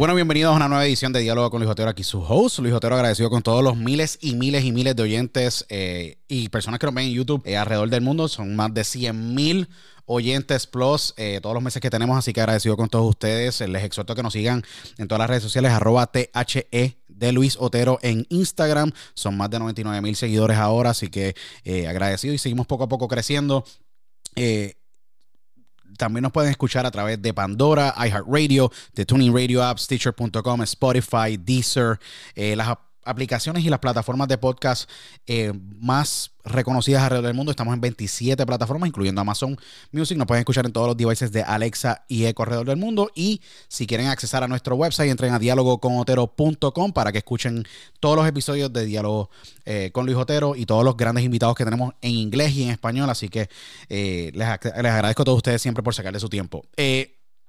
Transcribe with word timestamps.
Bueno, 0.00 0.14
bienvenidos 0.14 0.54
a 0.54 0.56
una 0.56 0.66
nueva 0.66 0.86
edición 0.86 1.12
de 1.12 1.20
Diálogo 1.20 1.50
con 1.50 1.60
Luis 1.60 1.70
Otero. 1.70 1.90
Aquí 1.90 2.04
su 2.04 2.22
host, 2.22 2.60
Luis 2.60 2.72
Otero, 2.72 2.94
agradecido 2.94 3.28
con 3.28 3.42
todos 3.42 3.62
los 3.62 3.76
miles 3.76 4.16
y 4.22 4.34
miles 4.34 4.64
y 4.64 4.72
miles 4.72 4.96
de 4.96 5.02
oyentes 5.02 5.66
eh, 5.68 6.16
y 6.26 6.48
personas 6.48 6.80
que 6.80 6.86
nos 6.86 6.94
ven 6.94 7.08
en 7.08 7.12
YouTube 7.12 7.42
eh, 7.44 7.58
alrededor 7.58 7.90
del 7.90 8.00
mundo. 8.00 8.26
Son 8.26 8.56
más 8.56 8.72
de 8.72 8.82
100 8.82 9.34
mil 9.34 9.68
oyentes 10.06 10.66
plus 10.66 11.12
eh, 11.18 11.40
todos 11.42 11.52
los 11.52 11.62
meses 11.62 11.82
que 11.82 11.90
tenemos, 11.90 12.16
así 12.16 12.32
que 12.32 12.40
agradecido 12.40 12.78
con 12.78 12.88
todos 12.88 13.10
ustedes. 13.10 13.60
Les 13.60 13.84
exhorto 13.84 14.14
a 14.14 14.16
que 14.16 14.22
nos 14.22 14.32
sigan 14.32 14.64
en 14.96 15.06
todas 15.06 15.18
las 15.18 15.28
redes 15.28 15.42
sociales, 15.42 15.70
arroba 15.70 16.06
THE 16.06 16.96
de 17.06 17.32
Luis 17.32 17.58
Otero 17.60 17.98
en 18.00 18.24
Instagram. 18.30 18.92
Son 19.12 19.36
más 19.36 19.50
de 19.50 19.58
99 19.58 20.00
mil 20.00 20.16
seguidores 20.16 20.56
ahora, 20.56 20.90
así 20.92 21.08
que 21.08 21.34
agradecido 21.86 22.32
y 22.32 22.38
seguimos 22.38 22.66
poco 22.66 22.84
a 22.84 22.88
poco 22.88 23.06
creciendo. 23.06 23.66
También 26.00 26.22
nos 26.22 26.32
pueden 26.32 26.50
escuchar 26.50 26.86
a 26.86 26.90
través 26.90 27.20
de 27.20 27.34
Pandora, 27.34 27.94
iHeartRadio, 27.94 28.72
de 28.94 29.04
Tuning 29.04 29.34
Radio 29.34 29.62
Apps, 29.62 29.82
Stitcher.com, 29.82 30.62
Spotify, 30.62 31.36
Deezer, 31.38 31.98
eh, 32.34 32.56
las 32.56 32.68
aplicaciones 33.04 33.64
y 33.64 33.70
las 33.70 33.78
plataformas 33.78 34.28
de 34.28 34.38
podcast 34.38 34.88
eh, 35.26 35.52
más 35.80 36.32
reconocidas 36.44 37.02
alrededor 37.02 37.26
del 37.26 37.34
mundo. 37.34 37.50
Estamos 37.50 37.74
en 37.74 37.80
27 37.80 38.44
plataformas, 38.46 38.88
incluyendo 38.88 39.20
Amazon 39.20 39.56
Music. 39.92 40.16
Nos 40.16 40.26
pueden 40.26 40.40
escuchar 40.40 40.66
en 40.66 40.72
todos 40.72 40.86
los 40.86 40.96
devices 40.96 41.32
de 41.32 41.42
Alexa 41.42 42.04
y 42.08 42.26
Echo 42.26 42.42
alrededor 42.42 42.66
del 42.66 42.76
mundo. 42.76 43.10
Y 43.14 43.40
si 43.68 43.86
quieren 43.86 44.06
accesar 44.06 44.42
a 44.42 44.48
nuestro 44.48 44.76
website, 44.76 45.10
entren 45.10 45.32
a 45.32 45.38
dialogoconotero.com 45.38 46.92
para 46.92 47.12
que 47.12 47.18
escuchen 47.18 47.64
todos 48.00 48.16
los 48.16 48.26
episodios 48.26 48.72
de 48.72 48.84
Diálogo 48.84 49.30
eh, 49.64 49.90
con 49.92 50.06
Luis 50.06 50.16
Otero 50.16 50.56
y 50.56 50.66
todos 50.66 50.84
los 50.84 50.96
grandes 50.96 51.24
invitados 51.24 51.54
que 51.54 51.64
tenemos 51.64 51.94
en 52.00 52.12
inglés 52.12 52.52
y 52.54 52.64
en 52.64 52.70
español. 52.70 53.10
Así 53.10 53.28
que 53.28 53.48
eh, 53.88 54.30
les, 54.34 54.46
agradezco 54.46 55.22
a 55.22 55.24
todos 55.24 55.36
ustedes 55.36 55.62
siempre 55.62 55.82
por 55.82 55.94
sacarle 55.94 56.20
su 56.20 56.28
tiempo. 56.28 56.64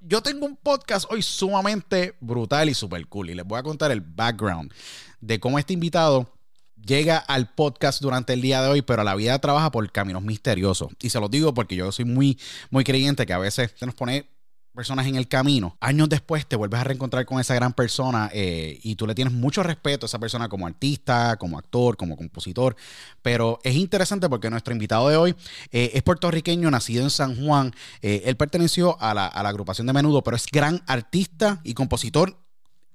Yo 0.03 0.24
tengo 0.24 0.48
un 0.48 0.56
podcast 0.56 1.06
hoy 1.12 1.21
sumamente 1.21 2.15
brutal 2.21 2.69
y 2.69 2.74
super 2.74 3.06
cool. 3.06 3.30
Y 3.30 3.36
les 3.36 3.45
voy 3.45 3.59
a 3.59 3.63
contar 3.63 3.92
el 3.92 4.01
background 4.01 4.74
de 5.21 5.39
cómo 5.39 5.59
este 5.59 5.73
invitado 5.73 6.33
llega 6.75 7.18
al 7.18 7.53
podcast 7.53 8.01
durante 8.01 8.33
el 8.33 8.41
día 8.41 8.62
de 8.62 8.69
hoy, 8.69 8.81
pero 8.81 9.03
la 9.03 9.15
vida 9.15 9.39
trabaja 9.39 9.71
por 9.71 9.89
caminos 9.91 10.23
misteriosos. 10.23 10.89
Y 11.01 11.09
se 11.09 11.19
los 11.19 11.29
digo 11.29 11.53
porque 11.53 11.75
yo 11.75 11.91
soy 11.91 12.06
muy, 12.06 12.39
muy 12.69 12.83
creyente 12.83 13.25
que 13.25 13.33
a 13.33 13.38
veces 13.38 13.73
nos 13.81 13.95
pone 13.95 14.27
personas 14.73 15.06
en 15.06 15.15
el 15.15 15.27
camino, 15.27 15.75
años 15.81 16.07
después 16.07 16.45
te 16.45 16.56
vuelves 16.56 16.79
a 16.79 16.85
reencontrar 16.85 17.25
con 17.25 17.39
esa 17.39 17.53
gran 17.53 17.73
persona 17.73 18.29
eh, 18.33 18.79
y 18.83 18.95
tú 18.95 19.06
le 19.06 19.13
tienes 19.13 19.33
mucho 19.33 19.63
respeto 19.63 20.06
a 20.06 20.07
esa 20.07 20.19
persona 20.19 20.47
como 20.47 20.65
artista, 20.65 21.35
como 21.38 21.57
actor, 21.57 21.97
como 21.97 22.15
compositor. 22.15 22.75
Pero 23.21 23.59
es 23.63 23.75
interesante 23.75 24.29
porque 24.29 24.50
nuestro 24.50 24.74
invitado 24.74 25.09
de 25.09 25.17
hoy 25.17 25.35
eh, 25.71 25.91
es 25.94 26.03
puertorriqueño, 26.03 26.71
nacido 26.71 27.03
en 27.03 27.09
San 27.09 27.35
Juan. 27.35 27.74
Eh, 28.01 28.24
él 28.25 28.38
perteneció 28.38 29.00
a 29.01 29.13
la, 29.13 29.27
agrupación 29.27 29.88
de 29.88 29.94
Menudo, 29.94 30.24
pero 30.24 30.38
es 30.38 30.45
gran 30.51 30.81
artista 30.88 31.59
y 31.63 31.74
compositor 31.74 32.38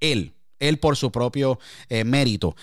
él, 0.01 0.35
él 0.59 0.79
por 0.79 0.97
su 0.97 1.11
propio 1.11 1.59
mérito 2.05 2.55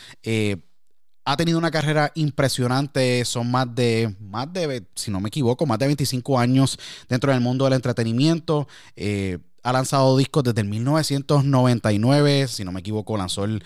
ha 1.25 1.37
tenido 1.37 1.57
una 1.57 1.71
carrera 1.71 2.11
impresionante, 2.15 3.23
son 3.25 3.49
más 3.49 3.73
de, 3.73 4.15
más 4.19 4.51
de, 4.51 4.85
si 4.95 5.09
no 5.09 5.21
me 5.21 5.29
equivoco, 5.29 5.65
más 5.65 5.79
de 5.79 5.87
25 5.87 6.37
años 6.37 6.77
dentro 7.07 7.31
del 7.31 7.41
mundo 7.41 7.65
del 7.65 7.73
entretenimiento. 7.73 8.67
Eh, 8.95 9.39
ha 9.63 9.71
lanzado 9.71 10.17
discos 10.17 10.43
desde 10.43 10.61
el 10.61 10.67
1999, 10.67 12.47
si 12.49 12.65
no 12.65 12.71
me 12.71 12.81
equivoco, 12.81 13.17
lanzó 13.17 13.45
el, 13.45 13.63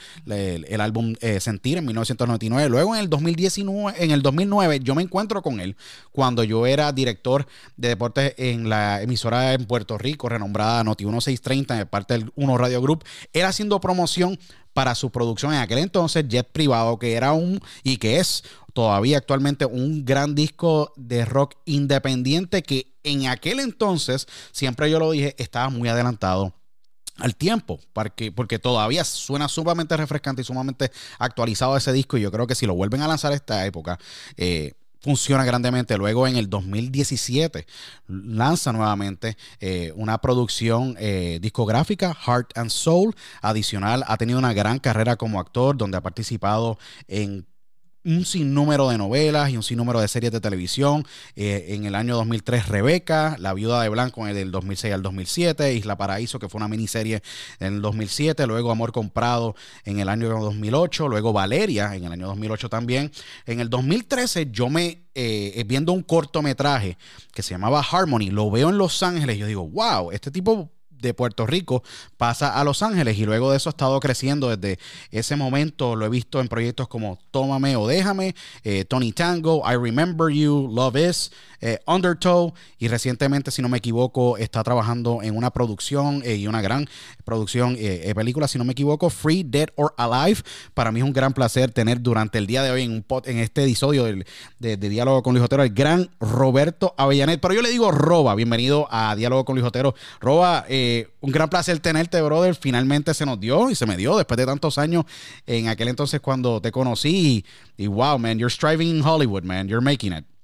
álbum 0.79 1.15
eh, 1.21 1.39
Sentir 1.39 1.79
en 1.79 1.85
1999. 1.85 2.69
Luego 2.69 2.95
en 2.95 3.01
el 3.01 3.09
2019, 3.09 4.03
en 4.03 4.11
el 4.11 4.21
2009, 4.21 4.79
yo 4.81 4.95
me 4.95 5.01
encuentro 5.01 5.41
con 5.41 5.59
él 5.59 5.75
cuando 6.11 6.43
yo 6.43 6.67
era 6.67 6.91
director 6.91 7.47
de 7.75 7.89
deportes 7.89 8.35
en 8.37 8.69
la 8.69 9.01
emisora 9.01 9.53
en 9.53 9.65
Puerto 9.65 9.97
Rico, 9.97 10.29
renombrada 10.29 10.83
Noti 10.83 11.03
1630, 11.03 11.75
de 11.75 11.85
parte 11.87 12.13
del 12.13 12.31
Uno 12.35 12.57
Radio 12.57 12.81
Group. 12.81 13.03
Era 13.33 13.49
haciendo 13.49 13.79
promoción 13.79 14.37
para 14.73 14.93
su 14.93 15.09
producción 15.09 15.53
en 15.53 15.59
aquel 15.59 15.79
entonces, 15.79 16.27
Jet 16.27 16.47
Privado, 16.51 16.99
que 16.99 17.13
era 17.15 17.33
un 17.33 17.59
y 17.81 17.97
que 17.97 18.19
es 18.19 18.43
todavía 18.73 19.17
actualmente 19.17 19.65
un 19.65 20.05
gran 20.05 20.35
disco 20.35 20.93
de 20.95 21.25
rock 21.25 21.55
independiente 21.65 22.61
que 22.61 22.93
en 23.11 23.27
aquel 23.27 23.59
entonces, 23.59 24.27
siempre 24.51 24.89
yo 24.89 24.99
lo 24.99 25.11
dije, 25.11 25.35
estaba 25.37 25.69
muy 25.69 25.89
adelantado 25.89 26.53
al 27.17 27.35
tiempo, 27.35 27.79
porque, 27.93 28.31
porque 28.31 28.59
todavía 28.59 29.03
suena 29.03 29.47
sumamente 29.47 29.97
refrescante 29.97 30.41
y 30.41 30.45
sumamente 30.45 30.91
actualizado 31.17 31.75
ese 31.75 31.91
disco 31.91 32.17
y 32.17 32.21
yo 32.21 32.31
creo 32.31 32.47
que 32.47 32.55
si 32.55 32.65
lo 32.65 32.75
vuelven 32.75 33.01
a 33.01 33.07
lanzar 33.07 33.33
esta 33.33 33.65
época, 33.65 33.97
eh, 34.35 34.73
funciona 35.01 35.45
grandemente. 35.45 35.97
Luego 35.97 36.27
en 36.27 36.37
el 36.37 36.49
2017 36.49 37.65
lanza 38.07 38.71
nuevamente 38.71 39.37
eh, 39.59 39.91
una 39.95 40.19
producción 40.19 40.95
eh, 40.99 41.39
discográfica, 41.41 42.13
Heart 42.13 42.57
and 42.57 42.69
Soul. 42.69 43.15
Adicional, 43.41 44.03
ha 44.07 44.17
tenido 44.17 44.39
una 44.39 44.53
gran 44.53 44.79
carrera 44.79 45.15
como 45.15 45.39
actor, 45.39 45.77
donde 45.77 45.97
ha 45.97 46.01
participado 46.01 46.77
en 47.07 47.47
un 48.07 48.25
sinnúmero 48.25 48.87
de 48.89 48.97
novelas 48.97 49.49
y 49.49 49.57
un 49.57 49.63
sinnúmero 49.63 49.99
de 49.99 50.07
series 50.07 50.31
de 50.31 50.39
televisión. 50.39 51.05
Eh, 51.35 51.65
en 51.69 51.85
el 51.85 51.93
año 51.93 52.15
2003, 52.15 52.69
Rebeca, 52.69 53.35
La 53.37 53.53
Viuda 53.53 53.83
de 53.83 53.89
Blanco, 53.89 54.25
en 54.25 54.35
el 54.35 54.49
2006 54.49 54.93
al 54.93 55.01
2007, 55.01 55.73
Isla 55.73 55.97
Paraíso, 55.97 56.39
que 56.39 56.47
fue 56.47 56.59
una 56.59 56.69
miniserie 56.69 57.21
en 57.59 57.75
el 57.75 57.81
2007, 57.81 58.47
luego 58.47 58.71
Amor 58.71 58.93
Comprado 58.93 59.55
en 59.83 59.99
el 59.99 60.07
año 60.07 60.29
2008, 60.29 61.09
luego 61.09 61.33
Valeria 61.33 61.95
en 61.95 62.05
el 62.05 62.13
año 62.13 62.27
2008 62.27 62.69
también. 62.69 63.11
En 63.45 63.59
el 63.59 63.69
2013 63.69 64.51
yo 64.51 64.69
me, 64.69 65.03
eh, 65.13 65.63
viendo 65.67 65.91
un 65.91 66.01
cortometraje 66.01 66.97
que 67.33 67.43
se 67.43 67.51
llamaba 67.51 67.81
Harmony, 67.81 68.29
lo 68.31 68.49
veo 68.49 68.69
en 68.69 68.77
Los 68.77 69.03
Ángeles 69.03 69.37
yo 69.37 69.47
digo, 69.47 69.67
wow, 69.67 70.11
este 70.11 70.31
tipo 70.31 70.71
de 70.99 71.13
Puerto 71.13 71.45
Rico 71.45 71.83
pasa 72.17 72.59
a 72.59 72.63
Los 72.63 72.83
Ángeles 72.83 73.17
y 73.17 73.25
luego 73.25 73.51
de 73.51 73.57
eso 73.57 73.69
ha 73.69 73.71
estado 73.71 73.99
creciendo 73.99 74.55
desde 74.55 74.79
ese 75.11 75.35
momento. 75.35 75.95
Lo 75.95 76.05
he 76.05 76.09
visto 76.09 76.41
en 76.41 76.47
proyectos 76.47 76.87
como 76.87 77.19
Tómame 77.31 77.75
o 77.75 77.87
Déjame, 77.87 78.35
eh, 78.63 78.85
Tony 78.85 79.11
Tango, 79.11 79.63
I 79.65 79.75
Remember 79.75 80.33
You, 80.33 80.69
Love 80.71 80.95
Is, 81.09 81.31
eh, 81.61 81.79
Undertow 81.87 82.53
y 82.77 82.87
recientemente, 82.87 83.51
si 83.51 83.61
no 83.61 83.69
me 83.69 83.79
equivoco, 83.79 84.37
está 84.37 84.63
trabajando 84.63 85.21
en 85.23 85.35
una 85.35 85.51
producción 85.51 86.21
eh, 86.23 86.35
y 86.35 86.47
una 86.47 86.61
gran 86.61 86.87
producción 87.27 87.75
de 87.75 88.13
película, 88.15 88.47
si 88.47 88.57
no 88.57 88.63
me 88.63 88.71
equivoco, 88.71 89.11
Free, 89.11 89.43
Dead 89.43 89.67
or 89.75 89.93
Alive. 89.97 90.41
Para 90.73 90.91
mí 90.91 91.01
es 91.01 91.05
un 91.05 91.13
gran 91.13 91.33
placer 91.33 91.71
tener 91.71 92.01
durante 92.01 92.39
el 92.39 92.47
día 92.47 92.63
de 92.63 92.71
hoy 92.71 92.83
en, 92.83 92.91
un 92.91 93.05
en 93.25 93.37
este 93.37 93.63
episodio 93.63 94.05
de, 94.57 94.77
Diálogo 94.77 95.21
con 95.21 95.33
Luis 95.33 95.45
Otero 95.45 95.61
el 95.61 95.73
gran 95.73 96.09
Roberto 96.19 96.95
Avellanet. 96.97 97.39
Pero 97.39 97.53
yo 97.53 97.61
le 97.61 97.69
digo 97.69 97.91
Roba, 97.91 98.33
bienvenido 98.33 98.87
a 98.89 99.15
Diálogo 99.15 99.45
con 99.45 99.55
Luis 99.55 99.67
Otero. 99.67 99.93
Roba, 100.19 100.65
eh, 100.67 100.87
eh, 100.87 101.09
un 101.19 101.31
gran 101.31 101.49
placer 101.49 101.79
tenerte, 101.79 102.21
brother. 102.21 102.55
Finalmente 102.55 103.13
se 103.13 103.25
nos 103.25 103.39
dio 103.39 103.69
y 103.69 103.75
se 103.75 103.85
me 103.85 103.97
dio 103.97 104.15
después 104.15 104.37
de 104.37 104.45
tantos 104.45 104.77
años 104.77 105.03
en 105.45 105.67
aquel 105.67 105.89
entonces 105.89 106.21
cuando 106.21 106.61
te 106.61 106.71
conocí. 106.71 107.43
Y, 107.75 107.87
wow, 107.87 108.17
man, 108.17 108.39
you're 108.39 108.49
striving 108.49 108.87
in 108.87 109.03
Hollywood, 109.03 109.43
man. 109.43 109.67
You're 109.67 109.83
making 109.83 110.13
it. 110.13 110.36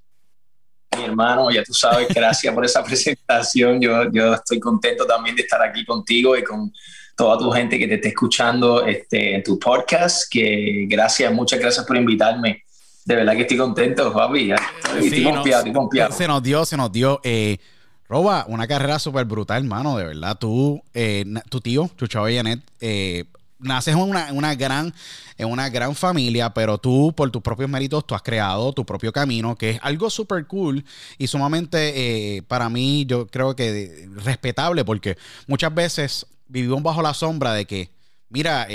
Mi 0.96 1.04
hermano, 1.04 1.50
ya 1.50 1.62
tú 1.62 1.74
sabes, 1.74 2.08
gracias 2.08 2.54
por 2.54 2.64
esa 2.64 2.82
presentación. 2.84 3.80
Yo, 3.80 4.10
yo 4.10 4.34
estoy 4.34 4.60
contento 4.60 5.06
también 5.06 5.36
de 5.36 5.42
estar 5.42 5.62
aquí 5.62 5.84
contigo 5.84 6.36
y 6.36 6.44
con 6.44 6.72
toda 7.16 7.38
tu 7.38 7.50
gente 7.50 7.78
que 7.78 7.86
te 7.86 7.94
esté 7.94 8.08
escuchando 8.08 8.84
este, 8.84 9.36
en 9.36 9.42
tu 9.42 9.58
podcast. 9.58 10.30
Que 10.30 10.86
gracias, 10.88 11.32
muchas 11.32 11.60
gracias 11.60 11.84
por 11.86 11.96
invitarme. 11.96 12.64
De 13.04 13.16
verdad 13.16 13.34
que 13.34 13.42
estoy 13.42 13.56
contento, 13.56 14.12
papi. 14.12 14.52
Estoy, 14.52 15.06
estoy 15.06 16.12
Se 16.12 16.26
nos 16.26 16.42
dio, 16.42 16.64
se 16.64 16.76
nos 16.76 16.90
dio. 16.90 17.20
Eh, 17.22 17.58
Roba, 18.08 18.44
una 18.48 18.66
carrera 18.66 18.98
súper 18.98 19.24
brutal, 19.24 19.62
hermano, 19.62 19.96
de 19.96 20.04
verdad. 20.04 20.36
Tú, 20.38 20.82
eh, 20.92 21.24
tu 21.48 21.60
tío, 21.60 21.90
Chucho 21.96 22.20
Avellanet, 22.20 22.60
eh, 22.80 23.24
naces 23.58 23.94
en 23.94 24.00
una, 24.00 24.54
gran, 24.54 24.92
en 25.38 25.50
una 25.50 25.68
gran 25.68 25.94
familia, 25.94 26.52
pero 26.52 26.78
tú, 26.78 27.12
por 27.16 27.30
tus 27.30 27.42
propios 27.42 27.70
méritos, 27.70 28.06
tú 28.06 28.14
has 28.14 28.22
creado 28.22 28.72
tu 28.72 28.84
propio 28.84 29.12
camino, 29.12 29.56
que 29.56 29.70
es 29.70 29.78
algo 29.82 30.10
súper 30.10 30.46
cool 30.46 30.84
y 31.18 31.26
sumamente, 31.26 32.36
eh, 32.36 32.42
para 32.42 32.68
mí, 32.68 33.06
yo 33.06 33.26
creo 33.26 33.56
que 33.56 34.08
respetable, 34.16 34.84
porque 34.84 35.16
muchas 35.46 35.74
veces 35.74 36.26
vivimos 36.46 36.82
bajo 36.82 37.02
la 37.02 37.14
sombra 37.14 37.54
de 37.54 37.64
que, 37.66 37.90
mira, 38.28 38.66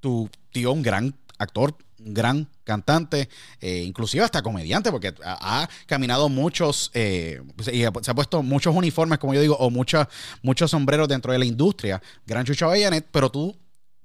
tu 0.00 0.28
tío, 0.52 0.72
un 0.72 0.82
gran 0.82 1.14
actor, 1.38 1.76
gran 2.04 2.48
cantante, 2.64 3.28
eh, 3.60 3.82
inclusive 3.84 4.24
hasta 4.24 4.42
comediante, 4.42 4.90
porque 4.90 5.14
ha, 5.24 5.68
caminado 5.86 6.28
muchos, 6.28 6.90
eh, 6.94 7.42
y 7.72 7.80
se 7.80 8.10
ha 8.10 8.14
puesto 8.14 8.42
muchos 8.42 8.74
uniformes, 8.74 9.18
como 9.18 9.34
yo 9.34 9.40
digo, 9.40 9.56
o 9.56 9.70
muchos 9.70 10.70
sombreros 10.70 11.08
dentro 11.08 11.32
de 11.32 11.38
la 11.38 11.44
industria. 11.44 12.00
Gran 12.26 12.44
Chucho 12.44 12.66
Avellanet, 12.66 13.06
pero 13.10 13.30
tú 13.30 13.56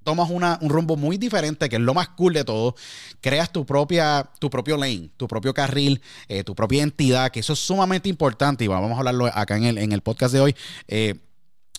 tomas 0.03 0.29
una, 0.29 0.59
un 0.61 0.69
rumbo 0.69 0.95
muy 0.97 1.17
diferente, 1.17 1.67
que 1.67 1.77
es 1.77 1.81
lo 1.81 1.93
más 1.93 2.09
cool 2.09 2.33
de 2.33 2.43
todo. 2.43 2.75
Creas 3.21 3.51
tu 3.51 3.65
propia, 3.65 4.29
tu 4.39 4.49
propio 4.49 4.77
lane, 4.77 5.09
tu 5.17 5.27
propio 5.27 5.53
carril, 5.53 6.01
eh, 6.27 6.43
tu 6.43 6.53
propia 6.53 6.83
entidad, 6.83 7.31
que 7.31 7.39
eso 7.39 7.53
es 7.53 7.59
sumamente 7.59 8.09
importante, 8.09 8.63
y 8.63 8.67
vamos 8.67 8.91
a 8.91 8.97
hablarlo 8.99 9.25
acá 9.25 9.57
en 9.57 9.63
el, 9.63 9.77
en 9.77 9.91
el 9.91 10.01
podcast 10.01 10.33
de 10.33 10.39
hoy. 10.41 10.55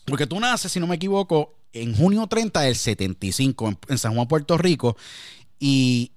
porque 0.05 0.27
tú 0.27 0.39
naces, 0.39 0.71
si 0.71 0.79
no 0.79 0.87
me 0.87 0.97
equivoco, 0.97 1.57
en 1.73 1.95
junio 1.95 2.27
30 2.27 2.61
del 2.61 2.77
75 2.77 3.79
en 3.89 3.99
San 3.99 4.15
Juan, 4.15 4.29
Puerto 4.29 4.57
Rico, 4.57 4.97
y 5.59 6.13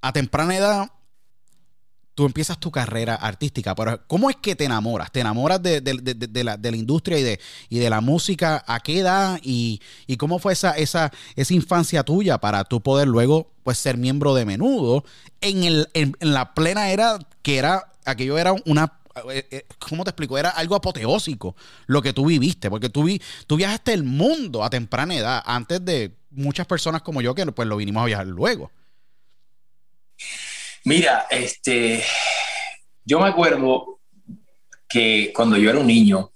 a 0.00 0.12
temprana 0.12 0.56
edad 0.56 0.90
tú 2.14 2.26
empiezas 2.26 2.58
tu 2.58 2.70
carrera 2.70 3.14
artística, 3.14 3.74
pero 3.74 4.06
¿cómo 4.06 4.28
es 4.28 4.36
que 4.36 4.54
te 4.54 4.64
enamoras? 4.64 5.10
¿Te 5.10 5.20
enamoras 5.20 5.62
de, 5.62 5.80
la, 6.44 6.76
industria 6.76 7.18
y 7.18 7.22
de, 7.22 7.40
y 7.68 7.78
de 7.78 7.90
la 7.90 8.00
música? 8.00 8.62
¿A 8.66 8.80
qué 8.80 8.98
edad? 8.98 9.40
¿Y, 9.42 9.80
cómo 10.18 10.38
fue 10.38 10.52
esa, 10.52 10.72
esa, 10.72 11.10
esa 11.36 11.54
infancia 11.54 12.04
tuya 12.04 12.38
para 12.38 12.64
tú 12.64 12.82
poder 12.82 13.08
luego 13.08 13.50
pues, 13.62 13.78
ser 13.78 13.96
miembro 13.96 14.34
de 14.34 14.44
Menudo 14.44 15.04
en, 15.40 15.64
el, 15.64 15.88
en, 15.94 16.14
la 16.20 16.54
plena 16.54 16.90
era 16.90 17.18
que 17.42 17.56
era, 17.56 17.90
aquello 18.04 18.38
era 18.38 18.54
una 18.66 18.98
¿cómo 19.78 20.04
te 20.04 20.10
explico? 20.10 20.38
Era 20.38 20.50
algo 20.50 20.74
apoteósico 20.74 21.56
lo 21.86 22.02
que 22.02 22.12
tú 22.12 22.26
viviste, 22.26 22.70
porque 22.70 22.88
tú, 22.88 23.04
vi, 23.04 23.20
tú 23.46 23.56
viajaste 23.56 23.92
el 23.92 24.04
mundo 24.04 24.64
a 24.64 24.70
temprana 24.70 25.14
edad, 25.14 25.42
antes 25.44 25.84
de 25.84 26.12
muchas 26.30 26.66
personas 26.66 27.02
como 27.02 27.20
yo 27.20 27.34
que 27.34 27.44
pues 27.46 27.68
lo 27.68 27.76
vinimos 27.76 28.02
a 28.02 28.06
viajar 28.06 28.26
luego. 28.26 28.70
Mira, 30.84 31.26
este, 31.30 32.02
yo 33.04 33.20
me 33.20 33.28
acuerdo 33.28 34.00
que 34.88 35.32
cuando 35.34 35.56
yo 35.56 35.70
era 35.70 35.78
un 35.78 35.86
niño, 35.86 36.32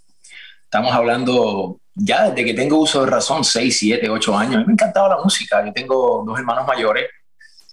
estamos 0.64 0.92
hablando 0.92 1.80
ya 1.94 2.30
desde 2.30 2.44
que 2.44 2.54
tengo 2.54 2.78
uso 2.78 3.04
de 3.04 3.10
razón, 3.10 3.44
6, 3.44 3.78
7, 3.78 4.08
8 4.08 4.38
años, 4.38 4.56
a 4.56 4.58
mí 4.58 4.64
me 4.66 4.72
encantaba 4.74 5.16
la 5.16 5.22
música. 5.22 5.64
Yo 5.64 5.72
tengo 5.72 6.22
dos 6.26 6.38
hermanos 6.38 6.66
mayores 6.66 7.06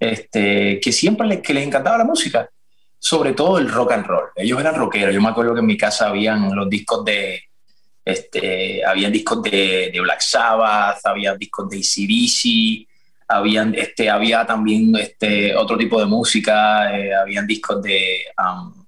este, 0.00 0.80
que 0.80 0.92
siempre 0.92 1.26
les, 1.26 1.40
que 1.40 1.54
les 1.54 1.66
encantaba 1.66 1.98
la 1.98 2.04
música, 2.04 2.48
sobre 3.04 3.34
todo 3.34 3.58
el 3.58 3.68
rock 3.68 3.92
and 3.92 4.06
roll. 4.06 4.30
Ellos 4.34 4.58
eran 4.58 4.76
rockeros. 4.76 5.14
Yo 5.14 5.20
me 5.20 5.28
acuerdo 5.28 5.52
que 5.52 5.60
en 5.60 5.66
mi 5.66 5.76
casa 5.76 6.08
habían 6.08 6.56
los 6.56 6.70
discos 6.70 7.04
de, 7.04 7.38
este, 8.02 8.82
habían 8.82 9.12
discos 9.12 9.42
de, 9.42 9.92
Black 10.02 10.22
Sabbath, 10.22 11.04
había 11.04 11.34
discos 11.34 11.68
de 11.68 11.76
ACDC, 11.76 12.88
habían, 13.28 13.74
este, 13.74 14.08
había 14.08 14.46
también 14.46 14.96
este, 14.96 15.54
otro 15.54 15.76
tipo 15.76 16.00
de 16.00 16.06
música, 16.06 16.98
eh, 16.98 17.14
habían 17.14 17.46
discos 17.46 17.82
de 17.82 18.24
um, 18.38 18.86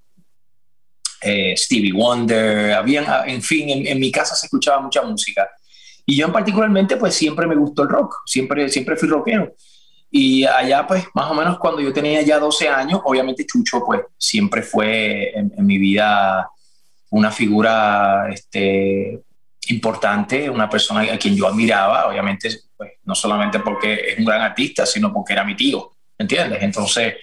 eh, 1.21 1.53
Stevie 1.55 1.93
Wonder, 1.93 2.73
habían, 2.73 3.05
en 3.29 3.43
fin, 3.43 3.85
en, 3.85 3.99
mi 3.99 4.11
casa 4.11 4.35
se 4.35 4.47
escuchaba 4.47 4.81
mucha 4.81 5.03
música. 5.03 5.47
Y 6.07 6.15
yo 6.15 6.25
en 6.25 6.33
particularmente, 6.33 6.97
pues 6.97 7.13
siempre 7.13 7.45
me 7.45 7.55
gustó 7.55 7.83
el 7.83 7.89
rock, 7.89 8.23
siempre, 8.25 8.67
siempre 8.69 8.95
fui 8.95 9.09
rockero. 9.09 9.53
Y 10.09 10.45
allá, 10.45 10.87
pues, 10.87 11.05
más 11.13 11.29
o 11.29 11.33
menos 11.33 11.59
cuando 11.59 11.81
yo 11.81 11.91
tenía 11.91 12.21
ya 12.21 12.39
12 12.39 12.69
años, 12.69 13.01
obviamente 13.03 13.45
Chucho, 13.45 13.83
pues, 13.85 14.01
siempre 14.17 14.61
fue 14.61 15.37
en, 15.37 15.51
mi 15.65 15.77
vida 15.77 16.49
una 17.09 17.31
figura 17.31 18.29
este, 18.31 19.19
importante, 19.69 20.49
una 20.49 20.69
persona 20.69 21.01
a 21.01 21.17
quien 21.17 21.35
yo 21.35 21.47
admiraba, 21.47 22.07
obviamente, 22.07 22.49
pues, 22.75 22.91
no 23.03 23.13
solamente 23.15 23.59
porque 23.59 24.11
es 24.11 24.19
un 24.19 24.25
gran 24.25 24.41
artista, 24.41 24.85
sino 24.85 25.11
porque 25.13 25.33
era 25.33 25.43
mi 25.43 25.55
tío, 25.55 25.91
¿entiendes? 26.17 26.61
Entonces, 26.61 27.15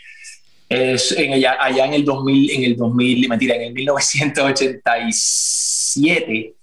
es 0.69 1.13
en 1.13 1.33
allá, 1.35 1.57
allá 1.61 1.85
en 1.87 1.95
el 1.95 2.05
2000, 2.05 2.51
en 2.51 2.65
el 2.65 2.77
2000, 2.77 3.29
mentira, 3.29 3.55
en 3.57 3.63
el 3.63 3.73
1987, 3.73 6.55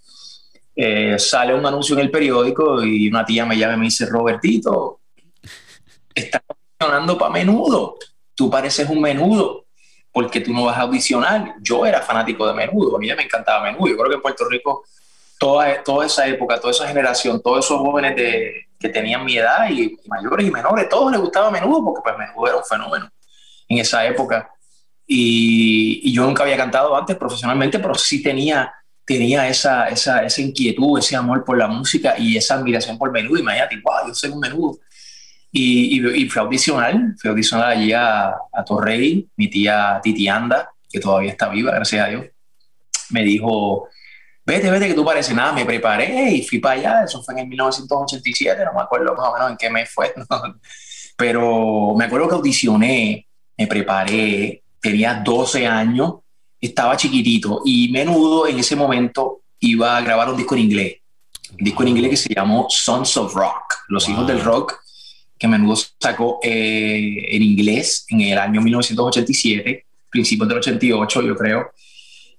eh, 0.76 1.16
sale 1.20 1.54
un 1.54 1.66
anuncio 1.66 1.96
en 1.96 2.02
el 2.02 2.12
periódico 2.12 2.84
y 2.84 3.08
una 3.10 3.26
tía 3.26 3.46
me 3.46 3.58
llama 3.58 3.74
y 3.74 3.78
me 3.78 3.86
dice, 3.86 4.06
Robertito, 4.06 5.01
estás 6.16 6.42
audicionando 6.48 7.18
para 7.18 7.32
menudo, 7.32 7.98
tú 8.36 8.50
pareces 8.50 8.90
un 8.90 9.02
menudo, 9.02 9.66
porque 10.12 10.42
tú 10.42 10.54
no 10.54 10.66
vas 10.66 10.78
a 10.78 10.82
audicionar. 10.82 11.56
Yo 11.62 11.86
era 11.86 12.02
fanático 12.02 12.48
de 12.48 12.54
menudo, 12.54 12.96
a 12.96 13.00
mí 13.00 13.08
me 13.16 13.24
encantaba 13.24 13.64
menudo, 13.64 13.88
yo 13.88 13.98
creo 13.98 14.10
que 14.10 14.16
en 14.16 14.22
Puerto 14.22 14.48
Rico 14.50 14.84
toda, 15.38 15.84
toda 15.84 16.06
esa 16.06 16.28
época, 16.28 16.60
toda 16.60 16.72
esa 16.72 16.88
generación, 16.88 17.42
todos 17.42 17.66
esos 17.66 17.80
jóvenes 17.80 18.16
de, 18.16 18.68
que 18.80 18.90
tenían 18.90 19.24
mi 19.24 19.38
edad 19.38 19.70
y, 19.70 19.98
mayores 20.08 20.48
y 20.48 20.52
menores, 20.52 20.90
todos 20.90 21.12
les 21.12 21.22
gustaba 21.22 21.50
menudo 21.50 21.84
porque 21.84 22.02
pues 22.04 22.18
menudo 22.18 22.48
era 22.48 22.58
un 22.58 22.64
fenómeno 22.64 23.10
en 23.68 23.78
esa 23.78 24.06
época. 24.06 24.52
Y, 25.08 26.02
y, 26.04 26.14
yo 26.14 26.26
nunca 26.26 26.44
había 26.44 26.58
cantado 26.58 26.96
antes 26.96 27.16
profesionalmente, 27.16 27.80
pero 27.80 27.96
sí 27.96 28.22
tenía, 28.24 28.74
tenía 29.06 29.48
esa, 29.48 29.88
esa, 29.90 30.24
esa, 30.24 30.42
inquietud, 30.42 31.00
ese 31.00 31.16
amor 31.16 31.44
por 31.44 31.58
la 31.58 31.68
música 31.68 32.16
y 32.18 32.38
esa 32.38 32.56
admiración 32.56 32.98
por 32.98 33.12
menudo. 33.12 33.40
Imagínate, 33.40 33.82
wow, 33.84 34.08
yo 34.08 34.14
soy 34.14 34.30
un 34.30 34.40
menudo. 34.40 34.80
Y, 35.52 36.00
y, 36.00 36.24
y 36.24 36.30
fui 36.30 36.40
a 36.40 36.44
audicionar, 36.44 36.96
fui 37.18 37.28
a 37.28 37.32
audicionar 37.32 37.70
allí 37.72 37.92
a, 37.92 38.30
a 38.30 38.64
Torrey, 38.66 39.28
mi 39.36 39.50
tía 39.50 40.00
Titianda, 40.02 40.72
que 40.92 41.00
todavía 41.00 41.32
está 41.32 41.50
viva, 41.50 41.72
gracias 41.72 42.06
a 42.06 42.10
Dios, 42.10 42.26
me 43.10 43.24
dijo, 43.24 43.88
vete, 44.46 44.70
vete, 44.70 44.88
que 44.88 44.94
tú 44.94 45.06
pareces 45.06 45.36
nada, 45.36 45.54
me 45.54 45.66
preparé 45.66 46.32
y 46.32 46.44
fui 46.44 46.60
para 46.60 46.80
allá, 46.80 47.04
eso 47.04 47.24
fue 47.24 47.40
en 47.40 47.50
1987, 47.50 48.66
no 48.66 48.74
me 48.74 48.82
acuerdo 48.82 49.16
más 49.16 49.28
o 49.30 49.34
menos 49.34 49.52
en 49.52 49.58
qué 49.58 49.70
mes 49.70 49.90
fue, 49.90 50.14
pero 51.18 51.94
me 51.96 52.06
acuerdo 52.06 52.28
que 52.28 52.36
audicioné, 52.36 53.28
me 53.58 53.68
preparé, 53.68 54.64
tenía 54.82 55.16
12 55.16 55.68
años, 55.68 56.16
estaba 56.60 56.98
chiquitito 56.98 57.62
y 57.66 57.90
menudo 57.92 58.48
en 58.48 58.60
ese 58.60 58.76
momento 58.76 59.42
iba 59.60 59.98
a 59.98 60.02
grabar 60.02 60.30
un 60.30 60.38
disco 60.38 60.56
en 60.56 60.62
inglés, 60.62 60.98
un 61.52 61.64
disco 61.64 61.84
en 61.84 61.90
inglés 61.90 62.10
que 62.10 62.18
se 62.18 62.34
llamó 62.34 62.68
Sons 62.70 63.18
of 63.18 63.34
Rock, 63.34 63.76
Los 63.88 64.08
Hijos 64.10 64.28
del 64.28 64.42
Rock, 64.42 64.81
que 65.42 65.48
menudo 65.48 65.76
sacó 66.00 66.38
eh, 66.44 67.26
en 67.30 67.42
inglés 67.42 68.06
en 68.10 68.22
el 68.22 68.38
año 68.38 68.62
1987, 68.62 69.88
principios 70.08 70.48
del 70.48 70.60
88 70.60 71.22
yo 71.24 71.36
creo, 71.36 71.72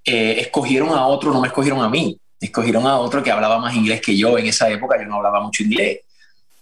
eh, 0.04 0.36
escogieron 0.38 0.90
a 0.90 1.04
otro, 1.06 1.32
no 1.32 1.40
me 1.40 1.48
escogieron 1.48 1.82
a 1.82 1.88
mí, 1.88 2.16
escogieron 2.40 2.86
a 2.86 3.00
otro 3.00 3.20
que 3.20 3.32
hablaba 3.32 3.58
más 3.58 3.74
inglés 3.74 4.00
que 4.00 4.16
yo. 4.16 4.38
En 4.38 4.46
esa 4.46 4.70
época 4.70 4.96
yo 5.00 5.08
no 5.08 5.16
hablaba 5.16 5.40
mucho 5.40 5.64
inglés. 5.64 5.98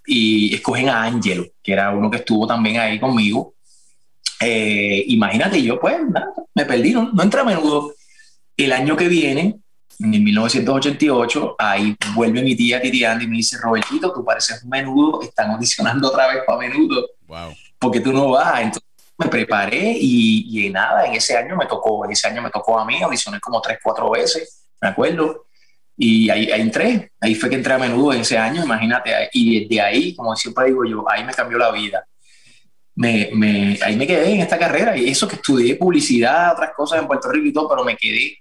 Y 0.07 0.55
escogen 0.55 0.89
a 0.89 1.03
Angelo, 1.03 1.47
que 1.63 1.75
era 1.75 1.91
uno 1.91 2.11
que 2.11 2.17
estuvo 2.17 2.47
también 2.47 2.79
ahí 2.79 2.99
conmigo. 2.99 3.53
Eh, 4.41 5.05
imagínate, 5.09 5.63
yo 5.63 5.79
pues 5.79 5.99
nada, 6.09 6.33
me 6.55 6.65
perdí, 6.65 6.93
no, 6.93 7.13
no 7.13 7.23
entré 7.23 7.41
a 7.41 7.45
menudo. 7.45 7.93
El 8.57 8.73
año 8.73 8.97
que 8.97 9.09
viene, 9.09 9.57
en 10.03 10.25
1988, 10.25 11.57
ahí 11.59 11.95
vuelve 12.15 12.43
mi 12.43 12.57
tía 12.57 12.81
Titi 12.81 13.05
Andy 13.05 13.27
y 13.27 13.29
me 13.29 13.37
dice, 13.37 13.59
Robertito, 13.59 14.13
tú 14.13 14.25
pareces 14.25 14.63
un 14.63 14.71
menudo, 14.71 15.23
están 15.23 15.51
audicionando 15.51 16.09
otra 16.09 16.29
vez 16.29 16.43
para 16.47 16.59
menudo. 16.59 17.07
Wow. 17.27 17.55
Porque 17.79 18.01
tú 18.01 18.13
no 18.13 18.31
vas. 18.31 18.61
Entonces, 18.61 18.89
me 19.19 19.27
preparé 19.27 19.93
y, 20.01 20.67
y, 20.67 20.71
nada, 20.71 21.05
en 21.05 21.13
ese 21.13 21.37
año 21.37 21.55
me 21.55 21.67
tocó, 21.67 22.07
en 22.07 22.13
ese 22.13 22.27
año 22.27 22.41
me 22.41 22.51
tocó 22.51 22.79
a 22.79 22.87
mí, 22.87 23.03
audicioné 23.03 23.39
como 23.39 23.61
tres, 23.61 23.79
cuatro 23.83 24.11
veces, 24.11 24.67
me 24.81 24.89
acuerdo, 24.89 25.45
y 25.95 26.31
ahí, 26.31 26.51
ahí, 26.51 26.63
entré, 26.63 27.13
ahí 27.21 27.35
fue 27.35 27.51
que 27.51 27.57
entré 27.57 27.75
a 27.75 27.79
menudo 27.79 28.15
en 28.15 28.23
ese 28.23 28.39
año, 28.39 28.65
imagínate, 28.65 29.29
y 29.35 29.61
desde 29.61 29.83
ahí, 29.83 30.15
como 30.15 30.35
siempre 30.35 30.69
digo 30.69 30.87
yo, 30.87 31.05
ahí 31.07 31.23
me 31.25 31.35
cambió 31.35 31.59
la 31.59 31.71
vida. 31.71 32.03
Me, 32.95 33.31
me, 33.35 33.79
ahí 33.83 33.97
me 33.97 34.07
quedé 34.07 34.33
en 34.33 34.41
esta 34.41 34.59
carrera 34.59 34.97
y 34.97 35.11
eso 35.11 35.29
que 35.29 35.37
estudié 35.37 35.77
publicidad, 35.77 36.55
otras 36.55 36.71
cosas 36.75 37.01
en 37.01 37.07
Puerto 37.07 37.31
Rico 37.31 37.47
y 37.47 37.53
todo, 37.53 37.69
pero 37.69 37.85
me 37.85 37.97
quedé 37.97 38.39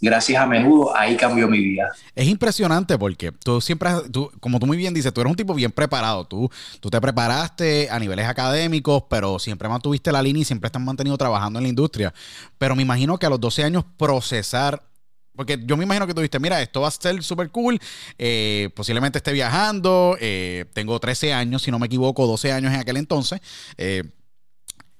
gracias 0.00 0.42
a 0.42 0.46
menudo, 0.46 0.96
ahí 0.96 1.16
cambió 1.16 1.48
mi 1.48 1.58
vida. 1.58 1.92
Es 2.14 2.26
impresionante 2.26 2.98
porque 2.98 3.32
tú 3.32 3.60
siempre, 3.60 3.90
tú, 4.12 4.30
como 4.40 4.58
tú 4.58 4.66
muy 4.66 4.76
bien 4.76 4.94
dices, 4.94 5.12
tú 5.12 5.20
eres 5.20 5.30
un 5.30 5.36
tipo 5.36 5.54
bien 5.54 5.70
preparado. 5.70 6.24
Tú, 6.26 6.50
tú 6.80 6.90
te 6.90 7.00
preparaste 7.00 7.88
a 7.90 7.98
niveles 7.98 8.26
académicos, 8.26 9.04
pero 9.08 9.38
siempre 9.38 9.68
mantuviste 9.68 10.12
la 10.12 10.22
línea 10.22 10.42
y 10.42 10.44
siempre 10.44 10.68
estás 10.68 10.82
mantenido 10.82 11.16
trabajando 11.18 11.58
en 11.58 11.64
la 11.64 11.68
industria. 11.68 12.12
Pero 12.58 12.74
me 12.76 12.82
imagino 12.82 13.18
que 13.18 13.26
a 13.26 13.30
los 13.30 13.40
12 13.40 13.64
años 13.64 13.84
procesar 13.96 14.82
porque 15.40 15.58
yo 15.64 15.74
me 15.78 15.84
imagino 15.84 16.06
que 16.06 16.12
tú 16.12 16.20
dijiste, 16.20 16.38
mira, 16.38 16.60
esto 16.60 16.82
va 16.82 16.88
a 16.88 16.90
ser 16.90 17.22
súper 17.22 17.50
cool, 17.50 17.80
eh, 18.18 18.68
posiblemente 18.74 19.16
esté 19.16 19.32
viajando, 19.32 20.18
eh, 20.20 20.66
tengo 20.74 21.00
13 21.00 21.32
años, 21.32 21.62
si 21.62 21.70
no 21.70 21.78
me 21.78 21.86
equivoco, 21.86 22.26
12 22.26 22.52
años 22.52 22.74
en 22.74 22.80
aquel 22.80 22.98
entonces. 22.98 23.40
Eh, 23.78 24.04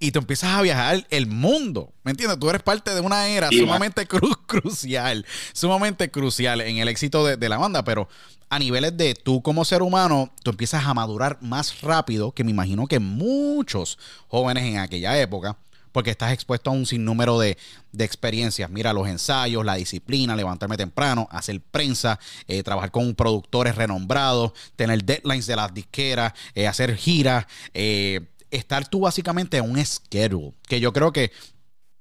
y 0.00 0.11
tú 0.11 0.19
empiezas 0.19 0.50
a 0.50 0.62
viajar 0.62 1.07
el 1.11 1.26
mundo. 1.26 1.92
¿Me 2.02 2.11
entiendes? 2.11 2.40
Tú 2.40 2.49
eres 2.49 2.62
parte 2.62 2.92
de 2.92 3.00
una 3.00 3.28
era 3.28 3.50
sumamente 3.50 4.07
cru 4.09 4.30
crucial, 4.47 5.25
sumamente 5.52 6.11
crucial 6.11 6.62
en 6.62 6.78
el 6.78 6.88
éxito 6.88 7.25
de, 7.25 7.37
de, 7.37 7.49
la 7.49 7.59
banda, 7.59 7.85
pero 7.85 8.09
a 8.49 8.59
niveles 8.59 8.97
de 8.97 9.14
tú 9.14 9.42
como 9.42 9.64
ser 9.64 9.83
humano, 9.83 10.33
tú 10.42 10.50
empiezas 10.50 10.85
a 10.87 10.95
madurar 10.95 11.38
más 11.42 11.83
rápido 11.83 12.33
que 12.33 12.42
me 12.42 12.50
imagino 12.50 12.87
que 12.87 12.99
muchos 12.99 13.99
jóvenes 14.26 14.64
en 14.64 14.78
aquella 14.78 15.21
época, 15.21 15.59
porque 15.92 16.11
estás 16.11 16.33
expuesto 16.33 16.71
a 16.71 16.73
un 16.73 16.87
sinnúmero 16.87 17.38
de, 17.38 17.59
de 17.92 18.04
experiencias. 18.04 18.71
Mira, 18.71 18.92
los 18.92 19.07
ensayos, 19.07 19.64
la 19.64 19.75
disciplina, 19.75 20.35
levantarme 20.35 20.76
temprano, 20.76 21.28
hacer 21.30 21.61
prensa, 21.61 22.19
eh, 22.49 22.62
trabajar 22.62 22.90
con 22.90 23.14
productores 23.14 23.75
renombrados, 23.75 24.52
tener 24.76 25.04
deadlines 25.04 25.47
de 25.47 25.57
las 25.57 25.75
disqueras, 25.75 26.33
eh, 26.54 26.66
hacer 26.66 26.97
giras, 26.97 27.47
eh, 27.75 28.21
estar 28.50 28.88
tú 28.88 29.00
básicamente 29.00 29.57
en 29.57 29.71
un 29.71 29.85
schedule. 29.85 30.54
Que 30.66 30.80
yo 30.80 30.92
creo 30.92 31.12
que 31.12 31.33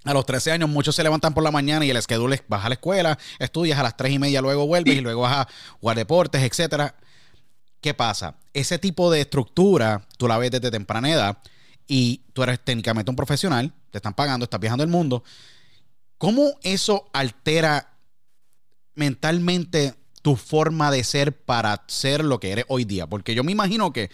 a 0.03 0.13
los 0.13 0.25
13 0.25 0.51
años 0.51 0.69
muchos 0.69 0.95
se 0.95 1.03
levantan 1.03 1.33
por 1.33 1.43
la 1.43 1.51
mañana 1.51 1.85
y 1.85 1.89
el 1.89 2.01
schedule 2.01 2.35
es 2.35 2.43
vas 2.47 2.65
a 2.65 2.69
la 2.69 2.75
escuela, 2.75 3.17
estudias 3.37 3.77
a 3.79 3.83
las 3.83 3.97
3 3.97 4.13
y 4.13 4.19
media, 4.19 4.41
luego 4.41 4.65
vuelves 4.65 4.95
y 4.95 5.01
luego 5.01 5.21
vas 5.21 5.47
a 5.47 5.47
jugar 5.79 5.97
deportes, 5.97 6.41
etcétera. 6.41 6.95
¿Qué 7.81 7.93
pasa? 7.93 8.35
Ese 8.53 8.77
tipo 8.77 9.11
de 9.11 9.21
estructura 9.21 10.05
tú 10.17 10.27
la 10.27 10.37
ves 10.37 10.51
desde 10.51 10.71
temprana 10.71 11.11
edad 11.11 11.37
y 11.87 12.21
tú 12.33 12.43
eres 12.43 12.59
técnicamente 12.63 13.09
un 13.09 13.15
profesional, 13.15 13.73
te 13.91 13.97
están 13.97 14.13
pagando, 14.13 14.43
estás 14.43 14.59
viajando 14.59 14.83
el 14.83 14.89
mundo. 14.89 15.23
¿Cómo 16.17 16.51
eso 16.63 17.09
altera 17.13 17.93
mentalmente 18.95 19.95
tu 20.21 20.35
forma 20.35 20.91
de 20.91 21.03
ser 21.03 21.33
para 21.33 21.83
ser 21.87 22.23
lo 22.23 22.39
que 22.39 22.51
eres 22.51 22.65
hoy 22.67 22.83
día? 22.83 23.07
Porque 23.07 23.33
yo 23.33 23.43
me 23.43 23.53
imagino 23.53 23.93
que 23.93 24.09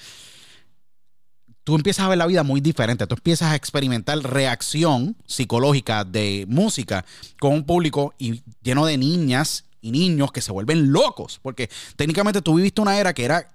tú 1.65 1.75
empiezas 1.75 2.05
a 2.05 2.09
ver 2.09 2.17
la 2.17 2.27
vida 2.27 2.43
muy 2.43 2.61
diferente. 2.61 3.05
Tú 3.07 3.15
empiezas 3.15 3.51
a 3.51 3.55
experimentar 3.55 4.19
reacción 4.19 5.17
psicológica 5.25 6.05
de 6.05 6.45
música 6.47 7.03
con 7.39 7.53
un 7.53 7.65
público 7.65 8.13
y 8.17 8.43
lleno 8.61 8.85
de 8.85 8.97
niñas 8.97 9.65
y 9.81 9.91
niños 9.91 10.31
que 10.31 10.41
se 10.41 10.51
vuelven 10.51 10.93
locos. 10.93 11.39
Porque 11.41 11.69
técnicamente 11.97 12.41
tú 12.41 12.55
viviste 12.55 12.81
una 12.81 12.97
era 12.97 13.13
que 13.13 13.25
era. 13.25 13.49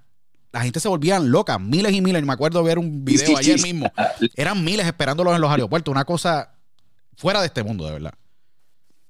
La 0.52 0.62
gente 0.62 0.80
se 0.80 0.88
volvían 0.88 1.30
loca, 1.30 1.60
miles 1.60 1.92
y 1.92 2.00
miles. 2.00 2.24
Me 2.24 2.32
acuerdo 2.32 2.64
ver 2.64 2.80
un 2.80 3.04
video 3.04 3.36
ayer 3.36 3.62
mismo. 3.62 3.90
Eran 4.34 4.62
miles 4.64 4.84
esperándolos 4.84 5.32
en 5.36 5.40
los 5.40 5.50
aeropuertos. 5.50 5.92
Una 5.92 6.04
cosa 6.04 6.52
fuera 7.16 7.40
de 7.40 7.46
este 7.46 7.62
mundo, 7.62 7.86
de 7.86 7.92
verdad. 7.92 8.14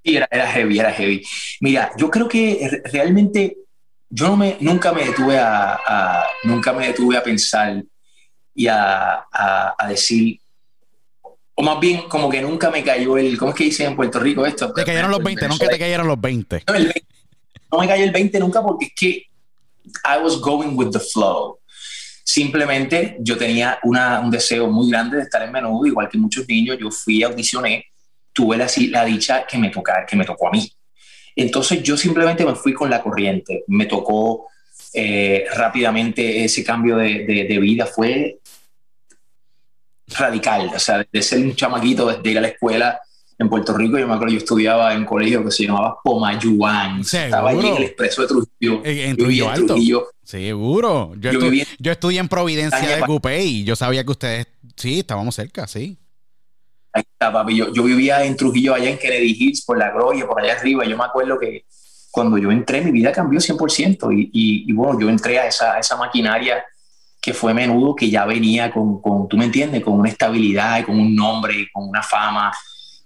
Sí, 0.05 0.17
era, 0.17 0.29
era 0.31 0.47
heavy, 0.53 0.79
era 0.79 0.93
heavy. 0.93 1.27
Mira, 1.61 1.91
yo 1.97 2.11
creo 2.11 2.29
que 2.29 2.83
realmente 2.93 3.57
yo 4.11 4.29
no 4.29 4.37
me, 4.37 4.59
nunca 4.61 4.93
me 4.93 5.07
detuve 5.07 5.39
a, 5.39 5.75
a 5.87 6.25
nunca 6.45 6.75
me 6.75 6.89
detuve 6.89 7.17
a 7.17 7.23
pensar 7.23 7.83
y 8.55 8.67
a, 8.67 9.27
a, 9.33 9.75
a, 9.79 9.89
decir, 9.89 10.41
o 11.55 11.63
más 11.63 11.79
bien 11.81 12.09
como 12.09 12.29
que 12.29 12.43
nunca 12.43 12.71
me 12.71 12.83
cayó 12.83 13.17
el, 13.19 13.39
¿cómo 13.39 13.53
es 13.53 13.57
que 13.57 13.65
dicen 13.65 13.89
en 13.89 13.97
Puerto 13.97 14.19
Rico 14.19 14.45
esto? 14.47 14.73
Te 14.73 14.85
cayeron 14.85 15.11
los 15.11 15.23
20, 15.23 15.49
no 15.49 15.59
que 15.59 15.69
te 15.69 15.79
cayeron 15.79 16.07
los 16.07 16.21
20. 16.21 16.65
No, 16.67 16.75
el 16.75 16.85
20. 16.85 17.07
no 17.73 17.79
me 17.79 17.89
cayó 17.89 18.05
el 18.05 18.11
20 18.11 18.41
nunca 18.41 18.63
porque 18.63 18.87
es 18.87 18.93
que 18.95 19.27
I 20.05 20.23
was 20.23 20.41
going 20.41 20.77
with 20.77 20.91
the 20.91 21.01
flow. 21.01 21.59
Simplemente 22.25 23.17
yo 23.21 23.37
tenía 23.37 23.79
una, 23.83 24.21
un 24.21 24.31
deseo 24.31 24.69
muy 24.69 24.91
grande 24.91 25.17
de 25.17 25.25
estar 25.25 25.43
en 25.43 25.51
menudo, 25.51 25.87
igual 25.87 26.09
que 26.09 26.19
muchos 26.19 26.47
niños, 26.49 26.79
yo 26.79 26.91
fui, 26.91 27.23
audicioné, 27.23 27.87
tuve 28.33 28.57
la, 28.57 28.69
la 28.91 29.05
dicha 29.05 29.47
que 29.47 29.59
me, 29.59 29.71
toca, 29.71 30.07
que 30.07 30.17
me 30.17 30.25
tocó 30.25 30.49
a 30.49 30.53
mí. 30.53 30.71
Entonces 31.35 31.83
yo 31.83 31.97
simplemente 31.97 32.45
me 32.45 32.55
fui 32.55 32.73
con 32.73 32.91
la 32.91 33.03
corriente, 33.03 33.65
me 33.67 33.87
tocó 33.87 34.47
eh, 34.93 35.45
rápidamente 35.55 36.45
ese 36.45 36.65
cambio 36.65 36.97
de, 36.97 37.25
de, 37.25 37.45
de, 37.45 37.59
vida 37.59 37.87
fue 37.87 38.39
radical, 40.09 40.71
o 40.75 40.79
sea, 40.79 41.07
de 41.11 41.23
ser 41.23 41.41
un 41.41 41.55
chamaquito, 41.55 42.13
de 42.13 42.31
ir 42.31 42.39
a 42.39 42.41
la 42.41 42.49
escuela 42.49 43.01
en 43.41 43.49
Puerto 43.49 43.75
Rico, 43.75 43.99
yo 43.99 44.07
me 44.07 44.15
acuerdo, 44.15 44.35
yo 44.35 44.39
estudiaba 44.39 44.93
en 44.93 45.01
un 45.01 45.05
colegio 45.07 45.43
que 45.43 45.51
se 45.51 45.65
llamaba 45.65 45.97
Pomayuan, 46.05 47.01
estaba 47.01 47.51
allí 47.51 47.69
en 47.69 47.77
el 47.77 47.83
expreso 47.85 48.23
de 48.23 48.29
Trujillo. 48.29 48.83
En, 48.85 48.99
en 48.99 49.17
Trujillo 49.17 49.49
Alto. 49.49 49.67
Trujillo. 49.67 50.09
Seguro. 50.23 51.15
Yo, 51.19 51.33
yo, 51.33 51.41
estu 51.41 51.73
yo, 51.79 51.93
estudié 51.93 52.21
en 52.21 52.29
Providencia 52.29 52.97
de 52.97 53.03
Cupé 53.03 53.43
y 53.43 53.65
yo 53.65 53.75
sabía 53.77 54.05
que 54.05 54.11
ustedes, 54.11 54.47
sí, 54.77 54.99
estábamos 54.99 55.35
cerca, 55.35 55.67
sí. 55.67 55.97
Ahí 56.93 57.03
está, 57.11 57.33
papi. 57.33 57.57
Yo, 57.57 57.73
yo 57.73 57.83
vivía 57.83 58.23
en 58.25 58.37
Trujillo, 58.37 58.75
allá 58.75 58.91
en 58.91 58.99
Kennedy 58.99 59.35
Hills, 59.39 59.65
por 59.65 59.79
la 59.79 59.91
Gloria, 59.91 60.27
por 60.27 60.39
allá 60.39 60.53
arriba. 60.53 60.85
Yo 60.85 60.99
me 60.99 61.05
acuerdo 61.05 61.39
que 61.39 61.65
cuando 62.11 62.39
yo 62.39 62.51
entré, 62.51 62.81
mi 62.81 62.91
vida 62.91 63.13
cambió 63.13 63.39
100%. 63.41 64.13
Y, 64.13 64.31
y, 64.69 64.73
bueno, 64.73 64.99
yo 65.01 65.09
entré 65.09 65.39
a 65.39 65.47
esa, 65.47 65.79
esa, 65.79 65.97
maquinaria 65.97 66.65
que 67.21 67.35
fue 67.35 67.55
menudo, 67.55 67.95
que 67.95 68.11
ya 68.11 68.25
venía 68.25 68.71
con, 68.71 69.01
con, 69.01 69.29
tú 69.29 69.37
me 69.37 69.45
entiendes, 69.45 69.83
con 69.83 69.95
una 69.95 70.09
estabilidad, 70.09 70.85
con 70.85 70.99
un 70.99 71.15
nombre, 71.15 71.69
con 71.73 71.89
una 71.89 72.03
fama 72.03 72.53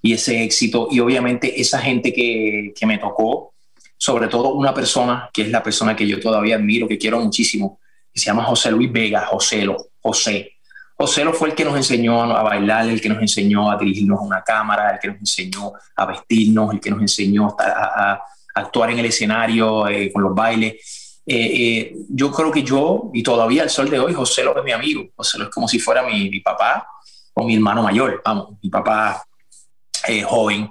y 0.01 0.13
ese 0.13 0.43
éxito. 0.43 0.89
Y 0.91 1.01
obviamente 1.01 1.61
esa 1.61 1.81
gente 1.81 2.13
que, 2.13 2.73
que 2.75 2.87
me 2.87 2.99
tocó, 2.99 3.55
sobre 3.97 4.29
todo 4.29 4.55
una 4.55 4.73
persona 4.73 5.31
que 5.33 5.43
es 5.43 5.49
la 5.49 5.63
persona 5.63 5.97
que 5.97 6.07
yo 6.07 6.21
todavía 6.21 6.57
admiro, 6.57 6.87
que 6.87 6.99
quiero 6.99 7.21
muchísimo, 7.21 7.81
que 8.13 8.21
se 8.21 8.27
llama 8.27 8.45
José 8.45 8.71
Luis 8.71 8.93
Vega, 8.93 9.27
Joselo, 9.27 9.89
José. 10.01 10.53
José 10.97 11.25
fue 11.33 11.49
el 11.49 11.55
que 11.55 11.65
nos 11.65 11.77
enseñó 11.77 12.23
a 12.23 12.43
bailar, 12.43 12.89
el 12.89 13.01
que 13.01 13.09
nos 13.09 13.21
enseñó 13.21 13.71
a 13.71 13.77
dirigirnos 13.77 14.21
a 14.21 14.23
una 14.23 14.43
cámara, 14.43 14.91
el 14.93 15.01
que 15.01 15.09
nos 15.09 15.19
enseñó 15.19 15.73
a 15.97 16.07
vestirnos, 16.07 16.73
el 16.73 16.81
que 16.81 16.91
nos 16.91 17.01
enseñó 17.01 17.57
a, 17.59 18.23
actuar 18.55 18.91
en 18.91 19.01
el 19.01 19.07
escenario 19.07 19.89
eh, 19.89 20.13
con 20.13 20.23
los 20.23 20.35
bailes. 20.35 21.21
Eh, 21.27 21.37
eh, 21.37 21.97
yo 22.09 22.31
creo 22.31 22.53
que 22.53 22.63
yo, 22.63 23.11
y 23.13 23.23
todavía 23.23 23.63
al 23.63 23.71
sol 23.71 23.91
de 23.91 23.99
hoy, 23.99 24.15
José 24.15 24.43
es 24.43 24.65
mi 24.65 24.73
amigo. 24.73 25.09
José 25.17 25.39
es 25.43 25.49
como 25.49 25.67
si 25.67 25.79
fuera 25.79 26.03
mi, 26.03 26.31
mi, 26.31 26.41
papá 26.41 26.87
o 27.35 27.45
mi 27.45 27.55
hermano 27.55 27.83
mayor, 27.83 28.23
vamos, 28.25 28.59
mi 28.63 28.71
papá 28.71 29.25
joven. 30.27 30.71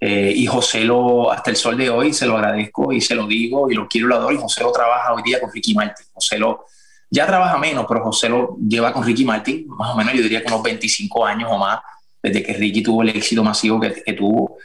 y 0.00 0.46
José 0.46 0.88
hasta 1.30 1.50
el 1.50 1.56
sol 1.56 1.76
de 1.76 1.90
hoy, 1.90 2.14
se 2.14 2.26
lo 2.26 2.36
agradezco 2.36 2.92
y 2.92 3.00
se 3.02 3.14
lo 3.14 3.26
digo 3.26 3.70
y 3.70 3.74
lo 3.74 3.86
quiero 3.86 4.06
y 4.06 4.10
lo 4.10 4.16
adoro. 4.16 4.34
Y 4.34 4.38
José 4.38 4.62
lo 4.62 4.72
trabaja 4.72 5.12
hoy 5.12 5.22
día 5.22 5.38
con 5.38 5.52
Ricky 5.52 5.74
Martin. 5.74 6.06
José 6.14 6.38
lo, 6.38 6.64
ya 7.10 7.26
trabaja 7.26 7.58
menos, 7.58 7.84
pero 7.86 8.02
José 8.02 8.30
lo 8.30 8.56
lleva 8.66 8.92
con 8.92 9.04
Ricky 9.04 9.24
Martin, 9.24 9.66
más 9.68 9.94
o 9.94 9.96
menos 9.96 10.14
yo 10.14 10.22
diría 10.22 10.40
que 10.40 10.48
unos 10.48 10.62
25 10.62 11.26
años 11.26 11.50
o 11.52 11.58
más, 11.58 11.80
desde 12.22 12.42
que 12.42 12.54
Ricky 12.54 12.82
tuvo 12.82 13.02
el 13.02 13.10
éxito 13.10 13.44
masivo 13.44 13.78
que, 13.78 14.02
que 14.02 14.12
tuvo. 14.14 14.56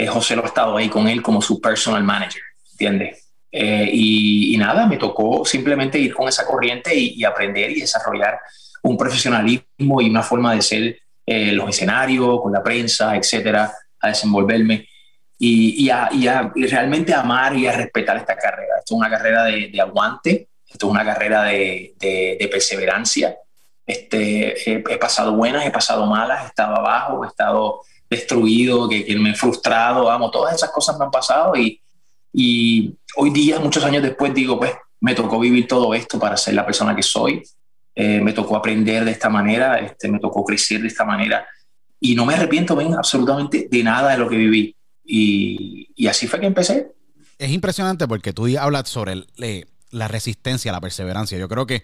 Eh, 0.00 0.06
José 0.06 0.34
lo 0.34 0.42
ha 0.42 0.46
estado 0.46 0.78
ahí 0.78 0.88
con 0.88 1.06
él 1.08 1.20
como 1.20 1.42
su 1.42 1.60
personal 1.60 2.02
manager, 2.02 2.40
¿entiendes? 2.70 3.32
Eh, 3.52 3.90
y, 3.92 4.56
nada, 4.56 4.86
me 4.86 4.96
tocó 4.96 5.44
simplemente 5.44 5.98
ir 5.98 6.14
con 6.14 6.26
esa 6.26 6.46
corriente 6.46 6.94
y, 6.94 7.22
aprender 7.22 7.70
y 7.70 7.82
desarrollar 7.82 8.40
un 8.82 8.96
profesionalismo 8.96 10.00
y 10.00 10.08
una 10.08 10.22
forma 10.22 10.54
de 10.54 10.62
ser 10.62 10.98
eh, 11.26 11.52
los 11.52 11.68
escenarios, 11.68 12.40
con 12.40 12.50
la 12.50 12.62
prensa, 12.62 13.14
etcétera, 13.14 13.70
a 14.00 14.08
desenvolverme 14.08 14.88
y, 15.38 15.84
y, 15.84 15.90
a, 15.90 16.08
realmente 16.54 17.12
amar 17.12 17.54
y 17.54 17.66
a 17.66 17.72
respetar 17.72 18.16
esta 18.16 18.36
carrera. 18.38 18.76
Esto 18.78 18.94
es 18.94 18.98
una 18.98 19.10
carrera 19.10 19.44
de, 19.44 19.78
aguante, 19.82 20.48
esto 20.66 20.86
es 20.86 20.90
una 20.92 21.04
carrera 21.04 21.42
de, 21.42 22.48
perseverancia. 22.50 23.36
Este, 23.84 24.72
he, 24.72 24.96
pasado 24.96 25.34
buenas, 25.34 25.66
he 25.66 25.70
pasado 25.70 26.06
malas, 26.06 26.44
he 26.44 26.46
estado 26.46 26.76
abajo, 26.76 27.22
he 27.22 27.28
estado 27.28 27.82
destruido, 28.10 28.88
que, 28.88 29.04
que, 29.04 29.16
me 29.16 29.30
he 29.30 29.34
frustrado, 29.34 30.06
vamos, 30.06 30.32
todas 30.32 30.54
esas 30.54 30.70
cosas 30.70 30.98
me 30.98 31.04
han 31.04 31.10
pasado 31.12 31.56
y, 31.56 31.80
y 32.32 32.92
hoy 33.16 33.30
día, 33.30 33.60
muchos 33.60 33.84
años 33.84 34.02
después, 34.02 34.34
digo, 34.34 34.58
pues 34.58 34.72
me 35.00 35.14
tocó 35.14 35.38
vivir 35.38 35.66
todo 35.66 35.94
esto 35.94 36.18
para 36.18 36.36
ser 36.36 36.54
la 36.54 36.66
persona 36.66 36.94
que 36.94 37.02
soy, 37.02 37.42
eh, 37.94 38.20
me 38.20 38.32
tocó 38.32 38.56
aprender 38.56 39.04
de 39.04 39.12
esta 39.12 39.28
manera, 39.28 39.78
este, 39.78 40.08
me 40.08 40.18
tocó 40.18 40.44
crecer 40.44 40.82
de 40.82 40.88
esta 40.88 41.04
manera 41.04 41.46
y 41.98 42.14
no 42.14 42.26
me 42.26 42.34
arrepiento 42.34 42.76
ven, 42.76 42.94
absolutamente 42.94 43.68
de 43.70 43.82
nada 43.82 44.12
de 44.12 44.18
lo 44.18 44.28
que 44.28 44.36
viví. 44.36 44.76
Y, 45.04 45.88
y, 45.96 46.06
así 46.06 46.26
fue 46.28 46.40
que 46.40 46.46
empecé. 46.46 46.92
Es 47.38 47.50
impresionante 47.50 48.06
porque 48.06 48.32
tú 48.32 48.46
hablas 48.58 48.88
sobre 48.88 49.24
la 49.90 50.08
resistencia, 50.08 50.70
la 50.70 50.80
perseverancia. 50.80 51.36
Yo 51.36 51.48
creo 51.48 51.66
que 51.66 51.82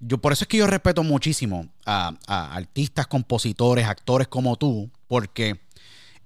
yo 0.00 0.18
por 0.18 0.32
eso 0.32 0.44
es 0.44 0.48
que 0.48 0.58
yo 0.58 0.66
respeto 0.66 1.02
muchísimo 1.02 1.68
a 1.86 2.14
artistas, 2.26 3.06
compositores, 3.06 3.86
actores 3.86 4.28
como 4.28 4.56
tú, 4.56 4.90
porque 5.08 5.58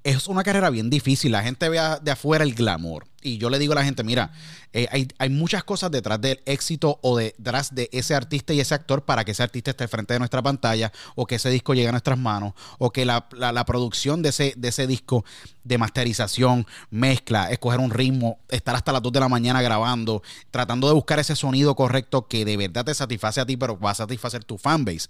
es 0.04 0.26
una 0.26 0.42
carrera 0.42 0.70
bien 0.70 0.90
difícil. 0.90 1.32
La 1.32 1.42
gente 1.42 1.68
ve 1.68 1.78
de 2.02 2.10
afuera 2.10 2.44
el 2.44 2.54
glamour. 2.54 3.06
Y 3.24 3.38
yo 3.38 3.50
le 3.50 3.60
digo 3.60 3.72
a 3.72 3.76
la 3.76 3.84
gente, 3.84 4.02
mira, 4.02 4.32
eh, 4.72 4.88
hay, 5.16 5.30
muchas 5.30 5.62
cosas 5.62 5.92
detrás 5.92 6.20
del 6.20 6.40
éxito 6.44 6.98
o 7.02 7.16
detrás 7.16 7.72
de 7.72 7.88
ese 7.92 8.16
artista 8.16 8.52
y 8.52 8.58
ese 8.58 8.74
actor 8.74 9.04
para 9.04 9.24
que 9.24 9.30
ese 9.30 9.44
artista 9.44 9.70
esté 9.70 9.86
frente 9.86 10.14
de 10.14 10.18
nuestra 10.18 10.42
pantalla 10.42 10.90
o 11.14 11.24
que 11.24 11.36
ese 11.36 11.48
disco 11.50 11.72
llegue 11.72 11.86
a 11.86 11.92
nuestras 11.92 12.18
manos 12.18 12.54
o 12.78 12.90
que 12.90 13.04
la, 13.04 13.28
producción 13.64 14.22
de 14.22 14.30
ese, 14.30 14.54
de 14.56 14.68
ese 14.68 14.88
disco 14.88 15.24
de 15.62 15.78
masterización, 15.78 16.66
mezcla, 16.90 17.52
escoger 17.52 17.78
un 17.78 17.90
ritmo, 17.90 18.40
estar 18.48 18.74
hasta 18.74 18.90
las 18.90 19.02
2 19.02 19.12
de 19.12 19.20
la 19.20 19.28
mañana 19.28 19.62
grabando, 19.62 20.22
tratando 20.50 20.88
de 20.88 20.94
buscar 20.94 21.20
ese 21.20 21.36
sonido 21.36 21.76
correcto 21.76 22.26
que 22.26 22.44
de 22.44 22.56
verdad 22.56 22.84
te 22.84 22.94
satisface 22.94 23.40
a 23.40 23.46
ti, 23.46 23.56
pero 23.56 23.78
va 23.78 23.92
a 23.92 23.94
satisfacer 23.94 24.42
tu 24.42 24.58
fanbase 24.58 25.08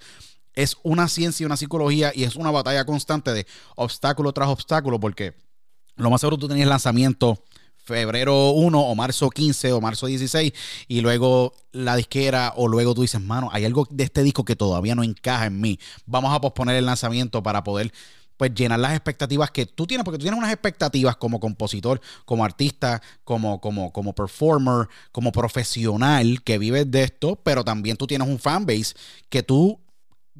es 0.55 0.77
una 0.83 1.09
ciencia 1.09 1.45
y 1.45 1.47
una 1.47 1.57
psicología 1.57 2.13
y 2.15 2.25
es 2.25 2.37
una 2.37 2.51
batalla 2.51 2.85
constante 2.85 3.33
de 3.33 3.47
obstáculo 3.77 4.33
tras 4.33 4.49
obstáculo 4.49 5.01
porque 5.01 5.35
lo 5.97 6.11
más 6.11 6.21
seguro 6.21 6.39
tú 6.39 6.49
tenías 6.49 6.69
lanzamiento 6.69 7.43
febrero 7.85 8.51
1 8.51 8.81
o 8.81 8.95
marzo 8.95 9.29
15 9.29 9.73
o 9.73 9.81
marzo 9.81 10.07
16 10.07 10.53
y 10.89 11.01
luego 11.01 11.55
la 11.73 11.97
disquera 11.97 12.53
o 12.57 12.69
luego 12.69 12.95
tú 12.95 13.03
dices, 13.03 13.21
mano, 13.21 13.49
hay 13.53 13.65
algo 13.65 13.87
de 13.91 14.05
este 14.05 14.23
disco 14.23 14.45
que 14.45 14.57
todavía 14.57 14.95
no 14.95 15.03
encaja 15.03 15.47
en 15.47 15.61
mí. 15.61 15.79
Vamos 16.07 16.33
a 16.35 16.41
posponer 16.41 16.77
el 16.77 16.87
lanzamiento 16.87 17.43
para 17.43 17.65
poder 17.65 17.93
pues 18.37 18.55
llenar 18.55 18.79
las 18.81 18.93
expectativas 18.93 19.51
que 19.51 19.67
tú 19.67 19.87
tienes, 19.87 20.05
porque 20.05 20.19
tú 20.19 20.23
tienes 20.23 20.39
unas 20.39 20.53
expectativas 20.53 21.17
como 21.17 21.39
compositor, 21.39 22.01
como 22.25 22.45
artista, 22.45 23.03
como, 23.25 23.61
como, 23.61 23.93
como 23.93 24.15
performer, 24.15 24.89
como 25.13 25.31
profesional 25.33 26.43
que 26.43 26.59
vives 26.59 26.91
de 26.91 27.05
esto, 27.05 27.37
pero 27.37 27.65
también 27.65 27.97
tú 27.97 28.07
tienes 28.07 28.27
un 28.27 28.39
fanbase 28.39 28.95
que 29.29 29.43
tú 29.43 29.79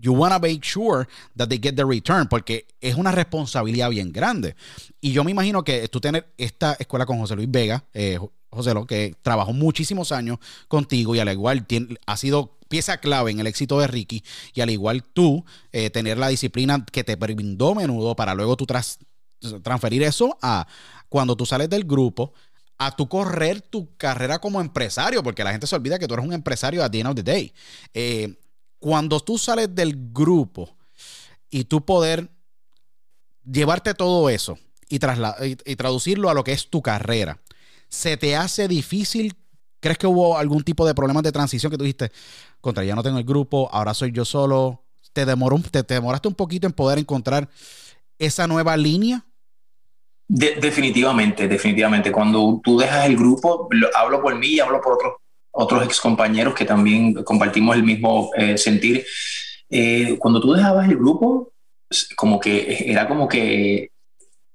you 0.03 0.13
want 0.13 0.35
to 0.35 0.41
make 0.41 0.63
sure 0.65 1.07
that 1.37 1.49
they 1.49 1.59
get 1.59 1.77
the 1.77 1.85
return, 1.85 2.27
porque 2.29 2.67
es 2.81 2.97
una 2.97 3.13
responsabilidad 3.13 3.89
bien 3.89 4.13
grande. 4.13 4.57
Y 5.01 5.13
yo 5.13 5.25
me 5.25 5.31
imagino 5.31 5.63
que 5.63 5.89
tú 5.89 6.01
tener 6.01 6.33
esta 6.37 6.75
escuela 6.75 7.07
con 7.07 7.19
José 7.19 7.37
Luis 7.37 7.51
Vega, 7.51 7.85
eh, 7.95 8.19
José 8.51 8.75
Lo, 8.75 8.85
que 8.85 9.15
trabajó 9.23 9.53
muchísimos 9.53 10.13
años 10.13 10.39
contigo 10.69 11.15
y 11.15 11.21
al 11.21 11.31
igual 11.31 11.65
tiene, 11.67 11.97
ha 12.07 12.17
sido 12.17 12.59
pieza 12.69 12.99
clave 12.99 13.31
en 13.31 13.39
el 13.39 13.47
éxito 13.47 13.79
de 13.79 13.87
Ricky, 13.87 14.25
y 14.55 14.61
al 14.61 14.71
igual 14.71 15.05
tú, 15.05 15.45
eh, 15.73 15.91
tener 15.91 16.19
la 16.19 16.29
disciplina 16.29 16.85
que 16.91 17.05
te 17.05 17.17
brindó 17.17 17.75
menudo 17.75 18.17
para 18.17 18.35
luego 18.35 18.57
tú 18.57 18.67
tras, 18.67 18.99
transferir 19.63 20.03
eso 20.03 20.37
a 20.43 20.67
cuando 21.09 21.37
tú 21.37 21.47
sales 21.47 21.69
del 21.69 21.85
grupo, 21.85 22.33
a 22.79 22.97
tu 22.97 23.09
correr 23.09 23.61
tu 23.61 23.95
carrera 23.97 24.41
como 24.41 24.61
empresario, 24.61 25.23
porque 25.23 25.45
la 25.45 25.53
gente 25.53 25.67
se 25.67 25.77
olvida 25.77 25.99
que 25.99 26.09
tú 26.09 26.15
eres 26.15 26.27
un 26.27 26.33
empresario 26.33 26.83
at 26.83 26.91
the 26.91 27.01
end 27.01 27.09
of 27.09 27.15
the 27.15 27.23
day. 27.23 27.53
Eh, 27.95 28.35
cuando 28.83 29.21
tú 29.21 29.39
sales 29.39 29.73
del 29.73 30.11
grupo 30.13 30.77
y 31.49 31.65
tú 31.65 31.85
poder 31.85 32.29
llevarte 33.45 33.95
todo 33.95 34.29
eso 34.29 34.59
y, 34.89 34.97
y, 34.97 35.77
traducirlo 35.77 36.29
a 36.29 36.35
lo 36.35 36.43
que 36.43 36.51
es 36.51 36.69
tu 36.69 36.83
carrera, 36.83 37.41
¿se 37.89 38.17
te 38.17 38.35
hace 38.35 38.67
difícil? 38.67 39.37
¿Crees 39.79 39.99
que 39.99 40.09
hubo 40.09 40.37
algún 40.37 40.65
tipo 40.65 40.85
de 40.85 40.97
problemas 40.97 41.23
de 41.23 41.31
transición 41.31 41.71
que 41.71 41.79
tú 41.79 41.85
dijiste, 41.85 42.11
contra 42.61 42.83
ya 42.83 42.97
no 42.97 43.05
tengo 43.05 43.19
el 43.19 43.25
grupo, 43.25 43.71
ahora 43.73 43.95
soy 43.95 44.11
yo 44.11 44.25
solo? 44.25 44.83
¿Te, 45.13 45.25
demoró, 45.25 45.61
te, 45.71 45.85
demoraste 45.85 46.27
un 46.27 46.35
poquito 46.35 46.67
en 46.67 46.73
poder 46.73 46.99
encontrar 46.99 47.49
esa 48.19 48.49
nueva 48.49 48.77
línea? 48.77 49.25
definitivamente, 50.27 51.47
definitivamente. 51.47 52.11
Cuando 52.11 52.61
tú 52.65 52.79
dejas 52.79 53.07
el 53.07 53.17
grupo, 53.17 53.69
hablo 53.95 54.21
por 54.23 54.35
mí 54.35 54.47
y 54.47 54.61
hablo 54.61 54.81
por 54.81 54.95
otros 54.95 55.13
otros 55.53 55.85
ex 55.85 56.01
compañeros 56.01 56.55
que 56.55 56.65
también 56.65 57.15
compartimos 57.25 57.77
el 57.77 57.85
mismo 57.85 58.31
eh, 58.37 58.59
sentir. 58.59 59.05
Eh, 59.69 60.17
cuando 60.19 60.41
tú 60.41 60.53
dejabas 60.53 60.89
el 60.89 60.97
grupo, 60.97 61.53
como 62.17 62.41
que 62.41 62.91
era 62.91 63.07
como 63.07 63.29
que 63.29 63.91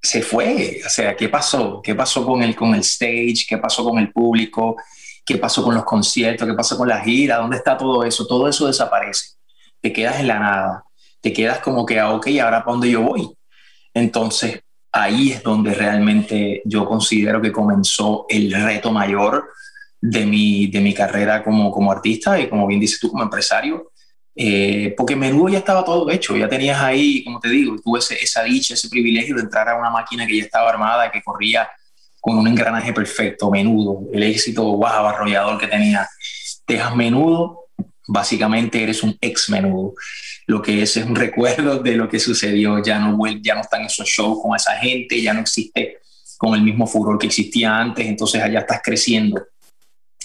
se 0.02 0.22
fue, 0.22 0.82
o 0.86 0.90
sea, 0.90 1.16
¿qué 1.16 1.30
pasó? 1.30 1.82
¿Qué 1.84 1.96
pasó 1.96 2.26
con 2.26 2.42
el, 2.44 2.56
con 2.56 2.74
el 2.74 2.82
stage? 2.82 3.46
¿Qué 3.48 3.58
pasó 3.58 3.84
con 3.84 4.00
el 4.00 4.12
público? 4.12 4.76
¿Qué 5.26 5.38
pasó 5.38 5.64
con 5.64 5.76
los 5.76 5.84
conciertos? 5.84 6.48
¿Qué 6.48 6.54
pasó 6.54 6.78
con 6.78 6.88
la 6.88 7.02
gira? 7.02 7.38
¿Dónde 7.38 7.58
está 7.58 7.78
todo 7.78 8.04
eso? 8.04 8.26
Todo 8.26 8.48
eso 8.48 8.68
desaparece. 8.68 9.36
Te 9.82 9.92
quedas 9.94 10.20
en 10.20 10.28
la 10.28 10.40
nada. 10.40 10.84
Te 11.22 11.34
quedas 11.34 11.60
como 11.60 11.86
que, 11.86 12.00
ah, 12.00 12.14
ok, 12.14 12.28
¿ahora 12.42 12.64
para 12.64 12.72
dónde 12.72 12.92
yo 12.92 13.02
voy? 13.02 13.30
Entonces, 13.94 14.62
ahí 14.92 15.32
es 15.32 15.44
donde 15.44 15.74
realmente 15.74 16.62
yo 16.66 16.86
considero 16.86 17.42
que 17.42 17.52
comenzó 17.52 18.26
el 18.30 18.52
reto 18.52 18.92
mayor 18.92 19.50
de 20.02 20.26
mi, 20.26 20.68
de 20.68 20.80
mi 20.80 20.94
carrera 20.94 21.44
como, 21.44 21.72
como 21.72 21.92
artista 21.92 22.40
y 22.40 22.48
como 22.48 22.68
bien 22.68 22.80
dices 22.80 23.00
tú, 23.00 23.10
como 23.10 23.24
empresario, 23.24 23.92
eh, 24.40 24.94
porque 24.96 25.16
menudo 25.16 25.50
ya 25.50 25.58
estaba 25.58 25.84
todo 25.84 26.10
hecho, 26.12 26.38
ya 26.38 26.48
tenías 26.48 26.80
ahí, 26.80 27.24
como 27.24 27.40
te 27.40 27.50
digo, 27.50 27.76
tuve 27.84 28.00
esa 28.00 28.44
dicha, 28.44 28.76
ese 28.76 28.88
privilegio 28.88 29.36
de 29.36 29.42
entrar 29.42 29.68
a 29.68 29.76
una 29.76 29.90
máquina 29.90 30.28
que 30.28 30.38
ya 30.38 30.44
estaba 30.44 30.70
armada, 30.70 31.12
que 31.12 31.24
corría 31.24 31.68
con 32.20 32.38
un 32.38 32.48
engranaje 32.48 32.94
perfecto, 32.94 33.50
menudo, 33.50 34.04
el 34.14 34.22
éxito 34.22 34.64
guau, 34.64 35.08
arrollador 35.08 35.58
que 35.58 35.68
tenía. 35.68 36.08
Dejas 36.68 36.96
menudo, 36.96 37.70
básicamente 38.08 38.84
eres 38.84 39.02
un 39.02 39.18
ex 39.20 39.50
menudo. 39.50 39.94
Lo 40.46 40.62
que 40.62 40.84
es 40.84 40.98
es 40.98 41.06
un 41.06 41.16
recuerdo 41.26 41.80
de 41.80 41.96
lo 41.96 42.08
que 42.08 42.20
sucedió, 42.20 42.84
ya 42.84 43.00
no, 43.00 43.18
ya 43.42 43.56
no 43.56 43.62
están 43.62 43.86
esos 43.86 44.08
shows 44.08 44.40
con 44.44 44.56
esa 44.56 44.76
gente, 44.76 45.20
ya 45.20 45.34
no 45.34 45.40
existe 45.40 45.98
con 46.38 46.54
el 46.54 46.62
mismo 46.62 46.86
furor 46.86 47.18
que 47.18 47.26
existía 47.26 47.76
antes, 47.76 48.06
entonces 48.06 48.40
allá 48.44 48.60
estás 48.60 48.82
creciendo 48.84 49.44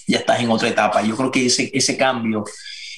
ya 0.07 0.19
estás 0.19 0.41
en 0.41 0.51
otra 0.51 0.69
etapa. 0.69 1.03
Yo 1.03 1.17
creo 1.17 1.31
que 1.31 1.47
ese, 1.47 1.71
ese 1.73 1.97
cambio, 1.97 2.45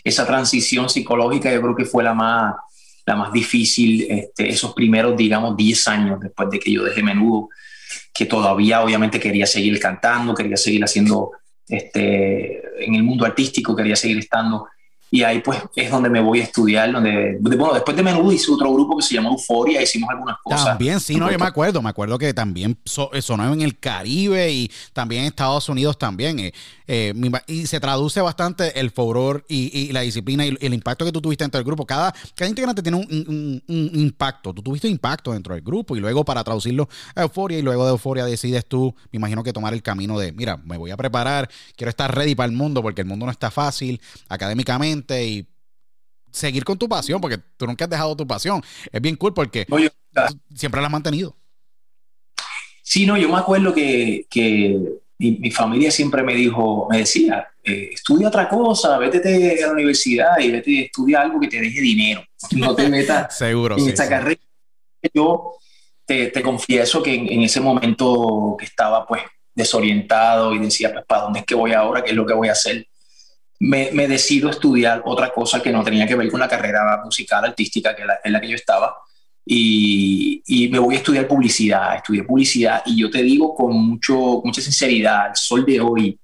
esa 0.02 0.26
transición 0.26 0.88
psicológica, 0.88 1.52
yo 1.52 1.60
creo 1.60 1.76
que 1.76 1.84
fue 1.84 2.04
la 2.04 2.14
más, 2.14 2.54
la 3.06 3.16
más 3.16 3.32
difícil, 3.32 4.06
este, 4.08 4.48
esos 4.48 4.74
primeros, 4.74 5.16
digamos, 5.16 5.56
10 5.56 5.88
años 5.88 6.20
después 6.20 6.50
de 6.50 6.58
que 6.58 6.72
yo 6.72 6.84
dejé 6.84 7.02
menudo. 7.02 7.48
que 8.12 8.26
todavía 8.26 8.82
obviamente 8.82 9.18
quería 9.18 9.46
seguir 9.46 9.78
cantando, 9.80 10.34
quería 10.34 10.56
seguir 10.56 10.84
haciendo 10.84 11.32
este, 11.68 12.84
en 12.84 12.94
el 12.94 13.02
mundo 13.02 13.24
artístico, 13.24 13.74
quería 13.74 13.96
seguir 13.96 14.18
estando. 14.18 14.66
Y 15.10 15.22
ahí 15.22 15.40
pues 15.40 15.60
es 15.76 15.90
donde 15.92 16.10
me 16.10 16.20
voy 16.20 16.40
a 16.40 16.42
estudiar, 16.42 16.90
donde, 16.90 17.38
bueno, 17.40 17.72
después 17.72 17.96
de 17.96 18.02
Menudo 18.02 18.32
hice 18.32 18.50
otro 18.50 18.72
grupo 18.72 18.96
que 18.96 19.04
se 19.04 19.14
llamó 19.14 19.30
Euforia, 19.30 19.80
hicimos 19.80 20.10
algunas 20.10 20.38
cosas. 20.42 20.64
También, 20.64 20.98
sí, 20.98 21.14
no, 21.14 21.30
yo 21.30 21.38
me 21.38 21.46
acuerdo, 21.46 21.80
me 21.80 21.88
acuerdo 21.88 22.18
que 22.18 22.34
también 22.34 22.76
sonó 22.84 23.52
en 23.52 23.60
el 23.60 23.78
Caribe 23.78 24.50
y 24.50 24.72
también 24.92 25.22
en 25.22 25.28
Estados 25.28 25.68
Unidos 25.68 25.98
también. 25.98 26.40
Eh, 26.40 26.52
eh, 26.86 27.14
y 27.46 27.66
se 27.66 27.80
traduce 27.80 28.20
bastante 28.20 28.78
el 28.78 28.90
furor 28.90 29.44
y, 29.48 29.92
la 29.92 30.02
disciplina 30.02 30.46
y 30.46 30.56
el 30.60 30.74
impacto 30.74 31.04
que 31.04 31.12
tú 31.12 31.20
tuviste 31.20 31.44
dentro 31.44 31.58
del 31.58 31.64
grupo. 31.64 31.86
Cada, 31.86 32.14
cada 32.34 32.48
integrante 32.48 32.82
tiene 32.82 32.98
un, 32.98 33.62
impacto. 33.68 34.52
Tú 34.52 34.62
tuviste 34.62 34.88
impacto 34.88 35.32
dentro 35.32 35.54
del 35.54 35.62
grupo 35.62 35.96
y 35.96 36.00
luego 36.00 36.24
para 36.24 36.42
traducirlo 36.44 36.88
a 37.14 37.22
Euforia 37.22 37.58
y 37.58 37.62
luego 37.62 37.84
de 37.84 37.92
Euforia 37.92 38.24
decides 38.24 38.66
tú, 38.66 38.94
me 39.12 39.16
imagino 39.16 39.42
que 39.42 39.52
tomar 39.52 39.74
el 39.74 39.82
camino 39.82 40.18
de, 40.18 40.32
mira, 40.32 40.56
me 40.58 40.76
voy 40.76 40.90
a 40.90 40.96
preparar, 40.96 41.48
quiero 41.76 41.90
estar 41.90 42.14
ready 42.14 42.34
para 42.34 42.48
el 42.48 42.56
mundo 42.56 42.82
porque 42.82 43.02
el 43.02 43.06
mundo 43.06 43.26
no 43.26 43.32
está 43.32 43.50
fácil 43.50 44.00
académicamente 44.28 45.26
y 45.26 45.48
seguir 46.30 46.64
con 46.64 46.76
tu 46.76 46.88
pasión, 46.88 47.20
porque 47.20 47.38
tú 47.38 47.66
nunca 47.66 47.84
has 47.84 47.90
dejado 47.90 48.16
tu 48.16 48.26
pasión. 48.26 48.62
Es 48.92 49.00
bien 49.00 49.16
cool 49.16 49.32
porque 49.32 49.66
siempre 50.54 50.80
la 50.80 50.88
has 50.88 50.92
mantenido. 50.92 51.36
Sí, 52.82 53.06
no, 53.06 53.16
yo 53.16 53.28
me 53.30 53.38
acuerdo 53.38 53.72
que, 53.72 54.26
mi, 55.18 55.50
familia 55.50 55.90
siempre 55.90 56.22
me 56.22 56.34
dijo, 56.34 56.88
me 56.90 56.98
decía, 56.98 57.48
eh, 57.62 57.90
estudia 57.92 58.28
otra 58.28 58.48
cosa, 58.48 58.98
vete 58.98 59.62
a 59.62 59.66
la 59.68 59.72
universidad 59.72 60.38
y 60.38 60.50
vete 60.50 60.86
estudia 60.86 61.22
algo 61.22 61.40
que 61.40 61.48
te 61.48 61.60
deje 61.60 61.80
dinero. 61.80 62.24
No 62.52 62.74
te 62.74 62.88
metas 62.88 63.36
Seguro, 63.38 63.78
en 63.78 63.88
esta 63.88 64.08
carrera. 64.08 64.40
Yo 65.12 65.54
te, 66.04 66.30
confieso 66.42 67.02
que 67.02 67.14
en, 67.14 67.32
en, 67.32 67.42
ese 67.42 67.60
momento 67.60 68.56
que 68.58 68.66
estaba 68.66 69.06
pues 69.06 69.22
desorientado 69.54 70.54
y 70.54 70.58
decía, 70.58 70.92
pues, 70.92 71.04
¿para 71.06 71.22
dónde 71.22 71.40
es 71.40 71.46
que 71.46 71.54
voy 71.54 71.72
ahora? 71.72 72.02
¿Qué 72.02 72.10
es 72.10 72.16
lo 72.16 72.26
que 72.26 72.34
voy 72.34 72.48
a 72.48 72.52
hacer? 72.52 72.86
me, 73.60 73.90
me, 73.92 74.08
decido 74.08 74.50
estudiar 74.50 75.02
otra 75.04 75.32
cosa 75.32 75.62
que 75.62 75.70
no 75.70 75.84
tenía 75.84 76.06
que 76.06 76.14
ver 76.14 76.30
con 76.30 76.40
la 76.40 76.48
carrera 76.48 77.00
musical, 77.04 77.44
artística, 77.44 77.94
que 77.94 78.04
la, 78.04 78.20
en 78.22 78.32
la 78.32 78.40
que 78.40 78.48
yo 78.48 78.56
estaba. 78.56 78.96
Y, 79.46 80.42
y, 80.46 80.68
me 80.68 80.78
voy 80.78 80.94
a 80.94 80.98
estudiar 80.98 81.28
publicidad, 81.28 81.96
estudié 81.96 82.22
publicidad 82.22 82.82
y 82.86 82.98
yo 82.98 83.10
te 83.10 83.22
digo 83.22 83.54
con 83.54 83.76
mucho, 83.76 84.40
mucha 84.42 84.62
sinceridad, 84.62 85.26
al 85.26 85.36
sol 85.36 85.66
de 85.66 85.80
hoy, 85.80 86.18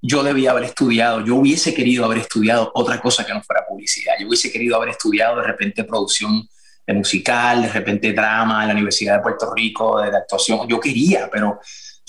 yo 0.00 0.22
debía 0.22 0.52
haber 0.52 0.64
estudiado, 0.64 1.24
yo 1.24 1.34
hubiese 1.34 1.74
querido 1.74 2.04
haber 2.04 2.18
estudiado 2.18 2.70
otra 2.74 3.00
cosa 3.00 3.26
que 3.26 3.34
no 3.34 3.42
fuera 3.42 3.66
publicidad, 3.68 4.14
yo 4.20 4.28
hubiese 4.28 4.52
querido 4.52 4.76
haber 4.76 4.90
estudiado 4.90 5.40
de 5.40 5.42
repente 5.42 5.82
producción 5.82 6.48
de 6.86 6.94
musical, 6.94 7.62
de 7.62 7.68
repente 7.68 8.12
drama 8.12 8.62
en 8.62 8.68
la 8.68 8.74
Universidad 8.74 9.16
de 9.16 9.22
Puerto 9.22 9.52
Rico, 9.52 10.00
de, 10.00 10.12
de 10.12 10.16
actuación, 10.16 10.68
yo 10.68 10.78
quería, 10.78 11.28
pero 11.30 11.58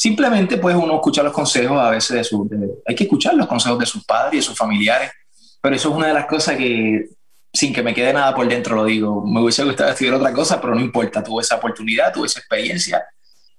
Simplemente, 0.01 0.57
pues 0.57 0.75
uno 0.75 0.95
escucha 0.95 1.21
los 1.21 1.31
consejos 1.31 1.77
a 1.77 1.91
veces 1.91 2.17
de 2.17 2.23
su... 2.23 2.49
hay 2.87 2.95
que 2.95 3.03
escuchar 3.03 3.35
los 3.35 3.45
consejos 3.45 3.77
de 3.77 3.85
sus 3.85 4.03
padres 4.03 4.33
y 4.33 4.37
de 4.37 4.41
sus 4.41 4.57
familiares, 4.57 5.11
pero 5.61 5.75
eso 5.75 5.89
es 5.89 5.95
una 5.95 6.07
de 6.07 6.13
las 6.15 6.25
cosas 6.25 6.57
que, 6.57 7.07
sin 7.53 7.73
que 7.73 7.83
me 7.83 7.93
quede 7.93 8.13
nada 8.13 8.33
por 8.33 8.47
dentro, 8.47 8.75
lo 8.75 8.85
digo, 8.85 9.25
me 9.25 9.41
hubiese 9.41 9.63
gustado 9.63 9.89
estudiar 9.89 10.15
otra 10.15 10.31
cosa, 10.31 10.59
pero 10.61 10.73
no 10.73 10.81
importa, 10.81 11.23
tuve 11.23 11.41
esa 11.41 11.57
oportunidad, 11.57 12.13
tuve 12.13 12.27
esa 12.27 12.39
experiencia, 12.39 13.03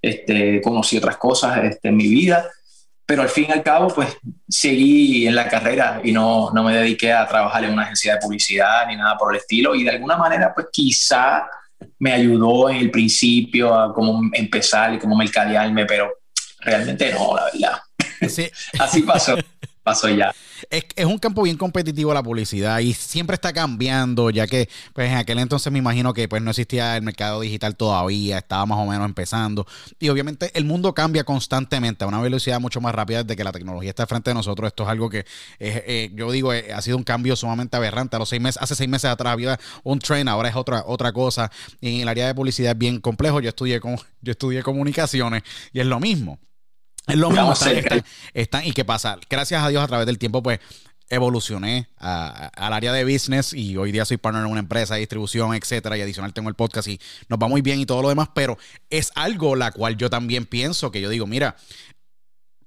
este, 0.01 0.61
conocí 0.63 0.97
otras 0.97 1.17
cosas 1.19 1.63
este, 1.65 1.89
en 1.89 1.97
mi 1.97 2.09
vida, 2.09 2.49
pero 3.05 3.23
al 3.23 3.29
fin 3.29 3.47
y 3.49 3.53
al 3.53 3.63
cabo, 3.63 3.89
pues 3.89 4.17
seguí 4.49 5.27
en 5.27 5.35
la 5.35 5.49
carrera 5.49 6.01
y 6.03 6.13
no, 6.13 6.51
no 6.53 6.63
me 6.63 6.75
dediqué 6.75 7.13
a 7.13 7.27
trabajar 7.27 7.65
en 7.65 7.73
una 7.73 7.83
agencia 7.83 8.15
de 8.15 8.21
publicidad 8.21 8.87
ni 8.87 8.97
nada 8.97 9.19
por 9.19 9.35
el 9.35 9.41
estilo, 9.41 9.75
y 9.75 9.85
de 9.85 9.91
alguna 9.91 10.17
manera, 10.17 10.55
pues 10.55 10.69
quizá 10.73 11.47
me 11.99 12.13
ayudó 12.13 12.71
en 12.71 12.77
el 12.77 12.91
principio 12.91 13.75
a 13.75 13.93
cómo 13.93 14.23
empezar 14.33 14.95
y 14.95 14.99
cómo 14.99 15.17
mercadearme, 15.17 15.85
pero 15.85 16.11
realmente 16.61 17.13
no, 17.13 17.37
la 17.37 17.45
verdad. 17.45 17.83
Así 18.79 19.03
pasó. 19.03 19.37
pasó 19.83 20.09
ya. 20.09 20.33
Es, 20.71 20.85
es, 20.97 21.07
un 21.07 21.19
campo 21.19 21.43
bien 21.43 21.57
competitivo 21.57 22.15
la 22.15 22.23
publicidad 22.23 22.79
y 22.81 22.95
siempre 22.95 23.35
está 23.35 23.53
cambiando, 23.53 24.31
ya 24.31 24.47
que 24.47 24.69
pues 24.93 25.11
en 25.11 25.17
aquel 25.17 25.39
entonces 25.39 25.73
me 25.73 25.79
imagino 25.79 26.13
que 26.15 26.29
pues 26.29 26.43
no 26.43 26.51
existía 26.51 26.97
el 26.97 27.03
mercado 27.03 27.41
digital 27.41 27.77
todavía, 27.77 28.39
estaba 28.39 28.67
más 28.67 28.79
o 28.79 28.87
menos 28.87 29.07
empezando 29.07 29.67
y 29.99 30.09
obviamente 30.09 30.51
el 30.55 30.65
mundo 30.65 30.95
cambia 30.95 31.25
constantemente 31.25 32.05
a 32.05 32.07
una 32.07 32.21
velocidad 32.21 32.61
mucho 32.61 32.81
más 32.81 32.95
rápida 32.95 33.23
desde 33.23 33.37
que 33.37 33.45
la 33.45 33.53
tecnología 33.53 33.91
está 33.91 34.07
frente 34.07 34.31
de 34.31 34.35
nosotros. 34.35 34.69
Esto 34.69 34.85
es 34.85 34.89
algo 34.89 35.09
que 35.09 35.25
eh, 35.59 36.11
yo 36.15 36.31
digo 36.31 36.53
eh, 36.53 36.73
ha 36.73 36.81
sido 36.83 36.97
un 36.97 37.05
cambio 37.05 37.37
sumamente 37.37 37.77
aberrante. 37.77 38.17
A 38.17 38.19
los 38.19 38.29
seis 38.29 38.41
meses, 38.41 38.63
hace 38.63 38.75
seis 38.75 38.89
meses 38.89 39.11
atrás 39.11 39.33
había 39.33 39.59
un 39.83 39.99
tren, 39.99 40.29
ahora 40.29 40.49
es 40.49 40.57
otra 40.57 40.85
otra 40.87 41.13
cosa. 41.13 41.51
Y 41.81 41.97
en 41.97 42.01
el 42.03 42.09
área 42.09 42.27
de 42.27 42.35
publicidad 42.35 42.73
es 42.73 42.79
bien 42.79 43.01
complejo. 43.01 43.41
Yo 43.41 43.49
estudié 43.49 43.81
como 43.81 43.97
yo 44.23 44.33
estudié 44.33 44.63
comunicaciones 44.63 45.43
y 45.73 45.81
es 45.81 45.87
lo 45.87 46.01
mismo. 46.01 46.39
Es 47.13 47.19
lo 47.19 47.31
mismo. 47.31 47.53
Están, 48.33 48.67
¿Y 48.67 48.73
qué 48.73 48.85
pasa? 48.85 49.19
Gracias 49.29 49.63
a 49.63 49.69
Dios, 49.69 49.83
a 49.85 49.87
través 49.87 50.07
del 50.07 50.19
tiempo, 50.19 50.43
pues 50.43 50.61
evolucioné 51.11 51.89
al 51.99 52.73
área 52.73 52.91
de 52.91 53.05
business 53.05 53.53
y 53.53 53.77
hoy 53.77 53.93
día 53.93 54.07
soy 54.07 54.17
partner 54.17 54.45
en 54.47 54.51
una 54.51 54.61
empresa 54.61 54.95
de 54.95 55.01
distribución, 55.01 55.55
etcétera, 55.55 55.99
y 55.99 56.01
adicional 56.01 56.33
tengo 56.33 56.49
el 56.49 56.55
podcast 56.55 56.89
y 56.89 56.99
nos 57.29 57.39
va 57.39 57.49
muy 57.49 57.61
bien 57.61 57.79
y 57.81 57.85
todo 57.85 58.01
lo 58.01 58.09
demás, 58.09 58.31
pero 58.35 58.57
es 58.89 59.13
algo 59.15 59.55
la 59.55 59.73
cual 59.73 59.99
yo 59.99 60.09
también 60.09 60.47
pienso 60.47 60.91
que 60.91 61.03
yo 61.03 61.11
digo, 61.11 61.27
mira, 61.27 61.55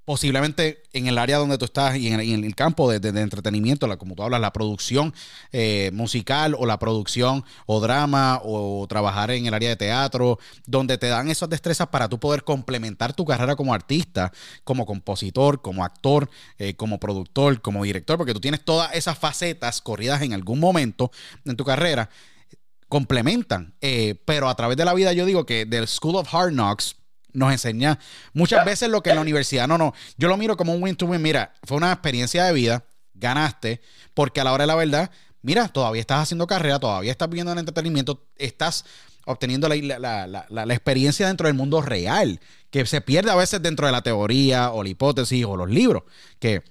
posiblemente 0.05 0.83
en 0.93 1.07
el 1.07 1.17
área 1.17 1.37
donde 1.37 1.57
tú 1.57 1.65
estás 1.65 1.97
y 1.97 2.07
en 2.07 2.19
el, 2.19 2.55
campo 2.55 2.89
de, 2.91 3.09
entretenimiento, 3.19 3.87
la, 3.87 3.97
como 3.97 4.15
tú 4.15 4.23
hablas, 4.23 4.39
la 4.39 4.53
producción 4.53 5.13
eh, 5.51 5.89
musical 5.93 6.55
o 6.57 6.65
la 6.65 6.77
producción 6.77 7.43
o 7.65 7.81
drama 7.81 8.39
o 8.43 8.85
trabajar 8.87 9.31
en 9.31 9.47
el 9.47 9.53
área 9.53 9.69
de 9.69 9.75
teatro, 9.75 10.39
donde 10.67 10.97
te 10.99 11.07
dan 11.07 11.29
esas 11.29 11.49
destrezas 11.49 11.87
para 11.87 12.07
tú 12.07 12.19
poder 12.19 12.43
complementar 12.43 13.13
tu 13.13 13.25
carrera 13.25 13.55
como 13.55 13.73
artista, 13.73 14.31
como 14.63 14.85
compositor, 14.85 15.61
como 15.61 15.83
actor, 15.83 16.29
eh, 16.59 16.75
como 16.75 16.99
productor, 16.99 17.61
como 17.61 17.83
director, 17.83 18.17
porque 18.17 18.33
tú 18.33 18.39
tienes 18.39 18.63
todas 18.63 18.93
esas 18.93 19.17
facetas 19.17 19.81
corridas 19.81 20.21
en 20.21 20.33
algún 20.33 20.59
momento 20.59 21.11
en 21.45 21.57
tu 21.57 21.65
carrera, 21.65 22.09
complementan. 22.87 23.73
Eh, 23.81 24.21
pero 24.25 24.49
a 24.49 24.55
través 24.55 24.77
de 24.77 24.85
la 24.85 24.93
vida 24.93 25.13
yo 25.13 25.25
digo 25.25 25.45
que 25.45 25.65
del 25.65 25.87
School 25.87 26.15
of 26.15 26.33
Hard 26.33 26.51
Knocks, 26.51 26.95
nos 27.36 27.52
enseña 27.52 28.00
muchas 28.34 28.65
veces 28.65 28.89
lo 28.89 29.04
que 29.04 29.12
en 29.12 29.17
la 29.17 29.21
universidad 29.21 29.67
no, 29.67 29.78
no. 29.78 29.93
Yo 30.17 30.28
lo 30.28 30.38
miro 30.38 30.58
como 30.58 30.74
un 30.74 30.82
win 30.82 30.95
to 30.95 31.06
win. 31.06 31.21
Mira, 31.21 31.54
fue 31.63 31.78
una 31.78 31.91
experiencia 31.91 32.45
de 32.45 32.54
vida, 32.54 32.86
ganaste, 33.13 33.82
porque 34.13 34.41
a 34.41 34.43
la 34.43 34.54
hora 34.54 34.63
de 34.63 34.67
la 34.67 34.76
verdad, 34.76 35.12
mira, 35.41 35.67
todavía 35.67 36.02
estás 36.02 36.24
haciendo 36.24 36.48
carrera, 36.48 36.80
todavía 36.80 37.12
estás 37.12 37.30
viviendo 37.30 37.52
en 37.52 37.60
entretenimiento, 37.60 38.26
estás 38.38 38.86
obteniendo 39.26 39.67
la, 39.67 40.74
experiencia 40.74 41.28
dentro 41.28 41.48
del 41.48 41.56
mundo 41.56 41.82
real, 41.82 42.39
que 42.69 42.86
se 42.86 43.02
pierde 43.02 43.32
a 43.32 43.36
veces 43.36 43.62
dentro 43.62 43.86
de 43.86 43.91
la 43.91 44.02
teoría 44.02 44.71
o 44.71 44.84
la 44.84 44.89
hipótesis 44.89 45.45
o 45.45 45.58
los 45.58 45.69
libros, 45.69 46.04
que 46.39 46.63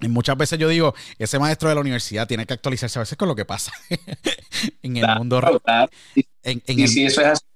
muchas 0.00 0.36
veces 0.36 0.58
yo 0.58 0.68
digo, 0.68 0.94
ese 1.18 1.38
maestro 1.38 1.68
de 1.68 1.76
la 1.76 1.80
universidad 1.80 2.26
tiene 2.26 2.46
que 2.46 2.54
actualizarse 2.54 2.98
a 2.98 3.02
veces 3.02 3.16
con 3.16 3.28
lo 3.28 3.36
que 3.36 3.44
pasa 3.44 3.72
en 4.82 4.96
el 4.96 5.06
mundo 5.16 5.40
real. 5.40 5.90
En, 6.42 6.88
sí, 6.88 7.04
eso 7.04 7.20
es 7.20 7.26
así 7.28 7.51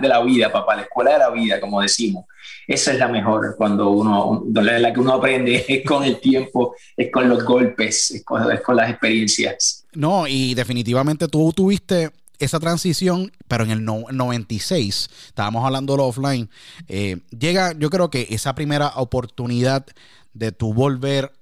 de 0.00 0.08
la 0.08 0.22
vida, 0.22 0.50
papá, 0.50 0.76
la 0.76 0.82
escuela 0.82 1.12
de 1.12 1.18
la 1.18 1.30
vida, 1.30 1.60
como 1.60 1.80
decimos. 1.80 2.24
Esa 2.66 2.92
es 2.92 2.98
la 2.98 3.08
mejor, 3.08 3.54
cuando 3.56 3.90
uno, 3.90 4.44
la 4.52 4.92
que 4.92 5.00
uno 5.00 5.14
aprende 5.14 5.64
es 5.68 5.86
con 5.86 6.04
el 6.04 6.18
tiempo, 6.18 6.74
es 6.96 7.10
con 7.12 7.28
los 7.28 7.44
golpes, 7.44 8.10
es 8.10 8.24
con, 8.24 8.46
las 8.76 8.90
experiencias. 8.90 9.84
No, 9.94 10.26
y 10.26 10.54
definitivamente 10.54 11.28
tú 11.28 11.52
tuviste 11.54 12.10
esa 12.38 12.60
transición, 12.60 13.32
pero 13.48 13.64
en 13.64 13.70
el 13.70 13.84
96, 13.84 15.08
estábamos 15.28 15.64
hablando 15.64 15.94
offline, 15.94 16.50
eh, 16.88 17.18
llega, 17.36 17.72
yo 17.78 17.88
creo 17.88 18.10
que 18.10 18.26
esa 18.30 18.54
primera 18.54 18.88
oportunidad 18.96 19.86
de 20.34 20.52
tú 20.52 20.74
volver 20.74 21.32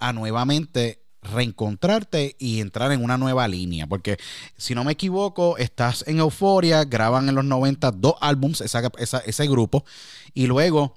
a 0.00 0.12
nuevamente 0.12 1.03
reencontrarte 1.24 2.36
y 2.38 2.60
entrar 2.60 2.92
en 2.92 3.02
una 3.02 3.18
nueva 3.18 3.48
línea. 3.48 3.86
Porque 3.86 4.18
si 4.56 4.74
no 4.74 4.84
me 4.84 4.92
equivoco, 4.92 5.56
estás 5.58 6.04
en 6.06 6.18
Euforia, 6.18 6.84
graban 6.84 7.28
en 7.28 7.34
los 7.34 7.44
90 7.44 7.90
dos 7.92 8.14
álbums, 8.20 8.60
ese 8.60 9.46
grupo, 9.48 9.84
y 10.32 10.46
luego 10.46 10.94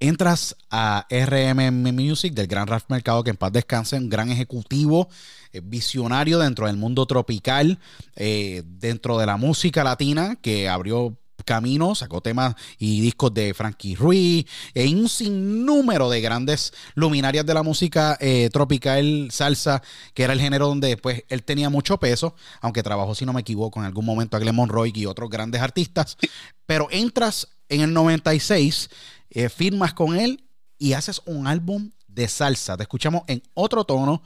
entras 0.00 0.56
a 0.70 1.06
RMM 1.10 1.92
Music 1.92 2.34
del 2.34 2.46
gran 2.46 2.66
Ralph 2.66 2.84
Mercado, 2.88 3.24
que 3.24 3.30
en 3.30 3.36
paz 3.36 3.52
descanse, 3.52 3.96
un 3.96 4.08
gran 4.08 4.30
ejecutivo, 4.30 5.08
eh, 5.52 5.60
visionario 5.62 6.38
dentro 6.38 6.66
del 6.66 6.76
mundo 6.76 7.06
tropical, 7.06 7.78
eh, 8.14 8.62
dentro 8.66 9.18
de 9.18 9.26
la 9.26 9.36
música 9.36 9.84
latina, 9.84 10.36
que 10.36 10.68
abrió 10.68 11.16
camino, 11.46 11.94
sacó 11.94 12.20
temas 12.20 12.54
y 12.78 13.00
discos 13.00 13.32
de 13.32 13.54
Frankie 13.54 13.94
Ruiz, 13.94 14.44
e 14.74 14.86
un 14.88 15.08
sinnúmero 15.08 16.10
de 16.10 16.20
grandes 16.20 16.74
luminarias 16.94 17.46
de 17.46 17.54
la 17.54 17.62
música 17.62 18.18
eh, 18.20 18.50
tropical, 18.52 19.28
salsa, 19.30 19.82
que 20.12 20.24
era 20.24 20.34
el 20.34 20.40
género 20.40 20.66
donde 20.66 20.88
después 20.88 21.24
él 21.28 21.42
tenía 21.44 21.70
mucho 21.70 21.98
peso, 21.98 22.34
aunque 22.60 22.82
trabajó, 22.82 23.14
si 23.14 23.24
no 23.24 23.32
me 23.32 23.40
equivoco, 23.40 23.80
en 23.80 23.86
algún 23.86 24.04
momento 24.04 24.36
a 24.36 24.40
Glenn 24.40 24.68
Roy 24.68 24.92
y 24.94 25.06
otros 25.06 25.30
grandes 25.30 25.62
artistas. 25.62 26.18
Pero 26.66 26.88
entras 26.90 27.48
en 27.68 27.80
el 27.80 27.92
96, 27.94 28.90
eh, 29.30 29.48
firmas 29.48 29.94
con 29.94 30.16
él 30.16 30.44
y 30.78 30.92
haces 30.92 31.22
un 31.24 31.46
álbum 31.46 31.92
de 32.08 32.28
salsa. 32.28 32.76
Te 32.76 32.82
escuchamos 32.82 33.22
en 33.28 33.42
otro 33.54 33.84
tono, 33.84 34.22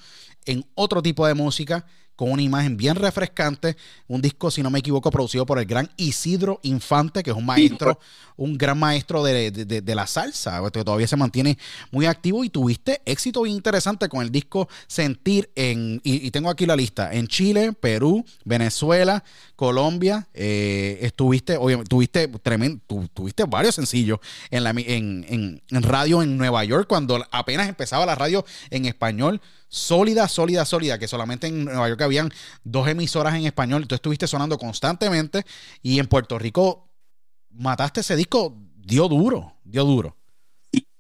en 0.47 0.65
otro 0.75 1.03
tipo 1.03 1.27
de 1.27 1.35
música 1.35 1.85
con 2.21 2.33
una 2.33 2.43
imagen 2.43 2.77
bien 2.77 2.97
refrescante. 2.97 3.79
Un 4.07 4.21
disco, 4.21 4.51
si 4.51 4.63
no 4.63 4.69
me 4.69 4.81
equivoco, 4.81 5.11
producido 5.11 5.47
por 5.47 5.59
el 5.59 5.65
gran 5.65 5.89
Isidro 5.97 6.61
Infante, 6.65 7.23
que 7.23 7.31
es 7.31 7.37
un 7.37 7.47
maestro, 7.47 7.99
un 8.37 8.59
gran 8.59 8.79
maestro 8.79 9.25
de, 9.25 9.83
la 9.87 10.07
salsa, 10.07 10.61
que 10.71 10.85
todavía 10.85 11.07
se 11.07 11.17
mantiene 11.17 11.57
muy 11.91 12.05
activo. 12.05 12.45
Y 12.45 12.51
tuviste 12.51 13.01
éxito 13.07 13.47
interesante 13.47 14.11
con 14.11 14.21
el 14.21 14.31
disco 14.31 14.69
Sentir 14.87 15.51
en, 15.55 16.03
y, 16.05 16.31
tengo 16.31 16.51
aquí 16.51 16.67
la 16.67 16.77
lista, 16.77 17.11
en 17.11 17.27
Chile, 17.27 17.73
Perú, 17.73 18.23
Venezuela, 18.45 19.25
Colombia. 19.57 20.29
Eh, 20.35 20.99
estuviste, 21.01 21.57
obviamente, 21.57 21.89
tuviste 21.89 22.29
tremendo, 22.29 22.83
tuviste 23.15 23.45
varios 23.45 23.77
sencillos 23.77 24.19
en, 24.51 24.65
la, 24.65 24.75
en, 24.77 25.63
en 25.71 25.83
radio 25.83 26.23
en 26.23 26.37
Nueva 26.37 26.65
York 26.65 26.87
cuando 26.87 27.25
apenas 27.31 27.67
empezaba 27.67 28.05
la 28.05 28.15
radio 28.15 28.45
en 28.69 28.85
español 28.85 29.41
sólida, 29.71 30.27
sólida, 30.29 30.65
sólida, 30.65 30.99
que 30.99 31.09
solamente 31.09 31.47
en 31.47 31.65
Nueva 31.65 31.89
York 31.89 32.03
habían 32.03 32.31
dos 32.65 32.89
emisoras 32.89 33.35
en 33.37 33.47
español, 33.47 33.87
tú 33.87 33.95
estuviste 33.95 34.27
sonando 34.27 34.59
constantemente 34.59 35.45
y 35.81 35.99
en 36.01 36.09
Puerto 36.09 36.39
Rico 36.39 36.89
mataste 37.51 38.01
ese 38.01 38.17
disco, 38.17 38.55
dio 38.77 39.09
duro, 39.09 39.55
dio 39.65 39.85
duro. 39.85 40.17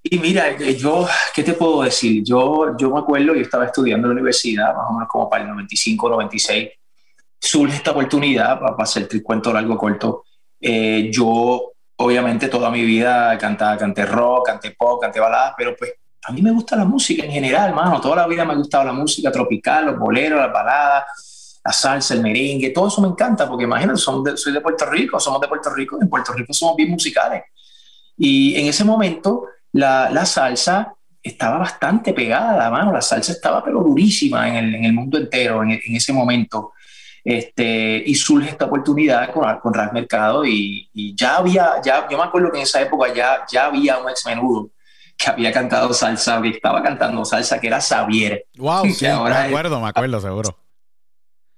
Y, 0.02 0.18
mira, 0.18 0.50
eh, 0.50 0.76
yo, 0.76 1.06
¿qué 1.34 1.42
te 1.42 1.52
puedo 1.52 1.82
decir? 1.82 2.24
Yo, 2.24 2.76
yo 2.78 2.90
me 2.90 3.00
acuerdo, 3.00 3.34
yo 3.34 3.42
estaba 3.42 3.66
estudiando 3.66 4.06
en 4.06 4.10
la 4.10 4.20
universidad, 4.20 4.74
más 4.74 4.86
o 4.88 4.94
menos 4.94 5.08
como 5.08 5.28
para 5.28 5.42
el 5.42 5.50
95, 5.50 6.08
96, 6.08 6.70
surge 7.38 7.76
esta 7.76 7.90
oportunidad, 7.90 8.58
para, 8.58 8.76
hacer 8.78 9.08
el 9.10 9.22
cuento 9.22 9.52
largo, 9.52 9.76
corto. 9.76 10.24
Eh, 10.58 11.10
yo, 11.12 11.72
obviamente, 11.96 12.48
toda 12.48 12.70
mi 12.70 12.82
vida 12.82 13.36
cantaba, 13.36 13.76
canté 13.76 14.06
rock, 14.06 14.46
canté 14.46 14.70
pop, 14.70 15.02
canté 15.02 15.20
balada, 15.20 15.54
pero 15.56 15.76
pues 15.76 15.92
a 16.22 16.32
mí 16.32 16.42
me 16.42 16.50
gusta 16.50 16.76
la 16.76 16.84
música 16.84 17.24
en 17.24 17.32
general, 17.32 17.74
mano. 17.74 18.00
Toda 18.00 18.16
la 18.16 18.26
vida 18.26 18.44
me 18.44 18.52
ha 18.52 18.56
gustado 18.56 18.84
la 18.84 18.92
música 18.92 19.32
tropical, 19.32 19.86
los 19.86 19.98
boleros, 19.98 20.40
las 20.40 20.52
baladas, 20.52 21.60
la 21.64 21.72
salsa, 21.72 22.14
el 22.14 22.22
merengue, 22.22 22.70
todo 22.70 22.88
eso 22.88 23.00
me 23.00 23.08
encanta, 23.08 23.48
porque 23.48 23.64
imagínate, 23.64 23.98
soy 23.98 24.52
de 24.52 24.60
Puerto 24.60 24.86
Rico, 24.86 25.18
somos 25.20 25.40
de 25.40 25.48
Puerto 25.48 25.70
Rico, 25.74 25.98
en 26.00 26.08
Puerto 26.08 26.32
Rico 26.32 26.52
somos 26.52 26.76
bien 26.76 26.90
musicales. 26.90 27.42
Y 28.16 28.54
en 28.56 28.66
ese 28.66 28.84
momento 28.84 29.46
la, 29.72 30.10
la 30.10 30.26
salsa 30.26 30.94
estaba 31.22 31.58
bastante 31.58 32.12
pegada, 32.12 32.70
mano. 32.70 32.92
La 32.92 33.02
salsa 33.02 33.32
estaba 33.32 33.64
pero 33.64 33.80
durísima 33.82 34.48
en 34.48 34.56
el, 34.56 34.74
en 34.74 34.84
el 34.84 34.92
mundo 34.92 35.18
entero 35.18 35.62
en, 35.62 35.80
ese 35.84 36.12
momento. 36.12 36.72
Este, 37.22 38.02
y 38.06 38.14
surge 38.14 38.50
esta 38.50 38.64
oportunidad 38.64 39.30
con, 39.30 39.44
con 39.58 39.74
Ras 39.74 39.92
Mercado 39.92 40.44
y, 40.44 40.88
y, 40.94 41.14
ya 41.14 41.36
había, 41.36 41.74
ya, 41.84 42.08
yo 42.08 42.16
me 42.16 42.24
acuerdo 42.24 42.50
que 42.50 42.56
en 42.58 42.62
esa 42.62 42.80
época 42.80 43.12
ya, 43.12 43.44
ya 43.50 43.66
había 43.66 43.98
un 43.98 44.08
ex 44.08 44.24
menudo 44.24 44.70
que 45.20 45.30
había 45.30 45.52
cantado 45.52 45.92
salsa, 45.92 46.40
que 46.40 46.48
estaba 46.48 46.82
cantando 46.82 47.24
salsa, 47.24 47.60
que 47.60 47.66
era 47.66 47.80
Xavier. 47.80 48.46
Wow, 48.56 48.86
sí, 48.94 49.04
me 49.04 49.10
acuerdo, 49.10 49.80
me 49.80 49.88
acuerdo, 49.88 50.20
seguro. 50.20 50.58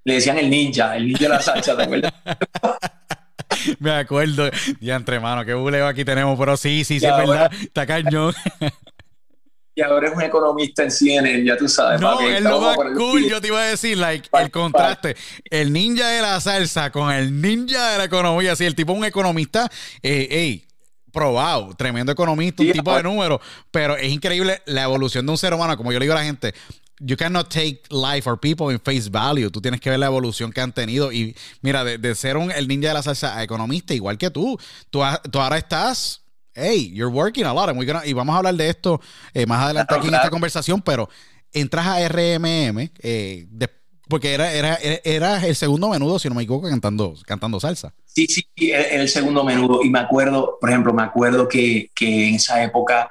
Le 0.04 0.14
decían 0.14 0.38
el 0.38 0.50
ninja, 0.50 0.96
el 0.96 1.06
ninja 1.06 1.24
de 1.24 1.28
la 1.28 1.40
salsa, 1.40 1.76
¿te 1.76 1.84
acuerdas? 1.84 2.12
me 3.78 3.92
acuerdo. 3.92 4.50
Ya 4.80 4.96
entre 4.96 5.20
mano, 5.20 5.44
qué 5.44 5.54
buleo 5.54 5.86
aquí 5.86 6.04
tenemos, 6.04 6.36
pero 6.38 6.56
sí, 6.56 6.84
sí, 6.84 6.98
sí, 6.98 7.06
es 7.06 7.16
verdad. 7.16 7.52
Está 7.52 7.86
cañón. 7.86 8.34
y 9.76 9.80
ahora 9.80 10.08
es 10.08 10.16
un 10.16 10.22
economista 10.22 10.82
en 10.82 10.90
CNN, 10.90 11.44
ya 11.44 11.56
tú 11.56 11.68
sabes. 11.68 12.00
No, 12.00 12.20
es 12.20 12.42
lo 12.42 12.60
más 12.60 12.76
cool, 12.96 13.28
yo 13.28 13.40
te 13.40 13.46
iba 13.46 13.60
a 13.60 13.66
decir, 13.66 13.96
like, 13.96 14.28
el 14.32 14.50
contraste. 14.50 15.16
El 15.48 15.72
ninja 15.72 16.08
de 16.08 16.20
la 16.20 16.40
salsa 16.40 16.90
con 16.90 17.12
el 17.12 17.40
ninja 17.40 17.92
de 17.92 17.98
la 17.98 18.04
economía. 18.04 18.56
Sí, 18.56 18.64
el 18.64 18.74
tipo 18.74 18.92
un 18.92 19.04
economista, 19.04 19.70
eh, 20.02 20.26
ey, 20.32 20.66
probado, 21.12 21.74
tremendo 21.74 22.10
economista, 22.10 22.62
un 22.62 22.72
tipo 22.72 22.96
de 22.96 23.02
números, 23.02 23.40
pero 23.70 23.96
es 23.96 24.10
increíble 24.10 24.62
la 24.66 24.82
evolución 24.82 25.26
de 25.26 25.32
un 25.32 25.38
ser 25.38 25.54
humano, 25.54 25.76
como 25.76 25.92
yo 25.92 25.98
le 25.98 26.06
digo 26.06 26.14
a 26.14 26.18
la 26.18 26.24
gente, 26.24 26.54
you 27.00 27.16
cannot 27.16 27.48
take 27.48 27.82
life 27.90 28.28
or 28.28 28.38
people 28.38 28.72
in 28.72 28.80
face 28.80 29.08
value. 29.10 29.50
Tú 29.50 29.60
tienes 29.60 29.80
que 29.80 29.90
ver 29.90 29.98
la 29.98 30.06
evolución 30.06 30.52
que 30.52 30.60
han 30.60 30.72
tenido. 30.72 31.12
Y 31.12 31.36
mira, 31.60 31.84
de, 31.84 32.14
ser 32.14 32.36
un, 32.36 32.50
el 32.50 32.68
ninja 32.68 32.88
de 32.88 32.94
la 32.94 33.02
salsa 33.02 33.36
a 33.36 33.42
economista, 33.42 33.92
igual 33.94 34.18
que 34.18 34.30
tú, 34.30 34.58
tú, 34.90 35.02
ahora 35.02 35.58
estás, 35.58 36.22
hey, 36.54 36.92
you're 36.94 37.12
working 37.12 37.44
a 37.44 37.52
lot. 37.52 37.70
y 38.04 38.12
vamos 38.12 38.34
a 38.34 38.38
hablar 38.38 38.54
de 38.54 38.68
esto 38.68 39.00
eh, 39.34 39.46
más 39.46 39.64
adelante 39.64 39.94
aquí 39.94 40.08
en 40.08 40.14
esta 40.14 40.30
conversación, 40.30 40.80
pero 40.80 41.08
entras 41.52 41.86
a 41.86 42.08
RMM 42.08 42.90
eh, 43.00 43.46
después 43.50 43.81
porque 44.12 44.34
era, 44.34 44.52
era, 44.52 44.78
era 45.04 45.46
el 45.46 45.56
segundo 45.56 45.88
menudo, 45.88 46.18
si 46.18 46.28
no 46.28 46.34
me 46.34 46.42
equivoco, 46.42 46.68
cantando, 46.68 47.14
cantando 47.24 47.58
salsa. 47.58 47.94
Sí, 48.04 48.26
sí, 48.26 48.46
era 48.70 49.00
el 49.00 49.08
segundo 49.08 49.42
menudo. 49.42 49.82
Y 49.82 49.88
me 49.88 50.00
acuerdo, 50.00 50.58
por 50.60 50.68
ejemplo, 50.68 50.92
me 50.92 51.02
acuerdo 51.02 51.48
que, 51.48 51.90
que 51.94 52.28
en 52.28 52.34
esa 52.34 52.62
época, 52.62 53.10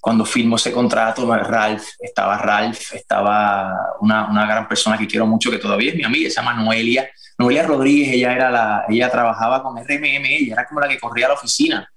cuando 0.00 0.24
firmó 0.24 0.56
ese 0.56 0.72
contrato, 0.72 1.32
Ralph, 1.32 1.84
estaba 2.00 2.38
Ralph, 2.38 2.92
estaba 2.94 3.72
una, 4.00 4.28
una, 4.28 4.46
gran 4.46 4.66
persona 4.66 4.98
que 4.98 5.06
quiero 5.06 5.28
mucho, 5.28 5.48
que 5.48 5.58
todavía 5.58 5.90
es 5.90 5.96
mi 5.96 6.02
amiga, 6.02 6.28
se 6.28 6.34
llama 6.34 6.54
Noelia. 6.54 7.08
Noelia 7.38 7.62
Rodríguez, 7.62 8.14
ella, 8.14 8.34
era 8.34 8.50
la, 8.50 8.84
ella 8.88 9.08
trabajaba 9.08 9.62
con 9.62 9.76
RMM, 9.76 10.24
ella 10.24 10.54
era 10.54 10.66
como 10.66 10.80
la 10.80 10.88
que 10.88 10.98
corría 10.98 11.28
la 11.28 11.34
oficina 11.34 11.88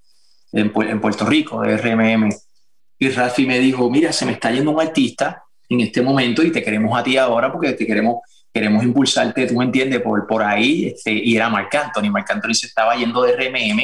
en, 0.52 0.72
en 0.76 1.02
Puerto 1.02 1.26
Rico 1.26 1.64
de 1.64 1.76
RMM. 1.76 2.30
Y 3.00 3.10
Ralph 3.10 3.40
me 3.40 3.58
dijo, 3.58 3.90
mira, 3.90 4.14
se 4.14 4.28
me 4.28 4.34
está 4.34 4.52
yendo 4.52 4.70
un 4.70 4.80
artista 4.80 5.46
en 5.70 5.82
este 5.82 6.02
momento 6.02 6.44
y 6.44 6.52
te 6.52 6.64
queremos 6.64 6.98
a 7.00 7.04
ti 7.04 7.16
ahora 7.16 7.52
porque 7.52 7.74
te 7.74 7.86
queremos, 7.86 8.18
queremos 8.52 8.84
impulsarte, 8.84 9.46
tú 9.46 9.56
me 9.56 9.66
entiendes, 9.66 10.02
por, 10.02 10.26
por 10.26 10.44
ahí. 10.44 10.88
Este, 10.88 11.12
y 11.12 11.36
era 11.36 11.48
Marc 11.50 11.74
Anthony. 11.76 12.10
Marc 12.10 12.30
Anthony 12.32 12.56
se 12.56 12.68
estaba 12.68 12.96
yendo 12.96 13.22
de 13.22 13.36
RMM 13.36 13.80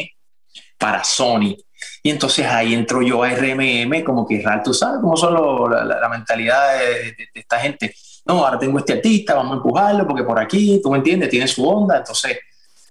para 0.77 1.03
Sony. 1.03 1.55
Y 2.01 2.09
entonces 2.09 2.45
ahí 2.47 2.73
entro 2.73 3.01
yo 3.01 3.23
a 3.23 3.29
RMM, 3.29 4.03
como 4.03 4.27
que, 4.27 4.43
tú 4.63 4.73
sabes 4.73 4.99
cómo 5.01 5.15
son 5.15 5.35
la, 5.71 6.09
mentalidad 6.09 6.79
de, 6.79 7.15
esta 7.33 7.59
gente. 7.59 7.93
No, 8.25 8.43
ahora 8.43 8.57
tengo 8.57 8.79
este 8.79 8.93
artista, 8.93 9.35
vamos 9.35 9.53
a 9.53 9.55
empujarlo 9.57 10.07
porque 10.07 10.23
por 10.23 10.39
aquí, 10.39 10.79
tú 10.81 10.89
me 10.89 10.97
entiendes, 10.97 11.29
tiene 11.29 11.47
su 11.47 11.67
onda. 11.67 11.97
Entonces 11.97 12.39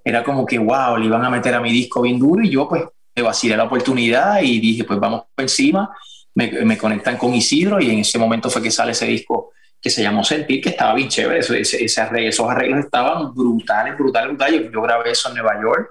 era 0.04 0.22
como 0.22 0.46
que, 0.46 0.58
wow, 0.58 0.96
le 0.96 1.06
iban 1.06 1.24
a 1.24 1.30
meter 1.30 1.54
a 1.54 1.60
mi 1.60 1.72
disco 1.72 2.02
bien 2.02 2.18
duro 2.18 2.44
y 2.44 2.50
yo 2.50 2.68
pues 2.68 2.84
me 3.16 3.22
vacilé 3.22 3.56
la 3.56 3.64
oportunidad 3.64 4.40
y 4.42 4.60
dije, 4.60 4.84
pues 4.84 5.00
vamos 5.00 5.22
por 5.34 5.42
encima 5.42 5.90
me, 6.34 6.76
conectan 6.78 7.16
con 7.16 7.34
Isidro 7.34 7.80
y 7.80 7.90
en 7.90 8.00
ese 8.00 8.18
momento 8.18 8.50
fue 8.50 8.62
que 8.62 8.70
sale 8.70 8.92
ese 8.92 9.06
disco 9.06 9.52
que 9.80 9.90
se 9.90 10.02
llamó 10.02 10.24
Sentir, 10.24 10.62
que 10.62 10.70
estaba 10.70 10.94
bien 10.94 11.08
chévere, 11.08 11.40
ese, 11.40 11.60
ese 11.60 11.86
esos 12.26 12.50
arreglos 12.50 12.86
estaban 12.86 13.34
brutales, 13.34 13.96
brutales, 13.96 14.30
brutales. 14.30 14.72
Yo, 14.72 14.82
grabé 14.82 15.10
eso 15.10 15.28
en 15.28 15.34
Nueva 15.34 15.60
York 15.60 15.90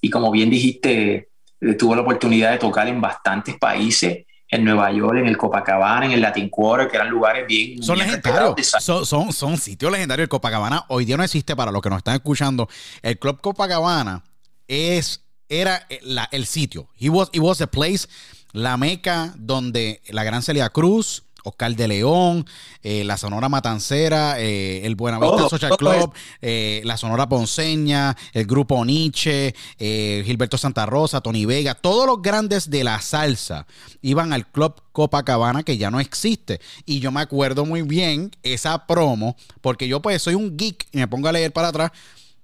y 0.00 0.10
como 0.10 0.30
bien 0.30 0.50
dijiste, 0.50 1.30
eh, 1.60 1.74
tuve 1.74 1.96
la 1.96 2.02
oportunidad 2.02 2.50
de 2.50 2.58
tocar 2.58 2.88
en 2.88 3.00
bastantes 3.00 3.56
países, 3.56 4.26
en 4.50 4.64
Nueva 4.64 4.90
York, 4.92 5.18
en 5.18 5.26
el 5.26 5.36
Copacabana, 5.36 6.06
en 6.06 6.12
el 6.12 6.20
Latin 6.20 6.48
Quarter, 6.48 6.88
que 6.88 6.96
eran 6.96 7.10
lugares 7.10 7.46
bien... 7.46 7.82
Son 7.82 7.98
legendarios, 7.98 8.54
son, 8.80 9.06
son, 9.06 9.32
son, 9.32 9.56
sitios 9.58 9.92
legendarios. 9.92 10.24
El 10.24 10.28
Copacabana 10.28 10.84
hoy 10.88 11.04
día 11.04 11.16
no 11.16 11.22
existe 11.22 11.54
para 11.54 11.70
los 11.70 11.82
que 11.82 11.90
nos 11.90 11.98
están 11.98 12.14
escuchando. 12.14 12.68
El 13.02 13.18
Club 13.18 13.40
Copacabana 13.40 14.24
es, 14.66 15.22
era 15.48 15.86
la, 16.02 16.28
el 16.32 16.46
sitio. 16.46 16.88
He 16.98 17.08
was, 17.08 17.28
it 17.32 17.40
was 17.40 17.60
a 17.60 17.66
place 17.66 18.08
la 18.52 18.76
meca 18.76 19.34
donde 19.36 20.00
la 20.08 20.24
gran 20.24 20.42
Celia 20.42 20.70
Cruz, 20.70 21.24
Oscar 21.44 21.74
de 21.74 21.88
León, 21.88 22.46
eh, 22.82 23.04
la 23.04 23.16
Sonora 23.16 23.48
Matancera, 23.48 24.40
eh, 24.40 24.84
el 24.84 24.96
Buenavista 24.96 25.48
Social 25.48 25.76
Club, 25.76 26.12
eh, 26.42 26.82
la 26.84 26.96
Sonora 26.96 27.28
Ponceña, 27.28 28.16
el 28.32 28.46
Grupo 28.46 28.84
Nietzsche, 28.84 29.54
Gilberto 29.78 30.58
Santa 30.58 30.86
Rosa, 30.86 31.20
Tony 31.20 31.46
Vega, 31.46 31.74
todos 31.74 32.06
los 32.06 32.22
grandes 32.22 32.70
de 32.70 32.84
la 32.84 33.00
salsa 33.00 33.66
iban 34.02 34.32
al 34.32 34.46
Club 34.46 34.74
Copacabana 34.92 35.62
que 35.62 35.78
ya 35.78 35.90
no 35.90 36.00
existe. 36.00 36.60
Y 36.84 37.00
yo 37.00 37.10
me 37.12 37.20
acuerdo 37.20 37.64
muy 37.64 37.82
bien 37.82 38.30
esa 38.42 38.86
promo, 38.86 39.36
porque 39.60 39.88
yo 39.88 40.02
pues 40.02 40.22
soy 40.22 40.34
un 40.34 40.56
geek 40.56 40.88
y 40.92 40.98
me 40.98 41.08
pongo 41.08 41.28
a 41.28 41.32
leer 41.32 41.52
para 41.52 41.68
atrás 41.68 41.92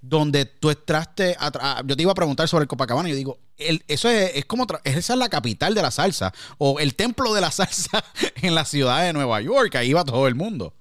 donde 0.09 0.45
tú 0.45 0.71
entraste, 0.71 1.37
a, 1.39 1.83
yo 1.85 1.97
te 1.97 2.03
iba 2.03 2.13
a 2.13 2.15
preguntar 2.15 2.47
sobre 2.49 2.63
el 2.63 2.69
Copacabana, 2.69 3.09
yo 3.09 3.15
digo, 3.15 3.39
eso 3.57 4.09
es, 4.11 4.45
como, 4.45 4.67
esa 4.85 5.13
es 5.13 5.19
la 5.19 5.29
capital 5.29 5.75
de 5.75 5.83
la 5.83 5.91
salsa, 5.91 6.33
o 6.59 6.79
el 6.79 6.95
templo 6.95 7.33
de 7.33 7.41
la 7.41 7.51
salsa 7.51 8.05
en 8.43 8.55
la 8.55 8.65
ciudad 8.65 9.03
de 9.03 9.13
Nueva 9.13 9.41
York, 9.41 9.75
ahí 9.77 9.93
va 9.93 10.05
todo 10.05 10.29
el 10.29 10.35
mundo. 10.35 10.75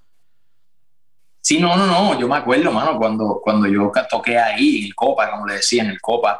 Sí, 1.42 1.60
no, 1.60 1.76
no, 1.76 1.86
no, 1.86 2.20
yo 2.20 2.28
me 2.28 2.38
acuerdo, 2.38 2.72
mano, 2.72 2.98
cuando, 2.98 3.42
cuando 3.44 3.68
yo 3.68 3.92
toqué 4.10 4.38
ahí, 4.38 4.80
en 4.80 4.86
el 4.86 4.96
Copa, 4.96 5.30
como 5.30 5.46
le 5.46 5.56
decía, 5.56 5.84
en 5.84 5.90
el 5.90 6.02
Copa, 6.02 6.40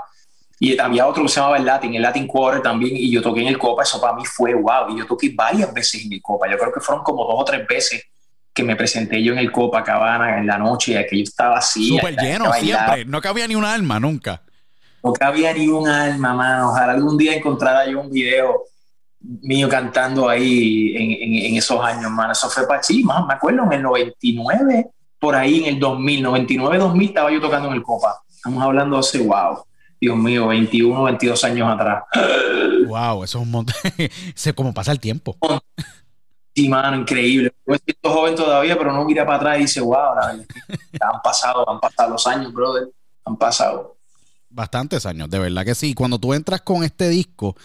y 0.60 0.78
había 0.78 1.08
otro 1.08 1.24
que 1.24 1.30
se 1.30 1.36
llamaba 1.36 1.58
el 1.58 1.66
Latin, 1.66 1.94
el 1.94 2.02
Latin 2.02 2.28
Quarter 2.28 2.62
también, 2.62 2.96
y 2.96 3.12
yo 3.12 3.22
toqué 3.22 3.42
en 3.42 3.48
el 3.48 3.58
Copa, 3.58 3.84
eso 3.84 4.00
para 4.00 4.14
mí 4.14 4.24
fue 4.26 4.54
wow, 4.54 4.90
y 4.90 5.00
yo 5.00 5.06
toqué 5.06 5.32
varias 5.36 5.74
veces 5.74 6.06
en 6.06 6.14
el 6.14 6.22
Copa, 6.22 6.50
yo 6.50 6.58
creo 6.58 6.72
que 6.72 6.80
fueron 6.80 7.04
como 7.04 7.26
dos 7.26 7.36
o 7.38 7.46
tres 7.46 7.68
veces 7.68 8.04
que 8.54 8.64
me 8.64 8.76
presenté 8.76 9.22
yo 9.24 9.34
en 9.34 9.40
el 9.40 9.52
Copacabana 9.52 10.38
en 10.38 10.46
la 10.46 10.58
noche, 10.58 11.06
que 11.10 11.18
yo 11.18 11.24
estaba 11.24 11.58
así. 11.58 11.90
Súper 11.90 12.16
lleno, 12.16 12.54
siempre. 12.54 13.06
No 13.06 13.20
cabía 13.22 13.48
ni 13.48 13.56
un 13.56 13.66
alma, 13.66 14.00
nunca. 14.00 14.42
No 15.04 15.12
cabía 15.12 15.54
ni 15.54 15.68
un 15.68 15.88
alma, 15.88 16.34
mano. 16.34 16.70
Ojalá 16.70 16.94
algún 16.94 17.18
día 17.18 17.36
encontrara 17.36 17.86
yo 17.88 18.00
un 18.00 18.12
video 18.12 18.64
mío 19.42 19.68
cantando 19.70 20.30
ahí 20.30 20.94
en, 20.96 21.46
en, 21.46 21.58
esos 21.58 21.84
años, 21.84 22.12
mano. 22.12 22.32
Eso 22.34 22.50
fue 22.50 22.68
para 22.68 22.84
sí, 22.84 23.04
me 23.04 23.34
acuerdo, 23.34 23.64
en 23.64 23.74
el 23.74 23.82
99, 23.82 24.90
por 25.20 25.36
ahí 25.36 25.64
en 25.64 25.76
el 25.76 25.80
2000, 25.80 26.22
99, 26.22 26.78
2000, 26.78 27.08
estaba 27.08 27.32
yo 27.32 27.42
tocando 27.42 27.70
en 27.70 27.76
el 27.76 27.84
Copa. 27.84 28.22
Estamos 28.30 28.62
hablando 28.62 28.98
hace, 28.98 29.20
wow, 29.20 29.66
Dios 30.00 30.18
mío, 30.18 30.48
21, 30.48 31.04
22 31.04 31.44
años 31.46 31.74
atrás. 31.74 32.04
Wow, 32.88 33.24
eso 33.24 33.40
es 33.40 33.44
un 33.44 33.52
montón. 33.52 33.76
sé 34.36 34.54
cómo 34.56 34.74
pasa 34.74 34.92
el 34.92 35.00
tiempo. 35.00 35.38
Sí, 36.56 36.70
mano, 36.70 36.98
increíble. 36.98 37.52
Yo 37.66 37.74
estoy 37.74 37.96
joven 38.04 38.36
todavía, 38.36 38.78
pero 38.78 38.94
no 38.94 39.06
mira 39.06 39.26
para 39.26 39.38
atrás 39.38 39.58
y 39.58 39.62
dice, 39.62 39.82
wow, 39.82 40.16
han 40.20 41.22
pasado, 41.24 41.68
han 41.70 41.80
pasado 41.80 42.12
los 42.12 42.28
años, 42.28 42.54
brother, 42.54 42.90
han 43.26 43.38
pasado. 43.38 43.98
Bastantes 44.50 45.06
años, 45.08 45.30
de 45.30 45.40
verdad 45.40 45.66
que 45.66 45.74
sí. 45.74 45.96
Cuando 45.96 46.20
tú 46.20 46.34
entras 46.34 46.62
con 46.62 46.84
este 46.84 47.10
disco, 47.10 47.56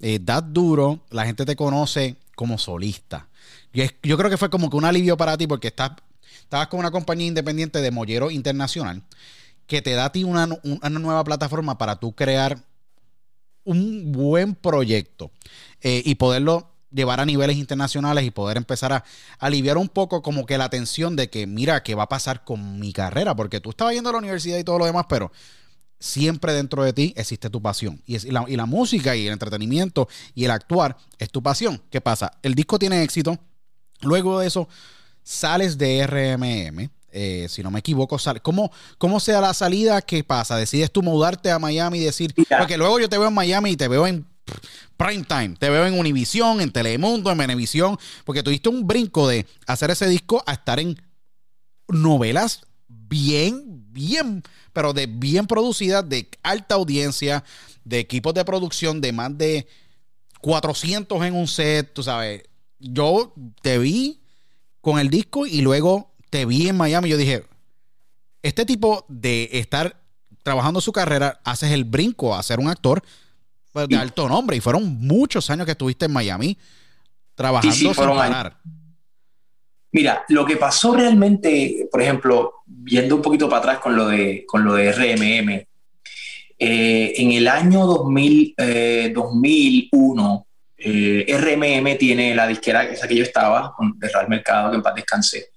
eh, 0.00 0.20
duro, 0.46 1.00
la 1.10 1.24
gente 1.24 1.46
te 1.46 1.56
conoce 1.56 2.16
como 2.34 2.58
solista. 2.58 3.28
Yo, 3.72 4.16
creo 4.18 4.30
que 4.30 4.36
fue 4.36 4.50
como 4.50 4.68
que 4.68 4.76
un 4.76 4.84
alivio 4.84 5.16
para 5.16 5.36
ti 5.38 5.46
porque 5.46 5.68
estás, 5.68 5.92
estabas 6.40 6.68
con 6.68 6.80
una 6.80 6.90
compañía 6.90 7.26
independiente 7.26 7.80
de 7.80 7.90
Mollero 7.90 8.30
Internacional 8.30 9.02
que 9.66 9.80
te 9.80 9.94
da 9.94 10.06
a 10.06 10.12
ti 10.12 10.22
una, 10.22 10.46
una 10.62 10.90
nueva 10.90 11.24
plataforma 11.24 11.78
para 11.78 11.96
tú 11.96 12.12
crear 12.12 12.58
un 13.64 14.12
buen 14.12 14.54
proyecto 14.54 15.30
eh, 15.80 16.02
y 16.04 16.14
poderlo 16.16 16.73
llevar 16.94 17.20
a 17.20 17.26
niveles 17.26 17.56
internacionales 17.56 18.24
y 18.24 18.30
poder 18.30 18.56
empezar 18.56 18.92
a, 18.92 19.04
aliviar 19.38 19.76
un 19.76 19.88
poco 19.88 20.22
como 20.22 20.46
que 20.46 20.56
la 20.56 20.70
tensión 20.70 21.16
de 21.16 21.28
que, 21.28 21.46
mira, 21.46 21.82
¿qué 21.82 21.94
va 21.94 22.04
a 22.04 22.08
pasar 22.08 22.44
con 22.44 22.78
mi 22.78 22.92
carrera? 22.92 23.34
Porque 23.34 23.60
tú 23.60 23.70
estabas 23.70 23.94
yendo 23.94 24.10
a 24.10 24.12
la 24.12 24.18
universidad 24.18 24.58
y 24.58 24.64
todo 24.64 24.78
lo 24.78 24.86
demás, 24.86 25.06
pero 25.08 25.32
siempre 25.98 26.52
dentro 26.52 26.84
de 26.84 26.92
ti 26.92 27.14
existe 27.16 27.50
tu 27.50 27.60
pasión. 27.60 28.00
Y, 28.06 28.14
es, 28.14 28.24
la, 28.24 28.44
y 28.46 28.56
la 28.56 28.66
música 28.66 29.16
y 29.16 29.26
el 29.26 29.32
entretenimiento 29.32 30.08
y 30.34 30.44
el 30.44 30.50
actuar 30.50 30.96
es 31.18 31.30
tu 31.30 31.42
pasión. 31.42 31.82
¿Qué 31.90 32.00
pasa? 32.00 32.32
El 32.42 32.54
disco 32.54 32.78
tiene 32.78 33.02
éxito. 33.02 33.38
Luego 34.00 34.38
de 34.38 34.46
eso, 34.46 34.68
sales 35.22 35.78
de 35.78 36.06
RMM. 36.06 36.90
Eh, 37.16 37.46
si 37.48 37.62
no 37.62 37.70
me 37.70 37.78
equivoco, 37.78 38.18
sale. 38.18 38.40
¿Cómo, 38.40 38.72
¿Cómo 38.98 39.20
sea 39.20 39.40
la 39.40 39.54
salida? 39.54 40.02
¿Qué 40.02 40.24
pasa? 40.24 40.56
¿Decides 40.56 40.90
tú 40.90 41.00
mudarte 41.00 41.50
a 41.50 41.60
Miami 41.60 41.98
y 41.98 42.04
decir, 42.04 42.34
porque 42.58 42.76
luego 42.76 42.98
yo 42.98 43.08
te 43.08 43.16
veo 43.16 43.28
en 43.28 43.34
Miami 43.34 43.70
y 43.70 43.76
te 43.76 43.86
veo 43.86 44.06
en 44.06 44.26
prime 44.96 45.24
time, 45.24 45.56
te 45.58 45.70
veo 45.70 45.86
en 45.86 45.98
Univisión, 45.98 46.60
en 46.60 46.70
Telemundo, 46.70 47.30
en 47.30 47.38
Venevisión, 47.38 47.98
porque 48.24 48.42
tuviste 48.42 48.68
un 48.68 48.86
brinco 48.86 49.28
de 49.28 49.46
hacer 49.66 49.90
ese 49.90 50.08
disco 50.08 50.42
a 50.46 50.52
estar 50.52 50.78
en 50.78 51.00
novelas 51.88 52.62
bien, 52.88 53.84
bien, 53.92 54.42
pero 54.72 54.92
de 54.92 55.06
bien 55.06 55.46
producidas, 55.46 56.08
de 56.08 56.28
alta 56.42 56.74
audiencia, 56.74 57.44
de 57.84 57.98
equipos 57.98 58.34
de 58.34 58.44
producción 58.44 59.00
de 59.00 59.12
más 59.12 59.36
de 59.36 59.66
400 60.40 61.22
en 61.24 61.34
un 61.34 61.48
set, 61.48 61.92
tú 61.92 62.02
sabes. 62.02 62.42
Yo 62.78 63.32
te 63.62 63.78
vi 63.78 64.20
con 64.80 64.98
el 64.98 65.08
disco 65.08 65.46
y 65.46 65.62
luego 65.62 66.14
te 66.30 66.44
vi 66.44 66.68
en 66.68 66.76
Miami, 66.76 67.08
yo 67.08 67.16
dije, 67.16 67.46
este 68.42 68.66
tipo 68.66 69.06
de 69.08 69.48
estar 69.52 70.00
trabajando 70.42 70.80
su 70.80 70.92
carrera, 70.92 71.40
haces 71.44 71.72
el 71.72 71.84
brinco 71.84 72.34
a 72.34 72.42
ser 72.42 72.60
un 72.60 72.68
actor 72.68 73.02
pues, 73.74 73.88
de 73.88 73.96
alto 73.96 74.28
nombre 74.28 74.56
y 74.56 74.60
fueron 74.60 75.00
muchos 75.00 75.50
años 75.50 75.66
que 75.66 75.72
estuviste 75.72 76.04
en 76.04 76.12
Miami 76.12 76.56
trabajando 77.34 77.74
sin 77.74 77.92
parar. 77.92 78.56
Mira, 79.90 80.24
lo 80.28 80.46
que 80.46 80.56
pasó 80.56 80.94
realmente, 80.94 81.88
por 81.90 82.00
ejemplo, 82.00 82.62
viendo 82.66 83.16
un 83.16 83.22
poquito 83.22 83.48
para 83.48 83.58
atrás 83.58 83.78
con 83.80 83.96
lo 83.96 84.06
de, 84.06 84.44
con 84.46 84.64
lo 84.64 84.74
de 84.74 84.92
RMM, 84.92 85.50
eh, 86.56 87.14
en 87.16 87.32
el 87.32 87.48
año 87.48 87.84
2000, 87.84 88.54
2001, 89.12 90.46
RMM 90.78 91.98
tiene 91.98 92.32
la 92.32 92.46
disquera 92.46 92.84
esa 92.84 93.08
que 93.08 93.16
yo 93.16 93.24
estaba, 93.24 93.74
de 93.96 94.08
Real 94.08 94.28
Mercado, 94.28 94.70
que 94.70 94.76
en 94.76 94.82
paz 94.82 94.94
descansé. 94.94 95.48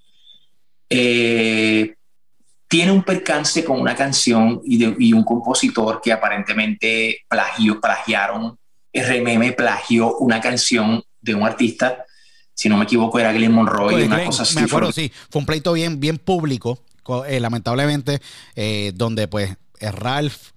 Eh, 2.67 2.77
tiene 2.77 2.91
un 2.91 3.03
percance 3.03 3.63
con 3.63 3.79
una 3.79 3.95
canción 3.95 4.61
y, 4.65 5.13
un 5.13 5.23
compositor 5.23 6.01
que 6.01 6.11
aparentemente 6.11 7.21
plagió, 7.27 7.79
plagiaron, 7.79 8.57
RMM 8.93 9.53
plagió 9.55 10.17
una 10.17 10.41
canción 10.41 11.03
de 11.21 11.35
un 11.35 11.43
artista, 11.43 12.05
si 12.53 12.69
no 12.69 12.77
me 12.77 12.83
equivoco 12.85 13.19
era 13.19 13.31
Glenn 13.31 13.51
Monroe, 13.51 14.05
una 14.05 14.25
cosa 14.25 14.43
así. 14.43 14.55
Me 14.55 14.61
acuerdo, 14.61 14.91
sí, 14.91 15.11
fue 15.29 15.39
un 15.39 15.45
pleito 15.45 15.73
bien, 15.73 15.99
bien 15.99 16.17
público, 16.17 16.79
eh, 17.27 17.39
lamentablemente, 17.39 18.19
eh, 18.55 18.91
donde 18.95 19.27
pues 19.27 19.55
Ralph 19.79 20.51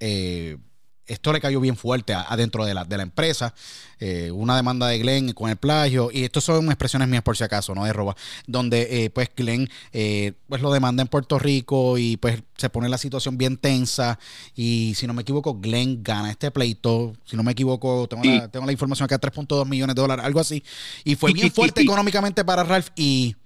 esto 1.11 1.33
le 1.33 1.41
cayó 1.41 1.61
bien 1.61 1.77
fuerte 1.77 2.15
adentro 2.15 2.65
de 2.65 2.73
la, 2.73 2.85
de 2.85 2.97
la 2.97 3.03
empresa. 3.03 3.53
Eh, 3.99 4.31
una 4.31 4.57
demanda 4.57 4.87
de 4.87 4.99
Glenn 4.99 5.33
con 5.33 5.51
el 5.51 5.57
plagio, 5.57 6.09
y 6.13 6.25
esto 6.25 6.41
son 6.41 6.67
expresiones 6.67 7.09
mías 7.09 7.23
por 7.23 7.37
si 7.37 7.45
acaso, 7.45 7.75
no 7.75 7.85
de 7.85 7.93
roba, 7.93 8.17
donde 8.47 9.05
eh, 9.05 9.11
pues 9.11 9.29
Glenn 9.37 9.69
eh, 9.93 10.33
pues 10.49 10.63
lo 10.63 10.73
demanda 10.73 11.03
en 11.03 11.09
Puerto 11.09 11.39
Rico 11.39 11.99
y 11.99 12.17
pues 12.17 12.43
se 12.57 12.71
pone 12.71 12.89
la 12.89 12.97
situación 12.97 13.37
bien 13.37 13.57
tensa 13.57 14.19
y 14.55 14.95
si 14.97 15.07
no 15.07 15.13
me 15.13 15.23
equivoco 15.23 15.59
Glenn 15.61 16.03
gana 16.03 16.31
este 16.31 16.51
pleito, 16.51 17.13
si 17.25 17.37
no 17.37 17.43
me 17.43 17.53
equivoco 17.53 18.07
tengo, 18.09 18.23
la, 18.25 18.49
tengo 18.49 18.65
la 18.65 18.73
información 18.73 19.05
acá, 19.05 19.21
3.2 19.21 19.67
millones 19.67 19.97
de 19.97 20.01
dólares, 20.01 20.25
algo 20.25 20.41
así, 20.41 20.63
y 21.05 21.17
fue 21.17 21.33
bien 21.33 21.53
fuerte 21.53 21.83
económicamente 21.83 22.45
para 22.45 22.63
Ralph 22.63 22.89
y 22.97 23.37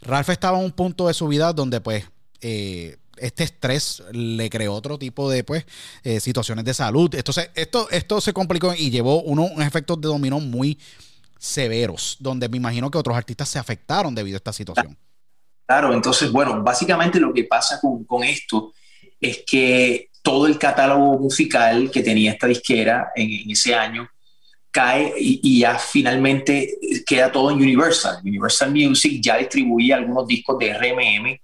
Ralph 0.00 0.30
estaba 0.30 0.58
en 0.58 0.64
un 0.64 0.72
punto 0.72 1.08
de 1.08 1.14
su 1.14 1.28
vida 1.28 1.52
donde 1.52 1.80
pues 1.80 2.04
este 3.20 3.44
estrés 3.44 4.02
le 4.12 4.48
creó 4.50 4.74
otro 4.74 4.98
tipo 4.98 5.30
de 5.30 5.44
pues, 5.44 5.64
eh, 6.02 6.20
situaciones 6.20 6.64
de 6.64 6.74
salud. 6.74 7.14
Entonces, 7.14 7.50
esto, 7.54 7.88
esto 7.90 8.20
se 8.20 8.32
complicó 8.32 8.74
y 8.74 8.90
llevó 8.90 9.22
unos 9.22 9.50
efectos 9.58 10.00
de 10.00 10.08
dominó 10.08 10.40
muy 10.40 10.78
severos, 11.38 12.16
donde 12.20 12.48
me 12.48 12.56
imagino 12.56 12.90
que 12.90 12.98
otros 12.98 13.16
artistas 13.16 13.48
se 13.48 13.58
afectaron 13.58 14.14
debido 14.14 14.36
a 14.36 14.38
esta 14.38 14.52
situación. 14.52 14.96
Claro, 15.66 15.92
entonces, 15.92 16.32
bueno, 16.32 16.62
básicamente 16.62 17.20
lo 17.20 17.32
que 17.32 17.44
pasa 17.44 17.78
con, 17.80 18.04
con 18.04 18.24
esto 18.24 18.72
es 19.20 19.44
que 19.46 20.10
todo 20.22 20.46
el 20.46 20.58
catálogo 20.58 21.18
musical 21.18 21.90
que 21.90 22.02
tenía 22.02 22.32
esta 22.32 22.46
disquera 22.46 23.12
en, 23.14 23.50
ese 23.50 23.74
año 23.74 24.08
cae 24.70 25.14
y, 25.18 25.40
y, 25.42 25.60
ya 25.60 25.78
finalmente 25.78 26.78
queda 27.06 27.30
todo 27.30 27.50
en 27.50 27.56
Universal. 27.56 28.20
Universal 28.22 28.70
Music 28.72 29.20
ya 29.22 29.36
distribuía 29.36 29.96
algunos 29.96 30.26
discos 30.26 30.58
de 30.58 30.74
RMM 30.74 31.40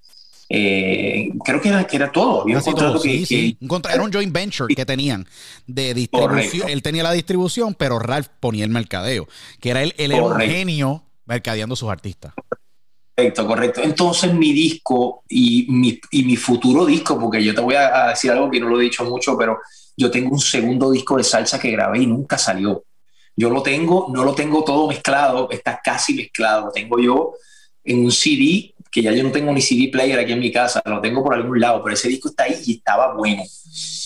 eh, 0.56 1.30
creo 1.44 1.60
que 1.60 1.68
era, 1.68 1.84
que 1.84 1.96
era 1.96 2.12
todo. 2.12 2.44
era 2.46 4.02
un 4.02 4.12
joint 4.12 4.32
venture 4.32 4.72
que 4.72 4.86
tenían 4.86 5.26
de 5.66 5.94
distribución. 5.94 6.68
Él 6.68 6.80
tenía 6.80 7.02
la 7.02 7.10
distribución, 7.10 7.74
pero 7.74 7.98
Ralph 7.98 8.28
ponía 8.38 8.64
el 8.64 8.70
mercadeo, 8.70 9.26
que 9.60 9.70
era 9.70 9.82
era 9.82 10.22
un 10.22 10.38
genio 10.40 11.02
mercadeando 11.26 11.74
sus 11.74 11.90
artistas. 11.90 12.34
Correcto, 13.16 13.46
correcto. 13.46 13.80
Entonces 13.82 14.32
mi 14.32 14.52
disco 14.52 15.24
y 15.28 15.66
mi, 15.68 16.00
y 16.12 16.22
mi 16.22 16.36
futuro 16.36 16.86
disco, 16.86 17.18
porque 17.18 17.42
yo 17.42 17.52
te 17.52 17.60
voy 17.60 17.74
a 17.74 18.08
decir 18.08 18.30
algo 18.30 18.48
que 18.48 18.60
no 18.60 18.68
lo 18.68 18.80
he 18.80 18.84
dicho 18.84 19.04
mucho, 19.04 19.36
pero 19.36 19.58
yo 19.96 20.10
tengo 20.10 20.30
un 20.30 20.40
segundo 20.40 20.90
disco 20.92 21.16
de 21.16 21.24
salsa 21.24 21.58
que 21.58 21.70
grabé 21.70 22.00
y 22.00 22.06
nunca 22.06 22.38
salió. 22.38 22.84
Yo 23.36 23.50
lo 23.50 23.62
tengo, 23.62 24.06
no 24.12 24.24
lo 24.24 24.34
tengo 24.34 24.62
todo 24.62 24.86
mezclado, 24.86 25.48
está 25.50 25.80
casi 25.82 26.14
mezclado. 26.14 26.66
Lo 26.66 26.72
tengo 26.72 27.00
yo 27.00 27.32
en 27.82 28.04
un 28.04 28.12
CD 28.12 28.73
que 28.94 29.02
ya 29.02 29.12
yo 29.12 29.24
no 29.24 29.32
tengo 29.32 29.52
ni 29.52 29.60
CD 29.60 29.88
player 29.90 30.20
aquí 30.20 30.30
en 30.30 30.38
mi 30.38 30.52
casa, 30.52 30.80
lo 30.84 31.00
tengo 31.00 31.24
por 31.24 31.34
algún 31.34 31.58
lado, 31.58 31.82
pero 31.82 31.94
ese 31.94 32.06
disco 32.08 32.28
está 32.28 32.44
ahí 32.44 32.62
y 32.64 32.76
estaba 32.76 33.12
bueno. 33.16 33.42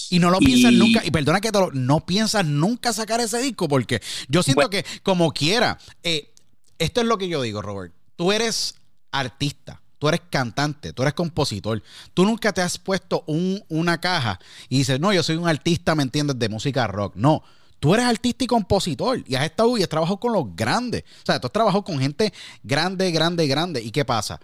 Y 0.09 0.19
no 0.19 0.31
lo 0.31 0.39
piensas 0.39 0.73
nunca, 0.73 1.05
y 1.05 1.11
perdona 1.11 1.43
que 1.43 1.53
te 1.53 1.59
lo, 1.59 1.71
no 1.73 2.07
piensas 2.07 2.47
nunca 2.47 2.95
sacar 2.95 3.21
ese 3.21 3.39
disco, 3.39 3.69
porque 3.69 4.01
yo 4.31 4.43
siento 4.43 4.71
que 4.71 4.87
como 5.03 5.31
quiera, 5.33 5.77
eh, 6.03 6.33
esto 6.79 7.03
es 7.03 7.07
lo 7.07 7.19
que 7.19 7.29
yo 7.29 7.43
digo, 7.43 7.61
Robert, 7.61 7.93
tú 8.17 8.33
eres 8.33 8.77
artista, 9.13 9.83
tú 9.99 10.09
eres 10.09 10.23
cantante, 10.31 10.95
tú 10.95 11.03
eres 11.03 11.13
compositor, 11.13 11.83
tú 12.15 12.25
nunca 12.25 12.55
te 12.55 12.63
has 12.63 12.79
puesto 12.79 13.25
una 13.27 14.01
caja 14.01 14.41
y 14.71 14.79
dices, 14.79 14.99
no, 14.99 15.13
yo 15.13 15.23
soy 15.23 15.37
un 15.37 15.49
artista, 15.49 15.95
¿me 15.95 16.03
entiendes?, 16.03 16.39
de 16.39 16.49
música 16.49 16.87
rock, 16.87 17.15
no. 17.15 17.43
Tú 17.79 17.93
eres 17.93 18.07
artista 18.07 18.43
y 18.43 18.47
compositor 18.47 19.23
y 19.27 19.35
has 19.35 19.45
estado 19.45 19.77
y 19.77 19.83
has 19.83 19.89
trabajado 19.91 20.19
con 20.19 20.33
los 20.33 20.57
grandes. 20.57 21.05
O 21.23 21.27
sea, 21.27 21.39
tú 21.39 21.47
has 21.47 21.53
trabajado 21.53 21.85
con 21.85 21.99
gente 21.99 22.33
grande, 22.63 23.11
grande, 23.13 23.47
grande. 23.47 23.83
¿Y 23.83 23.93
qué 23.93 24.05
pasa? 24.05 24.41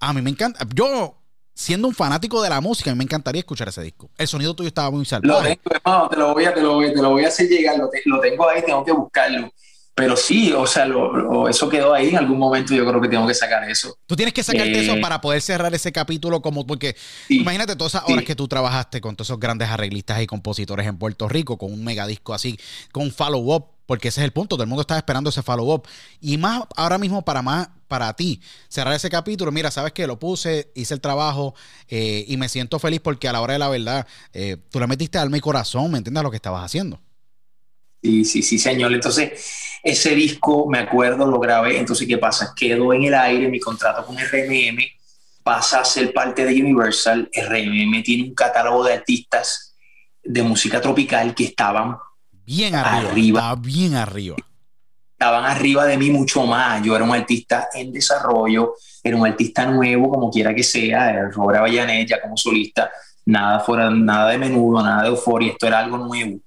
A 0.00 0.12
mí 0.12 0.22
me 0.22 0.30
encanta. 0.30 0.66
Yo, 0.74 1.16
siendo 1.54 1.88
un 1.88 1.94
fanático 1.94 2.42
de 2.42 2.50
la 2.50 2.60
música, 2.60 2.90
a 2.90 2.94
mí 2.94 2.98
me 2.98 3.04
encantaría 3.04 3.40
escuchar 3.40 3.68
ese 3.68 3.82
disco. 3.82 4.10
El 4.16 4.28
sonido 4.28 4.54
tuyo 4.54 4.68
estaba 4.68 4.90
muy 4.90 5.04
salvaje. 5.04 5.28
Lo 5.28 5.42
tengo, 5.42 5.76
hermano, 5.76 6.08
te 6.08 6.16
lo 6.16 6.34
voy 6.34 6.44
a, 6.44 6.54
te 6.54 6.62
lo 6.62 6.74
voy, 6.74 6.92
te 6.92 7.02
lo 7.02 7.10
voy 7.10 7.24
a 7.24 7.28
hacer 7.28 7.48
llegar. 7.48 7.78
Lo, 7.78 7.90
lo, 8.04 8.20
tengo 8.20 8.48
ahí, 8.48 8.62
tengo 8.64 8.84
que 8.84 8.92
buscarlo. 8.92 9.50
Pero 9.94 10.14
sí, 10.14 10.52
o 10.52 10.66
sea, 10.66 10.84
lo, 10.84 11.48
eso 11.48 11.70
quedó 11.70 11.94
ahí. 11.94 12.10
En 12.10 12.18
algún 12.18 12.38
momento 12.38 12.74
yo 12.74 12.86
creo 12.86 13.00
que 13.00 13.08
tengo 13.08 13.26
que 13.26 13.32
sacar 13.32 13.68
eso. 13.70 13.96
Tú 14.04 14.14
tienes 14.14 14.34
que 14.34 14.42
sacarte 14.42 14.78
eso 14.78 14.96
eh, 14.96 15.00
para 15.00 15.22
poder 15.22 15.40
cerrar 15.40 15.74
ese 15.74 15.90
capítulo 15.90 16.42
como 16.42 16.66
porque 16.66 16.94
imagínate 17.30 17.76
todas 17.76 17.94
esas 17.94 18.08
horas 18.10 18.24
que 18.24 18.34
tú 18.34 18.46
trabajaste 18.46 19.00
con 19.00 19.16
todos 19.16 19.28
esos 19.28 19.40
grandes 19.40 19.70
arreglistas 19.70 20.20
y 20.20 20.26
compositores 20.26 20.86
en 20.86 20.98
Puerto 20.98 21.30
Rico 21.30 21.56
con 21.56 21.72
un 21.72 21.82
megadisco 21.82 22.34
así, 22.34 22.60
con 22.92 23.10
follow-up, 23.10 23.75
porque 23.86 24.08
ese 24.08 24.20
es 24.20 24.24
el 24.24 24.32
punto. 24.32 24.56
Todo 24.56 24.64
el 24.64 24.68
mundo 24.68 24.82
está 24.82 24.96
esperando 24.96 25.30
ese 25.30 25.42
follow-up. 25.42 25.86
Y 26.20 26.36
más 26.36 26.64
ahora 26.76 26.98
mismo 26.98 27.24
para 27.24 27.42
más 27.42 27.68
para 27.88 28.12
ti 28.14 28.40
cerrar 28.68 28.94
ese 28.94 29.08
capítulo. 29.08 29.52
Mira, 29.52 29.70
sabes 29.70 29.92
que 29.92 30.06
lo 30.06 30.18
puse, 30.18 30.72
hice 30.74 30.94
el 30.94 31.00
trabajo 31.00 31.54
eh, 31.88 32.24
y 32.26 32.36
me 32.36 32.48
siento 32.48 32.78
feliz 32.78 33.00
porque 33.00 33.28
a 33.28 33.32
la 33.32 33.40
hora 33.40 33.54
de 33.54 33.58
la 33.58 33.68
verdad 33.68 34.06
eh, 34.32 34.56
tú 34.70 34.80
le 34.80 34.86
metiste 34.86 35.18
alma 35.18 35.36
y 35.36 35.40
corazón, 35.40 35.90
¿me 35.90 35.98
entiendes 35.98 36.22
lo 36.22 36.30
que 36.30 36.36
estabas 36.36 36.64
haciendo? 36.64 37.00
Sí, 38.02 38.24
sí, 38.24 38.42
sí, 38.42 38.58
señor. 38.58 38.92
Entonces, 38.92 39.78
ese 39.82 40.14
disco, 40.14 40.66
me 40.68 40.78
acuerdo, 40.78 41.26
lo 41.26 41.40
grabé. 41.40 41.78
Entonces, 41.78 42.06
¿qué 42.06 42.18
pasa? 42.18 42.52
Quedó 42.54 42.92
en 42.92 43.04
el 43.04 43.14
aire 43.14 43.48
mi 43.48 43.58
contrato 43.58 44.04
con 44.04 44.16
RMM, 44.16 44.78
pasa 45.42 45.80
a 45.80 45.84
ser 45.84 46.12
parte 46.12 46.44
de 46.44 46.60
Universal. 46.60 47.30
RMM 47.34 48.02
tiene 48.02 48.24
un 48.24 48.34
catálogo 48.34 48.84
de 48.84 48.94
artistas 48.94 49.74
de 50.22 50.42
música 50.42 50.80
tropical 50.80 51.34
que 51.34 51.44
estaban 51.44 51.96
bien 52.46 52.74
arriba. 52.74 53.54
bien 53.56 53.94
arriba. 53.94 54.36
estaban 55.12 55.44
arriba 55.44 55.84
de 55.86 55.98
mí 55.98 56.10
mucho 56.10 56.46
más. 56.46 56.82
Yo 56.82 56.94
era 56.94 57.04
un 57.04 57.12
artista 57.12 57.68
en 57.74 57.92
desarrollo, 57.92 58.74
era 59.02 59.16
un 59.16 59.26
artista 59.26 59.66
nuevo, 59.66 60.10
como 60.10 60.30
quiera 60.30 60.54
que 60.54 60.62
sea, 60.62 61.28
Robert 61.30 61.58
Avallanet 61.58 62.08
ya 62.08 62.20
como 62.20 62.36
solista, 62.36 62.90
nada 63.24 63.60
fuera, 63.60 63.90
nada 63.90 64.30
de 64.30 64.38
menudo, 64.38 64.82
nada 64.82 65.02
de 65.02 65.08
euforia, 65.08 65.52
esto 65.52 65.66
era 65.66 65.80
algo 65.80 65.98
nuevo. 65.98 66.38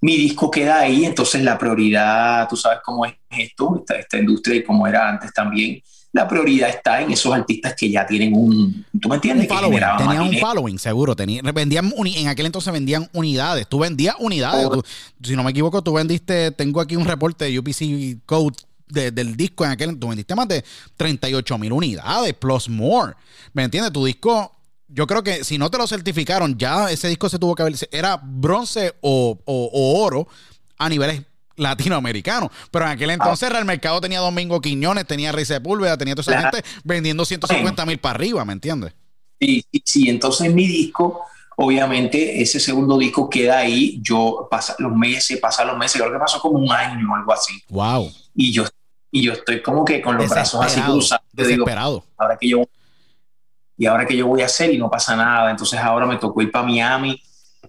Mi 0.00 0.16
disco 0.18 0.50
queda 0.50 0.80
ahí, 0.80 1.06
entonces 1.06 1.42
la 1.42 1.56
prioridad, 1.56 2.46
tú 2.48 2.56
sabes 2.56 2.80
cómo 2.84 3.06
es 3.06 3.14
esto, 3.30 3.78
esta, 3.78 3.98
esta 3.98 4.18
industria 4.18 4.56
y 4.56 4.64
como 4.64 4.86
era 4.86 5.08
antes 5.08 5.32
también, 5.32 5.80
la 6.14 6.28
prioridad 6.28 6.68
está 6.68 7.02
en 7.02 7.10
esos 7.10 7.34
artistas 7.34 7.74
que 7.76 7.90
ya 7.90 8.06
tienen 8.06 8.32
un, 8.34 8.86
¿tú 9.00 9.08
me 9.08 9.16
entiendes? 9.16 9.50
Un 9.50 9.58
tenían 9.98 10.22
un 10.22 10.38
following, 10.38 10.78
seguro. 10.78 11.16
vendían 11.52 11.92
en 11.92 12.28
aquel 12.28 12.46
entonces 12.46 12.72
vendían 12.72 13.10
unidades. 13.12 13.66
Tú 13.68 13.80
vendías 13.80 14.14
unidades. 14.20 14.68
si 15.20 15.34
no 15.34 15.42
me 15.42 15.50
equivoco, 15.50 15.82
tú 15.82 15.94
vendiste, 15.94 16.52
tengo 16.52 16.80
aquí 16.80 16.94
un 16.94 17.04
reporte 17.04 17.46
de 17.46 17.58
UPC 17.58 18.24
Code 18.24 18.56
del 18.86 19.36
disco 19.36 19.64
en 19.64 19.72
aquel, 19.72 19.98
tú 19.98 20.06
vendiste 20.06 20.36
más 20.36 20.46
de 20.46 20.64
38 20.96 21.58
mil 21.58 21.72
unidades, 21.72 22.32
plus 22.34 22.68
more. 22.68 23.14
¿Me 23.52 23.64
entiendes? 23.64 23.92
Tu 23.92 24.04
disco, 24.04 24.54
yo 24.86 25.08
creo 25.08 25.24
que 25.24 25.42
si 25.42 25.58
no 25.58 25.68
te 25.68 25.78
lo 25.78 25.86
certificaron, 25.88 26.56
ya 26.56 26.92
ese 26.92 27.08
disco 27.08 27.28
se 27.28 27.40
tuvo 27.40 27.56
que 27.56 27.64
ver, 27.64 27.74
era 27.90 28.20
bronce 28.22 28.94
o, 29.00 29.36
o 29.44 30.04
oro 30.04 30.28
a 30.78 30.88
niveles 30.88 31.22
latinoamericano. 31.56 32.50
Pero 32.70 32.84
en 32.84 32.90
aquel 32.92 33.10
ah. 33.10 33.14
entonces 33.14 33.50
el 33.50 33.64
mercado 33.64 34.00
tenía 34.00 34.20
Domingo 34.20 34.60
Quiñones, 34.60 35.06
tenía 35.06 35.32
Rey 35.32 35.44
Sepúlveda, 35.44 35.96
tenía 35.96 36.14
toda 36.14 36.36
esa 36.36 36.50
gente 36.50 36.68
vendiendo 36.84 37.24
150 37.24 37.86
mil 37.86 37.98
para 37.98 38.14
arriba, 38.14 38.44
¿me 38.44 38.52
entiendes? 38.52 38.92
Sí, 39.40 39.64
sí, 39.84 40.08
entonces 40.08 40.52
mi 40.52 40.66
disco, 40.66 41.22
obviamente 41.56 42.40
ese 42.40 42.60
segundo 42.60 42.96
disco 42.98 43.28
queda 43.28 43.58
ahí, 43.58 43.98
yo 44.02 44.48
pasa 44.50 44.74
los 44.78 44.94
meses, 44.94 45.38
pasa 45.38 45.64
los 45.64 45.76
meses, 45.76 46.00
creo 46.00 46.12
que 46.12 46.18
pasó 46.18 46.40
como 46.40 46.58
un 46.58 46.70
año 46.70 47.12
o 47.12 47.16
algo 47.16 47.32
así. 47.32 47.62
Wow. 47.68 48.10
Y 48.34 48.52
yo, 48.52 48.64
y 49.10 49.22
yo 49.22 49.32
estoy 49.32 49.62
como 49.62 49.84
que 49.84 50.00
con 50.00 50.16
los 50.16 50.28
brazos 50.28 50.64
así 50.64 50.80
cruzados. 50.80 51.24
Desesperado. 51.32 52.04
ahora 52.16 52.38
que 52.40 52.48
yo, 52.48 52.64
y 53.76 53.86
ahora 53.86 54.06
que 54.06 54.16
yo 54.16 54.26
voy 54.26 54.42
a 54.42 54.46
hacer 54.46 54.72
y 54.72 54.78
no 54.78 54.88
pasa 54.88 55.16
nada, 55.16 55.50
entonces 55.50 55.78
ahora 55.80 56.06
me 56.06 56.16
tocó 56.16 56.40
ir 56.40 56.50
para 56.50 56.64
Miami 56.64 57.20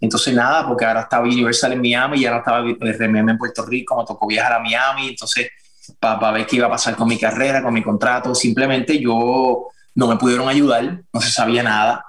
entonces 0.02 0.34
nada, 0.34 0.68
porque 0.68 0.86
ahora 0.86 1.02
estaba 1.02 1.24
Universal 1.24 1.74
en 1.74 1.82
Miami 1.82 2.20
y 2.20 2.26
ahora 2.26 2.40
estaba 2.40 2.60
RMM 2.62 3.30
en 3.30 3.38
Puerto 3.38 3.66
Rico, 3.66 3.98
me 3.98 4.06
tocó 4.06 4.28
viajar 4.28 4.54
a 4.54 4.60
Miami, 4.60 5.10
entonces 5.10 5.50
para 6.00 6.32
ver 6.32 6.46
qué 6.46 6.58
iba 6.58 6.68
a 6.68 6.72
pasar 6.72 6.96
con 6.96 7.08
mi 7.08 7.18
carrera, 7.18 7.62
con 7.62 7.74
mi 7.74 7.84
contrato, 7.84 8.34
simplemente 8.34 9.00
yo 9.00 9.68
no 9.94 10.08
me 10.08 10.18
pudieron 10.18 10.50
ayudar, 10.50 11.02
no 11.12 11.22
se 11.22 11.30
sabía 11.30 11.64
nada, 11.64 12.04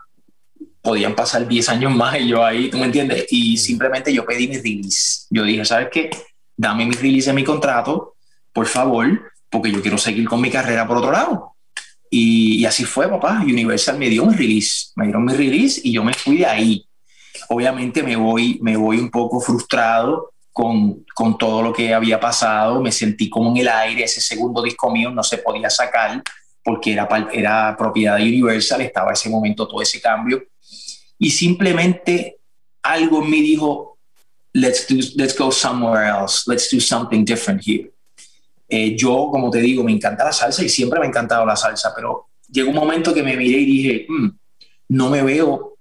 podían 0.83 1.15
pasar 1.15 1.47
10 1.47 1.69
años 1.69 1.95
más 1.95 2.19
y 2.19 2.29
yo 2.29 2.45
ahí, 2.45 2.71
¿tú 2.71 2.79
me 2.79 2.87
entiendes? 2.87 3.27
Y 3.31 3.57
simplemente 3.57 4.13
yo 4.13 4.25
pedí 4.25 4.49
mi 4.49 4.57
release. 4.57 5.27
Yo 5.31 5.43
dije, 5.43 5.65
¿sabes 5.65 5.89
qué? 5.93 6.11
Dame 6.57 6.87
mi 6.87 6.95
release 6.95 7.31
de 7.31 7.35
mi 7.35 7.45
contrato, 7.45 8.15
por 8.53 8.67
favor, 8.67 9.33
porque 9.51 9.71
yo 9.71 9.83
quiero 9.83 9.99
seguir 9.99 10.29
con 10.29 10.41
mi 10.41 10.51
carrera 10.51 10.87
por 10.87 10.99
otro 10.99 11.13
lado. 11.13 11.57
Y, 12.09 12.61
y 12.61 12.67
así 12.67 12.85
fue, 12.85 13.09
papá. 13.09 13.41
Universal 13.43 13.99
me 13.99 14.09
dio 14.09 14.25
mi 14.27 14.35
release, 14.35 14.93
me 14.95 15.05
dieron 15.05 15.25
mi 15.25 15.33
release 15.33 15.81
y 15.83 15.93
yo 15.93 16.05
me 16.05 16.15
fui 16.15 16.39
de 16.39 16.47
ahí 16.47 16.87
obviamente 17.49 18.03
me 18.03 18.17
voy, 18.17 18.59
me 18.63 18.77
voy 18.77 18.99
un 18.99 19.11
poco 19.11 19.41
frustrado 19.41 20.33
con, 20.53 21.05
con, 21.15 21.37
todo 21.37 21.63
lo 21.63 21.73
que 21.73 21.93
había 21.93 22.19
pasado, 22.19 22.81
me 22.81 22.91
sentí 22.91 23.29
como 23.29 23.51
en 23.51 23.59
el 23.59 23.69
aire, 23.69 24.05
ese 24.05 24.21
segundo 24.21 24.63
disco 24.63 24.91
mío 24.91 25.11
no 25.11 25.23
se 25.23 25.39
podía 25.39 25.69
sacar 25.69 26.23
porque 26.65 26.93
era, 26.93 27.09
era 27.33 27.77
propiedad 27.77 28.17
de 28.17 28.23
Universal, 28.23 28.81
estaba 28.81 29.13
ese 29.13 29.29
momento 29.29 29.69
todo 29.69 29.81
ese 29.83 30.01
cambio, 30.01 30.43
y 31.19 31.31
simplemente 31.31 32.39
algo 32.83 33.23
en 33.23 33.31
mí 33.31 33.41
dijo, 33.41 33.99
let's, 34.53 34.91
let's 35.17 35.37
go 35.39 35.53
somewhere 35.53 36.09
else, 36.09 36.43
let's 36.51 36.69
do 36.71 36.81
something 36.81 37.25
different 37.25 37.63
here. 37.65 37.91
Eh, 38.69 38.97
yo, 38.97 39.29
como 39.31 39.51
te 39.51 39.61
digo, 39.61 39.85
me 39.85 39.93
encanta 39.93 40.25
la 40.25 40.33
salsa 40.33 40.65
y 40.65 40.69
siempre 40.69 40.99
me 40.99 41.07
ha 41.07 41.09
encantado 41.09 41.47
la 41.47 41.55
salsa, 41.55 41.93
pero 41.95 42.29
llegó 42.49 42.71
un 42.71 42.77
momento 42.77 43.15
que 43.15 43.23
me 43.23 43.37
miré 43.37 43.59
y 43.59 43.65
dije, 43.65 44.07
mm, 44.09 44.29
no 44.89 45.11
me 45.11 45.23
veo 45.23 45.76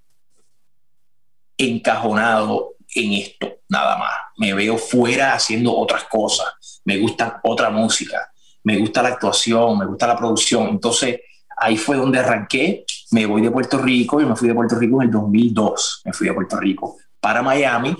encajonado 1.58 2.74
en 2.94 3.12
esto, 3.12 3.60
nada 3.68 3.96
más. 3.98 4.12
Me 4.36 4.54
veo 4.54 4.78
fuera 4.78 5.34
haciendo 5.34 5.76
otras 5.76 6.04
cosas. 6.04 6.46
Me 6.84 6.98
gusta 6.98 7.40
otra 7.42 7.70
música, 7.70 8.30
me 8.64 8.78
gusta 8.78 9.02
la 9.02 9.10
actuación, 9.10 9.78
me 9.78 9.86
gusta 9.86 10.06
la 10.06 10.16
producción. 10.16 10.68
Entonces, 10.68 11.20
ahí 11.56 11.76
fue 11.76 11.96
donde 11.96 12.18
arranqué. 12.18 12.84
Me 13.10 13.26
voy 13.26 13.42
de 13.42 13.50
Puerto 13.50 13.78
Rico 13.78 14.20
y 14.20 14.26
me 14.26 14.36
fui 14.36 14.48
de 14.48 14.54
Puerto 14.54 14.76
Rico 14.76 15.00
en 15.00 15.08
el 15.08 15.12
2002. 15.12 16.02
Me 16.04 16.12
fui 16.12 16.26
de 16.28 16.34
Puerto 16.34 16.56
Rico 16.58 16.96
para 17.20 17.42
Miami 17.42 17.96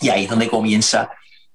y 0.00 0.08
ahí 0.08 0.24
es 0.24 0.30
donde 0.30 0.48
comienza, 0.48 1.10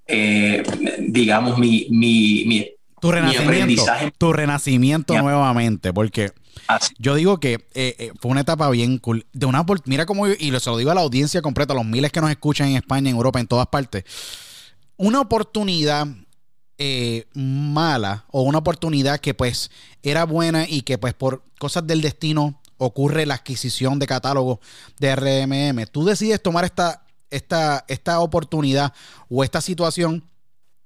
eh, 0.06 0.64
digamos, 1.00 1.58
mi, 1.58 1.88
mi, 1.90 2.44
mi, 2.46 2.70
tu 3.04 3.12
renacimiento, 3.12 3.86
tu 4.18 4.32
renacimiento 4.32 5.22
nuevamente, 5.22 5.92
porque 5.92 6.32
yo 6.98 7.16
digo 7.16 7.38
que 7.38 7.56
eh, 7.74 7.96
eh, 8.00 8.12
fue 8.22 8.32
una 8.32 8.40
etapa 8.40 8.70
bien 8.70 8.98
cool. 8.98 9.26
De 9.34 9.46
una, 9.46 9.66
mira 9.84 10.06
cómo, 10.06 10.26
y 10.30 10.58
se 10.58 10.70
lo 10.70 10.78
digo 10.78 10.90
a 10.90 10.96
la 10.96 11.02
audiencia 11.02 11.42
completa, 11.42 11.74
a 11.74 11.76
los 11.76 11.86
miles 11.86 12.14
que 12.14 12.22
nos 12.22 12.30
escuchan 12.30 12.70
en 12.70 12.78
España, 12.78 13.10
en 13.10 13.18
Europa, 13.18 13.42
en 13.42 13.48
todas 13.48 13.68
partes. 13.68 14.06
Una 14.96 15.20
oportunidad 15.20 16.08
eh, 16.78 17.26
mala 17.34 18.24
o 18.32 18.44
una 18.44 18.60
oportunidad 18.60 19.20
que 19.20 19.34
pues 19.34 19.70
era 20.02 20.24
buena 20.24 20.66
y 20.66 20.84
que 20.84 20.98
pues 20.98 21.14
por 21.14 21.44
cosas 21.60 21.86
del 21.86 22.00
destino 22.00 22.62
ocurre 22.78 23.26
la 23.26 23.34
adquisición 23.34 24.00
de 24.00 24.08
catálogo 24.08 24.62
de 24.98 25.14
RMM. 25.14 25.88
Tú 25.92 26.06
decides 26.06 26.42
tomar 26.42 26.64
esta, 26.64 27.04
esta, 27.30 27.84
esta 27.90 28.22
oportunidad 28.22 28.94
o 29.28 29.44
esta 29.44 29.60
situación 29.60 30.24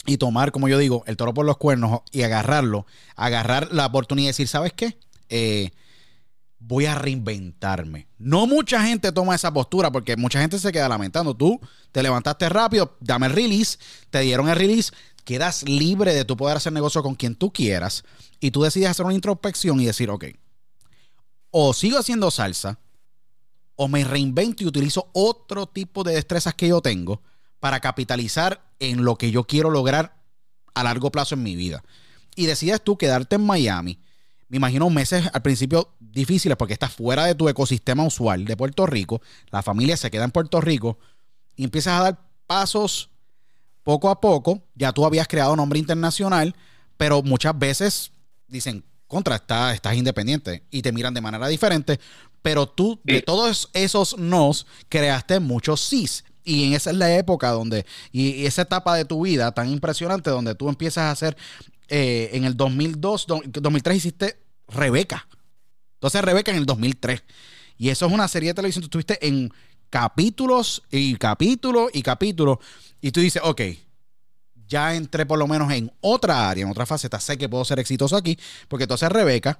y 0.07 0.17
tomar, 0.17 0.51
como 0.51 0.69
yo 0.69 0.79
digo, 0.79 1.03
el 1.05 1.17
toro 1.17 1.33
por 1.33 1.45
los 1.45 1.57
cuernos 1.57 2.01
y 2.11 2.23
agarrarlo, 2.23 2.87
agarrar 3.15 3.71
la 3.71 3.85
oportunidad 3.85 4.27
y 4.27 4.29
decir, 4.29 4.47
¿sabes 4.47 4.71
qué? 4.73 4.97
Eh, 5.29 5.71
voy 6.59 6.85
a 6.85 6.95
reinventarme. 6.95 8.07
No 8.17 8.47
mucha 8.47 8.81
gente 8.81 9.11
toma 9.11 9.35
esa 9.35 9.53
postura 9.53 9.91
porque 9.91 10.15
mucha 10.15 10.39
gente 10.39 10.57
se 10.59 10.71
queda 10.71 10.87
lamentando. 10.87 11.35
Tú 11.35 11.59
te 11.91 12.01
levantaste 12.01 12.47
rápido, 12.47 12.95
dame 13.01 13.27
el 13.27 13.33
release, 13.33 13.77
te 14.09 14.21
dieron 14.21 14.47
el 14.47 14.55
release, 14.55 14.93
quedas 15.25 15.63
libre 15.63 16.13
de 16.13 16.23
tu 16.23 16.37
poder 16.37 16.55
hacer 16.55 16.71
negocio 16.71 17.03
con 17.03 17.15
quien 17.15 17.35
tú 17.35 17.51
quieras 17.51 18.05
y 18.39 18.51
tú 18.51 18.63
decides 18.63 18.89
hacer 18.89 19.05
una 19.05 19.13
introspección 19.13 19.79
y 19.81 19.85
decir, 19.85 20.09
ok, 20.09 20.25
o 21.51 21.73
sigo 21.73 21.99
haciendo 21.99 22.31
salsa 22.31 22.79
o 23.75 23.89
me 23.89 24.05
reinvento 24.05 24.63
y 24.63 24.67
utilizo 24.67 25.09
otro 25.11 25.67
tipo 25.67 26.03
de 26.03 26.13
destrezas 26.13 26.53
que 26.53 26.69
yo 26.69 26.81
tengo 26.81 27.21
para 27.59 27.81
capitalizar 27.81 28.66
en 28.79 29.03
lo 29.03 29.15
que 29.15 29.31
yo 29.31 29.45
quiero 29.45 29.69
lograr 29.69 30.15
a 30.73 30.83
largo 30.83 31.11
plazo 31.11 31.35
en 31.35 31.43
mi 31.43 31.55
vida. 31.55 31.83
Y 32.35 32.45
decides 32.45 32.83
tú 32.83 32.97
quedarte 32.97 33.35
en 33.35 33.45
Miami 33.45 33.99
me 34.49 34.57
imagino 34.57 34.89
meses 34.89 35.25
al 35.33 35.41
principio 35.41 35.93
difíciles 35.99 36.57
porque 36.57 36.73
estás 36.73 36.93
fuera 36.93 37.25
de 37.25 37.35
tu 37.35 37.49
ecosistema 37.49 38.05
usual 38.05 38.45
de 38.45 38.55
Puerto 38.55 38.85
Rico, 38.85 39.21
la 39.51 39.61
familia 39.61 39.97
se 39.97 40.09
queda 40.09 40.23
en 40.23 40.31
Puerto 40.31 40.61
Rico 40.61 40.97
y 41.55 41.63
empiezas 41.63 41.99
a 41.99 42.03
dar 42.03 42.19
pasos 42.45 43.09
poco 43.83 44.09
a 44.09 44.21
poco, 44.21 44.63
ya 44.75 44.93
tú 44.93 45.05
habías 45.05 45.27
creado 45.27 45.55
nombre 45.55 45.79
internacional, 45.79 46.55
pero 46.97 47.23
muchas 47.23 47.57
veces 47.57 48.11
dicen, 48.47 48.83
contra, 49.07 49.35
estás, 49.35 49.75
estás 49.75 49.95
independiente 49.95 50.63
y 50.71 50.81
te 50.81 50.91
miran 50.91 51.13
de 51.13 51.21
manera 51.21 51.47
diferente, 51.47 51.99
pero 52.41 52.67
tú 52.67 52.99
de 53.03 53.21
todos 53.21 53.69
esos 53.73 54.17
nos 54.17 54.65
creaste 54.87 55.39
muchos 55.39 55.81
sís. 55.81 56.23
Y 56.47 56.63
en 56.63 56.73
esa 56.75 56.91
es 56.91 56.95
la 56.95 57.13
época 57.13 57.49
donde, 57.49 57.85
y 58.13 58.45
esa 58.45 58.61
etapa 58.61 58.95
de 58.95 59.03
tu 59.03 59.25
vida 59.25 59.51
tan 59.51 59.69
impresionante 59.69 60.29
donde 60.29 60.55
tú 60.55 60.69
empiezas 60.69 61.03
a 61.03 61.11
hacer 61.11 61.35
eh, 61.89 62.29
en 62.31 62.45
el 62.45 62.55
2002, 62.55 63.27
2003 63.51 63.97
hiciste 63.97 64.39
Rebeca. 64.69 65.27
Entonces 65.95 66.21
Rebeca 66.21 66.51
en 66.51 66.57
el 66.57 66.65
2003. 66.65 67.21
Y 67.77 67.89
eso 67.89 68.05
es 68.05 68.13
una 68.13 68.29
serie 68.29 68.51
de 68.51 68.53
televisión. 68.53 68.81
Tú 68.83 68.85
estuviste 68.85 69.27
en 69.27 69.51
capítulos 69.89 70.83
y 70.89 71.17
capítulos 71.17 71.89
y 71.91 72.01
capítulos. 72.01 72.59
Y 73.01 73.11
tú 73.11 73.19
dices, 73.19 73.41
ok, 73.43 73.61
ya 74.69 74.95
entré 74.95 75.25
por 75.25 75.37
lo 75.37 75.47
menos 75.47 75.69
en 75.73 75.91
otra 75.99 76.49
área, 76.49 76.63
en 76.63 76.71
otra 76.71 76.85
faceta. 76.85 77.19
Sé 77.19 77.37
que 77.37 77.49
puedo 77.49 77.65
ser 77.65 77.79
exitoso 77.79 78.15
aquí. 78.15 78.39
Porque 78.69 78.87
tú 78.87 78.93
haces 78.93 79.09
Rebeca 79.09 79.59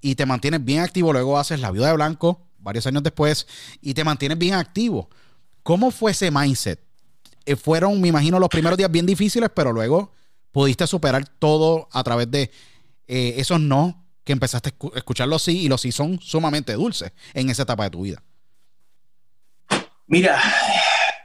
y 0.00 0.14
te 0.14 0.24
mantienes 0.24 0.64
bien 0.64 0.82
activo. 0.82 1.12
Luego 1.12 1.36
haces 1.36 1.58
La 1.58 1.72
Viuda 1.72 1.88
de 1.88 1.94
Blanco 1.94 2.46
varios 2.60 2.86
años 2.86 3.02
después 3.02 3.48
y 3.80 3.94
te 3.94 4.04
mantienes 4.04 4.38
bien 4.38 4.54
activo. 4.54 5.10
¿Cómo 5.62 5.90
fue 5.90 6.10
ese 6.10 6.30
mindset? 6.30 6.80
Eh, 7.44 7.56
fueron, 7.56 8.00
me 8.00 8.08
imagino, 8.08 8.38
los 8.38 8.48
primeros 8.48 8.76
días 8.76 8.90
bien 8.90 9.06
difíciles, 9.06 9.50
pero 9.54 9.72
luego 9.72 10.12
pudiste 10.50 10.86
superar 10.86 11.26
todo 11.38 11.88
a 11.92 12.02
través 12.04 12.30
de 12.30 12.50
eh, 13.08 13.34
esos 13.36 13.60
no 13.60 14.04
que 14.24 14.32
empezaste 14.32 14.70
a 14.70 14.98
escuchar 14.98 15.28
los 15.28 15.42
sí 15.42 15.62
y 15.62 15.68
los 15.68 15.80
sí 15.80 15.90
son 15.90 16.20
sumamente 16.20 16.74
dulces 16.74 17.12
en 17.34 17.50
esa 17.50 17.64
etapa 17.64 17.84
de 17.84 17.90
tu 17.90 18.02
vida? 18.02 18.22
Mira, 20.06 20.40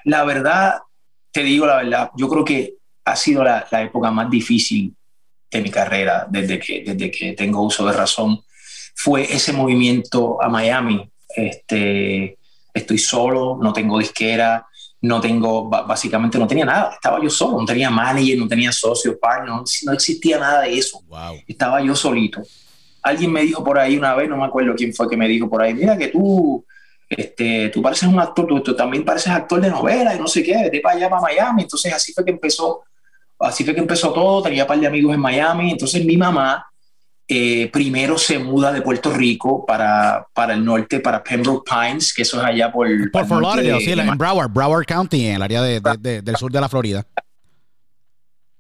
la 0.06 0.24
verdad, 0.24 0.80
te 1.32 1.44
digo 1.44 1.66
la 1.68 1.78
verdad, 1.78 2.12
yo 2.16 2.28
creo 2.30 2.46
que 2.46 2.76
ha 3.06 3.16
sido 3.16 3.44
la, 3.44 3.68
época 3.72 4.12
más 4.12 4.30
difícil 4.30 4.96
de 5.52 5.62
mi 5.62 5.70
carrera 5.70 6.26
desde 6.30 6.60
que, 6.60 6.84
desde 6.86 7.12
que 7.12 7.34
tengo 7.34 7.62
uso 7.62 7.86
de 7.86 7.94
razón. 7.94 8.42
Fue 8.96 9.24
ese 9.24 9.54
movimiento 9.54 10.42
a 10.42 10.50
Miami. 10.50 11.10
Este, 11.30 12.37
estoy 12.78 12.98
solo, 12.98 13.58
no 13.62 13.74
tengo 13.74 14.00
disquera, 14.00 14.68
no 15.02 15.22
tengo, 15.22 15.70
básicamente 15.70 16.40
no 16.40 16.48
tenía 16.48 16.66
nada, 16.66 16.92
estaba 16.94 17.22
yo 17.22 17.30
solo, 17.30 17.60
no 17.60 17.66
tenía 17.66 17.90
manager, 17.90 18.38
no 18.38 18.48
tenía 18.48 18.72
socio, 18.72 19.20
partner, 19.20 19.50
no, 19.86 19.94
existía 19.94 20.40
nada 20.40 20.62
de 20.62 20.78
eso. 20.78 21.02
Estaba 21.48 21.82
yo 21.82 21.96
solito. 21.96 22.42
Alguien 23.04 23.32
me 23.32 23.42
dijo 23.42 23.64
por 23.64 23.78
ahí 23.78 23.98
una 23.98 24.16
vez, 24.16 24.28
no 24.28 24.38
me 24.38 24.46
acuerdo 24.46 24.74
quién 24.76 24.94
fue 24.94 25.10
que 25.10 25.16
me 25.16 25.28
dijo 25.28 25.50
por 25.50 25.62
ahí, 25.62 25.74
mira 25.74 25.98
que 25.98 26.08
tú, 26.08 26.66
este, 27.08 27.70
tú 27.70 27.82
pareces 27.82 28.10
un 28.10 28.20
actor, 28.20 28.48
tú, 28.64 28.76
también 28.76 29.06
pareces 29.06 29.32
actor 29.32 29.62
de 29.62 29.70
novela 29.70 30.16
y 30.16 30.20
no 30.20 30.28
sé 30.28 30.44
qué, 30.44 30.58
vete 30.64 30.82
para 30.82 30.96
allá, 30.96 31.10
para 31.10 31.22
Miami. 31.22 31.64
Entonces 31.64 31.94
así 31.94 32.12
fue 32.12 32.26
que 32.26 32.32
empezó, 32.32 32.84
así 33.40 33.64
fue 33.64 33.74
que 33.76 33.82
empezó 33.82 34.12
todo, 34.12 34.42
tenía 34.42 34.64
un 34.64 34.68
par 34.68 34.80
de 34.80 34.88
amigos 34.88 35.14
en 35.14 35.22
Miami, 35.22 35.72
entonces 35.72 36.04
mi 36.04 36.18
mamá 36.18 36.68
eh, 37.30 37.70
primero 37.72 38.18
se 38.18 38.40
muda 38.40 38.72
de 38.72 38.82
Puerto 38.82 39.12
Rico 39.12 39.66
para, 39.66 40.26
para 40.34 40.54
el 40.54 40.64
norte, 40.64 41.02
para 41.02 41.22
Pembroke 41.22 41.70
Pines, 41.70 42.14
que 42.14 42.22
eso 42.22 42.38
es 42.38 42.44
allá 42.46 42.72
por... 42.72 42.88
Por 43.12 43.26
Fort 43.28 43.42
Lauderdale, 43.42 43.82
sí, 43.82 43.92
en 43.92 44.18
Broward, 44.18 44.50
Broward 44.50 44.86
County, 44.86 45.26
en 45.26 45.36
el 45.36 45.42
área 45.42 45.62
de, 45.62 45.82
del 46.22 46.36
sur 46.38 46.52
de 46.52 46.62
la 46.62 46.70
Florida. 46.70 47.06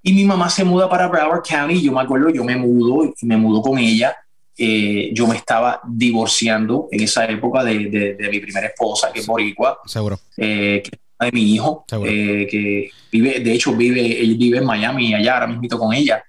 Y 0.03 0.13
mi 0.13 0.25
mamá 0.25 0.49
se 0.49 0.65
muda 0.65 0.89
para 0.89 1.07
Broward 1.07 1.43
County, 1.47 1.81
yo 1.81 1.93
me 1.93 2.01
acuerdo, 2.01 2.29
yo 2.29 2.43
me 2.43 2.57
mudo 2.57 3.13
y 3.19 3.25
me 3.25 3.37
mudo 3.37 3.61
con 3.61 3.77
ella. 3.77 4.15
Eh, 4.57 5.11
yo 5.13 5.27
me 5.27 5.35
estaba 5.35 5.79
divorciando 5.87 6.89
en 6.91 7.03
esa 7.03 7.25
época 7.25 7.63
de, 7.63 8.17
de, 8.17 8.29
mi 8.29 8.39
primera 8.39 8.67
esposa, 8.67 9.11
que 9.13 9.19
es 9.19 9.27
boricua. 9.27 9.79
Seguro. 9.85 10.19
Eh, 10.35 10.83
de 11.19 11.31
mi 11.31 11.53
hijo, 11.53 11.85
eh, 12.05 12.47
que 12.49 12.89
vive, 13.11 13.39
de 13.39 13.53
hecho 13.53 13.73
vive, 13.73 14.19
él 14.21 14.35
vive 14.35 14.57
en 14.57 14.65
Miami, 14.65 15.13
allá 15.13 15.35
ahora 15.35 15.47
mismo 15.47 15.79
con 15.79 15.93
ella 15.93 16.23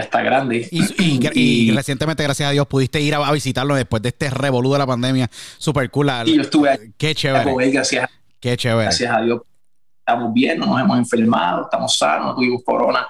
ya 0.00 0.04
está 0.04 0.22
grande. 0.22 0.68
Y, 0.70 1.70
recientemente, 1.72 2.22
gracias 2.22 2.48
a 2.48 2.52
Dios, 2.52 2.66
pudiste 2.66 3.00
ir 3.00 3.14
a, 3.14 3.30
visitarlo 3.32 3.74
después 3.74 4.02
de 4.02 4.08
este 4.08 4.30
revolú 4.30 4.72
de 4.72 4.78
la 4.78 4.86
pandemia. 4.86 5.30
Super 5.58 5.90
cool. 5.90 6.10
Y 6.26 6.36
yo 6.36 6.42
estuve 6.42 6.70
ahí. 6.70 6.92
Qué 6.96 7.14
chévere. 7.14 7.70
gracias, 7.70 8.10
Qué 8.38 8.56
chévere. 8.56 8.84
Gracias 8.84 9.12
a 9.12 9.20
Dios. 9.20 9.42
Estamos 9.98 10.32
bien, 10.32 10.58
no 10.58 10.66
nos 10.66 10.80
hemos 10.80 10.98
enfermado, 10.98 11.64
estamos 11.64 11.96
sanos, 11.96 12.26
no 12.26 12.34
tuvimos 12.34 12.62
corona. 12.64 13.06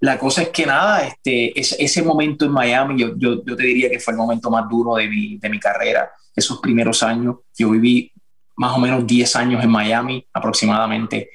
La 0.00 0.18
cosa 0.18 0.42
es 0.42 0.50
que 0.50 0.66
nada, 0.66 1.06
este, 1.06 1.58
ese, 1.58 1.82
ese 1.82 2.02
momento 2.02 2.44
en 2.44 2.52
Miami, 2.52 3.00
yo, 3.00 3.16
yo, 3.16 3.42
yo, 3.44 3.56
te 3.56 3.64
diría 3.64 3.90
que 3.90 3.98
fue 3.98 4.12
el 4.12 4.18
momento 4.18 4.50
más 4.50 4.68
duro 4.68 4.96
de 4.96 5.08
mi, 5.08 5.38
de 5.38 5.48
mi 5.48 5.58
carrera. 5.58 6.10
Esos 6.34 6.60
primeros 6.60 7.02
años, 7.02 7.36
yo 7.58 7.70
viví 7.70 8.12
más 8.56 8.76
o 8.76 8.78
menos 8.78 9.06
10 9.06 9.36
años 9.36 9.64
en 9.64 9.70
Miami 9.70 10.24
aproximadamente. 10.32 11.30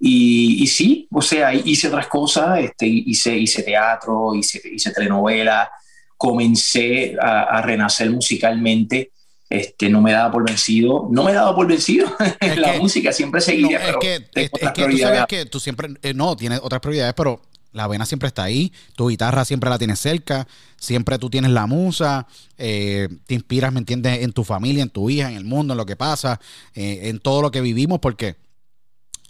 Y, 0.00 0.66
sí, 0.68 1.08
o 1.10 1.20
sea, 1.20 1.52
hice 1.52 1.88
otras 1.88 2.06
cosas, 2.06 2.60
este, 2.60 2.86
hice, 2.86 3.36
hice 3.36 3.62
teatro, 3.62 4.34
hice, 4.34 4.60
hice 4.72 4.92
telenovela, 4.92 5.70
comencé 6.16 7.16
a, 7.20 7.60
renacer 7.62 8.10
musicalmente. 8.10 9.12
Este, 9.50 9.88
no 9.88 10.02
me 10.02 10.12
daba 10.12 10.30
por 10.30 10.44
vencido, 10.44 11.08
no 11.10 11.24
me 11.24 11.32
daba 11.32 11.54
por 11.54 11.66
vencido. 11.66 12.06
la 12.56 12.74
música 12.74 13.12
siempre 13.12 13.40
seguía. 13.40 13.78
es 13.78 13.96
que, 14.00 14.14
es, 14.34 14.50
que 14.50 14.84
tú 14.84 14.98
sabes 14.98 15.24
que 15.26 15.46
tú 15.46 15.58
siempre, 15.58 15.88
eh, 16.02 16.12
no, 16.14 16.36
tienes 16.36 16.60
otras 16.62 16.80
prioridades, 16.80 17.14
pero 17.14 17.40
la 17.72 17.86
vena 17.86 18.06
siempre 18.06 18.28
está 18.28 18.44
ahí, 18.44 18.72
tu 18.94 19.08
guitarra 19.08 19.44
siempre 19.44 19.70
la 19.70 19.78
tienes 19.78 20.00
cerca, 20.00 20.46
siempre 20.76 21.18
tú 21.18 21.30
tienes 21.30 21.50
la 21.50 21.66
musa, 21.66 22.26
eh, 22.56 23.08
te 23.26 23.34
inspiras, 23.34 23.72
¿me 23.72 23.78
entiendes?, 23.78 24.22
en 24.22 24.32
tu 24.32 24.44
familia, 24.44 24.82
en 24.82 24.90
tu 24.90 25.10
hija, 25.10 25.30
en 25.30 25.36
el 25.36 25.44
mundo, 25.44 25.74
en 25.74 25.78
lo 25.78 25.86
que 25.86 25.96
pasa, 25.96 26.40
eh, 26.74 27.00
en 27.04 27.20
todo 27.20 27.42
lo 27.42 27.50
que 27.50 27.60
vivimos, 27.60 28.00
porque 28.00 28.36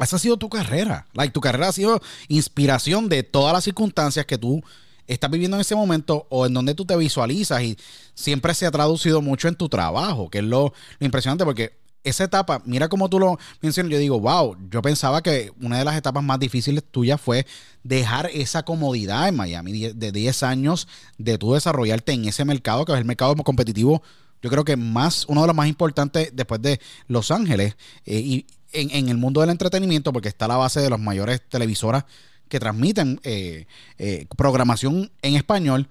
esa 0.05 0.17
ha 0.17 0.19
sido 0.19 0.37
tu 0.37 0.49
carrera. 0.49 1.07
Like, 1.13 1.33
tu 1.33 1.41
carrera 1.41 1.69
ha 1.69 1.73
sido 1.73 2.01
inspiración 2.29 3.09
de 3.09 3.23
todas 3.23 3.53
las 3.53 3.65
circunstancias 3.65 4.27
que 4.27 4.39
tú 4.39 4.63
estás 5.07 5.31
viviendo 5.31 5.57
en 5.57 5.63
ese 5.63 5.75
momento 5.75 6.27
o 6.29 6.47
en 6.47 6.55
donde 6.55 6.75
tú 6.75 6.85
te 6.85 6.97
visualizas 6.97 7.63
y 7.63 7.77
siempre 8.15 8.55
se 8.55 8.67
ha 8.67 8.71
traducido 8.71 9.23
mucho 9.23 9.49
en 9.49 9.57
tu 9.57 9.69
trabajo, 9.69 10.29
que 10.31 10.39
es 10.39 10.45
lo, 10.45 10.73
impresionante 11.01 11.45
porque 11.45 11.79
esa 12.05 12.25
etapa, 12.25 12.63
mira 12.65 12.89
cómo 12.89 13.09
tú 13.09 13.19
lo 13.19 13.39
mencionas, 13.61 13.91
yo 13.93 13.99
digo, 13.99 14.21
wow, 14.21 14.57
yo 14.71 14.83
pensaba 14.83 15.23
que 15.23 15.53
una 15.61 15.79
de 15.79 15.85
las 15.85 15.97
etapas 15.97 16.23
más 16.23 16.39
difíciles 16.39 16.85
tuyas 16.91 17.21
fue 17.21 17.47
dejar 17.83 18.31
esa 18.33 18.63
comodidad 18.63 19.29
en 19.29 19.37
Miami 19.37 19.93
de 19.93 20.13
10 20.13 20.43
años 20.43 20.89
de 21.19 21.39
tú 21.39 21.55
desarrollarte 21.55 22.13
en 22.13 22.27
ese 22.27 22.45
mercado, 22.45 22.85
que 22.85 22.93
es 22.93 22.99
el 22.99 23.05
mercado 23.05 23.35
competitivo, 23.37 24.03
yo 24.41 24.51
creo 24.51 24.65
que 24.65 24.77
más, 24.77 25.27
uno 25.27 25.41
de 25.41 25.49
los 25.49 25.57
más 25.57 25.69
importantes 25.69 26.31
después 26.33 26.63
de 26.63 26.81
Los 27.09 27.31
Ángeles. 27.31 27.77
Eh, 28.05 28.21
y, 28.21 28.47
en, 28.73 29.09
el 29.09 29.17
mundo 29.17 29.41
del 29.41 29.51
entretenimiento, 29.51 30.13
porque 30.13 30.29
está 30.29 30.49
la 30.49 30.57
base 30.57 30.81
de 30.81 30.91
las 30.91 31.01
mayores 31.01 31.41
televisoras 31.49 32.05
que 32.49 32.59
transmiten 32.61 33.21
eh, 33.25 33.67
eh, 33.99 34.27
programación 34.37 35.11
en 35.23 35.35
español, 35.35 35.89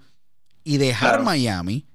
y 0.68 0.76
dejar 0.76 1.22
Miami, 1.22 1.86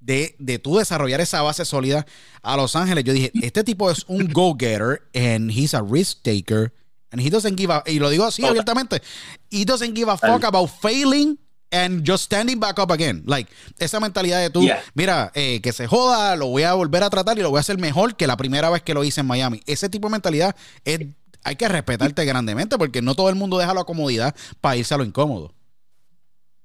de, 0.00 0.34
de 0.40 0.58
tú 0.58 0.78
desarrollar 0.78 1.20
esa 1.20 1.40
base 1.42 1.64
sólida 1.64 2.04
a 2.42 2.56
Los 2.56 2.74
Ángeles. 2.74 3.04
Yo 3.04 3.12
dije, 3.12 3.30
este 3.42 3.62
tipo 3.62 3.90
es 3.92 4.04
un 4.08 4.26
go-getter, 4.32 5.02
and 5.14 5.52
he's 5.52 5.72
a 5.72 5.82
risk 5.82 6.22
taker, 6.22 6.72
and 7.12 7.20
he 7.20 7.30
doesn't 7.30 7.56
give 7.56 7.72
a, 7.72 7.84
y 7.86 8.00
lo 8.00 8.10
digo 8.10 8.24
así 8.24 8.44
abiertamente, 8.44 9.00
he 9.50 9.64
doesn't 9.64 9.94
give 9.94 10.10
a 10.10 10.16
fuck 10.16 10.42
about 10.42 10.68
failing 10.68 11.38
and 11.70 12.08
just 12.08 12.24
standing 12.24 12.58
back 12.58 12.78
up 12.78 12.90
again. 12.90 13.22
Like, 13.26 13.50
esa 13.78 14.00
mentalidad 14.00 14.40
de 14.40 14.50
tú, 14.50 14.66
mira, 14.94 15.30
eh, 15.34 15.60
que 15.62 15.72
se 15.72 15.86
joda, 15.86 16.36
lo 16.36 16.46
voy 16.46 16.62
a 16.62 16.74
volver 16.74 17.02
a 17.02 17.10
tratar 17.10 17.38
y 17.38 17.42
lo 17.42 17.50
voy 17.50 17.58
a 17.58 17.60
hacer 17.60 17.78
mejor 17.78 18.16
que 18.16 18.26
la 18.26 18.36
primera 18.36 18.70
vez 18.70 18.82
que 18.82 18.94
lo 18.94 19.04
hice 19.04 19.20
en 19.20 19.26
Miami. 19.26 19.60
Ese 19.66 19.88
tipo 19.88 20.08
de 20.08 20.12
mentalidad 20.12 20.56
es, 20.84 21.00
hay 21.44 21.56
que 21.56 21.68
respetarte 21.68 22.24
grandemente 22.24 22.78
porque 22.78 23.02
no 23.02 23.14
todo 23.14 23.28
el 23.28 23.34
mundo 23.34 23.58
deja 23.58 23.74
la 23.74 23.84
comodidad 23.84 24.34
para 24.60 24.76
irse 24.76 24.94
a 24.94 24.98
lo 24.98 25.04
incómodo. 25.04 25.54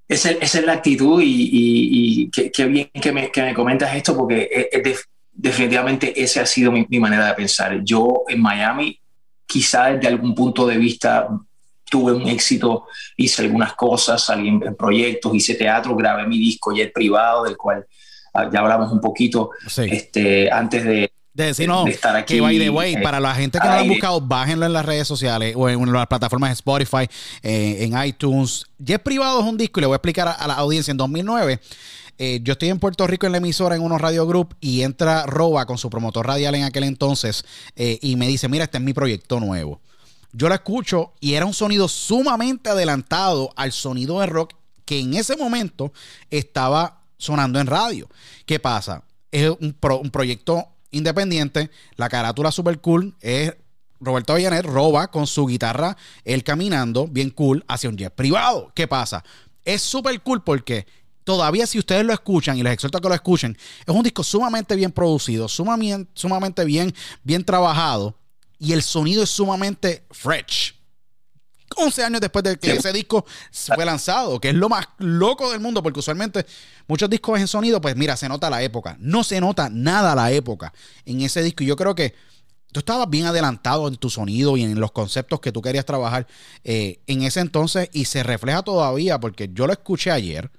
Esa, 0.06 0.30
es 0.32 0.54
la 0.64 0.74
actitud 0.74 1.20
y, 1.24 2.30
qué, 2.30 2.66
bien 2.66 2.90
que 2.92 3.12
me, 3.12 3.30
comentas 3.54 3.94
esto 3.96 4.16
porque 4.16 4.68
definitivamente 5.32 6.22
esa 6.22 6.42
ha 6.42 6.46
sido 6.46 6.70
mi, 6.70 6.86
mi 6.88 7.00
manera 7.00 7.28
de 7.28 7.34
pensar. 7.34 7.80
Yo 7.82 8.24
en 8.28 8.40
Miami, 8.40 9.00
quizá 9.46 9.86
desde 9.86 10.08
algún 10.08 10.34
punto 10.34 10.66
de 10.66 10.76
vista 10.76 11.26
tuve 11.94 12.12
un 12.12 12.26
éxito, 12.26 12.88
hice 13.16 13.42
algunas 13.42 13.74
cosas, 13.74 14.20
salí 14.20 14.48
en, 14.48 14.74
proyectos, 14.74 15.32
hice 15.32 15.54
teatro, 15.54 15.94
grabé 15.94 16.26
mi 16.26 16.38
disco 16.38 16.72
y 16.72 16.80
el 16.80 16.90
privado, 16.90 17.44
del 17.44 17.56
cual 17.56 17.86
ah, 18.32 18.50
ya 18.52 18.58
hablamos 18.58 18.90
un 18.90 19.00
poquito 19.00 19.50
este, 19.76 20.50
antes 20.50 20.82
de, 20.82 21.12
estar 21.86 22.16
aquí. 22.16 22.34
Que 22.34 22.40
by 22.40 22.58
the 22.58 22.68
way, 22.70 22.94
eh, 22.94 23.00
para 23.00 23.20
la 23.20 23.32
gente 23.32 23.60
que 23.60 23.68
no 23.68 23.74
lo 23.74 23.80
ha 23.80 23.84
buscado, 23.84 24.20
bájenlo 24.20 24.66
en 24.66 24.72
las 24.72 24.84
redes 24.84 25.06
sociales 25.06 25.54
o 25.56 25.68
en, 25.68 25.92
las 25.92 26.08
plataformas 26.08 26.50
de 26.50 26.54
Spotify, 26.54 27.08
eh, 27.44 27.84
en 27.84 28.04
iTunes. 28.04 28.66
Jet 28.76 29.00
Privado 29.00 29.38
es 29.38 29.46
un 29.46 29.56
disco 29.56 29.78
y 29.78 29.82
le 29.82 29.86
voy 29.86 29.94
a 29.94 29.98
explicar 29.98 30.34
a, 30.36 30.46
la 30.48 30.54
audiencia. 30.54 30.90
En 30.90 30.96
2009, 30.96 31.60
eh, 32.18 32.40
yo 32.42 32.54
estoy 32.54 32.70
en 32.70 32.80
Puerto 32.80 33.06
Rico 33.06 33.26
en 33.26 33.30
la 33.30 33.38
emisora 33.38 33.76
en 33.76 33.82
unos 33.82 34.00
Radio 34.00 34.26
Group 34.26 34.56
y 34.60 34.82
entra 34.82 35.26
Roba 35.26 35.64
con 35.64 35.78
su 35.78 35.90
promotor 35.90 36.26
radial 36.26 36.56
en 36.56 36.64
aquel 36.64 36.82
entonces 36.82 37.44
y 37.76 38.16
me 38.16 38.26
dice: 38.26 38.48
Mira, 38.48 38.64
este 38.64 38.78
es 38.78 38.82
mi 38.82 38.94
proyecto 38.94 39.38
nuevo 39.38 39.80
yo 40.34 40.48
la 40.48 40.56
escucho 40.56 41.14
y 41.20 41.34
era 41.34 41.46
un 41.46 41.54
sonido 41.54 41.88
sumamente 41.88 42.68
adelantado 42.68 43.52
al 43.56 43.72
sonido 43.72 44.20
de 44.20 44.26
rock 44.26 44.54
que 44.84 44.98
en 44.98 45.14
ese 45.14 45.36
momento 45.36 45.92
estaba 46.30 47.02
sonando 47.16 47.60
en 47.60 47.68
radio. 47.68 48.08
¿Qué 48.44 48.58
pasa? 48.58 49.04
Es 49.30 49.50
un, 49.60 49.72
proyecto 50.10 50.66
independiente, 50.90 51.70
la 51.96 52.08
carátula 52.08 52.52
super 52.52 52.80
cool, 52.80 53.16
es 53.20 53.54
Roberto 54.00 54.32
Avellanet 54.32 54.64
roba 54.64 55.10
con 55.10 55.26
su 55.26 55.46
guitarra, 55.46 55.96
él 56.24 56.44
caminando, 56.44 57.06
bien 57.08 57.30
cool, 57.30 57.64
hacia 57.68 57.88
un 57.88 57.96
jet 57.96 58.12
privado. 58.12 58.72
¿Qué 58.74 58.86
pasa? 58.86 59.24
Es 59.64 59.82
súper 59.82 60.20
cool 60.20 60.42
porque 60.42 60.86
todavía 61.22 61.66
si 61.66 61.78
ustedes 61.78 62.04
lo 62.04 62.12
escuchan 62.12 62.58
y 62.58 62.62
les 62.62 62.74
exhorto 62.74 62.98
a 62.98 63.00
que 63.00 63.08
lo 63.08 63.14
escuchen, 63.14 63.56
es 63.86 63.94
un 63.94 64.02
disco 64.02 64.22
sumamente 64.22 64.76
bien 64.76 64.92
producido, 64.92 65.48
sumamente, 65.48 66.10
sumamente 66.14 66.64
bien, 66.64 66.94
bien 67.22 67.44
trabajado 67.44 68.14
y 68.64 68.72
el 68.72 68.82
sonido 68.82 69.22
es 69.22 69.30
sumamente 69.30 70.04
fresh. 70.10 70.74
11 71.76 72.04
años 72.04 72.20
después 72.20 72.44
de 72.44 72.56
que 72.56 72.72
ese 72.72 72.92
disco 72.92 73.24
fue 73.50 73.84
lanzado, 73.84 74.40
que 74.40 74.50
es 74.50 74.54
lo 74.54 74.68
más 74.68 74.86
loco 74.98 75.50
del 75.50 75.60
mundo, 75.60 75.82
porque 75.82 75.98
usualmente 75.98 76.46
muchos 76.86 77.10
discos 77.10 77.40
en 77.40 77.48
sonido, 77.48 77.80
pues 77.80 77.96
mira, 77.96 78.16
se 78.16 78.28
nota 78.28 78.48
la 78.48 78.62
época. 78.62 78.96
No 79.00 79.24
se 79.24 79.40
nota 79.40 79.68
nada 79.70 80.14
la 80.14 80.30
época 80.30 80.72
en 81.04 81.20
ese 81.20 81.42
disco. 81.42 81.64
Y 81.64 81.66
yo 81.66 81.76
creo 81.76 81.94
que 81.94 82.14
tú 82.72 82.80
estabas 82.80 83.10
bien 83.10 83.26
adelantado 83.26 83.88
en 83.88 83.96
tu 83.96 84.08
sonido 84.08 84.56
y 84.56 84.62
en 84.62 84.78
los 84.80 84.92
conceptos 84.92 85.40
que 85.40 85.52
tú 85.52 85.62
querías 85.62 85.84
trabajar 85.84 86.26
eh, 86.62 87.00
en 87.06 87.22
ese 87.22 87.40
entonces 87.40 87.88
y 87.92 88.04
se 88.04 88.22
refleja 88.22 88.62
todavía, 88.62 89.18
porque 89.18 89.50
yo 89.52 89.66
lo 89.66 89.72
escuché 89.72 90.10
ayer. 90.10 90.50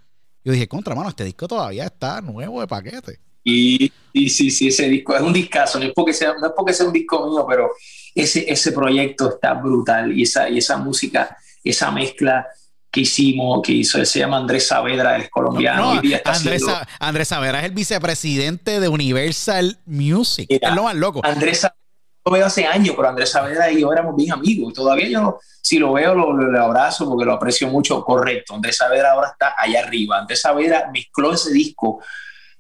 Yo 0.44 0.52
dije, 0.52 0.68
contra 0.68 0.96
mano, 0.96 1.10
este 1.10 1.24
disco 1.24 1.48
todavía 1.48 1.86
está 1.86 2.22
nuevo 2.22 2.62
de 2.62 2.68
paquete. 2.68 3.20
Y, 3.48 3.92
y 4.12 4.30
sí, 4.30 4.50
sí, 4.50 4.70
ese 4.70 4.90
disco 4.90 5.16
es 5.16 5.22
un 5.22 5.32
discazo, 5.32 5.78
no 5.80 5.86
es 5.86 5.94
porque 5.94 6.14
sea, 6.14 6.34
no 6.34 6.48
es 6.48 6.54
porque 6.56 6.74
sea 6.74 6.88
un 6.88 6.94
disco 6.94 7.30
mío, 7.30 7.46
pero 7.48 7.70
ese, 8.16 8.52
ese 8.52 8.72
proyecto 8.72 9.30
está 9.30 9.54
brutal 9.54 10.18
y 10.18 10.24
esa, 10.24 10.50
y 10.50 10.58
esa 10.58 10.78
música, 10.78 11.38
esa 11.64 11.92
mezcla 11.92 12.48
que 12.90 13.02
hicimos, 13.02 13.62
que 13.62 13.74
hizo, 13.74 14.04
se 14.04 14.20
llama 14.20 14.38
Andrés 14.38 14.68
Saavedra, 14.68 15.18
es 15.18 15.30
colombiano. 15.30 16.02
Andrés, 17.00 17.28
Saavedra 17.28 17.60
es 17.60 17.66
el 17.66 17.72
vicepresidente 17.72 18.80
de 18.80 18.88
Universal 18.88 19.78
Music, 19.86 20.48
es 20.50 20.74
lo 20.74 20.84
más 20.84 20.96
loco. 20.96 21.22
Andrés 21.24 21.60
Saavedra 21.60 21.80
lo 22.26 22.32
veo 22.32 22.46
hace 22.48 22.66
años, 22.66 22.96
pero 22.96 23.10
Andrés 23.10 23.30
Saavedra 23.30 23.70
y 23.70 23.82
yo 23.82 23.94
éramos 23.94 24.16
bien 24.16 24.32
amigos. 24.32 24.74
Todavía 24.74 25.08
yo, 25.08 25.38
si 25.62 25.78
lo 25.78 25.94
veo, 25.94 26.16
lo, 26.16 26.34
lo, 26.34 26.64
abrazo 26.64 27.08
porque 27.08 27.26
lo 27.26 27.34
aprecio 27.34 27.68
mucho. 27.68 28.04
Correcto, 28.04 28.56
Andrés 28.56 28.78
Saavedra 28.78 29.12
ahora 29.12 29.30
está 29.30 29.54
allá 29.56 29.82
arriba. 29.82 30.18
Andrés 30.18 30.42
Saavedra 30.42 30.90
mezcló 30.92 31.34
ese 31.34 31.54
disco 31.54 32.02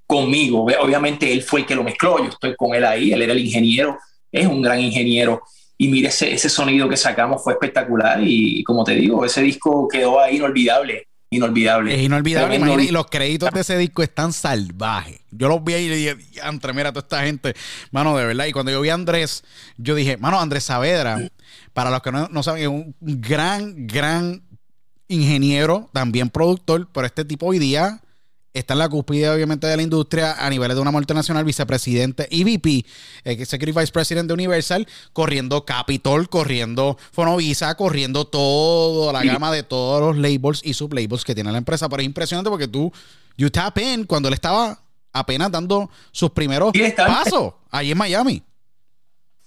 conmigo. 0.07 0.65
Obviamente 0.79 1.31
él 1.31 1.41
fue 1.41 1.61
el 1.61 1.65
que 1.65 1.75
lo 1.75 1.83
mezcló, 1.83 2.19
yo 2.19 2.29
estoy 2.29 2.55
con 2.55 2.75
él 2.75 2.85
ahí, 2.85 3.11
él 3.11 3.21
era 3.21 3.33
el 3.33 3.39
ingeniero, 3.39 3.97
es 4.31 4.47
un 4.47 4.61
gran 4.61 4.79
ingeniero. 4.79 5.43
y 5.77 5.87
mira 5.89 6.09
ese, 6.09 6.33
ese 6.33 6.49
sonido 6.49 6.87
que 6.87 6.97
sacamos 6.97 7.43
fue 7.43 7.53
espectacular 7.53 8.19
y, 8.21 8.63
como 8.63 8.83
te 8.83 8.95
digo, 8.95 9.25
ese 9.25 9.41
disco 9.41 9.87
quedó 9.87 10.19
ahí 10.19 10.37
inolvidable. 10.37 11.07
Inolvidable. 11.31 11.95
Es 11.95 12.01
inolvidable. 12.01 12.83
y 12.83 12.91
los 12.91 13.07
créditos 13.07 13.49
de 13.51 13.59
ese 13.59 13.77
disco 13.77 14.03
están 14.03 14.31
salvajes. 14.31 15.19
Yo 15.31 15.49
los 15.49 15.63
vi 15.63 15.73
ahí 15.73 15.85
y 15.85 15.89
le 15.89 15.95
dije, 15.95 16.41
Andrés, 16.41 16.75
mira 16.75 16.93
toda 16.93 17.01
esta 17.01 17.23
gente. 17.23 17.53
Mano, 17.91 18.15
de 18.15 18.25
verdad. 18.25 18.45
Y 18.45 18.53
cuando 18.53 18.71
yo 18.71 18.79
vi 18.79 18.89
a 18.89 18.93
Andrés, 18.93 19.43
yo 19.77 19.95
dije, 19.95 20.17
mano, 20.17 20.39
Andrés 20.39 20.63
Saavedra, 20.63 21.19
para 21.73 21.89
los 21.89 22.01
que 22.01 22.11
no, 22.11 22.29
no 22.29 22.41
saben, 22.41 22.61
es 22.61 22.67
un 22.69 22.95
gran, 23.01 23.87
gran 23.87 24.43
ingeniero, 25.07 25.89
también 25.93 26.29
productor, 26.29 26.87
pero 26.93 27.05
este 27.05 27.25
tipo 27.25 27.47
hoy 27.47 27.59
día 27.59 28.01
está 28.55 28.73
en 28.73 28.79
la 28.79 28.89
cúspide, 28.89 29.29
obviamente, 29.29 29.67
de 29.67 29.75
la 29.75 29.83
industria 29.83 30.33
a 30.33 30.49
niveles 30.49 30.75
de 30.75 30.81
una 30.81 30.91
multinacional, 30.91 31.43
vicepresidente 31.43 32.27
y 32.31 32.43
VP, 32.43 32.85
Executive 33.25 33.81
Vice 33.81 33.91
President 33.91 34.27
de 34.27 34.33
Universal, 34.33 34.87
corriendo 35.13 35.65
Capitol, 35.65 36.29
corriendo 36.29 36.97
Fonovisa, 37.11 37.75
corriendo 37.75 38.25
toda 38.25 39.13
la 39.13 39.23
gama 39.23 39.51
de 39.51 39.63
todos 39.63 40.01
los 40.01 40.17
labels 40.17 40.61
y 40.63 40.73
sublabels 40.73 41.23
que 41.23 41.35
tiene 41.35 41.51
la 41.51 41.57
empresa. 41.57 41.89
Pero 41.89 42.01
es 42.01 42.05
impresionante 42.05 42.49
porque 42.49 42.67
tú, 42.67 42.91
you 43.37 43.49
tap 43.49 43.77
in 43.77 44.05
cuando 44.05 44.29
él 44.29 44.33
estaba 44.33 44.79
apenas 45.11 45.51
dando 45.51 45.89
sus 46.11 46.31
primeros 46.31 46.73
pasos 46.95 47.53
ahí 47.69 47.91
en 47.91 47.97
Miami. 47.97 48.43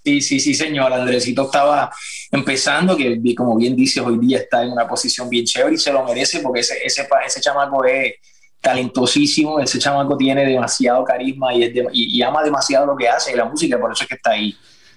Sí, 0.03 0.21
sí, 0.21 0.39
sí, 0.39 0.53
señor. 0.53 0.93
Andresito 0.93 1.43
estaba 1.43 1.91
empezando, 2.31 2.95
que 2.95 3.19
como 3.35 3.57
bien 3.57 3.75
dices, 3.75 4.01
hoy 4.03 4.17
día 4.17 4.39
está 4.39 4.63
en 4.63 4.71
una 4.71 4.87
posición 4.87 5.29
bien 5.29 5.45
chévere 5.45 5.75
y 5.75 5.77
se 5.77 5.91
lo 5.91 6.05
merece 6.05 6.39
porque 6.39 6.61
ese, 6.61 6.77
ese, 6.83 7.07
ese 7.25 7.41
chamaco 7.41 7.83
es 7.85 8.13
talentosísimo, 8.61 9.59
ese 9.59 9.79
chamaco 9.79 10.17
tiene 10.17 10.45
demasiado 10.45 11.03
carisma 11.03 11.53
y, 11.53 11.71
y, 11.93 12.21
ama 12.21 12.43
demasiado 12.43 12.85
lo 12.85 12.95
que 12.95 13.07
hace 13.07 13.31
y 13.31 13.35
la 13.35 13.45
música, 13.45 13.79
por 13.79 13.91
eso 13.91 14.03
es 14.03 14.09
que 14.09 14.15
está 14.15 14.31
ahí, 14.31 14.55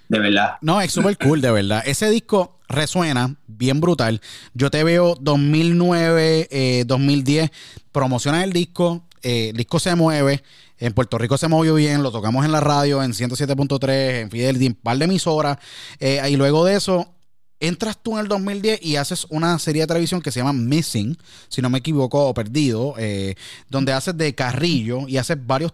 de 0.09 0.19
verdad. 0.19 0.57
No, 0.61 0.81
es 0.81 0.93
súper 0.93 1.17
cool, 1.19 1.41
de 1.41 1.51
verdad. 1.51 1.83
Ese 1.87 2.11
disco 2.11 2.59
resuena 2.69 3.37
bien 3.47 3.81
brutal. 3.81 4.21
Yo 4.55 4.71
te 4.71 4.83
veo 4.83 5.17
2009, 5.21 6.85
2010, 6.87 7.51
promocionas 7.93 8.45
el 8.45 8.53
disco, 8.53 9.05
eh, 9.23 9.51
el 9.51 9.57
disco 9.57 9.79
se 9.79 9.95
mueve. 9.95 10.43
En 10.79 10.93
Puerto 10.95 11.17
Rico 11.17 11.39
se 11.39 11.47
movió 11.47 11.77
bien, 11.77 12.03
lo 12.03 12.11
tocamos 12.11 12.45
en 12.45 12.51
la 12.51 12.59
radio, 12.59 13.05
en 13.05 13.13
107.3, 13.13 14.23
en 14.23 14.31
Fidelity, 14.31 14.67
en 14.67 14.73
un 14.73 14.79
par 14.83 14.99
de 14.99 15.05
emisoras. 15.05 15.59
Eh, 16.01 16.21
y 16.29 16.35
luego 16.35 16.65
de 16.65 16.75
eso, 16.75 17.15
entras 17.63 17.97
tú 18.03 18.15
en 18.15 18.25
el 18.25 18.29
2010 18.29 18.81
y 18.83 18.97
haces 18.97 19.25
una 19.31 19.57
serie 19.61 19.83
de 19.83 19.87
televisión 19.87 20.21
que 20.21 20.33
se 20.33 20.41
llama 20.41 20.53
Missing, 20.53 21.17
si 21.49 21.63
no 21.63 21.71
me 21.71 21.79
equivoco, 21.79 22.27
o 22.27 22.35
Perdido, 22.35 22.95
eh, 22.99 23.37
donde 23.69 23.93
haces 23.93 24.17
de 24.17 24.35
Carrillo 24.35 25.07
y 25.07 25.17
haces 25.17 25.39
varios, 25.47 25.73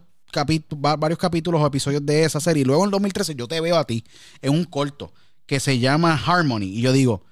varios 0.79 1.19
capítulos 1.19 1.63
o 1.63 1.67
episodios 1.67 2.05
de 2.05 2.25
esa 2.25 2.41
serie. 2.41 2.61
Y 2.61 2.65
luego 2.67 2.85
en 2.85 2.91
2013 2.91 3.35
yo 3.35 3.49
te 3.49 3.61
veo 3.63 3.79
a 3.79 3.85
ti 3.85 4.05
en 4.43 4.53
un 4.53 4.65
corto 4.65 5.15
que 5.47 5.61
se 5.61 5.79
llama 5.79 6.15
Harmony. 6.15 6.65
Y 6.65 6.83
yo 6.83 6.93
digo, 6.93 7.25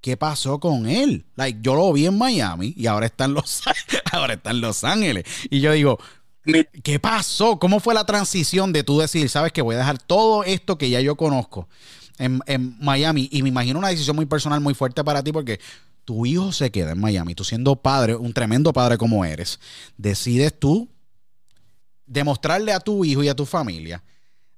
¿qué 0.00 0.16
pasó 0.16 0.58
con 0.58 0.88
él? 0.88 1.24
Like, 1.36 1.60
yo 1.62 1.76
lo 1.76 1.92
vi 1.92 2.06
en 2.06 2.18
Miami 2.18 2.74
y 2.76 2.86
ahora 2.86 3.06
está 3.06 3.26
en 3.26 3.34
Los, 3.34 3.62
ahora 4.12 4.34
está 4.34 4.50
en 4.50 4.62
Los 4.62 4.82
Ángeles. 4.82 5.24
Y 5.48 5.60
yo 5.60 5.70
digo, 5.70 6.00
¿qué 6.82 6.98
pasó? 6.98 7.60
¿Cómo 7.60 7.78
fue 7.78 7.94
la 7.94 8.04
transición 8.04 8.72
de 8.72 8.82
tú 8.82 8.98
decir, 8.98 9.28
sabes 9.28 9.52
que 9.52 9.62
voy 9.62 9.76
a 9.76 9.78
dejar 9.78 9.98
todo 9.98 10.42
esto 10.42 10.76
que 10.76 10.90
ya 10.90 11.00
yo 11.00 11.14
conozco? 11.14 11.68
En, 12.18 12.76
Miami. 12.80 13.28
Y 13.32 13.42
me 13.42 13.48
imagino 13.48 13.78
una 13.78 13.88
decisión 13.88 14.16
muy 14.16 14.26
personal, 14.26 14.60
muy 14.60 14.74
fuerte 14.74 15.02
para 15.04 15.22
ti, 15.22 15.32
porque 15.32 15.60
tu 16.04 16.26
hijo 16.26 16.52
se 16.52 16.70
queda 16.70 16.92
en 16.92 17.00
Miami. 17.00 17.34
Tú 17.34 17.44
siendo 17.44 17.76
padre, 17.76 18.14
un 18.14 18.32
tremendo 18.32 18.72
padre 18.72 18.98
como 18.98 19.24
eres, 19.24 19.58
decides 19.96 20.58
tú 20.58 20.88
demostrarle 22.06 22.72
a 22.72 22.80
tu 22.80 23.04
hijo 23.04 23.22
y 23.22 23.28
a 23.28 23.34
tu 23.34 23.44
familia 23.44 24.02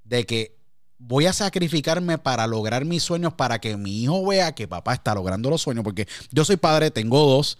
de 0.04 0.24
que 0.26 0.58
voy 0.98 1.26
a 1.26 1.32
sacrificarme 1.32 2.18
para 2.18 2.46
lograr 2.46 2.84
mis 2.84 3.02
sueños, 3.02 3.32
para 3.34 3.60
que 3.60 3.76
mi 3.76 4.02
hijo 4.02 4.26
vea 4.26 4.54
que 4.54 4.68
papá 4.68 4.94
está 4.94 5.14
logrando 5.14 5.48
los 5.48 5.62
sueños, 5.62 5.84
porque 5.84 6.06
yo 6.30 6.44
soy 6.44 6.56
padre, 6.56 6.90
tengo 6.90 7.24
dos, 7.24 7.56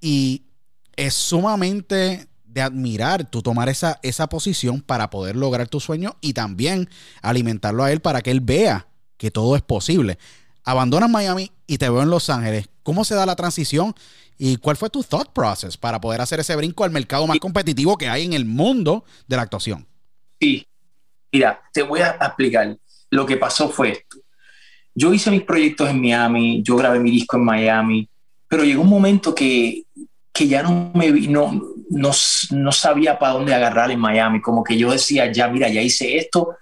y 0.00 0.44
es 0.94 1.14
sumamente 1.14 2.28
de 2.44 2.62
admirar 2.62 3.28
tú 3.28 3.42
tomar 3.42 3.68
esa, 3.68 3.98
esa 4.02 4.28
posición 4.28 4.80
para 4.80 5.10
poder 5.10 5.36
lograr 5.36 5.68
tu 5.68 5.80
sueño 5.80 6.16
y 6.20 6.32
también 6.32 6.88
alimentarlo 7.22 7.82
a 7.82 7.92
él 7.92 8.00
para 8.00 8.22
que 8.22 8.30
él 8.30 8.40
vea 8.40 8.86
que 9.16 9.30
todo 9.30 9.56
es 9.56 9.62
posible. 9.62 10.18
Abandonas 10.64 11.08
Miami 11.08 11.52
y 11.66 11.78
te 11.78 11.88
veo 11.88 12.02
en 12.02 12.10
Los 12.10 12.28
Ángeles. 12.30 12.68
¿Cómo 12.82 13.04
se 13.04 13.14
da 13.14 13.26
la 13.26 13.36
transición? 13.36 13.94
¿Y 14.38 14.56
cuál 14.58 14.76
fue 14.76 14.90
tu 14.90 15.02
thought 15.02 15.32
process 15.32 15.76
para 15.76 16.00
poder 16.00 16.20
hacer 16.20 16.40
ese 16.40 16.54
brinco 16.56 16.84
al 16.84 16.90
mercado 16.90 17.26
más 17.26 17.38
competitivo 17.38 17.96
que 17.96 18.08
hay 18.08 18.24
en 18.24 18.32
el 18.32 18.44
mundo 18.44 19.04
de 19.26 19.36
la 19.36 19.42
actuación? 19.42 19.86
Sí, 20.40 20.66
mira, 21.32 21.62
te 21.72 21.82
voy 21.82 22.00
a 22.00 22.18
explicar. 22.20 22.76
Lo 23.10 23.24
que 23.24 23.36
pasó 23.36 23.68
fue 23.68 23.92
esto. 23.92 24.18
Yo 24.94 25.12
hice 25.12 25.30
mis 25.30 25.42
proyectos 25.42 25.88
en 25.88 26.00
Miami, 26.00 26.62
yo 26.62 26.76
grabé 26.76 26.98
mi 26.98 27.10
disco 27.10 27.36
en 27.36 27.44
Miami, 27.44 28.08
pero 28.48 28.64
llegó 28.64 28.82
un 28.82 28.88
momento 28.88 29.34
que, 29.34 29.84
que 30.32 30.48
ya 30.48 30.62
no 30.62 30.90
me 30.94 31.10
no, 31.10 31.62
no, 31.90 32.10
no 32.50 32.72
sabía 32.72 33.18
para 33.18 33.34
dónde 33.34 33.54
agarrar 33.54 33.90
en 33.90 34.00
Miami. 34.00 34.40
Como 34.40 34.64
que 34.64 34.76
yo 34.76 34.90
decía, 34.90 35.30
ya, 35.30 35.48
mira, 35.48 35.68
ya 35.68 35.82
hice 35.82 36.16
esto, 36.16 36.56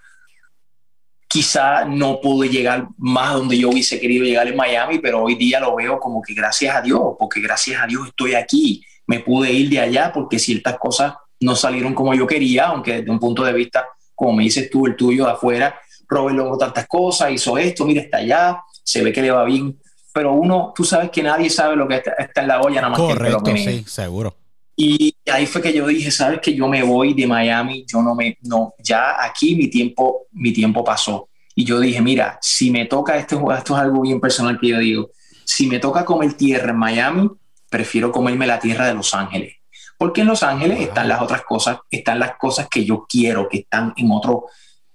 quizá 1.35 1.83
no 1.83 2.21
pude 2.21 2.47
llegar 2.47 2.87
más 2.97 3.33
donde 3.33 3.57
yo 3.57 3.69
hubiese 3.69 3.99
querido 3.99 4.23
llegar 4.23 4.47
en 4.47 4.55
Miami, 4.55 4.99
pero 4.99 5.21
hoy 5.21 5.35
día 5.35 5.59
lo 5.59 5.75
veo 5.75 5.99
como 5.99 6.21
que 6.21 6.33
gracias 6.33 6.73
a 6.73 6.81
Dios, 6.81 7.01
porque 7.19 7.41
gracias 7.41 7.83
a 7.83 7.85
Dios 7.85 8.07
estoy 8.07 8.35
aquí, 8.35 8.81
me 9.05 9.19
pude 9.19 9.51
ir 9.51 9.69
de 9.69 9.81
allá 9.81 10.13
porque 10.13 10.39
ciertas 10.39 10.77
cosas 10.77 11.13
no 11.41 11.57
salieron 11.57 11.93
como 11.93 12.13
yo 12.13 12.25
quería, 12.25 12.67
aunque 12.67 12.99
desde 12.99 13.11
un 13.11 13.19
punto 13.19 13.43
de 13.43 13.51
vista, 13.51 13.85
como 14.15 14.31
me 14.31 14.43
dices 14.43 14.69
tú, 14.69 14.85
el 14.85 14.95
tuyo 14.95 15.25
de 15.25 15.31
afuera, 15.31 15.77
Robert 16.07 16.37
logró 16.37 16.57
tantas 16.57 16.87
cosas, 16.87 17.33
hizo 17.33 17.57
esto, 17.57 17.83
mira, 17.83 18.03
está 18.03 18.19
allá, 18.19 18.63
se 18.81 19.03
ve 19.03 19.11
que 19.11 19.21
le 19.21 19.31
va 19.31 19.43
bien, 19.43 19.77
pero 20.13 20.31
uno, 20.31 20.71
tú 20.73 20.85
sabes 20.85 21.09
que 21.09 21.21
nadie 21.21 21.49
sabe 21.49 21.75
lo 21.75 21.85
que 21.85 21.95
está, 21.95 22.41
en 22.41 22.47
la 22.47 22.61
olla, 22.61 22.79
nada 22.79 22.91
más 22.91 22.99
Correcto, 22.99 23.43
que 23.43 23.57
sí, 23.57 23.83
seguro. 23.85 24.37
Y 24.75 25.15
ahí 25.31 25.45
fue 25.45 25.61
que 25.61 25.73
yo 25.73 25.87
dije, 25.87 26.11
sabes 26.11 26.41
que 26.41 26.53
yo 26.53 26.67
me 26.67 26.83
voy 26.83 27.13
de 27.13 27.25
Miami, 27.25 27.85
yo 27.87 28.01
no 28.01 28.13
me, 28.13 28.37
no, 28.41 28.73
ya 28.79 29.23
aquí 29.23 29.55
mi 29.55 29.69
tiempo, 29.69 30.27
mi 30.31 30.51
tiempo 30.51 30.83
pasó. 30.83 31.29
Y 31.55 31.63
yo 31.63 31.79
dije, 31.79 32.01
mira, 32.01 32.37
si 32.41 32.69
me 32.69 32.85
toca, 32.85 33.17
esto, 33.17 33.53
esto 33.53 33.75
es 33.75 33.81
algo 33.81 34.01
bien 34.01 34.19
personal 34.19 34.59
que 34.59 34.67
yo 34.67 34.79
digo, 34.79 35.11
si 35.45 35.67
me 35.67 35.79
toca 35.79 36.03
comer 36.03 36.33
tierra 36.33 36.71
en 36.71 36.77
Miami, 36.77 37.29
prefiero 37.69 38.11
comerme 38.11 38.45
la 38.45 38.59
tierra 38.59 38.87
de 38.87 38.93
Los 38.93 39.13
Ángeles. 39.13 39.55
Porque 39.97 40.21
en 40.21 40.27
Los 40.27 40.43
Ángeles 40.43 40.81
están 40.81 41.07
las 41.07 41.21
otras 41.21 41.43
cosas, 41.43 41.77
están 41.89 42.19
las 42.19 42.35
cosas 42.35 42.67
que 42.69 42.83
yo 42.83 43.05
quiero, 43.07 43.47
que 43.47 43.59
están 43.59 43.93
en 43.95 44.11
otro, 44.11 44.47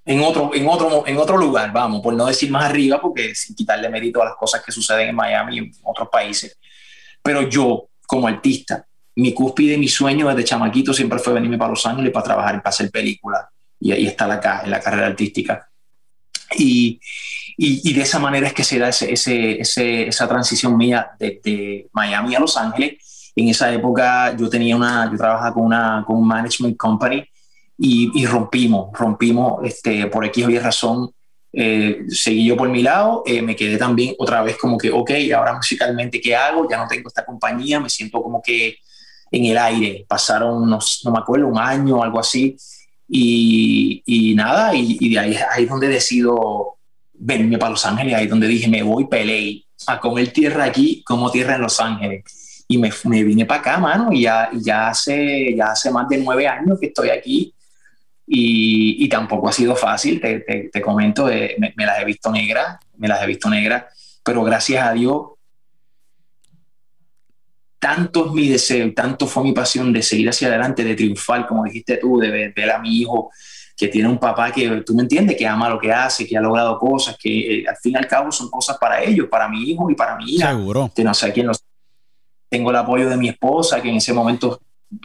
en 0.05 0.20
otro, 0.20 0.51
en 0.55 0.68
otro, 0.68 1.07
en 1.07 1.16
otro 1.16 1.39
lugar, 1.39 1.72
vamos, 1.72 2.03
por 2.03 2.12
no 2.12 2.26
decir 2.26 2.51
más 2.51 2.64
arriba, 2.64 3.01
porque 3.01 3.35
sin 3.35 3.57
quitarle 3.57 3.89
mérito 3.89 4.20
a 4.20 4.26
las 4.26 4.35
cosas 4.37 4.62
que 4.62 4.72
suceden 4.72 5.09
en 5.09 5.16
Miami 5.16 5.57
y 5.57 5.59
en 5.61 5.72
otros 5.85 6.09
países. 6.11 6.59
Pero 7.22 7.49
yo, 7.49 7.89
como 8.07 8.28
artista, 8.28 8.87
mi 9.16 9.34
cúspide, 9.34 9.76
mi 9.76 9.88
sueño 9.88 10.28
desde 10.28 10.44
chamaquito 10.44 10.92
siempre 10.94 11.18
fue 11.18 11.34
venirme 11.34 11.58
para 11.58 11.70
Los 11.70 11.84
Ángeles 11.86 12.12
para 12.12 12.24
trabajar 12.24 12.54
y 12.54 12.58
para 12.58 12.70
hacer 12.70 12.90
películas. 12.90 13.46
Y 13.78 13.92
ahí 13.92 14.06
está 14.06 14.26
la, 14.26 14.62
en 14.64 14.70
la 14.70 14.80
carrera 14.80 15.06
artística. 15.06 15.68
Y, 16.56 17.00
y, 17.56 17.92
de 17.92 18.00
esa 18.00 18.18
manera 18.18 18.46
es 18.46 18.54
que 18.54 18.64
se 18.64 18.78
da 18.78 18.88
ese, 18.88 19.12
ese, 19.12 20.08
esa 20.08 20.28
transición 20.28 20.76
mía 20.76 21.11
de, 21.18 21.88
Miami 21.92 22.34
a 22.34 22.40
Los 22.40 22.56
Ángeles. 22.56 23.32
En 23.36 23.48
esa 23.48 23.72
época 23.72 24.36
yo 24.36 24.48
tenía 24.48 24.76
una, 24.76 25.08
yo 25.11 25.16
trabajaba 25.16 25.54
con, 25.54 25.64
una, 25.64 26.04
con 26.06 26.16
un 26.16 26.26
management 26.26 26.76
company 26.76 27.24
y, 27.78 28.11
y 28.14 28.26
rompimos, 28.26 28.90
rompimos 28.98 29.64
este, 29.64 30.06
por 30.06 30.24
X 30.24 30.46
o 30.46 30.50
Y 30.50 30.58
razón. 30.58 31.11
Eh, 31.52 32.04
seguí 32.08 32.46
yo 32.46 32.56
por 32.56 32.68
mi 32.68 32.82
lado, 32.82 33.22
eh, 33.26 33.42
me 33.42 33.56
quedé 33.56 33.76
también 33.76 34.14
otra 34.18 34.42
vez 34.42 34.56
como 34.56 34.78
que, 34.78 34.90
ok, 34.90 35.11
ahora 35.34 35.54
musicalmente, 35.54 36.20
¿qué 36.20 36.34
hago? 36.36 36.68
Ya 36.70 36.76
no 36.76 36.86
tengo 36.86 37.08
esta 37.08 37.24
compañía, 37.24 37.80
me 37.80 37.90
siento 37.90 38.22
como 38.22 38.40
que 38.40 38.76
en 39.31 39.45
el 39.45 39.59
aire. 39.59 40.05
Pasaron, 40.09 40.68
no, 40.68 40.78
no 41.05 41.11
me 41.11 41.18
acuerdo, 41.18 41.47
un 41.47 41.59
año 41.59 41.97
o 41.97 42.03
algo 42.03 42.18
así. 42.18 42.57
Y, 43.09 44.03
y 44.07 44.35
nada, 44.35 44.74
y, 44.74 45.09
de 45.09 45.18
ahí, 45.18 45.37
ahí 45.51 45.64
es 45.64 45.68
donde 45.68 45.89
decido 45.89 46.76
venirme 47.12 47.59
para 47.59 47.70
Los 47.70 47.85
Ángeles, 47.85 48.14
ahí 48.14 48.24
es 48.24 48.31
donde 48.31 48.47
dije, 48.47 48.68
me 48.68 48.83
voy, 48.83 49.07
peleé 49.07 49.64
a 49.87 49.99
comer 49.99 50.33
tierra 50.33 50.64
aquí 50.64 51.03
como 51.05 51.31
tierra 51.31 51.57
en 51.57 51.62
Los 51.62 51.81
Ángeles. 51.81 52.64
Y 52.68 52.78
me, 52.78 52.91
me 53.05 53.24
vine 53.24 53.47
para 53.47 53.61
acá, 53.61 53.78
mano, 53.78 54.12
y 54.12 54.22
ya, 54.22 54.49
ya, 54.53 54.89
hace, 54.89 55.55
ya 55.57 55.72
hace 55.72 55.91
más 55.91 56.09
de 56.09 56.18
nueve 56.18 56.47
años 56.47 56.78
que 56.78 56.87
estoy 56.87 57.11
aquí. 57.11 57.53
Y, 58.33 59.05
y 59.05 59.09
tampoco 59.09 59.49
ha 59.49 59.53
sido 59.53 59.74
fácil, 59.74 60.20
te, 60.20 60.39
te, 60.41 60.70
te 60.72 60.81
comento, 60.81 61.28
eh, 61.28 61.57
me, 61.59 61.74
me, 61.76 61.85
las 61.85 62.01
he 62.01 62.05
visto 62.05 62.31
negras, 62.31 62.78
me 62.97 63.09
las 63.09 63.20
he 63.24 63.26
visto 63.26 63.51
negras, 63.51 63.87
pero 64.22 64.45
gracias 64.45 64.87
a 64.87 64.93
Dios 64.93 65.22
tanto 67.81 68.26
es 68.26 68.33
mi 68.33 68.49
deseo 68.49 68.93
tanto 68.93 69.26
fue 69.26 69.43
mi 69.43 69.53
pasión 69.53 69.93
de 69.93 70.03
seguir 70.03 70.28
hacia 70.28 70.49
adelante, 70.49 70.85
de 70.85 70.95
triunfar, 70.95 71.47
como 71.47 71.64
dijiste 71.64 71.97
tú, 71.97 72.18
de 72.18 72.53
ver, 72.55 72.70
a 72.70 72.78
mi 72.78 72.99
hijo 72.99 73.31
que 73.76 73.89
tiene 73.89 74.09
un 74.09 74.18
papá 74.18 74.53
que, 74.53 74.83
tú 74.85 74.95
me 74.95 75.03
entiendes, 75.03 75.37
que 75.37 75.47
ama 75.47 75.70
lo 75.70 75.78
que 75.78 75.91
hace, 75.91 76.26
que 76.26 76.37
ha 76.37 76.41
logrado 76.41 76.78
cosas, 76.78 77.16
que 77.18 77.61
eh, 77.61 77.64
al 77.66 77.76
fin 77.78 77.95
y 77.95 77.97
al 77.97 78.07
cabo 78.07 78.31
son 78.31 78.51
cosas 78.51 78.76
para 78.78 79.03
ellos, 79.03 79.26
para 79.31 79.49
mi 79.49 79.70
hijo 79.70 79.91
y 79.91 79.95
para 79.95 80.16
mi 80.16 80.35
hija. 80.35 80.51
Seguro. 80.51 80.93
Que 80.95 81.03
no 81.03 81.14
sé 81.14 81.33
quién 81.33 81.47
los... 81.47 81.64
Tengo 82.51 82.70
el 82.70 82.76
apoyo 82.76 83.09
de 83.09 83.16
mi 83.16 83.31
esposa, 83.31 83.81
que 83.81 83.89
en 83.89 83.97
ese 83.97 84.12
momento 84.12 84.61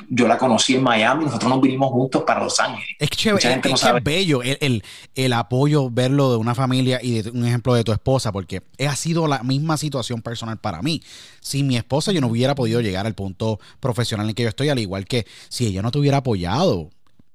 yo 0.10 0.28
la 0.28 0.38
conocí 0.38 0.76
en 0.76 0.84
Miami, 0.84 1.26
nosotros 1.26 1.50
nos 1.50 1.62
vinimos 1.62 1.92
juntos 1.92 2.24
para 2.26 2.44
Los 2.44 2.60
Ángeles. 2.60 2.96
Es 3.00 3.10
chévere, 3.10 3.62
es, 3.64 3.84
es 3.84 4.04
bello 4.04 4.42
el, 4.42 4.84
el, 5.14 5.34
apoyo, 5.34 5.92
verlo 5.92 6.32
de 6.32 6.38
una 6.38 6.56
familia 6.56 7.00
y 7.04 7.22
de 7.22 7.30
un 7.30 7.46
ejemplo 7.46 7.76
de 7.76 7.84
tu 7.84 7.92
esposa, 7.92 8.32
porque 8.32 8.64
ha 8.80 8.96
sido 8.96 9.28
la 9.28 9.44
misma 9.44 9.78
situación 9.78 10.24
personal 10.24 10.58
para 10.58 10.82
mí. 10.82 11.04
Sin 11.40 11.68
mi 11.68 11.78
esposa 11.78 12.12
yo 12.12 12.22
no 12.22 12.28
hubiera 12.28 12.56
podido 12.56 12.82
llegar 12.82 13.06
al 13.06 13.14
punto 13.14 13.60
profesional 13.80 14.28
en 14.28 14.34
que 14.34 14.44
yo 14.44 14.50
estoy, 14.50 14.70
al 14.70 14.80
igual 14.80 15.06
que 15.06 15.28
si 15.50 15.68
ella 15.68 15.84
no 15.84 15.92
te 15.92 16.00
hubiera 16.00 16.18
apoyado, 16.18 16.90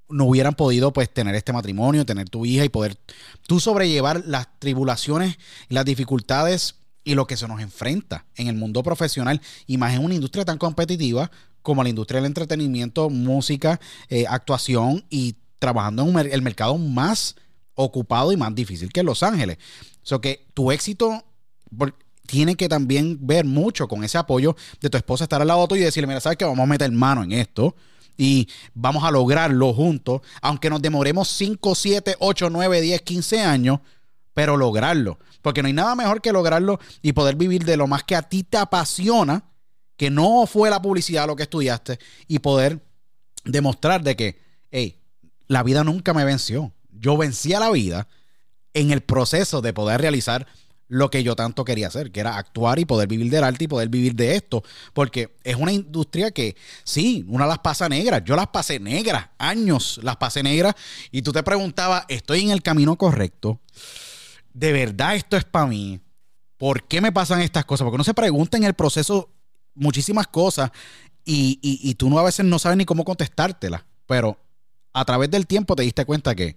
no 0.08 0.24
hubieran 0.24 0.54
podido 0.54 0.92
pues 0.92 1.08
tener 1.08 1.36
este 1.36 1.52
matrimonio, 1.52 2.04
tener 2.04 2.28
tu 2.28 2.44
hija 2.44 2.64
y 2.64 2.68
poder 2.68 2.96
tú 3.46 3.60
sobrellevar 3.60 4.24
las 4.26 4.48
tribulaciones 4.58 5.38
las 5.68 5.84
dificultades 5.84 6.74
y 7.04 7.14
lo 7.14 7.26
que 7.26 7.36
se 7.36 7.48
nos 7.48 7.60
enfrenta 7.60 8.26
en 8.36 8.48
el 8.48 8.56
mundo 8.56 8.82
profesional 8.82 9.40
y 9.66 9.78
más 9.78 9.94
en 9.94 10.04
una 10.04 10.14
industria 10.14 10.44
tan 10.44 10.58
competitiva 10.58 11.30
como 11.62 11.82
la 11.82 11.88
industria 11.88 12.20
del 12.20 12.26
entretenimiento, 12.26 13.10
música, 13.10 13.80
eh, 14.08 14.26
actuación 14.28 15.04
y 15.10 15.36
trabajando 15.58 16.04
en 16.04 16.32
el 16.32 16.42
mercado 16.42 16.78
más 16.78 17.36
ocupado 17.74 18.32
y 18.32 18.36
más 18.36 18.54
difícil 18.54 18.92
que 18.92 19.02
Los 19.02 19.22
Ángeles. 19.22 19.58
O 20.02 20.06
sea 20.06 20.18
que 20.18 20.46
tu 20.54 20.72
éxito 20.72 21.24
tiene 22.26 22.54
que 22.54 22.68
también 22.68 23.18
ver 23.20 23.44
mucho 23.44 23.88
con 23.88 24.04
ese 24.04 24.18
apoyo 24.18 24.56
de 24.80 24.90
tu 24.90 24.96
esposa 24.96 25.24
estar 25.24 25.40
al 25.40 25.48
lado 25.48 25.66
tuyo 25.68 25.82
y 25.82 25.84
decirle, 25.84 26.06
mira, 26.06 26.20
sabes 26.20 26.38
que 26.38 26.44
vamos 26.44 26.62
a 26.62 26.66
meter 26.66 26.90
mano 26.92 27.22
en 27.22 27.32
esto 27.32 27.74
y 28.16 28.48
vamos 28.74 29.04
a 29.04 29.10
lograrlo 29.10 29.72
juntos, 29.72 30.20
aunque 30.42 30.70
nos 30.70 30.82
demoremos 30.82 31.28
5, 31.28 31.74
7, 31.74 32.16
8, 32.18 32.50
9, 32.50 32.80
10, 32.80 33.02
15 33.02 33.40
años, 33.40 33.80
pero 34.34 34.56
lograrlo. 34.56 35.18
Porque 35.42 35.62
no 35.62 35.68
hay 35.68 35.72
nada 35.72 35.94
mejor 35.94 36.20
que 36.20 36.32
lograrlo 36.32 36.78
y 37.02 37.12
poder 37.12 37.36
vivir 37.36 37.64
de 37.64 37.76
lo 37.76 37.86
más 37.86 38.04
que 38.04 38.14
a 38.14 38.22
ti 38.22 38.42
te 38.42 38.58
apasiona 38.58 39.49
que 40.00 40.08
no 40.08 40.46
fue 40.46 40.70
la 40.70 40.80
publicidad 40.80 41.26
lo 41.26 41.36
que 41.36 41.42
estudiaste 41.42 41.98
y 42.26 42.38
poder 42.38 42.82
demostrar 43.44 44.02
de 44.02 44.16
que, 44.16 44.40
hey, 44.70 44.98
la 45.46 45.62
vida 45.62 45.84
nunca 45.84 46.14
me 46.14 46.24
venció. 46.24 46.72
Yo 46.90 47.18
vencí 47.18 47.52
a 47.52 47.60
la 47.60 47.70
vida 47.70 48.08
en 48.72 48.92
el 48.92 49.02
proceso 49.02 49.60
de 49.60 49.74
poder 49.74 50.00
realizar 50.00 50.46
lo 50.88 51.10
que 51.10 51.22
yo 51.22 51.36
tanto 51.36 51.66
quería 51.66 51.88
hacer, 51.88 52.12
que 52.12 52.20
era 52.20 52.38
actuar 52.38 52.78
y 52.78 52.86
poder 52.86 53.08
vivir 53.08 53.30
del 53.30 53.44
arte 53.44 53.64
y 53.64 53.68
poder 53.68 53.90
vivir 53.90 54.14
de 54.14 54.36
esto, 54.36 54.64
porque 54.94 55.36
es 55.44 55.56
una 55.56 55.70
industria 55.70 56.30
que 56.30 56.56
sí, 56.82 57.26
una 57.28 57.46
las 57.46 57.58
pasa 57.58 57.86
negras, 57.86 58.22
yo 58.24 58.36
las 58.36 58.46
pasé 58.46 58.80
negras, 58.80 59.28
años 59.36 60.00
las 60.02 60.16
pasé 60.16 60.42
negras, 60.42 60.76
y 61.10 61.20
tú 61.20 61.30
te 61.30 61.42
preguntabas, 61.42 62.06
¿estoy 62.08 62.40
en 62.40 62.52
el 62.52 62.62
camino 62.62 62.96
correcto? 62.96 63.60
¿De 64.54 64.72
verdad 64.72 65.16
esto 65.16 65.36
es 65.36 65.44
para 65.44 65.66
mí? 65.66 66.00
¿Por 66.56 66.84
qué 66.84 67.02
me 67.02 67.12
pasan 67.12 67.42
estas 67.42 67.66
cosas? 67.66 67.84
Porque 67.84 67.98
no 67.98 68.04
se 68.04 68.14
pregunta 68.14 68.56
en 68.56 68.64
el 68.64 68.72
proceso 68.72 69.28
muchísimas 69.80 70.28
cosas 70.28 70.70
y, 71.24 71.94
tú 71.94 72.08
no 72.08 72.18
a 72.18 72.22
veces 72.22 72.44
no 72.44 72.58
sabes 72.58 72.78
ni 72.78 72.84
cómo 72.84 73.04
contestártelas, 73.04 73.82
pero 74.06 74.38
a 74.92 75.04
través 75.04 75.30
del 75.30 75.46
tiempo 75.46 75.76
te 75.76 75.82
diste 75.82 76.04
cuenta 76.04 76.34
que 76.34 76.56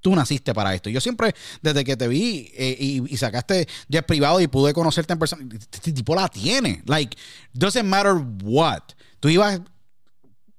tú 0.00 0.14
naciste 0.14 0.52
para 0.52 0.74
esto. 0.74 0.90
Yo 0.90 1.00
siempre, 1.00 1.34
desde 1.62 1.84
que 1.84 1.96
te 1.96 2.08
vi 2.08 2.50
eh, 2.56 2.76
y, 2.78 3.16
sacaste 3.16 3.68
ya 3.88 4.02
privado 4.02 4.40
y 4.40 4.48
pude 4.48 4.72
conocerte 4.72 5.12
en 5.12 5.18
persona, 5.18 5.46
este 5.72 5.92
tipo 5.92 6.14
la 6.14 6.28
tiene. 6.28 6.82
Like, 6.86 7.16
doesn't 7.52 7.84
matter 7.84 8.14
what. 8.42 8.82
Tú 9.20 9.28
ibas 9.28 9.60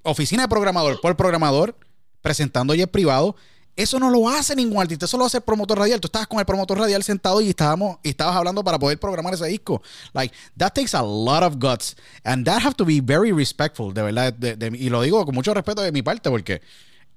oficina 0.03 0.43
de 0.43 0.47
programador 0.47 1.01
por 1.01 1.15
programador, 1.17 1.77
presentando 2.21 2.73
ya 2.73 2.87
privado 2.87 3.35
eso 3.75 3.99
no 3.99 4.09
lo 4.09 4.29
hace 4.29 4.55
ningún 4.55 4.81
artista, 4.81 5.05
eso 5.05 5.17
lo 5.17 5.25
hace 5.25 5.37
el 5.37 5.43
promotor 5.43 5.79
radial. 5.79 5.99
Tú 5.99 6.07
estabas 6.07 6.27
con 6.27 6.39
el 6.39 6.45
promotor 6.45 6.77
radial 6.77 7.01
sentado 7.03 7.41
y 7.41 7.49
estábamos 7.49 7.97
y 8.03 8.09
estabas 8.09 8.35
hablando 8.35 8.63
para 8.63 8.77
poder 8.77 8.99
programar 8.99 9.33
ese 9.33 9.47
disco. 9.47 9.81
Like, 10.13 10.33
that 10.57 10.73
takes 10.73 10.95
a 10.95 11.01
lot 11.01 11.43
of 11.43 11.57
guts. 11.57 11.95
And 12.23 12.45
that 12.45 12.61
have 12.61 12.75
to 12.75 12.85
be 12.85 13.01
very 13.01 13.31
respectful, 13.31 13.93
de 13.93 14.01
verdad. 14.03 14.35
y 14.73 14.89
lo 14.89 15.01
digo 15.01 15.25
con 15.25 15.33
mucho 15.33 15.53
respeto 15.53 15.81
de 15.81 15.91
mi 15.91 16.01
parte 16.01 16.29
porque 16.29 16.61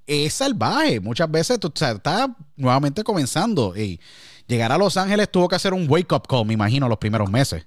es 0.07 0.33
salvaje. 0.33 0.99
Muchas 0.99 1.29
veces 1.29 1.59
tú 1.59 1.67
estás 1.67 2.29
nuevamente 2.55 3.03
comenzando 3.03 3.77
y 3.77 3.99
llegar 4.47 4.71
a 4.71 4.77
Los 4.77 4.97
Ángeles 4.97 5.29
tuvo 5.29 5.47
que 5.47 5.55
hacer 5.55 5.73
un 5.73 5.87
wake-up 5.87 6.27
call, 6.27 6.45
me 6.45 6.53
imagino, 6.53 6.89
los 6.89 6.97
primeros 6.97 7.29
meses. 7.29 7.65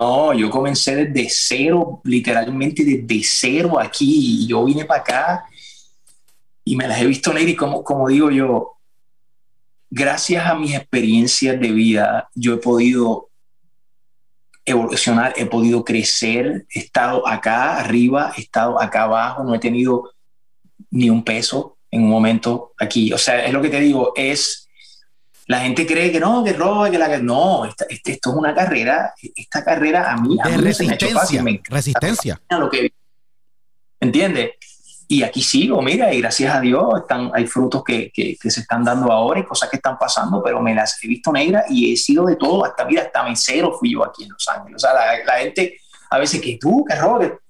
No, 0.00 0.32
yo 0.32 0.48
comencé 0.48 0.94
desde 0.94 1.28
cero, 1.28 2.00
literalmente 2.04 2.84
desde 2.84 3.20
cero 3.24 3.80
aquí. 3.80 4.46
Yo 4.46 4.64
vine 4.64 4.84
para 4.84 5.00
acá 5.00 5.47
y 6.68 6.76
me 6.76 6.86
las 6.86 7.00
he 7.00 7.06
visto 7.06 7.32
leer 7.32 7.48
y 7.48 7.56
como, 7.56 7.82
como 7.82 8.08
digo 8.08 8.30
yo, 8.30 8.76
gracias 9.88 10.46
a 10.46 10.54
mis 10.54 10.74
experiencias 10.74 11.58
de 11.58 11.72
vida, 11.72 12.28
yo 12.34 12.52
he 12.54 12.56
podido 12.58 13.30
evolucionar, 14.66 15.32
he 15.38 15.46
podido 15.46 15.82
crecer, 15.82 16.66
he 16.68 16.80
estado 16.80 17.26
acá 17.26 17.78
arriba, 17.78 18.34
he 18.36 18.42
estado 18.42 18.78
acá 18.78 19.04
abajo, 19.04 19.44
no 19.44 19.54
he 19.54 19.58
tenido 19.58 20.12
ni 20.90 21.08
un 21.08 21.24
peso 21.24 21.78
en 21.90 22.02
un 22.02 22.10
momento 22.10 22.74
aquí. 22.78 23.14
O 23.14 23.18
sea, 23.18 23.46
es 23.46 23.52
lo 23.54 23.62
que 23.62 23.70
te 23.70 23.80
digo, 23.80 24.12
es, 24.14 24.68
la 25.46 25.60
gente 25.60 25.86
cree 25.86 26.12
que 26.12 26.20
no, 26.20 26.44
que 26.44 26.52
roba, 26.52 26.90
que 26.90 26.98
la 26.98 27.08
que 27.08 27.22
no, 27.22 27.64
esta, 27.64 27.86
este, 27.88 28.12
esto 28.12 28.28
es 28.28 28.36
una 28.36 28.54
carrera, 28.54 29.14
esta 29.34 29.64
carrera 29.64 30.12
a 30.12 30.18
mí, 30.18 30.36
a 30.44 30.50
mí 30.50 30.56
resistencia, 30.58 31.42
me 31.42 31.62
resistencia. 31.64 32.38
Lo 32.50 32.68
que, 32.68 32.92
¿Entiendes? 34.00 34.50
Y 35.10 35.22
aquí 35.22 35.40
sigo, 35.40 35.80
mira, 35.80 36.12
y 36.12 36.20
gracias 36.20 36.54
a 36.54 36.60
Dios 36.60 36.84
están, 37.00 37.30
hay 37.32 37.46
frutos 37.46 37.82
que, 37.82 38.12
que, 38.12 38.36
se 38.50 38.60
están 38.60 38.84
dando 38.84 39.10
ahora 39.10 39.40
y 39.40 39.44
cosas 39.44 39.70
que 39.70 39.76
están 39.76 39.96
pasando, 39.96 40.42
pero 40.42 40.60
me 40.60 40.74
las 40.74 41.02
he 41.02 41.08
visto 41.08 41.32
negras 41.32 41.64
y 41.70 41.94
he 41.94 41.96
sido 41.96 42.26
de 42.26 42.36
todo, 42.36 42.62
hasta, 42.66 42.84
mira, 42.84 43.04
hasta 43.04 43.22
mesero 43.22 43.72
fui 43.72 43.94
yo 43.94 44.04
aquí 44.04 44.24
en 44.24 44.30
Los 44.32 44.46
Ángeles. 44.46 44.76
O 44.76 44.78
sea, 44.78 44.92
la, 44.92 45.38
gente 45.38 45.78
a 46.10 46.18
veces 46.18 46.42
que 46.42 46.58
tú, 46.60 46.84
que 46.86 46.94
Robert, 46.94 47.40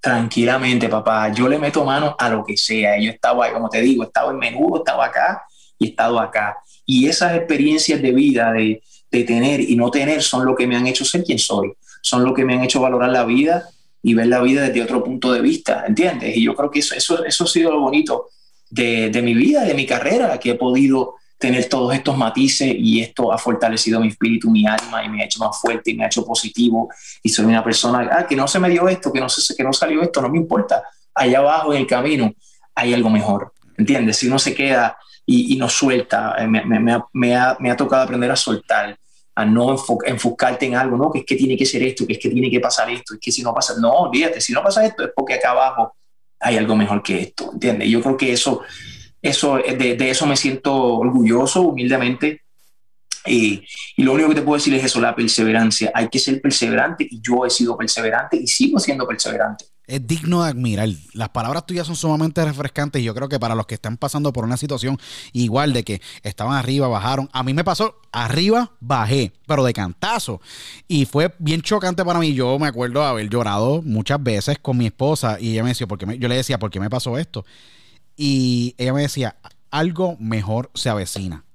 tranquilamente, 0.00 0.88
papá, 0.88 1.32
yo 1.32 1.46
le 1.48 1.60
meto 1.60 1.84
mano 1.84 2.16
a 2.18 2.28
lo 2.28 2.44
que 2.44 2.56
sea. 2.56 2.98
Yo 3.00 3.12
estaba, 3.12 3.52
como 3.52 3.68
te 3.68 3.80
digo, 3.80 4.02
estaba 4.02 4.32
en 4.32 4.38
menudo, 4.38 4.78
estaba 4.78 5.06
acá 5.06 5.44
y 5.78 5.86
he 5.86 5.88
estado 5.90 6.18
acá. 6.18 6.56
Y 6.84 7.06
esas 7.06 7.36
experiencias 7.36 8.02
de 8.02 8.10
vida, 8.10 8.50
de, 8.50 8.82
de 9.08 9.22
tener 9.22 9.60
y 9.60 9.76
no 9.76 9.88
tener, 9.92 10.20
son 10.20 10.44
lo 10.44 10.56
que 10.56 10.66
me 10.66 10.74
han 10.74 10.88
hecho 10.88 11.04
ser 11.04 11.22
quien 11.22 11.38
soy, 11.38 11.74
son 12.02 12.24
lo 12.24 12.34
que 12.34 12.44
me 12.44 12.54
han 12.54 12.64
hecho 12.64 12.80
valorar 12.80 13.10
la 13.10 13.24
vida 13.24 13.68
y 14.02 14.14
ver 14.14 14.26
la 14.26 14.40
vida 14.40 14.62
desde 14.62 14.82
otro 14.82 15.02
punto 15.02 15.32
de 15.32 15.40
vista, 15.40 15.84
¿entiendes? 15.86 16.36
Y 16.36 16.44
yo 16.44 16.54
creo 16.54 16.70
que 16.70 16.80
eso, 16.80 16.94
eso, 16.94 17.24
eso 17.24 17.44
ha 17.44 17.46
sido 17.46 17.72
lo 17.72 17.80
bonito 17.80 18.28
de, 18.70 19.10
de 19.10 19.22
mi 19.22 19.34
vida, 19.34 19.64
de 19.64 19.74
mi 19.74 19.86
carrera, 19.86 20.38
que 20.38 20.50
he 20.50 20.54
podido 20.54 21.14
tener 21.38 21.68
todos 21.68 21.94
estos 21.94 22.16
matices 22.16 22.74
y 22.76 23.00
esto 23.00 23.32
ha 23.32 23.38
fortalecido 23.38 24.00
mi 24.00 24.08
espíritu, 24.08 24.50
mi 24.50 24.66
alma 24.66 25.04
y 25.04 25.08
me 25.08 25.22
ha 25.22 25.26
hecho 25.26 25.38
más 25.40 25.60
fuerte 25.60 25.90
y 25.90 25.94
me 25.94 26.04
ha 26.04 26.06
hecho 26.06 26.24
positivo 26.24 26.88
y 27.22 27.28
soy 27.28 27.44
una 27.44 27.62
persona, 27.62 28.08
ah, 28.10 28.26
que 28.26 28.34
no 28.34 28.48
se 28.48 28.58
me 28.58 28.70
dio 28.70 28.88
esto, 28.88 29.12
que 29.12 29.20
no, 29.20 29.28
se, 29.28 29.54
que 29.54 29.62
no 29.62 29.72
salió 29.72 30.02
esto, 30.02 30.22
no 30.22 30.30
me 30.30 30.38
importa, 30.38 30.82
allá 31.14 31.38
abajo 31.38 31.74
en 31.74 31.80
el 31.80 31.86
camino 31.86 32.32
hay 32.74 32.94
algo 32.94 33.10
mejor, 33.10 33.52
¿entiendes? 33.76 34.16
Si 34.16 34.28
uno 34.28 34.38
se 34.38 34.54
queda 34.54 34.96
y, 35.26 35.54
y 35.54 35.58
no 35.58 35.68
suelta, 35.68 36.36
me, 36.48 36.64
me, 36.64 36.80
me, 36.80 37.34
ha, 37.34 37.50
ha, 37.50 37.56
me 37.60 37.70
ha 37.70 37.76
tocado 37.76 38.02
aprender 38.02 38.30
a 38.30 38.36
soltar 38.36 38.96
a 39.36 39.44
no 39.44 39.76
enfocarte 40.06 40.64
en 40.64 40.74
algo, 40.76 40.96
¿no? 40.96 41.12
Que 41.12 41.20
es 41.20 41.26
que 41.26 41.36
tiene 41.36 41.56
que 41.56 41.66
ser 41.66 41.82
esto, 41.82 42.06
que 42.06 42.14
es 42.14 42.18
que 42.18 42.30
tiene 42.30 42.50
que 42.50 42.58
pasar 42.58 42.90
esto, 42.90 43.14
es 43.14 43.20
que 43.20 43.30
si 43.30 43.42
no 43.42 43.54
pasa, 43.54 43.74
no, 43.78 43.90
olvídate, 43.90 44.40
si 44.40 44.52
no 44.54 44.62
pasa 44.62 44.84
esto 44.84 45.04
es 45.04 45.10
porque 45.14 45.34
acá 45.34 45.50
abajo 45.50 45.94
hay 46.40 46.56
algo 46.56 46.74
mejor 46.74 47.02
que 47.02 47.20
esto, 47.20 47.50
¿entiendes? 47.52 47.88
Yo 47.88 48.00
creo 48.00 48.16
que 48.16 48.32
eso, 48.32 48.62
eso 49.20 49.58
de, 49.58 49.94
de 49.94 50.10
eso 50.10 50.26
me 50.26 50.36
siento 50.36 50.74
orgulloso, 50.74 51.62
humildemente, 51.62 52.42
y, 53.26 53.62
y, 53.96 54.02
lo 54.04 54.14
único 54.14 54.30
que 54.30 54.36
te 54.36 54.42
puedo 54.42 54.56
decir 54.56 54.72
es 54.74 54.84
eso, 54.84 55.00
la 55.00 55.14
perseverancia. 55.14 55.90
Hay 55.92 56.08
que 56.08 56.20
ser 56.20 56.40
perseverante 56.40 57.08
y 57.10 57.20
yo 57.20 57.44
he 57.44 57.50
sido 57.50 57.76
perseverante 57.76 58.36
y 58.36 58.46
sigo 58.46 58.78
siendo 58.78 59.04
perseverante. 59.04 59.64
Es 59.86 60.06
digno 60.06 60.42
de 60.42 60.50
admirar. 60.50 60.88
Las 61.12 61.28
palabras 61.28 61.64
tuyas 61.66 61.86
son 61.86 61.96
sumamente 61.96 62.44
refrescantes 62.44 63.00
y 63.00 63.04
yo 63.04 63.14
creo 63.14 63.28
que 63.28 63.38
para 63.38 63.54
los 63.54 63.66
que 63.66 63.74
están 63.74 63.96
pasando 63.96 64.32
por 64.32 64.44
una 64.44 64.56
situación 64.56 64.98
igual 65.32 65.72
de 65.72 65.84
que 65.84 66.02
estaban 66.22 66.54
arriba, 66.54 66.88
bajaron. 66.88 67.28
A 67.32 67.42
mí 67.42 67.54
me 67.54 67.62
pasó 67.62 68.00
arriba, 68.10 68.72
bajé, 68.80 69.32
pero 69.46 69.64
de 69.64 69.72
cantazo. 69.72 70.40
Y 70.88 71.04
fue 71.04 71.34
bien 71.38 71.62
chocante 71.62 72.04
para 72.04 72.18
mí. 72.18 72.34
Yo 72.34 72.58
me 72.58 72.66
acuerdo 72.66 73.04
haber 73.04 73.28
llorado 73.28 73.82
muchas 73.82 74.22
veces 74.22 74.58
con 74.58 74.76
mi 74.76 74.86
esposa 74.86 75.38
y 75.40 75.52
ella 75.52 75.62
me 75.62 75.70
decía, 75.70 75.86
porque 75.86 76.18
yo 76.18 76.28
le 76.28 76.36
decía, 76.36 76.58
¿por 76.58 76.70
qué 76.70 76.80
me 76.80 76.90
pasó 76.90 77.16
esto? 77.18 77.44
Y 78.16 78.74
ella 78.78 78.92
me 78.92 79.02
decía, 79.02 79.36
algo 79.70 80.16
mejor 80.18 80.70
se 80.74 80.88
avecina 80.88 81.46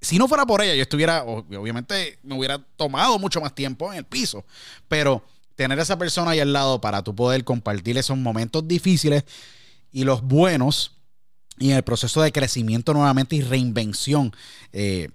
si 0.00 0.18
no 0.18 0.28
fuera 0.28 0.46
por 0.46 0.62
ella, 0.62 0.74
yo 0.74 0.82
estuviera, 0.82 1.24
obviamente 1.24 2.18
me 2.22 2.36
hubiera 2.36 2.58
tomado 2.76 3.18
mucho 3.18 3.40
más 3.40 3.54
tiempo 3.54 3.92
en 3.92 3.98
el 3.98 4.04
piso, 4.04 4.44
pero 4.86 5.24
tener 5.58 5.80
a 5.80 5.82
esa 5.82 5.98
persona 5.98 6.30
ahí 6.30 6.38
al 6.38 6.52
lado 6.52 6.80
para 6.80 7.02
tú 7.02 7.16
poder 7.16 7.42
compartir 7.42 7.98
esos 7.98 8.16
momentos 8.16 8.68
difíciles 8.68 9.24
y 9.90 10.04
los 10.04 10.22
buenos 10.22 10.92
y 11.58 11.72
en 11.72 11.76
el 11.76 11.82
proceso 11.82 12.22
de 12.22 12.30
crecimiento 12.30 12.94
nuevamente 12.94 13.34
y 13.34 13.42
reinvención 13.42 14.32
eh, 14.72 15.08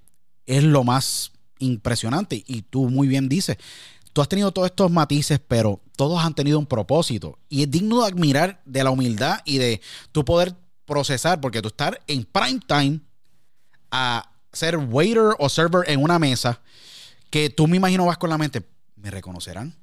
es 0.45 0.63
lo 0.65 0.83
más 0.83 1.31
impresionante. 1.59 2.43
Y 2.45 2.63
tú 2.63 2.89
muy 2.89 3.07
bien 3.07 3.29
dices, 3.29 3.55
tú 4.11 4.21
has 4.21 4.27
tenido 4.27 4.51
todos 4.51 4.65
estos 4.65 4.91
matices, 4.91 5.39
pero 5.47 5.79
todos 5.95 6.21
han 6.21 6.35
tenido 6.35 6.59
un 6.59 6.65
propósito. 6.65 7.39
Y 7.47 7.63
es 7.63 7.71
digno 7.71 8.01
de 8.01 8.07
admirar 8.07 8.61
de 8.65 8.83
la 8.83 8.91
humildad 8.91 9.39
y 9.45 9.59
de 9.59 9.79
tú 10.11 10.25
poder 10.25 10.53
procesar, 10.83 11.39
porque 11.39 11.61
tú 11.61 11.69
estar 11.69 12.01
en 12.05 12.25
prime 12.25 12.59
time 12.67 12.99
a 13.91 14.29
ser 14.51 14.75
waiter 14.75 15.37
o 15.39 15.47
server 15.47 15.89
en 15.89 16.03
una 16.03 16.19
mesa 16.19 16.61
que 17.29 17.49
tú 17.49 17.65
me 17.65 17.77
imagino 17.77 18.07
vas 18.07 18.17
con 18.17 18.29
la 18.29 18.37
mente, 18.37 18.61
¿me 18.97 19.09
reconocerán? 19.09 19.82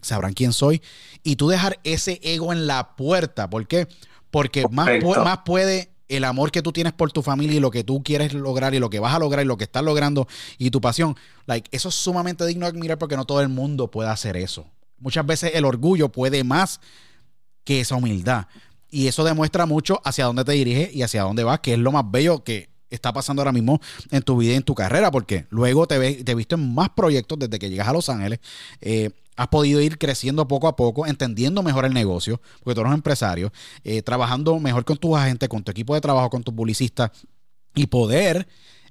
Sabrán 0.00 0.32
quién 0.32 0.52
soy. 0.52 0.82
Y 1.22 1.36
tú 1.36 1.48
dejar 1.48 1.80
ese 1.84 2.20
ego 2.22 2.52
en 2.52 2.66
la 2.66 2.96
puerta. 2.96 3.50
¿Por 3.50 3.66
qué? 3.66 3.88
Porque 4.30 4.66
más, 4.70 4.88
más 5.02 5.38
puede 5.44 5.90
el 6.08 6.24
amor 6.24 6.50
que 6.50 6.62
tú 6.62 6.72
tienes 6.72 6.92
por 6.92 7.12
tu 7.12 7.22
familia 7.22 7.56
y 7.56 7.60
lo 7.60 7.70
que 7.70 7.84
tú 7.84 8.02
quieres 8.02 8.32
lograr 8.32 8.74
y 8.74 8.78
lo 8.78 8.90
que 8.90 8.98
vas 8.98 9.14
a 9.14 9.18
lograr 9.18 9.44
y 9.44 9.48
lo 9.48 9.56
que 9.56 9.64
estás 9.64 9.82
logrando 9.82 10.26
y 10.56 10.70
tu 10.70 10.80
pasión. 10.80 11.16
Like, 11.46 11.68
eso 11.70 11.90
es 11.90 11.94
sumamente 11.94 12.46
digno 12.46 12.66
de 12.66 12.70
admirar 12.70 12.98
porque 12.98 13.16
no 13.16 13.24
todo 13.24 13.40
el 13.40 13.48
mundo 13.48 13.90
puede 13.90 14.08
hacer 14.08 14.36
eso. 14.36 14.66
Muchas 14.98 15.24
veces 15.26 15.52
el 15.54 15.64
orgullo 15.64 16.08
puede 16.08 16.44
más 16.44 16.80
que 17.64 17.80
esa 17.80 17.96
humildad. 17.96 18.46
Y 18.90 19.06
eso 19.06 19.22
demuestra 19.22 19.66
mucho 19.66 20.00
hacia 20.04 20.24
dónde 20.24 20.44
te 20.44 20.52
diriges 20.52 20.94
y 20.94 21.02
hacia 21.02 21.22
dónde 21.22 21.44
vas, 21.44 21.60
que 21.60 21.74
es 21.74 21.78
lo 21.78 21.92
más 21.92 22.10
bello 22.10 22.42
que 22.42 22.70
está 22.90 23.12
pasando 23.12 23.42
ahora 23.42 23.52
mismo 23.52 23.80
en 24.10 24.22
tu 24.22 24.36
vida 24.36 24.52
y 24.52 24.56
en 24.56 24.62
tu 24.62 24.74
carrera, 24.74 25.10
porque 25.10 25.46
luego 25.50 25.86
te, 25.86 25.98
ve, 25.98 26.22
te 26.24 26.32
he 26.32 26.34
visto 26.34 26.54
en 26.54 26.74
más 26.74 26.90
proyectos 26.90 27.38
desde 27.38 27.58
que 27.58 27.70
llegas 27.70 27.88
a 27.88 27.92
Los 27.92 28.08
Ángeles. 28.08 28.40
Eh, 28.80 29.10
has 29.36 29.48
podido 29.48 29.80
ir 29.80 29.98
creciendo 29.98 30.48
poco 30.48 30.66
a 30.66 30.76
poco, 30.76 31.06
entendiendo 31.06 31.62
mejor 31.62 31.84
el 31.84 31.94
negocio, 31.94 32.40
porque 32.62 32.74
tú 32.74 32.80
eres 32.80 32.92
empresario, 32.92 33.52
eh, 33.84 34.02
trabajando 34.02 34.58
mejor 34.58 34.84
con 34.84 34.96
tus 34.96 35.16
agentes, 35.16 35.48
con 35.48 35.62
tu 35.62 35.70
equipo 35.70 35.94
de 35.94 36.00
trabajo, 36.00 36.28
con 36.28 36.42
tus 36.42 36.52
publicistas 36.52 37.12
y 37.74 37.86
poder 37.86 38.48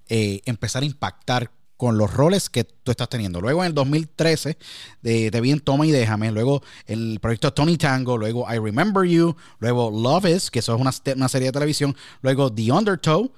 eh, 0.07 0.41
empezar 0.45 0.83
a 0.83 0.85
impactar 0.85 1.51
con 1.75 1.97
los 1.97 2.11
roles 2.11 2.49
que 2.49 2.63
tú 2.63 2.91
estás 2.91 3.09
teniendo. 3.09 3.39
Luego 3.39 3.61
en 3.61 3.67
el 3.67 3.73
2013 3.73 4.57
de, 5.01 5.29
te 5.29 5.41
vi 5.41 5.51
en 5.51 5.59
Toma 5.59 5.85
y 5.85 5.91
Déjame, 5.91 6.31
luego 6.31 6.63
el 6.85 7.19
proyecto 7.21 7.53
Tony 7.53 7.77
Tango, 7.77 8.17
luego 8.17 8.47
I 8.51 8.57
Remember 8.57 9.07
You, 9.07 9.35
luego 9.59 9.91
Love 9.91 10.25
Is, 10.25 10.49
que 10.49 10.59
eso 10.59 10.73
es 10.73 10.81
una, 10.81 10.91
una 11.15 11.29
serie 11.29 11.49
de 11.49 11.51
televisión, 11.51 11.95
luego 12.21 12.51
The 12.51 12.71
Undertow, 12.71 13.31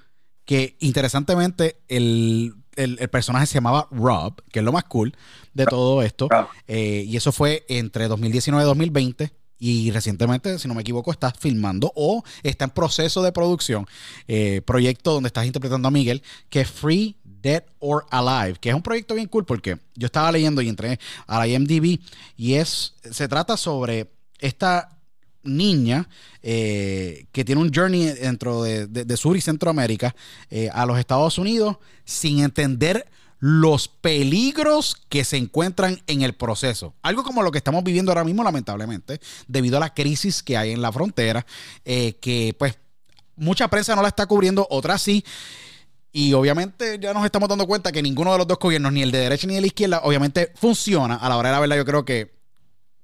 que 0.50 0.76
interesantemente 0.80 1.80
el, 1.90 2.56
personaje 3.12 3.46
se 3.46 3.54
llamaba 3.54 3.88
Rob, 3.92 4.42
que 4.52 4.58
es 4.58 4.66
lo 4.66 4.72
más 4.72 4.84
cool 4.86 5.16
de 5.54 5.68
todo 5.68 6.02
esto. 6.02 6.28
Eh, 6.68 7.04
y 7.06 7.16
eso 7.18 7.32
fue 7.32 7.68
entre 7.70 8.08
2019 8.08 8.64
y 8.64 8.66
2020. 8.66 9.32
Y 9.60 9.92
recientemente, 9.92 10.58
si 10.58 10.68
no 10.68 10.74
me 10.74 10.82
equivoco, 10.82 11.12
estás 11.12 11.34
filmando 11.38 11.92
o 11.96 12.24
está 12.42 12.66
en 12.66 12.72
proceso 12.72 13.22
de 13.22 13.32
producción. 13.32 13.86
Eh, 14.28 14.64
proyecto 14.66 15.14
donde 15.14 15.28
estás 15.28 15.46
interpretando 15.46 15.88
a 15.88 15.92
Miguel, 15.92 16.24
que 16.50 16.62
es 16.62 16.72
Free, 16.72 17.16
Dead 17.24 17.64
or 17.78 18.08
Alive, 18.10 18.58
que 18.60 18.70
es 18.70 18.76
un 18.76 18.82
proyecto 18.82 19.14
bien 19.14 19.28
cool 19.28 19.46
porque 19.46 19.78
yo 19.94 20.08
estaba 20.08 20.32
leyendo 20.32 20.64
y 20.64 20.70
entré 20.70 21.00
a 21.28 21.38
la 21.38 21.48
IMDb 21.48 22.00
y 22.36 22.54
es, 22.56 22.96
se 23.12 23.28
trata 23.28 23.56
sobre 23.56 24.10
esta 24.40 24.99
niña 25.44 26.10
eh, 26.44 27.26
que 27.32 27.46
tiene 27.46 27.62
un 27.62 27.74
journey 27.74 28.06
dentro 28.06 28.64
de, 28.64 29.18
Sur 29.18 29.38
y 29.38 29.42
Centroamérica 29.42 30.16
eh, 30.50 30.70
a 30.74 30.86
los 30.86 31.00
Estados 31.00 31.38
Unidos 31.38 31.78
sin 32.06 32.40
entender 32.40 33.06
los 33.40 33.88
peligros 33.88 34.96
que 35.08 35.24
se 35.24 35.38
encuentran 35.38 36.02
en 36.08 36.22
el 36.22 36.34
proceso. 36.34 36.94
Algo 37.02 37.24
como 37.24 37.42
lo 37.42 37.52
que 37.52 37.58
estamos 37.58 37.84
viviendo 37.84 38.12
ahora 38.12 38.26
mismo, 38.26 38.44
lamentablemente, 38.44 39.20
debido 39.48 39.78
a 39.78 39.80
la 39.80 39.94
crisis 39.94 40.44
que 40.44 40.58
hay 40.58 40.72
en 40.72 40.82
la 40.82 40.92
frontera, 40.92 41.46
eh, 41.86 42.18
que 42.20 42.54
pues 42.60 42.78
mucha 43.38 43.70
prensa 43.70 43.96
no 43.96 44.02
la 44.02 44.10
está 44.10 44.26
cubriendo, 44.26 44.68
otra 44.70 44.98
sí. 44.98 45.24
Y 46.12 46.34
obviamente 46.34 46.98
ya 47.00 47.14
nos 47.14 47.24
estamos 47.24 47.48
dando 47.48 47.66
cuenta 47.68 47.92
que 47.92 48.02
ninguno 48.02 48.32
de 48.34 48.40
los 48.40 48.48
dos 48.48 48.58
gobiernos, 48.60 48.92
ni 48.92 49.04
el 49.04 49.12
de 49.12 49.20
derecha 49.20 49.48
ni 49.48 49.56
el 49.56 49.62
de 49.62 49.68
izquierda, 49.68 50.02
obviamente 50.04 50.52
funciona. 50.56 51.16
A 51.16 51.30
la 51.30 51.38
hora 51.38 51.50
de 51.50 51.54
la 51.54 51.60
verdad, 51.62 51.78
yo 51.78 51.86
creo 51.86 52.04
que 52.04 52.39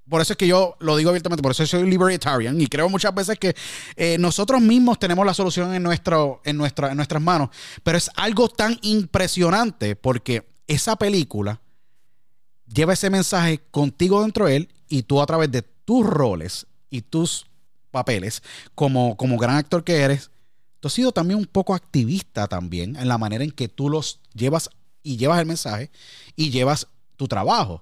por 0.09 0.21
eso 0.21 0.33
es 0.33 0.37
que 0.37 0.47
yo 0.47 0.75
lo 0.79 0.95
digo 0.95 1.09
abiertamente, 1.09 1.41
por 1.41 1.51
eso 1.51 1.65
soy 1.65 1.89
libertarian 1.89 2.59
y 2.61 2.67
creo 2.67 2.89
muchas 2.89 3.13
veces 3.13 3.39
que 3.39 3.55
eh, 3.95 4.17
nosotros 4.19 4.61
mismos 4.61 4.99
tenemos 4.99 5.25
la 5.25 5.33
solución 5.33 5.73
en, 5.73 5.81
nuestro, 5.81 6.41
en, 6.43 6.57
nuestra, 6.57 6.91
en 6.91 6.97
nuestras 6.97 7.21
manos. 7.21 7.49
Pero 7.83 7.97
es 7.97 8.11
algo 8.15 8.47
tan 8.47 8.77
impresionante 8.83 9.95
porque 9.95 10.47
esa 10.67 10.95
película 10.95 11.59
lleva 12.71 12.93
ese 12.93 13.09
mensaje 13.09 13.61
contigo 13.71 14.21
dentro 14.21 14.45
de 14.45 14.57
él 14.57 14.69
y 14.87 15.03
tú 15.03 15.21
a 15.21 15.25
través 15.25 15.51
de 15.51 15.61
tus 15.61 16.05
roles 16.05 16.67
y 16.89 17.01
tus 17.01 17.45
papeles 17.91 18.43
como, 18.75 19.17
como 19.17 19.37
gran 19.37 19.55
actor 19.55 19.83
que 19.83 20.01
eres, 20.01 20.29
tú 20.79 20.87
has 20.87 20.93
sido 20.93 21.11
también 21.11 21.39
un 21.39 21.45
poco 21.45 21.73
activista 21.73 22.47
también 22.47 22.95
en 22.95 23.07
la 23.07 23.17
manera 23.17 23.43
en 23.43 23.51
que 23.51 23.69
tú 23.69 23.89
los 23.89 24.19
llevas 24.33 24.69
y 25.01 25.17
llevas 25.17 25.39
el 25.39 25.45
mensaje 25.45 25.91
y 26.35 26.49
llevas 26.49 26.87
tu 27.15 27.27
trabajo. 27.27 27.81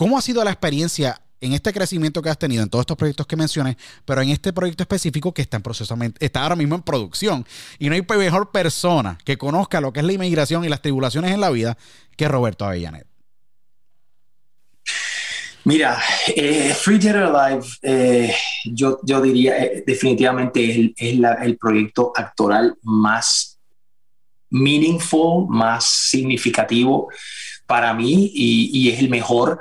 ¿Cómo 0.00 0.16
ha 0.16 0.22
sido 0.22 0.42
la 0.42 0.50
experiencia 0.50 1.20
en 1.42 1.52
este 1.52 1.74
crecimiento 1.74 2.22
que 2.22 2.30
has 2.30 2.38
tenido 2.38 2.62
en 2.62 2.70
todos 2.70 2.84
estos 2.84 2.96
proyectos 2.96 3.26
que 3.26 3.36
mencioné, 3.36 3.76
pero 4.06 4.22
en 4.22 4.30
este 4.30 4.50
proyecto 4.50 4.82
específico 4.82 5.34
que 5.34 5.42
está 5.42 5.58
en 5.58 5.62
proceso, 5.62 5.94
está 6.20 6.42
ahora 6.42 6.56
mismo 6.56 6.74
en 6.74 6.80
producción? 6.80 7.46
Y 7.78 7.90
no 7.90 7.94
hay 7.94 8.02
mejor 8.08 8.50
persona 8.50 9.18
que 9.26 9.36
conozca 9.36 9.78
lo 9.78 9.92
que 9.92 10.00
es 10.00 10.06
la 10.06 10.14
inmigración 10.14 10.64
y 10.64 10.70
las 10.70 10.80
tribulaciones 10.80 11.32
en 11.32 11.40
la 11.42 11.50
vida 11.50 11.76
que 12.16 12.28
Roberto 12.28 12.64
Avellanet. 12.64 13.06
Mira, 15.64 16.00
eh, 16.34 16.72
Free 16.74 16.96
Dead 16.96 17.16
Alive, 17.22 17.66
eh, 17.82 18.34
yo, 18.64 19.00
yo 19.02 19.20
diría 19.20 19.62
eh, 19.62 19.84
definitivamente 19.86 20.94
es, 20.96 21.18
el 21.42 21.58
proyecto 21.58 22.10
actoral 22.16 22.74
más 22.84 23.58
meaningful, 24.48 25.46
más 25.50 25.84
significativo 25.84 27.10
para 27.66 27.92
mí 27.92 28.32
y, 28.32 28.70
y 28.72 28.88
es 28.92 28.98
el 28.98 29.10
mejor 29.10 29.60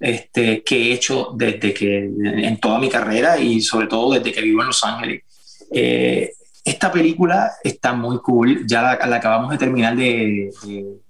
este, 0.00 0.62
que 0.62 0.76
he 0.76 0.92
hecho 0.92 1.32
desde 1.34 1.74
que 1.74 1.98
en 1.98 2.58
toda 2.58 2.78
mi 2.78 2.88
carrera 2.88 3.38
y 3.38 3.60
sobre 3.60 3.86
todo 3.86 4.14
desde 4.14 4.32
que 4.32 4.42
vivo 4.42 4.60
en 4.60 4.68
Los 4.68 4.84
Ángeles. 4.84 5.22
Eh, 5.72 6.32
esta 6.64 6.92
película 6.92 7.52
está 7.64 7.92
muy 7.94 8.18
cool, 8.18 8.66
ya 8.66 8.82
la, 8.82 9.16
acabamos 9.16 9.50
de 9.50 9.58
terminar 9.58 9.96
de, 9.96 10.50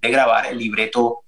grabar, 0.00 0.46
el 0.46 0.58
libreto 0.58 1.20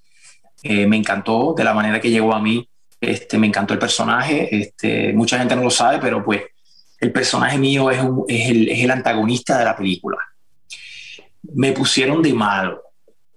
eh, 0.63 0.87
me 0.87 0.95
encantó 0.95 1.53
de 1.55 1.63
la 1.63 1.73
manera 1.73 1.99
que 1.99 2.09
llegó 2.09 2.33
a 2.33 2.41
mí, 2.41 2.67
este, 2.99 3.37
me 3.37 3.47
encantó 3.47 3.73
el 3.73 3.79
personaje, 3.79 4.47
este, 4.55 5.11
mucha 5.13 5.37
gente 5.37 5.55
no 5.55 5.63
lo 5.63 5.69
sabe, 5.69 5.99
pero 5.99 6.23
pues 6.23 6.43
el 6.99 7.11
personaje 7.11 7.57
mío 7.57 7.91
es, 7.91 7.99
es, 8.27 8.49
el, 8.49 8.69
es 8.69 8.83
el 8.83 8.91
antagonista 8.91 9.57
de 9.57 9.65
la 9.65 9.75
película. 9.75 10.17
Me 11.53 11.73
pusieron 11.73 12.21
de 12.21 12.33
malo, 12.33 12.81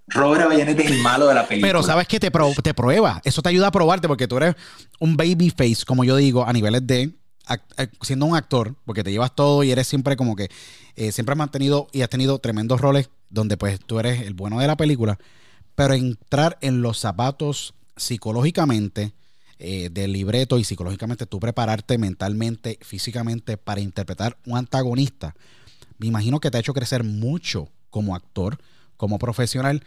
Robert 0.07 0.43
Avellanete 0.43 0.85
es 0.85 0.91
el 0.91 0.99
malo 0.99 1.27
de 1.27 1.35
la 1.35 1.47
película. 1.47 1.69
Pero 1.69 1.83
sabes 1.83 2.07
que 2.07 2.21
te, 2.21 2.31
te 2.31 2.75
prueba. 2.75 3.21
Eso 3.25 3.43
te 3.43 3.49
ayuda 3.49 3.69
a 3.69 3.73
probarte 3.73 4.09
porque 4.09 4.29
tú 4.29 4.37
eres 4.37 4.55
un 4.99 5.17
baby 5.17 5.51
face, 5.51 5.85
como 5.87 6.05
yo 6.05 6.17
digo, 6.17 6.47
a 6.47 6.53
niveles 6.53 6.87
de 6.87 7.15
eh, 7.77 7.89
siendo 8.01 8.25
un 8.25 8.37
actor, 8.37 8.75
porque 8.87 9.05
te 9.05 9.13
llevas 9.13 9.35
todo 9.35 9.63
y 9.65 9.71
eres 9.71 9.87
siempre 9.87 10.17
como 10.17 10.35
que 10.35 10.49
eh, 10.97 11.13
siempre 11.13 11.35
has 11.35 11.39
mantenido 11.39 11.89
y 11.93 12.01
has 12.01 12.09
tenido 12.09 12.39
tremendos 12.39 12.81
roles 12.81 13.11
donde 13.29 13.59
pues 13.59 13.81
tú 13.81 13.99
eres 13.99 14.23
el 14.23 14.33
bueno 14.33 14.61
de 14.61 14.67
la 14.67 14.77
película, 14.77 15.19
pero 15.75 15.93
entrar 15.93 16.57
en 16.63 16.81
los 16.81 16.99
zapatos 16.99 17.75
psicológicamente 17.97 19.13
eh, 19.59 19.91
del 19.91 20.13
libreto 20.13 20.59
y 20.59 20.65
psicológicamente 20.65 21.27
tú 21.27 21.39
prepararte 21.39 21.99
mentalmente, 21.99 22.79
físicamente 22.81 23.59
para 23.59 23.81
interpretar 23.81 24.39
un 24.47 24.57
antagonista, 24.57 25.35
me 25.99 26.07
imagino 26.07 26.41
que 26.41 26.51
te 26.51 26.57
ha 26.57 26.61
hecho 26.61 26.75
crecer 26.75 27.05
mucho 27.05 27.69
como 27.91 28.15
actor 28.15 28.59
como 28.97 29.19
profesional 29.19 29.85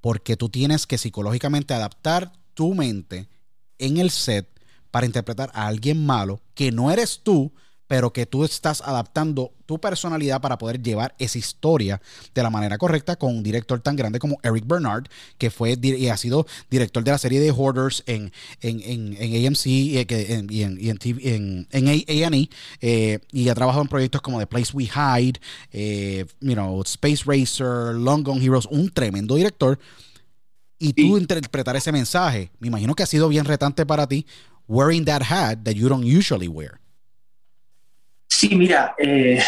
porque 0.00 0.36
tú 0.36 0.48
tienes 0.48 0.86
que 0.86 0.98
psicológicamente 0.98 1.74
adaptar 1.74 2.32
tu 2.54 2.74
mente 2.74 3.28
en 3.78 3.98
el 3.98 4.10
set 4.10 4.48
para 4.90 5.06
interpretar 5.06 5.50
a 5.54 5.66
alguien 5.66 6.04
malo 6.04 6.42
que 6.54 6.72
no 6.72 6.90
eres 6.90 7.20
tú, 7.22 7.52
pero 7.92 8.10
que 8.10 8.24
tú 8.24 8.42
estás 8.42 8.80
adaptando 8.80 9.52
tu 9.66 9.78
personalidad 9.78 10.40
para 10.40 10.56
poder 10.56 10.82
llevar 10.82 11.14
esa 11.18 11.36
historia 11.36 12.00
de 12.34 12.42
la 12.42 12.48
manera 12.48 12.78
correcta 12.78 13.16
con 13.16 13.36
un 13.36 13.42
director 13.42 13.80
tan 13.80 13.96
grande 13.96 14.18
como 14.18 14.38
Eric 14.42 14.66
Bernard, 14.66 15.04
que 15.36 15.50
fue 15.50 15.76
y 15.78 16.08
ha 16.08 16.16
sido 16.16 16.46
director 16.70 17.04
de 17.04 17.10
la 17.10 17.18
serie 17.18 17.38
de 17.38 17.50
Hoarders 17.50 18.02
en, 18.06 18.32
en, 18.62 18.80
en, 19.18 19.46
AMC 19.46 19.66
y 19.66 19.98
en, 19.98 20.46
y 20.48 20.62
en, 20.62 21.68
en, 21.70 21.88
A&E 21.88 22.48
eh, 22.80 23.18
y 23.30 23.50
ha 23.50 23.54
trabajado 23.54 23.82
en 23.82 23.88
proyectos 23.88 24.22
como 24.22 24.38
The 24.38 24.46
Place 24.46 24.72
We 24.72 24.84
Hide, 24.84 25.38
eh, 25.70 26.24
you 26.40 26.54
know, 26.54 26.80
Space 26.80 27.24
Racer, 27.26 27.94
Long 27.94 28.22
Gone 28.22 28.42
Heroes, 28.42 28.64
un 28.70 28.88
tremendo 28.88 29.34
director. 29.34 29.78
Y 30.78 30.94
tú 30.94 31.18
interpretar 31.18 31.76
ese 31.76 31.92
mensaje, 31.92 32.50
me 32.58 32.68
imagino 32.68 32.94
que 32.94 33.02
ha 33.02 33.06
sido 33.06 33.28
bien 33.28 33.44
retante 33.44 33.84
para 33.84 34.06
ti, 34.06 34.24
wearing 34.66 35.04
that 35.04 35.20
hat 35.20 35.58
that 35.64 35.74
you 35.74 35.90
don't 35.90 36.06
usually 36.06 36.48
wear. 36.48 36.81
Sí, 38.34 38.56
mira, 38.56 38.94
eh, 38.98 39.42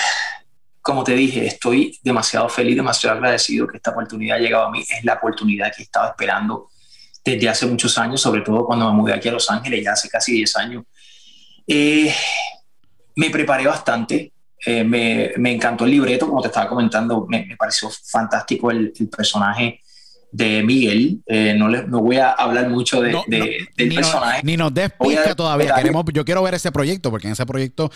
como 0.83 1.03
te 1.03 1.15
dije, 1.15 1.47
estoy 1.47 1.99
demasiado 2.03 2.51
feliz, 2.51 2.77
demasiado 2.77 3.17
agradecido 3.17 3.67
que 3.67 3.79
esta 3.79 3.93
oportunidad 3.93 4.37
ha 4.37 4.41
llegado 4.41 4.67
a 4.67 4.71
mí. 4.71 4.81
Es 4.81 5.03
la 5.05 5.15
oportunidad 5.15 5.73
que 5.75 5.83
he 5.83 5.85
estado 5.85 6.11
esperando 6.11 6.69
desde 7.25 7.49
hace 7.49 7.65
muchos 7.67 7.97
años, 7.97 8.21
sobre 8.21 8.43
todo 8.43 8.67
cuando 8.67 8.91
me 8.91 8.97
mudé 9.01 9.15
aquí 9.15 9.29
a 9.29 9.33
Los 9.33 9.51
Ángeles, 9.51 9.83
ya 9.83 9.93
hace 9.93 10.11
casi 10.11 10.33
10 10.33 10.57
años. 10.57 10.85
Eh, 11.67 12.15
me 13.17 13.31
preparé 13.31 13.67
bastante, 13.67 14.33
eh, 14.67 14.85
me, 14.85 15.33
me, 15.39 15.53
encantó 15.53 15.87
el 15.87 15.91
libreto, 15.91 16.29
como 16.29 16.43
te 16.43 16.49
estaba 16.49 16.69
comentando, 16.69 17.27
me, 17.27 17.57
pareció 17.59 17.89
fantástico 17.91 18.71
el, 18.71 18.93
personaje 19.11 19.81
de 20.31 20.63
Miguel. 20.63 21.23
no, 21.57 21.69
le, 21.69 21.85
no 21.85 22.03
voy 22.03 22.19
a 22.19 22.33
hablar 22.33 22.69
mucho 22.69 23.01
de, 23.01 23.17
del 23.77 23.95
personaje. 23.95 24.43
ni 24.45 24.59
nos 24.59 24.75
des 24.75 24.93
todavía. 25.35 25.75
Queremos, 25.75 26.05
yo 26.13 26.25
quiero 26.25 26.43
ver 26.43 26.53
ese 26.53 26.71
proyecto, 26.71 27.11
porque 27.11 27.29
en 27.29 27.33
ese 27.33 27.47
proyecto 27.47 27.91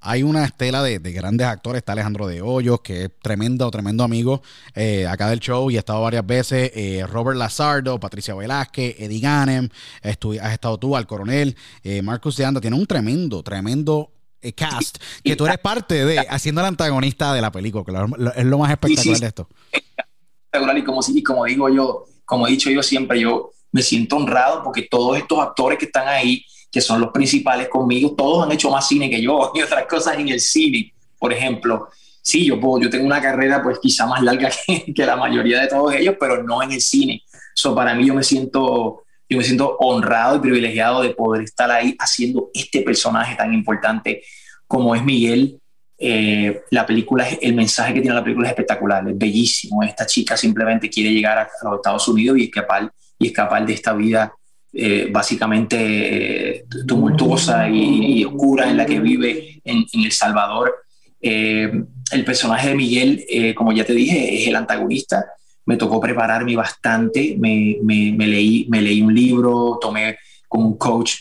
hay 0.00 0.22
una 0.22 0.44
estela 0.44 0.82
de, 0.82 0.98
grandes 0.98 1.46
actores. 1.46 1.78
Está 1.80 1.92
Alejandro 1.92 2.26
de 2.26 2.42
Hoyos, 2.42 2.80
que 2.80 3.04
es 3.04 3.10
tremendo, 3.20 3.70
tremendo 3.70 4.04
amigo 4.04 4.42
eh, 4.74 5.06
acá 5.06 5.28
del 5.28 5.40
show 5.40 5.70
y 5.70 5.76
ha 5.76 5.80
estado 5.80 6.02
varias 6.02 6.26
veces. 6.26 6.70
Eh, 6.74 7.04
Robert 7.06 7.38
Lazardo, 7.38 7.98
Patricia 7.98 8.34
Velázquez, 8.34 8.96
Eddie 8.98 9.20
Ganem, 9.20 9.68
has 10.02 10.52
estado 10.52 10.78
tú, 10.78 10.96
al 10.96 11.06
coronel, 11.06 11.56
eh, 11.82 12.02
Marcus 12.02 12.36
de 12.36 12.44
Anda. 12.44 12.60
Tiene 12.60 12.76
un 12.76 12.86
tremendo, 12.86 13.42
tremendo 13.42 14.12
cast 14.54 14.98
que 15.24 15.34
tú 15.34 15.46
eres 15.46 15.58
parte 15.58 16.04
de, 16.04 16.20
haciendo 16.20 16.60
el 16.60 16.68
antagonista 16.68 17.34
de 17.34 17.40
la 17.40 17.50
película, 17.50 17.84
que 17.84 18.40
es 18.40 18.46
lo 18.46 18.58
más 18.58 18.70
espectacular 18.70 19.18
de 19.18 19.26
esto. 19.26 19.48
Espectacular 19.72 20.78
y 20.78 20.84
como, 20.84 21.00
y 21.06 21.22
como 21.22 21.44
digo 21.44 21.68
yo, 21.68 22.04
como 22.24 22.46
he 22.46 22.50
dicho 22.50 22.70
yo 22.70 22.82
siempre, 22.82 23.20
yo 23.20 23.52
me 23.72 23.82
siento 23.82 24.16
honrado 24.16 24.62
porque 24.62 24.82
todos 24.82 25.18
estos 25.18 25.38
actores 25.38 25.78
que 25.78 25.86
están 25.86 26.08
ahí 26.08 26.44
que 26.70 26.80
son 26.80 27.00
los 27.00 27.10
principales 27.10 27.68
conmigo, 27.68 28.14
todos 28.14 28.44
han 28.44 28.52
hecho 28.52 28.70
más 28.70 28.86
cine 28.86 29.08
que 29.08 29.22
yo 29.22 29.52
y 29.54 29.62
otras 29.62 29.86
cosas 29.86 30.18
en 30.18 30.28
el 30.28 30.40
cine, 30.40 30.92
por 31.18 31.32
ejemplo. 31.32 31.88
Sí, 32.22 32.44
yo, 32.44 32.60
puedo, 32.60 32.82
yo 32.82 32.90
tengo 32.90 33.06
una 33.06 33.22
carrera 33.22 33.62
pues 33.62 33.78
quizá 33.80 34.06
más 34.06 34.22
larga 34.22 34.50
que, 34.94 35.06
la 35.06 35.16
mayoría 35.16 35.60
de 35.60 35.68
todos 35.68 35.94
ellos, 35.94 36.16
pero 36.20 36.42
no 36.42 36.62
en 36.62 36.72
el 36.72 36.80
cine. 36.80 37.22
So, 37.54 37.74
para 37.74 37.94
mí 37.94 38.06
yo 38.06 38.14
me 38.14 38.22
siento 38.22 39.02
yo 39.30 39.36
me 39.36 39.44
siento 39.44 39.76
honrado 39.80 40.36
y 40.36 40.40
privilegiado 40.40 41.02
de 41.02 41.10
poder 41.10 41.42
estar 41.42 41.70
ahí 41.70 41.94
haciendo 41.98 42.50
este 42.54 42.80
personaje 42.80 43.36
tan 43.36 43.52
importante 43.52 44.22
como 44.66 44.94
es 44.94 45.04
Miguel. 45.04 45.60
Eh, 45.98 46.62
la 46.70 46.86
película, 46.86 47.28
el 47.28 47.54
mensaje 47.54 47.92
que 47.92 48.00
tiene 48.00 48.14
la 48.14 48.22
película 48.22 48.48
es 48.48 48.52
espectacular, 48.52 49.06
es 49.06 49.18
bellísimo. 49.18 49.82
Esta 49.82 50.06
chica 50.06 50.34
simplemente 50.36 50.88
quiere 50.88 51.12
llegar 51.12 51.38
a, 51.38 51.48
los 51.64 51.76
Estados 51.76 52.08
Unidos 52.08 52.38
y 52.38 52.44
escapar, 52.44 52.90
y 53.18 53.28
escapar 53.28 53.66
de 53.66 53.74
esta 53.74 53.94
vida 53.94 54.32
eh, 54.70 55.08
básicamente 55.10 55.76
eh, 55.78 56.66
tumultuosa 56.86 57.68
y, 57.70 58.22
oscura 58.24 58.68
en 58.68 58.76
la 58.76 58.84
que 58.84 59.00
vive 59.00 59.60
en, 59.64 59.86
El 59.92 60.12
Salvador. 60.12 60.74
Eh, 61.20 61.72
el 62.10 62.24
personaje 62.24 62.68
de 62.68 62.74
Miguel, 62.74 63.54
como 63.56 63.72
ya 63.72 63.84
te 63.84 63.94
dije, 63.94 64.40
es 64.40 64.46
el 64.46 64.56
antagonista. 64.56 65.26
Me 65.66 65.76
tocó 65.76 66.00
prepararme 66.00 66.54
bastante, 66.54 67.36
me, 67.38 67.78
leí, 67.82 68.66
me 68.68 68.80
leí 68.80 69.02
un 69.02 69.14
libro, 69.14 69.78
tomé 69.80 70.18
como 70.46 70.68
un 70.68 70.78
coach 70.78 71.16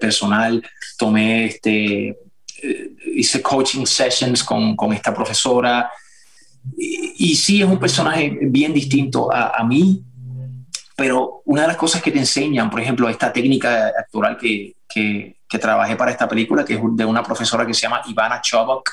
personal, 0.00 0.62
tomé 0.96 1.46
este, 1.46 2.16
hice 3.14 3.42
coaching 3.42 3.84
sessions 3.84 4.44
con, 4.44 4.76
con 4.76 4.92
esta 4.92 5.14
profesora. 5.14 5.90
Y, 6.76 7.32
y, 7.32 7.34
sí, 7.34 7.60
es 7.60 7.68
un 7.68 7.78
personaje 7.78 8.38
bien 8.40 8.72
distinto 8.72 9.30
a 9.32 9.62
mí, 9.64 10.02
pero 10.98 11.42
una 11.44 11.62
de 11.62 11.68
las 11.68 11.76
cosas 11.76 12.02
que 12.02 12.10
te 12.10 12.18
enseñan, 12.18 12.68
por 12.68 12.80
ejemplo, 12.80 13.08
esta 13.08 13.32
técnica 13.32 13.92
actoral 13.96 14.36
que, 14.36 14.74
que, 14.88 15.36
que 15.48 15.58
trabajé 15.60 15.94
para 15.94 16.10
esta 16.10 16.28
película, 16.28 16.64
que 16.64 16.74
es 16.74 16.80
de 16.82 17.04
una 17.04 17.22
profesora 17.22 17.64
que 17.64 17.72
se 17.72 17.82
llama 17.82 18.02
Ivana 18.08 18.40
Chobok. 18.40 18.90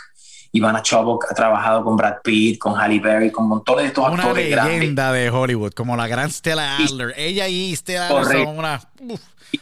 Ivana 0.51 0.83
Chobok 0.83 1.25
ha 1.31 1.33
trabajado 1.33 1.83
con 1.83 1.97
Brad 1.97 2.17
Pitt, 2.23 2.59
con 2.59 2.79
Halle 2.79 2.99
Berry, 2.99 3.31
con 3.31 3.47
montones 3.47 3.85
de 3.85 3.87
estos 3.87 4.05
actores 4.05 4.53
Una 4.53 4.67
leyenda 4.67 5.11
de 5.11 5.31
Hollywood, 5.31 5.73
como 5.73 5.97
la 5.97 6.07
gran 6.07 6.29
Stella 6.29 6.77
Adler. 6.77 7.15
Ella 7.17 7.47
y 7.47 7.75
Stella 7.75 8.07
Adler 8.07 8.45
son 8.45 8.59
una, 8.59 8.81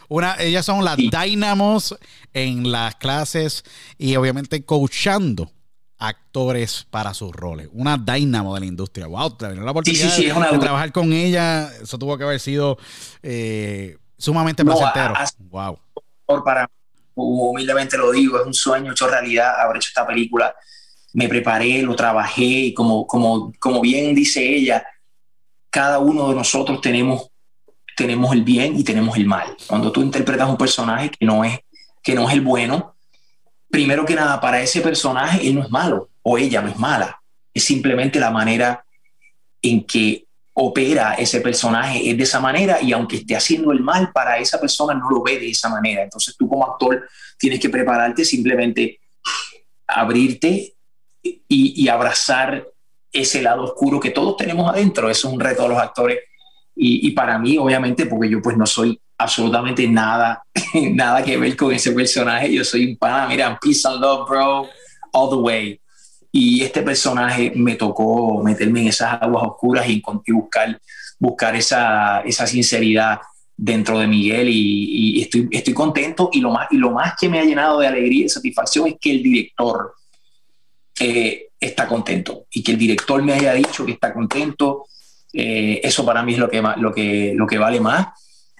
una, 0.10 0.36
ellas 0.38 0.66
son 0.66 0.84
las 0.84 0.98
dynamos 0.98 1.98
en 2.34 2.70
las 2.74 2.96
clases 2.96 3.64
y 3.98 4.18
obviamente 4.18 4.66
coachando 4.66 5.50
actores 6.04 6.86
para 6.90 7.14
sus 7.14 7.32
roles. 7.32 7.70
Una 7.72 7.98
dynamo 7.98 8.54
de 8.54 8.60
la 8.60 8.66
industria. 8.66 9.08
Wow, 9.08 9.38
te 9.38 9.56
la 9.56 9.72
oportunidad 9.72 10.18
de 10.52 10.60
trabajar 10.60 10.92
con 10.92 11.14
ella. 11.14 11.70
Eso 11.82 11.98
tuvo 11.98 12.18
que 12.18 12.26
haber 12.26 12.42
sido 12.42 12.78
eh, 13.22 13.98
sumamente 14.18 14.66
placentero. 14.66 15.14
wow. 15.50 15.80
Para, 16.44 16.70
humildemente 17.16 17.98
lo 17.98 18.12
digo, 18.12 18.40
es 18.40 18.46
un 18.46 18.54
sueño 18.54 18.92
hecho 18.92 19.08
realidad 19.08 19.62
haber 19.62 19.78
hecho 19.78 19.88
esta 19.88 20.06
película. 20.06 20.54
Me 21.14 21.30
preparé, 21.30 21.82
lo 21.82 21.96
trabajé 21.96 22.44
y 22.44 22.74
como, 22.74 23.08
como, 23.08 23.54
como 23.58 23.80
bien 23.80 24.14
dice 24.14 24.44
ella, 24.44 24.86
cada 25.70 26.00
uno 26.00 26.28
de 26.30 26.36
nosotros 26.36 26.82
tenemos, 26.82 27.30
tenemos 27.96 28.34
el 28.34 28.44
bien 28.44 28.78
y 28.78 28.84
tenemos 28.84 29.16
el 29.16 29.26
mal. 29.26 29.56
Cuando 29.68 29.90
tú 29.92 30.02
interpretas 30.02 30.50
un 30.50 30.58
personaje 30.58 31.12
que 31.12 31.26
no 31.26 31.46
es, 31.46 31.60
que 32.02 32.14
no 32.14 32.28
es 32.28 32.34
el 32.34 32.42
bueno, 32.42 32.93
primero 33.74 34.06
que 34.06 34.14
nada, 34.14 34.40
para 34.40 34.62
ese 34.62 34.82
personaje, 34.82 35.48
él 35.48 35.56
no 35.56 35.64
es 35.64 35.72
malo 35.72 36.12
o 36.22 36.38
ella 36.38 36.62
no 36.62 36.70
es 36.70 36.78
mala. 36.78 37.20
Es 37.52 37.64
simplemente 37.64 38.20
la 38.20 38.30
manera 38.30 38.86
en 39.64 39.84
que 39.84 40.28
opera 40.54 41.16
ese 41.16 41.42
personaje 41.42 42.08
es 42.08 42.16
de 42.16 42.22
esa 42.22 42.40
manera 42.40 42.80
y 42.80 42.94
aunque 42.94 43.16
esté 43.16 43.36
haciendo 43.36 43.72
el 43.72 43.80
mal 43.80 44.12
para 44.12 44.38
esa 44.38 44.62
persona 44.62 44.94
no 44.94 45.10
lo 45.10 45.24
ve 45.24 45.40
de 45.40 45.50
esa 45.50 45.70
manera. 45.70 46.04
Entonces 46.04 46.36
tú 46.38 46.48
como 46.48 46.64
actor 46.64 47.10
tienes 47.40 47.60
que 47.60 47.70
prepararte 47.70 48.24
simplemente 48.24 49.00
abrirte 49.88 50.76
y, 51.24 51.88
abrazar 51.88 52.68
ese 53.12 53.42
lado 53.42 53.64
oscuro 53.64 54.00
que 54.00 54.12
todos 54.12 54.38
tenemos 54.38 54.72
adentro. 54.72 55.10
Eso 55.10 55.30
es 55.30 55.34
un 55.34 55.40
reto 55.40 55.64
de 55.64 55.70
los 55.70 55.80
actores 55.80 56.20
y, 56.76 57.08
y, 57.08 57.12
para 57.14 57.40
mí 57.40 57.58
obviamente 57.58 58.06
porque 58.06 58.30
yo 58.30 58.40
pues 58.40 58.56
no 58.56 58.68
soy 58.68 59.02
absolutamente 59.18 59.88
nada, 59.88 60.44
nada 60.74 61.24
que 61.24 61.38
ver 61.38 61.56
con 61.56 61.74
ese 61.74 61.92
personaje. 61.92 62.54
Yo 62.54 62.64
soy 62.64 62.92
un 62.92 62.98
pana, 62.98 63.28
mira, 63.28 63.58
peace 63.62 63.88
and 63.88 64.00
love, 64.00 64.28
bro, 64.28 64.68
all 65.12 65.30
the 65.30 65.36
way. 65.36 65.80
Y 66.32 66.64
este 66.64 66.82
personaje 66.82 67.52
me 67.56 67.76
tocó 67.76 68.42
meterme 68.44 68.82
en 68.82 68.88
esas 68.88 69.22
aguas 69.22 69.46
oscuras 69.48 69.88
y, 69.88 70.02
buscar, 70.32 70.82
buscar 71.20 71.56
esa, 71.56 72.22
esa 72.22 72.48
sinceridad 72.48 73.20
dentro 73.56 74.00
de 74.00 74.08
Miguel 74.08 74.50
y, 74.50 75.22
estoy, 75.22 75.48
estoy 75.52 75.74
contento 75.76 76.30
y 76.34 76.42
lo, 76.42 76.50
más, 76.50 76.68
y 76.72 76.78
lo 76.78 76.90
más 76.90 77.14
que 77.20 77.30
me 77.30 77.40
ha 77.40 77.44
llenado 77.44 77.80
de 77.80 77.88
alegría 77.88 78.26
y 78.26 78.30
satisfacción 78.30 78.88
es 78.88 78.96
que 79.00 79.12
el 79.12 79.22
director 79.22 79.94
eh, 81.00 81.50
está 81.60 81.88
contento 81.88 82.48
y 82.52 82.64
que 82.64 82.72
el 82.72 82.80
director 82.80 83.22
me 83.22 83.34
haya 83.34 83.54
dicho 83.54 83.86
que 83.86 83.92
está 83.92 84.12
contento. 84.12 84.86
Eh, 85.32 85.82
eso 85.84 86.04
para 86.04 86.24
mí 86.24 86.34
es 86.34 86.40
lo 86.40 86.50
que, 86.50 86.64
lo 86.78 86.92
que, 86.92 87.34
lo 87.36 87.46
que 87.46 87.58
vale 87.60 87.80
más 87.80 88.08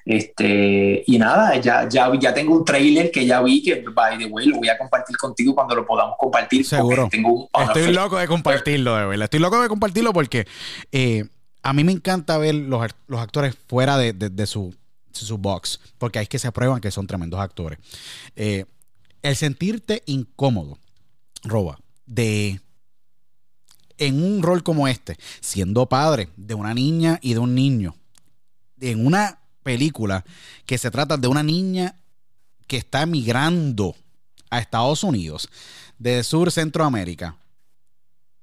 este, 0.06 1.04
y 1.08 1.18
nada, 1.18 1.58
ya, 1.60 1.88
ya, 1.88 2.12
ya 2.20 2.34
tengo 2.34 2.56
un 2.58 2.66
trailer 2.66 3.10
que 3.10 3.26
ya 3.26 3.42
vi 3.42 3.64
que, 3.64 3.84
by 3.94 4.18
the 4.18 4.26
way, 4.26 4.48
lo 4.48 4.58
voy 4.58 4.70
a 4.70 4.78
compartir 4.78 5.18
contigo 5.18 5.56
cuando 5.56 5.76
lo 5.76 5.86
podamos 5.86 6.16
compartir. 6.18 6.66
Seguro. 6.66 7.10
Estoy 7.12 7.94
loco 7.94 8.18
de 8.18 8.28
compartirlo, 8.28 8.96
de 8.98 9.06
verdad. 9.06 9.24
Estoy 9.26 9.40
loco 9.40 9.62
de 9.62 9.70
compartirlo 9.70 10.12
porque 10.12 10.46
eh, 10.92 11.26
a 11.62 11.74
mí 11.74 11.84
me 11.84 11.94
encanta 11.94 12.38
ver 12.38 12.56
los, 12.56 12.86
los 13.08 13.22
actores 13.22 13.56
fuera 13.68 13.98
de, 13.98 14.14
de, 14.14 14.48
su, 14.48 14.76
su 15.12 15.38
box, 15.38 15.80
porque 15.98 16.20
hay 16.20 16.28
que 16.28 16.40
se 16.40 16.48
aprueban 16.48 16.82
que 16.82 16.92
son 16.92 17.08
tremendos 17.08 17.40
actores. 17.40 17.80
Eh, 18.36 18.66
el 19.22 19.36
sentirte 19.38 20.04
incómodo, 20.06 20.78
Roba, 21.44 21.80
de 22.06 22.60
en 23.98 24.22
un 24.22 24.44
rol 24.44 24.64
como 24.64 24.88
este, 24.88 25.18
siendo 25.40 25.88
padre 25.88 26.28
de 26.36 26.56
una 26.56 26.74
niña 26.74 27.20
y 27.22 27.34
de 27.34 27.40
un 27.40 27.56
niño, 27.56 27.96
en 28.82 29.06
una 29.06 29.40
película 29.64 30.24
que 30.66 30.78
se 30.78 30.92
trata 30.92 31.18
de 31.18 31.28
una 31.28 31.44
niña 31.44 31.96
que 32.68 32.78
está 32.78 33.04
emigrando 33.04 33.96
a 34.50 34.60
Estados 34.60 35.04
Unidos 35.04 35.50
de 35.98 36.24
Sur 36.24 36.52
Centroamérica 36.52 37.38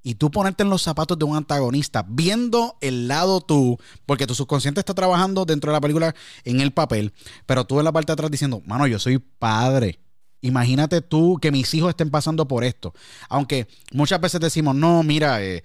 y 0.03 0.15
tú 0.15 0.31
ponerte 0.31 0.63
en 0.63 0.71
los 0.71 0.83
zapatos 0.83 1.19
de 1.19 1.25
un 1.25 1.37
antagonista, 1.37 2.05
viendo 2.09 2.77
el 2.81 3.07
lado 3.07 3.41
tú, 3.41 3.79
porque 4.07 4.27
tu 4.27 4.35
subconsciente 4.35 4.81
está 4.81 4.95
trabajando 4.95 5.45
dentro 5.45 5.71
de 5.71 5.77
la 5.77 5.81
película 5.81 6.15
en 6.45 6.61
el 6.61 6.73
papel, 6.73 7.13
pero 7.47 7.65
tú 7.67 7.79
en 7.79 7.85
la 7.85 7.93
parte 7.93 8.11
de 8.11 8.15
atrás 8.15 8.31
diciendo, 8.31 8.63
mano, 8.65 8.87
yo 8.87 8.99
soy 8.99 9.19
padre. 9.19 10.01
Imagínate 10.41 11.03
tú 11.03 11.39
que 11.41 11.51
mis 11.51 11.73
hijos 11.75 11.91
estén 11.91 12.11
pasando 12.11 12.49
por 12.49 12.65
esto. 12.65 12.95
Aunque 13.29 13.69
muchas 13.93 14.21
veces 14.21 14.41
decimos, 14.41 14.75
no, 14.75 15.03
mira, 15.03 15.43
eh, 15.45 15.63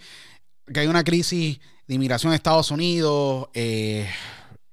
que 0.71 0.81
hay 0.81 0.87
una 0.87 1.05
crisis 1.05 1.59
de 1.87 1.95
inmigración 1.95 2.33
en 2.33 2.35
Estados 2.35 2.71
Unidos, 2.71 3.47
eh, 3.53 4.09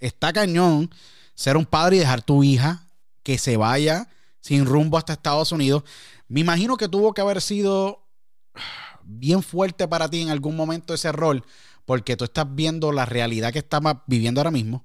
está 0.02 0.32
cañón 0.32 0.90
ser 1.34 1.56
un 1.56 1.64
padre 1.64 1.96
y 1.96 1.98
dejar 2.00 2.22
tu 2.22 2.44
hija 2.44 2.88
que 3.22 3.38
se 3.38 3.56
vaya 3.56 4.08
sin 4.40 4.66
rumbo 4.66 4.98
hasta 4.98 5.14
Estados 5.14 5.52
Unidos. 5.52 5.84
Me 6.28 6.40
imagino 6.40 6.76
que 6.76 6.88
tuvo 6.88 7.14
que 7.14 7.20
haber 7.20 7.40
sido 7.40 8.04
bien 9.04 9.42
fuerte 9.42 9.88
para 9.88 10.08
ti 10.08 10.20
en 10.20 10.30
algún 10.30 10.56
momento 10.56 10.92
ese 10.92 11.12
rol, 11.12 11.44
porque 11.84 12.16
tú 12.16 12.24
estás 12.24 12.46
viendo 12.54 12.92
la 12.92 13.06
realidad 13.06 13.52
que 13.52 13.60
estamos 13.60 13.94
viviendo 14.06 14.40
ahora 14.40 14.50
mismo 14.50 14.84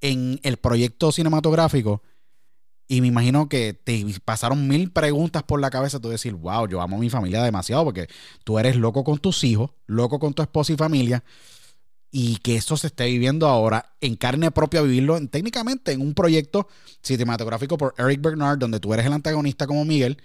en 0.00 0.40
el 0.42 0.56
proyecto 0.56 1.12
cinematográfico. 1.12 2.02
Y 2.88 3.00
me 3.00 3.08
imagino 3.08 3.48
que 3.48 3.72
te 3.72 4.04
pasaron 4.24 4.68
mil 4.68 4.90
preguntas 4.90 5.42
por 5.42 5.60
la 5.60 5.70
cabeza, 5.70 5.98
tú 5.98 6.08
decir, 6.08 6.34
wow, 6.34 6.68
yo 6.68 6.80
amo 6.80 6.96
a 6.96 7.00
mi 7.00 7.10
familia 7.10 7.42
demasiado, 7.42 7.84
porque 7.84 8.08
tú 8.44 8.58
eres 8.58 8.76
loco 8.76 9.02
con 9.02 9.18
tus 9.18 9.42
hijos, 9.44 9.70
loco 9.86 10.18
con 10.18 10.34
tu 10.34 10.42
esposa 10.42 10.72
y 10.72 10.76
familia 10.76 11.24
y 12.14 12.36
que 12.36 12.56
eso 12.56 12.76
se 12.76 12.88
esté 12.88 13.06
viviendo 13.06 13.48
ahora 13.48 13.94
en 14.02 14.16
carne 14.16 14.50
propia, 14.50 14.82
vivirlo 14.82 15.18
técnicamente 15.28 15.92
en 15.92 16.02
un 16.02 16.12
proyecto 16.12 16.68
cinematográfico 17.00 17.78
por 17.78 17.94
Eric 17.96 18.20
Bernard, 18.20 18.58
donde 18.58 18.78
tú 18.78 18.92
eres 18.92 19.06
el 19.06 19.14
antagonista 19.14 19.66
como 19.66 19.86
Miguel, 19.86 20.22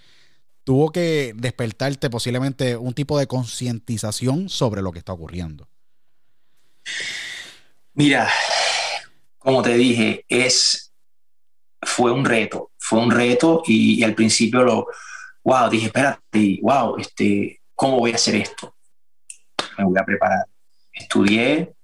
tuvo 0.65 0.91
que 0.91 1.31
despertarte 1.33 2.09
posiblemente 2.09 2.75
un 2.75 2.93
tipo 2.93 3.17
de 3.17 3.25
concientización 3.25 4.49
sobre 4.49 4.81
lo 4.81 4.91
que 4.91 4.99
está 4.99 5.13
ocurriendo. 5.13 5.69
Mira, 7.93 8.29
como 9.37 9.61
te 9.61 9.75
dije, 9.75 10.25
es, 10.27 10.91
fue 11.81 12.11
un 12.11 12.25
reto, 12.25 12.71
fue 12.77 12.99
un 12.99 13.11
reto 13.11 13.63
y, 13.65 14.03
al 14.03 14.13
principio 14.13 14.61
lo, 14.63 14.87
wow, 15.45 15.69
dije, 15.69 15.85
espérate, 15.85 16.59
wow, 16.61 16.97
este, 16.97 17.61
¿cómo 17.73 17.99
voy 17.99 18.11
a 18.11 18.15
hacer 18.15 18.35
esto? 18.35 18.75
Me 19.77 19.85
voy 19.85 19.97
a 19.97 20.03
preparar. 20.03 20.47
Estudié, 20.91 21.76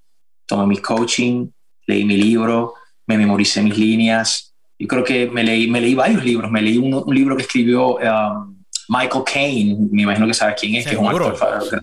tomé 0.45 0.67
mi 0.67 0.77
coaching, 0.77 1.47
leí 1.87 2.05
mi 2.05 2.17
libro, 2.17 2.73
me 3.07 3.17
memoricé 3.17 3.61
mis 3.61 3.77
líneas. 3.77 4.53
Yo 4.77 4.87
creo 4.87 5.03
que 5.03 5.29
me 5.29 5.43
leí, 5.43 5.69
me 5.69 5.79
leí 5.79 5.95
varios 5.95 6.23
libros. 6.23 6.51
Me 6.51 6.61
leí 6.61 6.77
un, 6.77 7.03
libro 7.13 7.35
que 7.35 7.43
escribió 7.43 7.95
um, 7.95 8.63
Michael 8.89 9.23
Caine, 9.25 9.77
me 9.91 10.03
imagino 10.03 10.27
que 10.27 10.33
sabes 10.33 10.55
quién 10.59 10.75
es, 10.75 10.85
que 10.85 10.91
es 10.91 10.97
un 10.97 11.07
actor. 11.07 11.37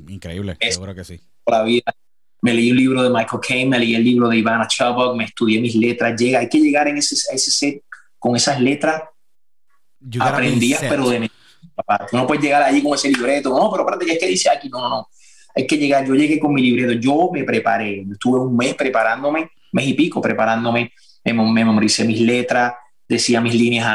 Increíble, 0.08 0.56
seguro 0.70 0.94
que 0.94 1.04
sí. 1.04 1.20
La 1.46 1.62
vida. 1.62 1.92
Me 2.42 2.54
leí 2.54 2.70
un 2.70 2.76
libro 2.78 3.02
de 3.02 3.10
Michael 3.10 3.40
Caine, 3.46 3.70
me 3.70 3.78
leí 3.78 3.94
el 3.94 4.04
libro 4.04 4.28
de 4.28 4.38
Ivana 4.38 4.66
Chubbuck, 4.66 5.14
me 5.14 5.24
estudié 5.24 5.60
mis 5.60 5.74
letras. 5.74 6.18
Llega, 6.18 6.38
hay 6.38 6.48
que 6.48 6.58
llegar 6.58 6.88
en 6.88 6.96
ese, 6.96 7.14
ese 7.14 7.50
set 7.50 7.82
con 8.18 8.34
esas 8.34 8.60
letras. 8.60 9.02
Aprendías, 10.18 10.80
pero 10.80 11.10
de 11.10 11.30
papá. 11.74 12.06
Tú 12.10 12.16
no 12.16 12.26
puedes 12.26 12.42
llegar 12.42 12.62
allí 12.62 12.82
con 12.82 12.94
ese 12.94 13.08
libreto. 13.08 13.50
No, 13.50 13.70
pero 13.70 13.82
espérate, 13.82 14.06
¿qué 14.06 14.12
es 14.12 14.18
que 14.18 14.26
dice 14.26 14.48
aquí? 14.48 14.68
No, 14.70 14.80
no, 14.80 14.88
no. 14.88 15.08
Hay 15.54 15.66
que 15.66 15.76
llegar. 15.76 16.06
Yo 16.06 16.14
llegué 16.14 16.38
con 16.38 16.52
mi 16.54 16.62
libreto. 16.62 16.92
Yo 16.92 17.30
me 17.32 17.44
preparé. 17.44 18.04
Estuve 18.12 18.40
un 18.40 18.56
mes 18.56 18.74
preparándome, 18.74 19.50
mes 19.72 19.86
y 19.86 19.94
pico 19.94 20.20
preparándome. 20.20 20.92
Me, 21.24 21.32
me 21.32 21.64
memoricé 21.64 22.04
mis 22.04 22.20
letras, 22.20 22.72
decía 23.08 23.40
mis 23.40 23.54
líneas 23.54 23.86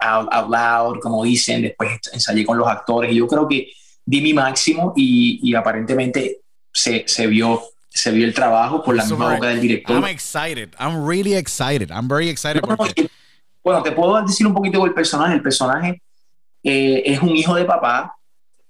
out 0.00 0.48
loud, 0.50 1.00
como 1.00 1.24
dicen. 1.24 1.62
Después 1.62 1.98
ensayé 2.12 2.44
con 2.44 2.58
los 2.58 2.68
actores. 2.68 3.12
Y 3.12 3.16
yo 3.16 3.26
creo 3.26 3.48
que 3.48 3.68
di 4.04 4.20
mi 4.20 4.34
máximo 4.34 4.92
y, 4.96 5.40
y 5.42 5.54
aparentemente 5.54 6.40
se, 6.72 7.04
se 7.06 7.26
vio 7.26 7.62
se 7.96 8.10
vio 8.10 8.26
el 8.26 8.34
trabajo 8.34 8.82
por 8.82 8.94
la 8.94 9.04
misma 9.04 9.34
boca 9.34 9.48
del 9.48 9.60
director. 9.60 9.96
I'm 9.96 10.04
excited. 10.04 10.74
I'm 10.78 11.06
really 11.06 11.34
excited. 11.34 11.90
I'm 11.90 12.06
very 12.06 12.28
excited. 12.28 12.62
bueno, 13.64 13.82
te 13.82 13.92
puedo 13.92 14.22
decir 14.22 14.46
un 14.46 14.52
poquito 14.52 14.82
del 14.84 14.92
personaje. 14.92 15.34
El 15.34 15.42
personaje 15.42 16.02
eh, 16.62 17.02
es 17.06 17.22
un 17.22 17.34
hijo 17.34 17.54
de 17.54 17.64
papá 17.64 18.15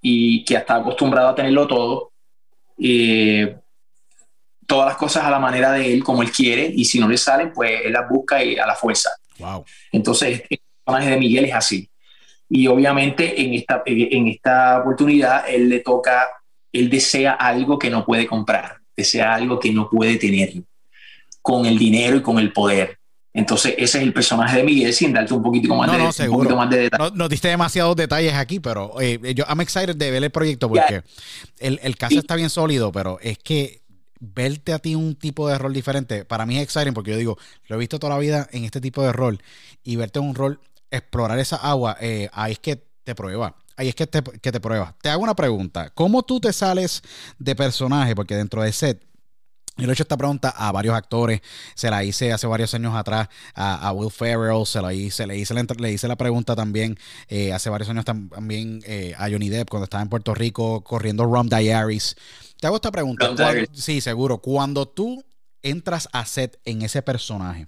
y 0.08 0.44
que 0.44 0.54
está 0.54 0.76
acostumbrado 0.76 1.30
a 1.30 1.34
tenerlo 1.34 1.66
todo. 1.66 2.12
Eh, 2.78 3.56
todas 4.64 4.86
las 4.86 4.96
cosas 4.96 5.24
a 5.24 5.30
la 5.30 5.40
manera 5.40 5.72
de 5.72 5.92
él, 5.92 6.04
como 6.04 6.22
él 6.22 6.30
quiere, 6.30 6.70
y 6.72 6.84
si 6.84 7.00
no 7.00 7.08
le 7.08 7.18
salen, 7.18 7.52
pues 7.52 7.80
él 7.84 7.92
las 7.92 8.08
busca 8.08 8.42
y 8.42 8.56
a 8.56 8.66
la 8.66 8.76
fuerza. 8.76 9.10
Wow. 9.40 9.64
Entonces, 9.90 10.44
el 10.48 10.60
personaje 10.84 11.10
de 11.10 11.16
Miguel 11.16 11.46
es 11.46 11.54
así. 11.54 11.90
Y 12.48 12.68
obviamente 12.68 13.40
en 13.42 13.54
esta, 13.54 13.82
en 13.84 14.28
esta 14.28 14.78
oportunidad 14.78 15.48
él 15.48 15.68
le 15.68 15.80
toca, 15.80 16.28
él 16.72 16.88
desea 16.88 17.32
algo 17.32 17.76
que 17.76 17.90
no 17.90 18.04
puede 18.06 18.28
comprar, 18.28 18.76
desea 18.96 19.34
algo 19.34 19.58
que 19.58 19.72
no 19.72 19.90
puede 19.90 20.18
tener 20.18 20.52
con 21.42 21.66
el 21.66 21.76
dinero 21.76 22.16
y 22.16 22.22
con 22.22 22.38
el 22.38 22.52
poder. 22.52 23.00
Entonces, 23.36 23.74
ese 23.76 23.98
es 23.98 24.04
el 24.04 24.14
personaje 24.14 24.56
de 24.56 24.64
Miguel, 24.64 24.94
sin 24.94 25.12
darte 25.12 25.34
un 25.34 25.42
poquito 25.42 25.74
más, 25.74 25.92
de, 25.92 25.98
más 25.98 26.70
de 26.70 26.78
detalles. 26.78 27.12
No, 27.14 27.28
diste 27.28 27.48
demasiados 27.48 27.94
detalles 27.94 28.32
aquí, 28.32 28.60
pero 28.60 28.98
eh, 28.98 29.34
yo 29.34 29.44
I'm 29.46 29.60
excited 29.60 29.94
de 29.94 30.10
ver 30.10 30.24
el 30.24 30.30
proyecto 30.30 30.70
porque 30.70 31.02
el, 31.58 31.78
el, 31.82 31.96
caso 31.98 32.18
está 32.18 32.34
bien 32.34 32.48
sólido, 32.48 32.90
pero 32.92 33.18
es 33.20 33.36
que 33.36 33.82
verte 34.20 34.72
a 34.72 34.78
ti 34.78 34.94
un 34.94 35.16
tipo 35.16 35.46
de 35.50 35.58
rol 35.58 35.74
diferente, 35.74 36.24
para 36.24 36.46
mí 36.46 36.56
es 36.56 36.62
exciting 36.62 36.94
porque 36.94 37.10
yo 37.10 37.18
digo, 37.18 37.38
lo 37.68 37.76
he 37.76 37.78
visto 37.78 37.98
toda 37.98 38.14
la 38.14 38.18
vida 38.18 38.48
en 38.52 38.64
este 38.64 38.80
tipo 38.80 39.02
de 39.02 39.12
rol 39.12 39.42
y 39.84 39.96
verte 39.96 40.18
un 40.18 40.34
rol, 40.34 40.58
explorar 40.90 41.38
esa 41.38 41.56
agua, 41.56 41.98
eh, 42.00 42.30
ahí 42.32 42.52
es 42.52 42.58
que 42.58 42.82
te 43.04 43.14
prueba. 43.14 43.54
Ahí 43.76 43.88
es 43.88 43.94
que 43.94 44.06
te, 44.06 44.22
que 44.22 44.50
te 44.50 44.60
prueba. 44.60 44.96
Te 45.02 45.10
hago 45.10 45.22
una 45.22 45.36
pregunta. 45.36 45.90
¿Cómo 45.90 46.22
tú 46.22 46.40
te 46.40 46.54
sales 46.54 47.02
de 47.38 47.54
personaje? 47.54 48.14
Porque 48.14 48.34
dentro 48.34 48.62
de 48.62 48.72
set 48.72 49.05
yo 49.76 49.84
le 49.86 49.92
he 49.92 49.94
hecho 49.94 50.04
esta 50.04 50.16
pregunta 50.16 50.48
a 50.48 50.72
varios 50.72 50.94
actores. 50.94 51.42
Se 51.74 51.90
la 51.90 52.02
hice 52.02 52.32
hace 52.32 52.46
varios 52.46 52.72
años 52.72 52.94
atrás 52.94 53.28
a, 53.54 53.92
Will 53.92 54.10
Ferrell. 54.10 54.64
Se 54.64 54.80
la 54.80 54.94
hice, 54.94 55.26
le 55.26 55.36
hice 55.36 55.52
la, 55.52 55.66
le 55.78 55.92
hice 55.92 56.08
la 56.08 56.16
pregunta 56.16 56.56
también 56.56 56.98
eh, 57.28 57.52
hace 57.52 57.68
varios 57.68 57.90
años 57.90 58.06
también 58.06 58.80
eh, 58.86 59.14
a 59.18 59.28
Johnny 59.30 59.50
Depp 59.50 59.68
cuando 59.68 59.84
estaba 59.84 60.02
en 60.02 60.08
Puerto 60.08 60.34
Rico 60.34 60.82
corriendo 60.82 61.26
Rum 61.26 61.48
Diaries. 61.48 62.16
Te 62.58 62.66
hago 62.66 62.76
esta 62.76 62.90
pregunta. 62.90 63.30
sí, 63.72 64.00
seguro. 64.00 64.38
Cuando 64.38 64.88
tú 64.88 65.22
entras 65.62 66.08
a 66.12 66.24
set 66.24 66.58
en 66.64 66.80
ese 66.80 67.02
personaje, 67.02 67.66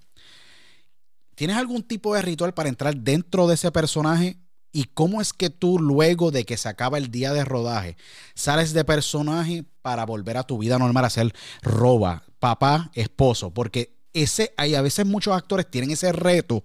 ¿tienes 1.34 1.56
algún 1.56 1.82
tipo 1.82 2.14
de 2.14 2.22
ritual 2.22 2.54
para 2.54 2.70
entrar 2.70 2.96
dentro 2.96 3.46
de 3.48 3.54
ese 3.54 3.70
personaje? 3.70 4.38
¿Y 4.72 4.84
cómo 4.84 5.20
es 5.20 5.32
que 5.32 5.50
tú 5.50 5.78
luego 5.78 6.30
de 6.30 6.44
que 6.44 6.56
se 6.56 6.68
acaba 6.68 6.98
el 6.98 7.10
día 7.10 7.32
de 7.32 7.44
rodaje 7.44 7.96
sales 8.34 8.72
de 8.72 8.84
personaje 8.84 9.64
para 9.88 10.04
volver 10.04 10.36
a 10.36 10.42
tu 10.42 10.58
vida 10.58 10.78
normal 10.78 11.06
a 11.06 11.08
ser 11.08 11.34
roba, 11.62 12.22
papá, 12.38 12.90
esposo? 12.92 13.54
Porque 13.54 13.96
ese, 14.12 14.52
hay 14.58 14.74
a 14.74 14.82
veces 14.82 15.06
muchos 15.06 15.34
actores 15.34 15.70
tienen 15.70 15.92
ese 15.92 16.12
reto 16.12 16.62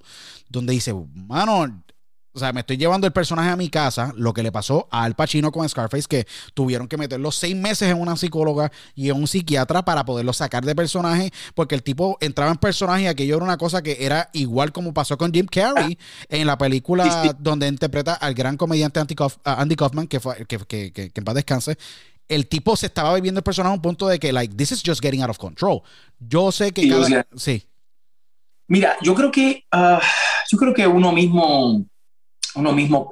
donde 0.49 0.74
dice, 0.74 0.93
mano, 1.13 1.86
o 2.34 2.39
sea, 2.39 2.51
me 2.51 2.59
estoy 2.59 2.76
llevando 2.76 3.07
el 3.07 3.13
personaje 3.13 3.49
a 3.49 3.55
mi 3.55 3.69
casa, 3.69 4.11
lo 4.17 4.34
que 4.34 4.43
le 4.43 4.51
pasó 4.51 4.89
a 4.91 5.05
Al 5.05 5.15
Pacino 5.15 5.53
con 5.53 5.69
Scarface, 5.69 6.07
que 6.09 6.28
tuvieron 6.53 6.89
que 6.89 6.97
meterlo 6.97 7.32
seis 7.32 7.55
meses 7.55 7.89
en 7.89 8.01
una 8.01 8.17
psicóloga 8.17 8.74
y 8.93 9.09
en 9.09 9.15
un 9.15 9.28
psiquiatra 9.28 9.86
para 9.86 10.03
poderlo 10.03 10.34
sacar 10.34 10.65
de 10.65 10.76
personaje, 10.76 11.32
porque 11.55 11.76
el 11.76 11.84
tipo 11.84 12.17
entraba 12.19 12.51
en 12.51 12.57
personaje 12.57 13.03
y 13.03 13.07
aquello 13.07 13.38
era 13.38 13.45
una 13.45 13.57
cosa 13.57 13.82
que 13.82 14.03
era 14.03 14.32
igual 14.34 14.74
como 14.74 14.93
pasó 14.93 15.17
con 15.17 15.32
Jim 15.32 15.45
Carrey 15.45 15.97
en 16.28 16.45
la 16.45 16.57
película 16.57 17.34
donde 17.39 17.69
interpreta 17.69 18.15
al 18.15 18.34
gran 18.34 18.57
comediante 18.57 18.99
Andy, 18.99 19.76
Kaufman, 19.78 20.07
que, 20.07 20.19
fue, 20.19 20.45
que, 20.45 20.57
que, 20.57 20.91
que, 20.91 21.11
en 21.15 21.24
paz 21.24 21.36
descanse 21.36 21.78
el 22.34 22.47
tipo 22.47 22.75
se 22.75 22.88
estaba 22.88 23.13
viviendo 23.15 23.39
el 23.39 23.43
personaje 23.43 23.71
a 23.71 23.75
un 23.75 23.81
punto 23.81 24.07
de 24.07 24.19
que, 24.19 24.31
like, 24.31 24.55
this 24.55 24.71
is 24.71 24.81
just 24.86 25.01
getting 25.01 25.21
out 25.21 25.29
of 25.29 25.38
control. 25.38 25.81
Yo 26.19 26.51
sé 26.51 26.71
que 26.71 26.88
cada... 26.88 27.25
Sí. 27.36 27.67
Mira, 28.67 28.95
yo 29.01 29.13
creo 29.13 29.31
que, 29.31 29.65
ah, 29.71 30.01
yo 30.49 30.57
creo 30.57 30.73
que 30.73 30.88
uno 30.88 31.11
mismo 31.11 31.86
uno 32.55 32.71
mismo, 32.71 33.09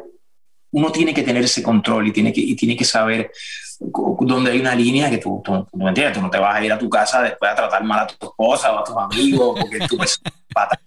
uno 0.72 0.92
tiene 0.92 1.14
que 1.14 1.24
tener 1.24 1.44
ese 1.44 1.64
control 1.64 2.08
y 2.08 2.12
tiene 2.12 2.32
que, 2.32 2.42
y 2.42 2.56
tiene 2.56 2.76
que 2.76 2.86
saber 2.86 3.32
dónde 3.80 4.52
hay 4.52 4.60
una 4.60 4.76
línea 4.76 5.10
que 5.10 5.18
tú, 5.18 5.42
tú, 5.44 5.68
no 5.74 5.90
entiendes, 5.90 6.16
tú 6.16 6.22
no 6.22 6.30
te 6.30 6.38
vas 6.38 6.56
a 6.56 6.64
ir 6.64 6.72
a 6.72 6.78
tu 6.78 6.90
casa 6.90 7.22
después 7.22 7.52
a 7.52 7.56
tratar 7.56 7.84
mal 7.84 8.02
a 8.02 8.08
tu 8.08 8.28
esposa 8.28 8.72
o 8.74 8.80
a 8.80 8.84
tus 8.84 8.96
amigos 8.96 9.60
porque 9.60 9.88
tú 9.88 9.98
ves 9.98 10.20
pata. 10.54 10.80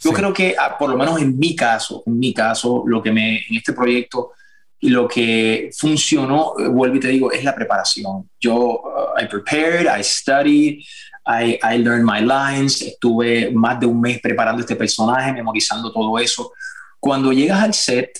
Yo 0.00 0.12
creo 0.12 0.32
que, 0.32 0.54
ah, 0.58 0.78
por 0.78 0.88
lo 0.88 0.96
menos 0.96 1.20
en 1.20 1.36
mi 1.38 1.54
caso, 1.56 2.02
en 2.06 2.18
mi 2.18 2.32
caso, 2.32 2.84
lo 2.86 3.02
que 3.02 3.10
me, 3.10 3.38
en 3.38 3.56
este 3.56 3.72
proyecto, 3.72 4.32
lo 4.80 5.08
que 5.08 5.70
funcionó, 5.76 6.54
eh, 6.58 6.68
vuelvo 6.68 6.96
y 6.96 7.00
te 7.00 7.08
digo, 7.08 7.32
es 7.32 7.42
la 7.42 7.54
preparación. 7.54 8.28
Yo, 8.38 8.54
uh, 8.56 9.20
I 9.20 9.26
prepared, 9.26 9.86
I 9.86 10.02
studied, 10.02 10.84
I, 11.26 11.58
I 11.62 11.78
learned 11.78 12.04
my 12.04 12.20
lines, 12.20 12.82
estuve 12.82 13.50
más 13.50 13.80
de 13.80 13.86
un 13.86 14.00
mes 14.00 14.20
preparando 14.20 14.60
este 14.60 14.76
personaje, 14.76 15.32
memorizando 15.32 15.90
todo 15.90 16.18
eso. 16.18 16.52
Cuando 17.00 17.32
llegas 17.32 17.62
al 17.62 17.74
set, 17.74 18.18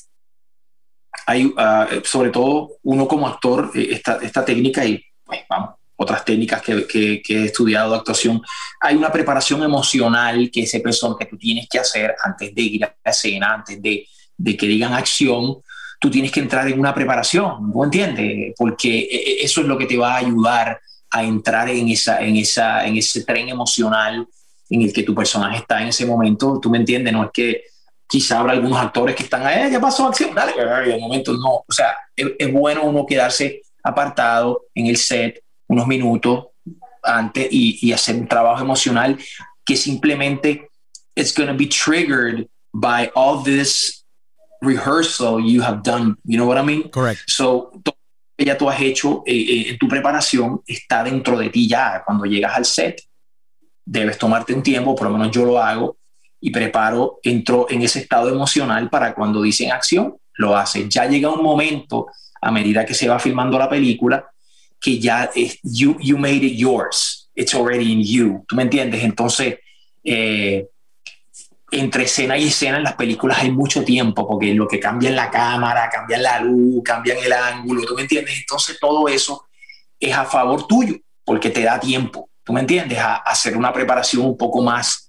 hay, 1.26 1.52
ah, 1.56 1.88
sobre 2.02 2.30
todo 2.30 2.72
uno 2.82 3.06
como 3.06 3.28
actor, 3.28 3.70
eh, 3.74 3.88
esta, 3.92 4.18
esta 4.22 4.44
técnica 4.44 4.84
y 4.84 5.02
pues, 5.24 5.40
vamos, 5.48 5.74
otras 5.96 6.24
técnicas 6.24 6.62
que, 6.62 6.86
que, 6.86 7.22
he 7.28 7.44
estudiado 7.44 7.92
de 7.92 7.98
actuación, 7.98 8.42
hay 8.80 8.96
una 8.96 9.12
preparación 9.12 9.62
emocional 9.62 10.50
que 10.50 10.62
ese 10.62 10.80
persona 10.80 11.14
que 11.18 11.26
tú 11.26 11.38
tienes 11.38 11.68
que 11.68 11.78
hacer 11.78 12.14
antes 12.22 12.54
de 12.54 12.62
ir 12.62 12.84
a 12.84 12.96
la 13.04 13.10
escena, 13.10 13.54
antes 13.54 13.80
de, 13.80 14.06
de 14.36 14.56
que 14.56 14.66
digan 14.66 14.92
acción, 14.92 15.62
tú 16.04 16.10
tienes 16.10 16.30
que 16.30 16.40
entrar 16.40 16.68
en 16.68 16.78
una 16.78 16.94
preparación, 16.94 17.72
¿no 17.72 17.82
entiendes? 17.82 18.52
Porque 18.58 18.98
eh, 18.98 19.08
eh, 19.10 19.36
eso 19.40 19.62
es 19.62 19.66
lo 19.66 19.78
que 19.78 19.86
te 19.86 19.96
va 19.96 20.12
a 20.12 20.18
ayudar 20.18 20.78
a 21.10 21.24
entrar 21.24 21.70
en, 21.70 21.88
esa, 21.88 22.20
en, 22.20 22.36
esa, 22.36 22.86
en 22.86 22.98
ese 22.98 23.24
tren 23.24 23.48
emocional 23.48 24.28
en 24.68 24.82
el 24.82 24.92
que 24.92 25.02
tu 25.02 25.14
personaje 25.14 25.60
está 25.60 25.80
en 25.80 25.88
ese 25.88 26.04
momento, 26.04 26.60
tú 26.60 26.68
me 26.68 26.76
entiendes, 26.76 27.10
no 27.10 27.24
es 27.24 27.30
que 27.32 27.62
quizá 28.06 28.40
habrá 28.40 28.52
algunos 28.52 28.78
actores 28.78 29.16
que 29.16 29.22
están 29.22 29.46
ahí, 29.46 29.72
ya 29.72 29.80
pasó 29.80 30.06
acción, 30.06 30.34
dale, 30.34 30.52
en 30.92 31.00
momento 31.00 31.32
no. 31.32 31.64
O 31.66 31.72
sea, 31.72 31.96
es, 32.14 32.52
bueno 32.52 32.84
uno 32.84 33.06
quedarse 33.06 33.62
apartado 33.82 34.66
en 34.74 34.88
el 34.88 34.98
set 34.98 35.42
unos 35.68 35.86
minutos 35.86 36.48
antes 37.02 37.48
y, 37.50 37.78
y 37.80 37.92
hacer 37.94 38.16
un 38.16 38.28
trabajo 38.28 38.62
emocional 38.62 39.18
que 39.64 39.74
simplemente 39.74 40.68
it's 41.16 41.34
going 41.34 41.48
to 41.48 41.56
be 41.56 41.66
triggered 41.66 42.46
by 42.74 43.10
all 43.14 43.42
this 43.42 44.03
rehearsal 44.64 45.40
you 45.40 45.62
have 45.62 45.82
done. 45.82 46.16
You 46.24 46.38
know 46.38 46.46
what 46.46 46.58
I 46.58 46.62
mean? 46.62 46.90
Correct. 46.90 47.22
So, 47.26 47.70
todo 47.82 47.96
lo 47.96 48.36
que 48.36 48.44
ya 48.44 48.58
tú 48.58 48.68
has 48.68 48.80
hecho 48.80 49.22
eh, 49.26 49.34
eh, 49.34 49.70
en 49.70 49.78
tu 49.78 49.86
preparación 49.88 50.62
está 50.66 51.04
dentro 51.04 51.38
de 51.38 51.50
ti 51.50 51.68
ya. 51.68 52.02
Cuando 52.04 52.24
llegas 52.24 52.56
al 52.56 52.64
set, 52.64 53.02
debes 53.84 54.18
tomarte 54.18 54.54
un 54.54 54.62
tiempo, 54.62 54.94
por 54.94 55.08
lo 55.08 55.16
menos 55.16 55.30
yo 55.30 55.44
lo 55.44 55.60
hago, 55.60 55.96
y 56.40 56.50
preparo, 56.50 57.20
entro 57.22 57.66
en 57.70 57.82
ese 57.82 58.00
estado 58.00 58.28
emocional 58.28 58.90
para 58.90 59.14
cuando 59.14 59.40
dicen 59.40 59.72
acción, 59.72 60.16
lo 60.34 60.56
hace. 60.56 60.88
Ya 60.88 61.06
llega 61.06 61.30
un 61.30 61.42
momento, 61.42 62.08
a 62.40 62.50
medida 62.50 62.84
que 62.84 62.92
se 62.92 63.08
va 63.08 63.18
filmando 63.18 63.58
la 63.58 63.68
película, 63.68 64.28
que 64.78 64.98
ya 64.98 65.30
es, 65.34 65.58
you, 65.62 65.96
you 66.00 66.18
made 66.18 66.44
it 66.44 66.58
yours. 66.58 67.30
It's 67.34 67.54
already 67.54 67.92
in 67.92 68.02
you. 68.02 68.44
¿Tú 68.46 68.56
me 68.56 68.62
entiendes? 68.64 69.02
Entonces, 69.02 69.58
eh, 70.04 70.66
entre 71.80 72.04
escena 72.04 72.36
y 72.36 72.48
escena 72.48 72.78
en 72.78 72.84
las 72.84 72.94
películas 72.94 73.38
hay 73.38 73.50
mucho 73.50 73.84
tiempo, 73.84 74.26
porque 74.26 74.54
lo 74.54 74.68
que 74.68 74.80
cambia 74.80 75.10
en 75.10 75.16
la 75.16 75.30
cámara, 75.30 75.88
cambia 75.90 76.18
la 76.18 76.40
luz, 76.40 76.82
cambia 76.84 77.14
el 77.14 77.32
ángulo, 77.32 77.84
¿tú 77.84 77.94
me 77.94 78.02
entiendes? 78.02 78.38
Entonces 78.38 78.78
todo 78.80 79.08
eso 79.08 79.46
es 79.98 80.14
a 80.14 80.24
favor 80.24 80.66
tuyo, 80.66 80.96
porque 81.24 81.50
te 81.50 81.62
da 81.62 81.78
tiempo, 81.80 82.28
¿tú 82.42 82.52
me 82.52 82.60
entiendes? 82.60 82.98
A, 82.98 83.16
a 83.16 83.18
hacer 83.18 83.56
una 83.56 83.72
preparación 83.72 84.24
un 84.24 84.36
poco 84.36 84.62
más 84.62 85.04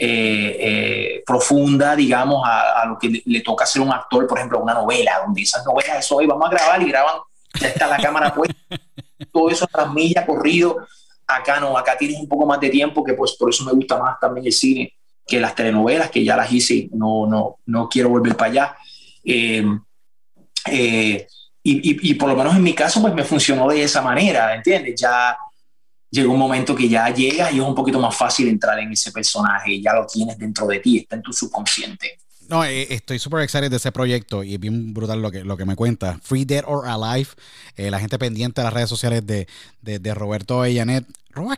eh, 0.00 1.24
profunda, 1.26 1.96
digamos, 1.96 2.42
a, 2.46 2.86
lo 2.86 2.98
que 2.98 3.22
le, 3.24 3.40
toca 3.40 3.64
hacer 3.64 3.82
un 3.82 3.92
actor, 3.92 4.26
por 4.28 4.38
ejemplo, 4.38 4.60
una 4.60 4.74
novela, 4.74 5.20
donde 5.24 5.42
esas 5.42 5.64
novelas, 5.66 5.98
eso 5.98 6.16
hoy 6.16 6.26
vamos 6.26 6.46
a 6.46 6.50
grabar 6.50 6.80
y 6.82 6.88
graban, 6.88 7.16
ya 7.60 7.68
está 7.68 7.88
la 7.88 7.98
cámara 7.98 8.32
puesta, 8.32 8.54
todo 9.32 9.50
eso 9.50 9.66
tras 9.66 9.92
milla 9.92 10.24
corrido. 10.24 10.86
Acá 11.26 11.60
no, 11.60 11.76
acá 11.76 11.96
tienes 11.98 12.18
un 12.18 12.28
poco 12.28 12.46
más 12.46 12.60
de 12.60 12.70
tiempo, 12.70 13.02
que 13.02 13.14
pues 13.14 13.32
por 13.32 13.50
eso 13.50 13.64
me 13.64 13.72
gusta 13.72 13.98
más 13.98 14.18
también 14.20 14.46
el 14.46 14.52
cine 14.52 14.97
que 15.28 15.38
las 15.38 15.54
telenovelas, 15.54 16.10
que 16.10 16.24
ya 16.24 16.36
las 16.36 16.50
hice, 16.50 16.88
no, 16.92 17.26
no, 17.26 17.58
no 17.66 17.88
quiero 17.88 18.08
volver 18.08 18.34
para 18.34 18.50
allá. 18.50 18.76
Eh, 19.22 19.64
eh, 20.66 21.26
y, 21.62 22.10
y, 22.10 22.14
por 22.14 22.30
lo 22.30 22.36
menos 22.36 22.56
en 22.56 22.62
mi 22.62 22.72
caso, 22.72 23.02
pues 23.02 23.12
me 23.12 23.24
funcionó 23.24 23.68
de 23.68 23.82
esa 23.82 24.00
manera, 24.00 24.54
¿entiendes? 24.54 24.98
Ya 24.98 25.36
llegó 26.10 26.32
un 26.32 26.38
momento 26.38 26.74
que 26.74 26.88
ya 26.88 27.12
llegas 27.12 27.52
y 27.52 27.58
es 27.58 27.62
un 27.62 27.74
poquito 27.74 28.00
más 28.00 28.16
fácil 28.16 28.48
entrar 28.48 28.78
en 28.78 28.90
ese 28.90 29.12
personaje, 29.12 29.78
ya 29.82 29.92
lo 29.92 30.06
tienes 30.06 30.38
dentro 30.38 30.66
de 30.66 30.78
ti, 30.78 30.98
está 30.98 31.16
en 31.16 31.22
tu 31.22 31.32
subconsciente. 31.34 32.20
No, 32.48 32.64
eh, 32.64 32.86
estoy 32.88 33.18
súper 33.18 33.42
excited 33.42 33.70
de 33.70 33.76
ese 33.76 33.92
proyecto 33.92 34.42
y 34.42 34.54
es 34.54 34.60
bien 34.60 34.94
brutal 34.94 35.20
lo 35.20 35.30
que, 35.30 35.44
lo 35.44 35.58
que 35.58 35.66
me 35.66 35.76
cuenta. 35.76 36.18
Free 36.22 36.46
Dead 36.46 36.64
or 36.66 36.88
Alive, 36.88 37.28
la 37.76 38.00
gente 38.00 38.18
pendiente 38.18 38.62
de 38.62 38.64
las 38.64 38.72
redes 38.72 38.88
sociales 38.88 39.26
de, 39.26 39.46
de, 39.82 39.98
de 39.98 40.14
Roberto 40.14 40.64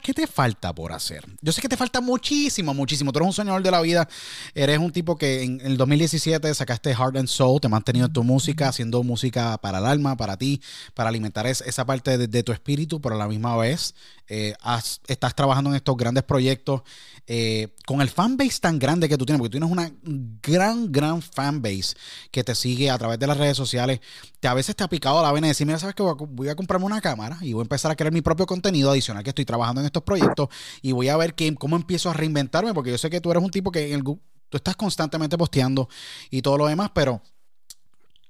¿qué 0.03 0.15
te 0.15 0.27
falta 0.27 0.75
por 0.75 0.93
hacer? 0.93 1.25
Yo 1.41 1.53
sé 1.53 1.61
que 1.61 1.69
te 1.69 1.77
falta 1.77 2.01
muchísimo, 2.01 2.75
muchísimo. 2.75 3.13
Tú 3.13 3.19
eres 3.19 3.29
un 3.29 3.33
soñador 3.33 3.63
de 3.63 3.71
la 3.71 3.81
vida. 3.81 4.09
Eres 4.55 4.79
un 4.79 4.93
tipo 4.93 5.17
que 5.17 5.43
en 5.43 5.61
el 5.63 5.77
2017 5.77 6.53
sacaste 6.55 6.95
Heart 6.95 7.17
and 7.17 7.29
Soul, 7.29 7.61
te 7.61 7.67
has 7.67 7.71
mantenido 7.71 8.07
en 8.07 8.13
tu 8.13 8.25
música, 8.25 8.69
haciendo 8.69 9.03
música 9.03 9.59
para 9.59 9.79
el 9.79 9.87
alma, 9.87 10.17
para 10.17 10.37
ti, 10.37 10.61
para 10.95 11.09
alimentar 11.09 11.47
esa 11.47 11.85
parte 11.85 12.19
de, 12.19 12.43
tu 12.43 12.53
espíritu, 12.53 13.01
pero 13.01 13.15
a 13.15 13.19
la 13.19 13.29
misma 13.29 13.57
vez 13.57 13.95
eh, 14.29 14.55
estás 15.07 15.35
trabajando 15.35 15.71
en 15.71 15.77
estos 15.77 15.97
grandes 15.97 16.25
proyectos 16.25 16.83
eh, 17.27 17.69
con 17.87 18.01
el 18.01 18.09
fanbase 18.09 18.59
tan 18.61 18.79
grande 18.79 19.09
que 19.09 19.17
tú 19.17 19.25
tienes, 19.25 19.39
porque 19.39 19.51
tú 19.51 19.59
tienes 19.59 19.71
una 19.71 19.93
gran, 20.43 20.91
gran 20.91 21.23
fanbase 21.23 21.95
que 22.33 22.43
te 22.43 22.57
sigue 22.57 22.91
a 22.91 22.99
través 22.99 23.19
de 23.19 23.27
las 23.29 23.37
redes 23.37 23.57
sociales. 23.57 24.01
Te, 24.41 24.49
a 24.49 24.55
veces 24.55 24.75
te 24.75 24.83
ha 24.83 24.89
picado 24.89 25.23
la 25.23 25.31
vena 25.31 25.47
y 25.47 25.51
decir, 25.51 25.65
mira, 25.65 25.79
sabes 25.79 25.95
que 25.95 26.03
voy 26.03 26.49
a 26.49 26.57
comprarme 26.57 26.87
una 26.87 27.01
cámara 27.01 27.39
y 27.41 27.53
voy 27.53 27.61
a 27.61 27.63
empezar 27.63 27.91
a 27.93 27.95
crear 27.95 28.13
mi 28.13 28.21
propio 28.21 28.47
contenido 28.47 28.91
adicional 28.91 29.23
que 29.23 29.31
estoy 29.31 29.45
trabajando 29.45 29.70
en 29.79 29.87
estos 29.87 30.03
proyectos 30.03 30.49
y 30.83 30.93
voy 30.93 31.09
a 31.09 31.17
ver 31.17 31.35
cómo 31.59 31.77
empiezo 31.77 32.11
a 32.11 32.15
reinventarme, 32.15 32.75
porque 32.75 32.91
yo 32.91 32.99
sé 32.99 33.11
que 33.11 33.21
tú 33.21 33.31
eres 33.31 33.43
un 33.43 33.51
tipo 33.51 33.71
que 33.71 33.93
en 33.93 34.03
tú 34.03 34.21
estás 34.57 34.75
constantemente 34.75 35.39
posteando 35.39 35.89
y 36.31 36.43
todo 36.43 36.59
lo 36.59 36.67
demás, 36.67 36.91
pero 36.93 37.23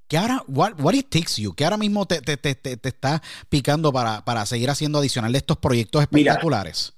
¿qué 0.06 0.18
ahora, 0.18 0.42
what, 0.48 0.72
what 0.78 0.92
it 0.92 1.08
takes 1.08 1.40
you? 1.40 1.54
¿Qué 1.54 1.64
ahora 1.64 1.78
mismo 1.78 2.06
te, 2.06 2.20
te, 2.20 2.36
te, 2.36 2.54
te 2.54 2.88
está 2.88 3.22
picando 3.48 3.92
para, 3.92 4.24
para, 4.24 4.44
seguir 4.44 4.68
haciendo 4.68 4.98
adicional 4.98 5.32
de 5.32 5.38
estos 5.38 5.56
proyectos 5.56 6.02
espectaculares? 6.02 6.94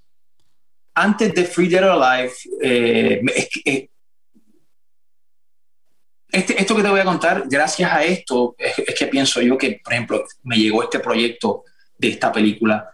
antes 0.95 1.35
de 1.35 1.45
Free 1.45 1.69
Dead 1.69 1.85
or 1.85 2.03
Alive, 2.03 2.33
eh, 2.63 3.23
eh, 3.65 3.89
este, 6.31 6.61
esto 6.61 6.77
que 6.77 6.83
te 6.83 6.89
voy 6.89 7.01
a 7.01 7.05
contar, 7.05 7.45
gracias 7.49 7.91
a 7.91 8.05
esto, 8.05 8.55
es, 8.59 8.79
es, 8.79 8.95
que 8.95 9.07
pienso 9.07 9.41
yo 9.41 9.57
que, 9.57 9.81
por 9.83 9.93
ejemplo, 9.93 10.25
me 10.43 10.57
llegó 10.57 10.83
este 10.83 10.99
proyecto 10.99 11.65
de 11.99 12.09
esta 12.09 12.33
película 12.33 12.91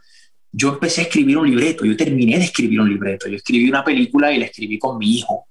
yo 0.52 0.70
empecé 0.70 1.02
a 1.02 1.04
escribir 1.04 1.38
un 1.38 1.48
libreto, 1.48 1.84
yo 1.84 1.96
terminé 1.96 2.38
de 2.38 2.44
escribir 2.44 2.80
un 2.80 2.88
libreto, 2.88 3.28
yo 3.28 3.36
escribí 3.36 3.68
una 3.68 3.84
película 3.84 4.32
y 4.32 4.38
la 4.38 4.46
escribí 4.46 4.78
con 4.78 4.98
mi 4.98 5.16
hijo. 5.18 5.46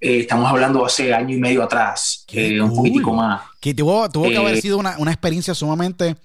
Eh, 0.00 0.20
estamos 0.20 0.50
hablando 0.50 0.84
hace 0.84 1.14
año 1.14 1.34
y 1.34 1.38
medio 1.38 1.62
atrás, 1.62 2.24
eh, 2.32 2.60
un 2.60 2.74
poquitico 2.74 3.12
más. 3.12 3.42
Que 3.60 3.72
tuvo, 3.72 4.08
tuvo 4.10 4.28
que 4.28 4.36
haber 4.36 4.56
eh, 4.56 4.60
sido 4.60 4.78
una, 4.78 4.96
una, 4.98 5.12
experiencia 5.12 5.54
sumamente 5.54 6.16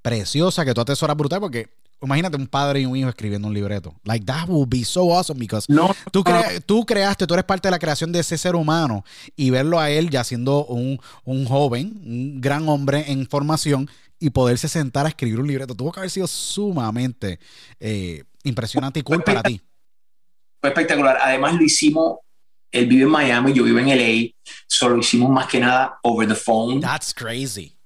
preciosa 0.00 0.64
que 0.64 0.72
tú 0.72 0.80
atesoras 0.80 1.16
brutal 1.16 1.40
porque 1.40 1.68
imagínate 2.02 2.36
un 2.36 2.46
padre 2.46 2.80
y 2.80 2.86
un 2.86 2.96
hijo 2.96 3.08
escribiendo 3.08 3.48
un 3.48 3.54
libreto. 3.54 3.94
Like 4.04 4.24
that 4.26 4.48
would 4.48 4.68
be 4.68 4.84
so 4.84 5.12
awesome 5.16 5.38
because 5.38 5.66
no, 5.68 5.94
tú, 6.12 6.22
tú 6.64 6.84
creaste, 6.84 7.26
tú 7.26 7.34
eres 7.34 7.44
parte 7.44 7.68
de 7.68 7.72
la 7.72 7.78
creación 7.78 8.12
de 8.12 8.20
ese 8.20 8.38
ser 8.38 8.54
humano 8.54 9.04
y 9.34 9.50
verlo 9.50 9.80
a 9.80 9.90
él 9.90 10.10
ya 10.10 10.24
siendo 10.24 10.64
un, 10.66 11.00
un 11.24 11.44
joven, 11.46 12.00
un 12.04 12.40
gran 12.40 12.68
hombre 12.68 13.04
en 13.08 13.26
formación 13.26 13.90
y 14.18 14.30
poderse 14.30 14.68
sentar 14.68 15.06
a 15.06 15.10
escribir 15.10 15.40
un 15.40 15.46
libreto. 15.46 15.74
Tuvo 15.74 15.92
que 15.92 16.00
haber 16.00 16.10
sido 16.10 16.26
sumamente 16.26 17.38
eh, 17.78 18.24
impresionante 18.44 19.00
y 19.00 19.02
cool 19.02 19.22
para 19.22 19.42
ti. 19.42 19.60
Fue 20.60 20.70
espectacular. 20.70 21.18
Además 21.20 21.54
lo 21.54 21.62
hicimos, 21.62 22.18
él 22.72 22.86
vive 22.86 23.02
en 23.04 23.10
Miami, 23.10 23.52
yo 23.52 23.64
vivo 23.64 23.78
en 23.78 23.88
LA, 23.88 24.30
solo 24.66 24.98
hicimos 24.98 25.30
más 25.30 25.46
que 25.46 25.60
nada 25.60 25.98
over 26.02 26.26
the 26.26 26.34
phone. 26.34 26.80
That's 26.80 27.12
crazy. 27.12 27.76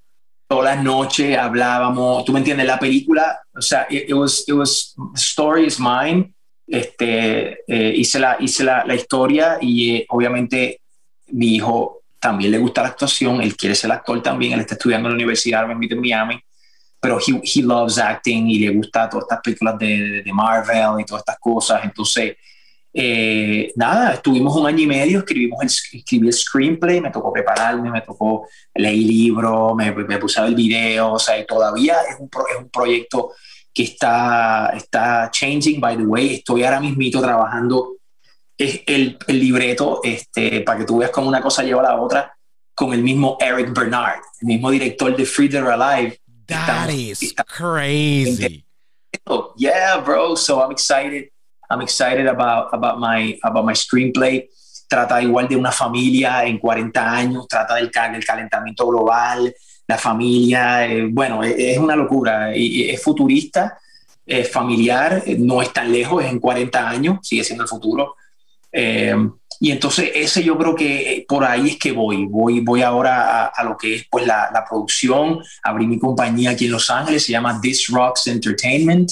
Todas 0.47 0.75
las 0.75 0.83
noches 0.83 1.37
hablábamos, 1.37 2.25
tú 2.25 2.33
me 2.33 2.39
entiendes, 2.39 2.67
la 2.67 2.77
película, 2.77 3.39
o 3.55 3.61
sea, 3.61 3.87
it, 3.89 4.11
was, 4.13 4.43
it 4.47 4.53
was, 4.53 4.93
the 5.13 5.19
story 5.19 5.65
is 5.65 5.79
mine. 5.79 6.33
Este, 6.67 7.59
eh, 7.67 7.93
hice 7.95 8.19
la, 8.19 8.37
hice 8.39 8.63
la, 8.63 8.85
la 8.85 8.95
historia 8.95 9.57
y 9.61 9.95
eh, 9.95 10.05
obviamente 10.09 10.81
mi 11.27 11.55
hijo 11.55 12.00
también 12.21 12.51
le 12.51 12.59
gusta 12.59 12.83
la 12.83 12.89
actuación, 12.89 13.41
él 13.41 13.57
quiere 13.57 13.73
ser 13.73 13.91
actor 13.91 14.21
también, 14.21 14.53
él 14.53 14.59
está 14.59 14.75
estudiando 14.75 15.09
en 15.09 15.13
la 15.13 15.15
universidad 15.15 15.69
en 15.69 15.99
Miami, 15.99 16.39
pero 16.99 17.17
he, 17.17 17.41
he 17.43 17.63
loves 17.63 17.97
acting 17.97 18.47
y 18.47 18.59
le 18.59 18.69
gusta 18.69 19.09
todas 19.09 19.23
estas 19.23 19.41
películas 19.41 19.79
de, 19.79 20.21
de, 20.23 20.33
Marvel 20.33 21.01
y 21.01 21.05
todas 21.05 21.21
estas 21.21 21.39
cosas. 21.39 21.81
Entonces, 21.83 22.37
eh, 22.93 23.71
nada, 23.75 24.13
estuvimos 24.13 24.55
un 24.55 24.67
año 24.67 24.83
y 24.83 24.87
medio, 24.87 25.19
escribimos 25.19 25.61
el, 25.61 25.99
escribí 25.99 26.27
el 26.27 26.33
screenplay, 26.33 27.01
me 27.01 27.09
tocó 27.09 27.33
prepararme, 27.33 27.89
me 27.89 28.01
tocó 28.01 28.47
leer 28.75 28.97
libro, 28.97 29.73
me, 29.73 29.91
me 29.91 30.17
puse 30.19 30.39
a 30.39 30.43
ver 30.43 30.53
video, 30.53 31.13
o 31.13 31.19
sea, 31.19 31.39
y 31.39 31.45
todavía 31.47 31.95
es 32.07 32.17
un, 32.19 32.29
es 32.51 32.57
un 32.59 32.69
proyecto 32.69 33.31
que 33.73 33.83
está, 33.83 34.71
está 34.75 35.29
changing, 35.31 35.81
by 35.81 35.97
the 35.97 36.03
way, 36.03 36.35
estoy 36.35 36.63
ahora 36.63 36.79
mismito 36.79 37.19
trabajando 37.19 37.95
es 38.63 38.83
el, 38.85 39.17
el, 39.27 39.39
libreto, 39.39 40.01
este, 40.03 40.61
para 40.61 40.79
que 40.79 40.85
tú 40.85 40.97
veas 40.97 41.11
cómo 41.11 41.27
una 41.27 41.41
cosa 41.41 41.63
lleva 41.63 41.81
a 41.81 41.95
la 41.95 42.01
otra, 42.01 42.35
con 42.75 42.93
el 42.93 43.03
mismo 43.03 43.37
Eric 43.39 43.73
Bernard, 43.73 44.19
el 44.41 44.47
mismo 44.47 44.71
director 44.71 45.15
de 45.15 45.25
Free 45.25 45.55
or 45.57 45.69
Alive. 45.69 46.17
That 46.47 46.89
is 46.89 47.33
crazy. 47.47 48.65
Yeah, 49.57 50.01
bro. 50.03 50.35
So 50.35 50.61
I'm 50.61 50.71
excited. 50.71 51.29
I'm 51.69 51.81
excited 51.81 52.27
about, 52.27 52.73
about, 52.73 52.99
my, 52.99 53.39
about 53.43 53.65
my 53.65 53.73
screenplay. 53.73 54.49
Trata 54.89 55.21
igual 55.21 55.47
de 55.47 55.55
una 55.55 55.71
familia 55.71 56.43
en 56.43 56.57
40 56.57 57.15
años, 57.15 57.47
trata 57.47 57.75
del, 57.75 57.89
del 57.89 58.25
calentamiento 58.25 58.87
global, 58.87 59.53
la 59.87 59.97
familia. 59.97 60.85
Eh, 60.85 61.07
bueno, 61.09 61.43
es, 61.43 61.55
es, 61.57 61.77
una 61.77 61.95
locura. 61.95 62.55
Y, 62.55 62.89
es 62.89 63.01
futurista, 63.01 63.79
es 64.25 64.51
familiar, 64.51 65.23
no 65.37 65.61
es 65.61 65.71
tan 65.71 65.91
lejos, 65.91 66.23
es 66.25 66.29
en 66.29 66.39
40 66.39 66.89
años, 66.89 67.19
sigue 67.21 67.43
siendo 67.43 67.63
el 67.63 67.69
futuro 67.69 68.15
eh, 68.71 69.15
y 69.63 69.69
entonces 69.69 70.11
ese 70.15 70.43
yo 70.43 70.57
creo 70.57 70.75
que 70.75 71.23
por 71.27 71.45
ahí 71.45 71.67
es 71.67 71.77
que 71.77 71.91
voy. 71.91 72.25
Voy, 72.25 72.61
voy 72.61 72.81
ahora 72.81 73.45
a, 73.45 73.63
lo 73.63 73.77
que 73.77 73.95
es 73.95 74.05
pues 74.09 74.25
la, 74.25 74.49
la, 74.51 74.65
producción. 74.67 75.39
Abrí 75.61 75.85
mi 75.85 75.99
compañía 75.99 76.49
aquí 76.49 76.65
en 76.65 76.71
Los 76.71 76.89
Ángeles, 76.89 77.23
se 77.25 77.31
llama 77.31 77.59
This 77.61 77.87
Rocks 77.89 78.25
Entertainment. 78.25 79.11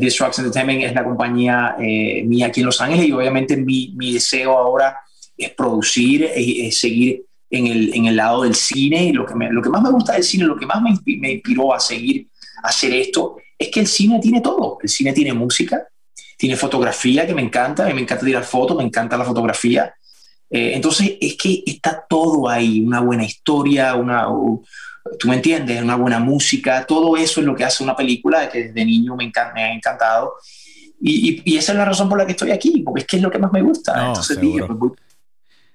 This 0.00 0.18
Rocks 0.18 0.40
Entertainment 0.40 0.82
es 0.82 0.92
la 0.92 1.04
compañía 1.04 1.76
eh, 1.78 2.24
mía 2.26 2.46
aquí 2.46 2.60
en 2.60 2.66
Los 2.66 2.80
Ángeles 2.80 3.06
y 3.06 3.12
obviamente 3.12 3.56
mi, 3.56 3.94
mi 3.96 4.14
deseo 4.14 4.58
ahora 4.58 4.98
es 5.36 5.50
producir, 5.50 6.28
es, 6.34 6.78
seguir 6.78 7.24
en 7.48 7.68
el, 7.68 7.94
en 7.94 8.06
el, 8.06 8.16
lado 8.16 8.42
del 8.42 8.56
cine. 8.56 9.12
Lo 9.12 9.24
que, 9.24 9.36
me, 9.36 9.52
lo 9.52 9.62
que 9.62 9.68
más 9.68 9.82
me 9.82 9.90
gusta 9.90 10.14
del 10.14 10.24
cine, 10.24 10.46
lo 10.46 10.56
que 10.56 10.66
más 10.66 10.82
me, 10.82 10.98
me 11.18 11.32
inspiró 11.32 11.72
a 11.72 11.78
seguir 11.78 12.26
a 12.64 12.68
hacer 12.68 12.92
esto, 12.92 13.36
es 13.56 13.68
que 13.68 13.78
el 13.78 13.86
cine 13.86 14.18
tiene 14.20 14.40
todo. 14.40 14.78
El 14.82 14.88
cine 14.88 15.12
tiene 15.12 15.32
música, 15.32 15.86
tiene 16.40 16.56
fotografía 16.56 17.26
que 17.26 17.34
me 17.34 17.42
encanta, 17.42 17.84
me 17.92 18.00
encanta 18.00 18.24
tirar 18.24 18.44
fotos, 18.44 18.74
me 18.74 18.82
encanta 18.82 19.18
la 19.18 19.26
fotografía. 19.26 19.92
Eh, 20.48 20.72
entonces 20.74 21.18
es 21.20 21.36
que 21.36 21.62
está 21.66 22.02
todo 22.08 22.48
ahí, 22.48 22.80
una 22.80 23.00
buena 23.00 23.24
historia, 23.24 23.94
una, 23.94 24.24
tú 25.18 25.28
me 25.28 25.34
entiendes, 25.34 25.82
una 25.82 25.96
buena 25.96 26.18
música, 26.18 26.86
todo 26.86 27.18
eso 27.18 27.40
es 27.40 27.46
lo 27.46 27.54
que 27.54 27.64
hace 27.64 27.84
una 27.84 27.94
película 27.94 28.48
que 28.48 28.68
desde 28.68 28.84
niño 28.86 29.16
me, 29.16 29.30
me 29.54 29.62
ha 29.64 29.74
encantado. 29.74 30.32
Y, 30.98 31.42
y, 31.44 31.58
esa 31.58 31.72
es 31.72 31.78
la 31.78 31.84
razón 31.84 32.08
por 32.08 32.16
la 32.16 32.24
que 32.24 32.32
estoy 32.32 32.52
aquí, 32.52 32.80
porque 32.86 33.02
es 33.02 33.06
que 33.06 33.16
es 33.16 33.22
lo 33.22 33.30
que 33.30 33.38
más 33.38 33.52
me 33.52 33.60
gusta. 33.60 34.08
entonces 34.08 34.40
dije, 34.40 34.64
pues 34.64 34.78
voy, 34.78 34.92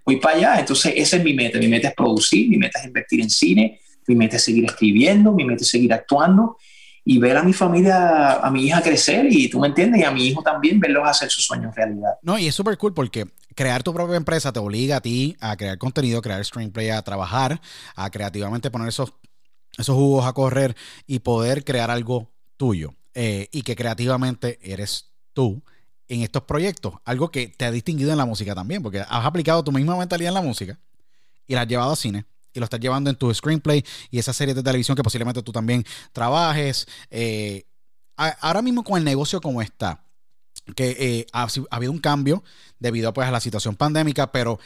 voy, 0.04 0.16
para 0.18 0.38
allá. 0.38 0.60
Entonces 0.62 0.94
esa 0.96 1.18
es 1.18 1.24
mi 1.24 1.36
meta. 1.36 1.60
Mi 1.60 1.68
meta 1.68 1.90
es 1.90 1.94
producir, 1.94 2.50
mi 2.50 2.58
meta 2.58 2.80
es 2.80 2.86
invertir 2.86 3.22
en 3.22 3.30
cine, 3.30 3.80
mi 4.08 4.16
meta 4.16 4.38
es 4.38 4.44
seguir 4.44 4.66
escribiendo, 4.66 5.32
mi 5.32 5.46
meta 5.46 5.62
es 5.62 5.70
seguir 5.70 5.94
actuando 5.94 6.58
y 7.08 7.20
ver 7.20 7.38
a 7.38 7.44
mi 7.44 7.54
familia, 7.54 8.34
a 8.34 8.50
mi 8.50 8.66
hija 8.66 8.82
crecer 8.82 9.28
y 9.30 9.48
tú 9.48 9.60
me 9.60 9.68
entiendes, 9.68 10.02
y 10.02 10.04
a 10.04 10.12
mi 10.12 10.26
hijo 10.26 10.42
también 10.42 10.80
verlos 10.80 11.08
hacer 11.08 11.30
sus 11.30 11.46
sueños 11.46 11.74
realidad. 11.76 12.16
No, 12.24 12.40
y 12.40 12.48
es 12.48 12.56
súper 12.56 12.80
cool 12.80 12.96
porque 12.96 13.28
crear 13.54 13.84
tu 13.84 13.94
propia 13.94 14.18
empresa 14.18 14.52
te 14.52 14.60
obliga 14.60 14.98
a 14.98 15.02
ti 15.02 15.38
a 15.40 15.56
crear 15.56 15.78
contenido, 15.78 16.18
a 16.18 16.22
crear 16.24 16.44
screenplay, 16.44 16.90
a 16.90 17.04
trabajar, 17.04 17.62
a 17.96 18.10
creativamente 18.10 18.72
poner 18.72 18.88
esos, 18.88 19.14
esos 19.78 19.96
jugos 19.96 20.26
a 20.26 20.34
correr 20.34 20.76
y 21.06 21.20
poder 21.20 21.64
crear 21.64 21.92
algo 21.92 22.32
tuyo 22.58 22.96
eh, 23.14 23.50
y 23.52 23.62
que 23.62 23.76
creativamente 23.76 24.58
eres 24.64 25.12
tú 25.34 25.62
en 26.08 26.22
estos 26.22 26.44
proyectos, 26.44 26.96
algo 27.06 27.30
que 27.30 27.48
te 27.48 27.66
ha 27.66 27.72
distinguido 27.72 28.12
en 28.12 28.18
la 28.18 28.26
música 28.26 28.56
también, 28.56 28.82
porque 28.82 29.00
has 29.00 29.26
aplicado 29.26 29.64
tu 29.64 29.72
misma 29.72 29.96
mentalidad 29.96 30.30
en 30.30 30.36
la 30.36 30.42
música 30.42 30.80
y 31.48 31.54
la 31.54 31.62
has 31.62 31.68
llevado 31.68 31.92
a 31.92 31.96
cine 31.96 32.26
y 32.56 32.60
lo 32.60 32.64
estás 32.64 32.80
llevando 32.80 33.10
en 33.10 33.16
tu 33.18 33.32
screenplay 33.34 33.86
y 34.10 34.18
esa 34.18 34.34
serie 34.34 34.56
de 34.56 34.64
televisión 34.64 34.96
que 34.96 35.04
posiblemente 35.04 35.44
tú 35.44 35.52
también 35.52 35.86
trabajes. 36.14 36.88
Eh, 37.12 37.66
ahora 38.16 38.62
mismo 38.62 38.84
con 38.84 38.98
el 38.98 39.04
negocio 39.04 39.42
como 39.42 39.62
está, 39.62 40.04
que 40.76 40.96
eh, 40.98 41.28
ha, 41.34 41.48
habido 41.70 41.92
un 41.92 42.00
cambio 42.00 42.44
debido 42.80 43.14
pues, 43.14 43.28
a 43.28 43.32
la 43.32 43.42
situación 43.42 43.76
pandémica, 43.76 44.32
pero 44.32 44.60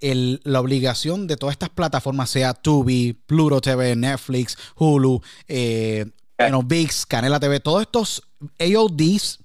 la 0.00 0.60
obligación 0.60 1.26
de 1.26 1.36
todas 1.36 1.54
estas 1.54 1.70
plataformas, 1.70 2.28
sea 2.28 2.52
Tubi, 2.52 3.14
Pluto 3.14 3.60
TV, 3.60 3.96
Netflix, 3.96 4.58
Hulu, 4.76 5.22
eh, 5.48 6.06
VIX, 6.64 7.06
Canela 7.06 7.40
TV, 7.40 7.60
todos 7.60 7.82
estos 7.82 8.22
AODs, 8.58 9.38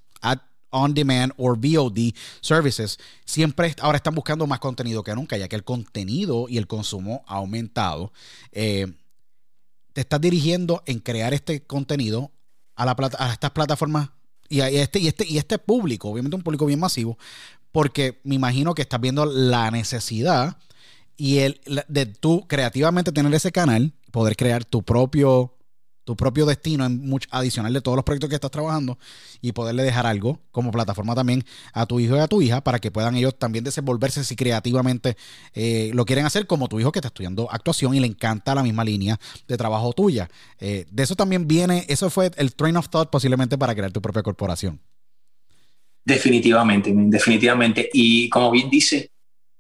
On 0.72 0.94
Demand 0.94 1.34
o 1.38 1.56
VOD 1.56 2.14
services, 2.42 3.00
siempre 3.26 3.76
ahora 3.82 3.98
están 3.98 4.16
buscando 4.16 4.46
más 4.48 4.60
contenido 4.60 5.04
que 5.04 5.16
nunca, 5.16 5.38
ya 5.38 5.48
que 5.48 5.56
el 5.56 5.64
contenido 5.64 6.48
y 6.50 6.58
el 6.58 6.68
consumo 6.68 7.24
ha 7.28 7.36
aumentado. 7.36 8.12
Eh, 8.52 8.88
te 9.94 10.02
estás 10.02 10.22
dirigiendo 10.22 10.84
en 10.86 11.00
crear 11.00 11.34
este 11.34 11.62
contenido 11.64 12.32
a, 12.76 12.86
la 12.86 12.96
a 13.18 13.34
estas 13.34 13.52
plataformas 13.52 14.10
y, 14.48 14.62
este, 14.62 15.00
y, 15.00 15.08
este, 15.08 15.26
y 15.28 15.38
este 15.38 15.60
público, 15.60 16.10
obviamente 16.10 16.36
un 16.36 16.44
público 16.44 16.66
bien 16.66 16.80
masivo, 16.80 17.18
porque 17.72 18.20
me 18.24 18.36
imagino 18.36 18.74
que 18.74 18.82
estás 18.82 19.00
viendo 19.00 19.26
la 19.26 19.70
necesidad 19.72 20.58
y 21.18 21.40
el 21.40 21.62
de 21.88 22.06
tú 22.06 22.48
creativamente 22.48 23.12
tener 23.12 23.34
ese 23.34 23.52
canal, 23.52 23.94
poder 24.12 24.36
crear 24.36 24.66
tu 24.66 24.82
propio 24.84 25.54
tu 26.10 26.16
propio 26.16 26.48
destino 26.48 26.88
en 26.88 27.08
mucho, 27.08 27.30
adicional 27.32 27.72
de 27.72 27.82
todos 27.82 27.96
los 27.96 28.04
proyectos 28.04 28.30
que 28.30 28.36
estás 28.36 28.50
trabajando 28.50 28.98
y 29.42 29.52
poderle 29.52 29.84
dejar 29.84 30.08
algo 30.08 30.40
como 30.50 30.72
plataforma 30.72 31.14
también 31.14 31.46
a 31.72 31.86
tu 31.86 32.00
hijo 32.00 32.16
y 32.16 32.20
a 32.20 32.28
tu 32.28 32.42
hija 32.42 32.62
para 32.62 32.80
que 32.80 32.90
puedan 32.90 33.16
ellos 33.16 33.38
también 33.38 33.64
desenvolverse 33.64 34.24
si 34.24 34.36
creativamente 34.36 35.18
eh, 35.54 35.92
lo 35.94 36.06
quieren 36.06 36.26
hacer 36.26 36.48
como 36.48 36.68
tu 36.68 36.80
hijo 36.80 36.92
que 36.92 36.98
está 36.98 37.10
estudiando 37.10 37.48
actuación 37.52 37.94
y 37.94 38.00
le 38.00 38.08
encanta 38.08 38.56
la 38.56 38.64
misma 38.64 38.84
línea 38.84 39.20
de 39.48 39.56
trabajo 39.56 39.94
tuya. 39.94 40.28
Eh, 40.58 40.88
de 40.90 41.04
eso 41.04 41.16
también 41.16 41.48
viene, 41.48 41.86
eso 41.88 42.10
fue 42.10 42.32
el 42.38 42.56
train 42.56 42.78
of 42.78 42.90
thought 42.90 43.12
posiblemente 43.12 43.56
para 43.56 43.76
crear 43.76 43.92
tu 43.92 44.02
propia 44.02 44.24
corporación. 44.24 44.82
Definitivamente, 46.04 46.92
definitivamente. 46.92 47.88
Y 47.94 48.30
como 48.30 48.50
bien 48.50 48.68
dice, 48.68 49.12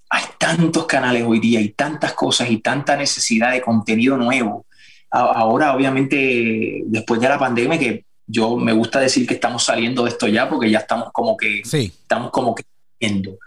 hay 0.09 0.23
tantos 0.39 0.87
canales 0.87 1.23
hoy 1.27 1.39
día 1.39 1.61
y 1.61 1.69
tantas 1.73 2.13
cosas 2.13 2.49
y 2.49 2.57
tanta 2.57 2.97
necesidad 2.97 3.51
de 3.51 3.61
contenido 3.61 4.17
nuevo 4.17 4.65
ahora 5.11 5.75
obviamente 5.75 6.83
después 6.85 7.19
de 7.19 7.29
la 7.29 7.39
pandemia 7.39 7.79
que 7.79 8.05
yo 8.27 8.57
me 8.57 8.73
gusta 8.73 8.99
decir 8.99 9.25
que 9.25 9.33
estamos 9.33 9.63
saliendo 9.63 10.03
de 10.03 10.11
esto 10.11 10.27
ya 10.27 10.47
porque 10.47 10.69
ya 10.69 10.79
estamos 10.79 11.09
como 11.11 11.35
que 11.35 11.61
estamos 11.61 12.31
como 12.31 12.53
que 12.53 12.63
viendo. 12.99 13.37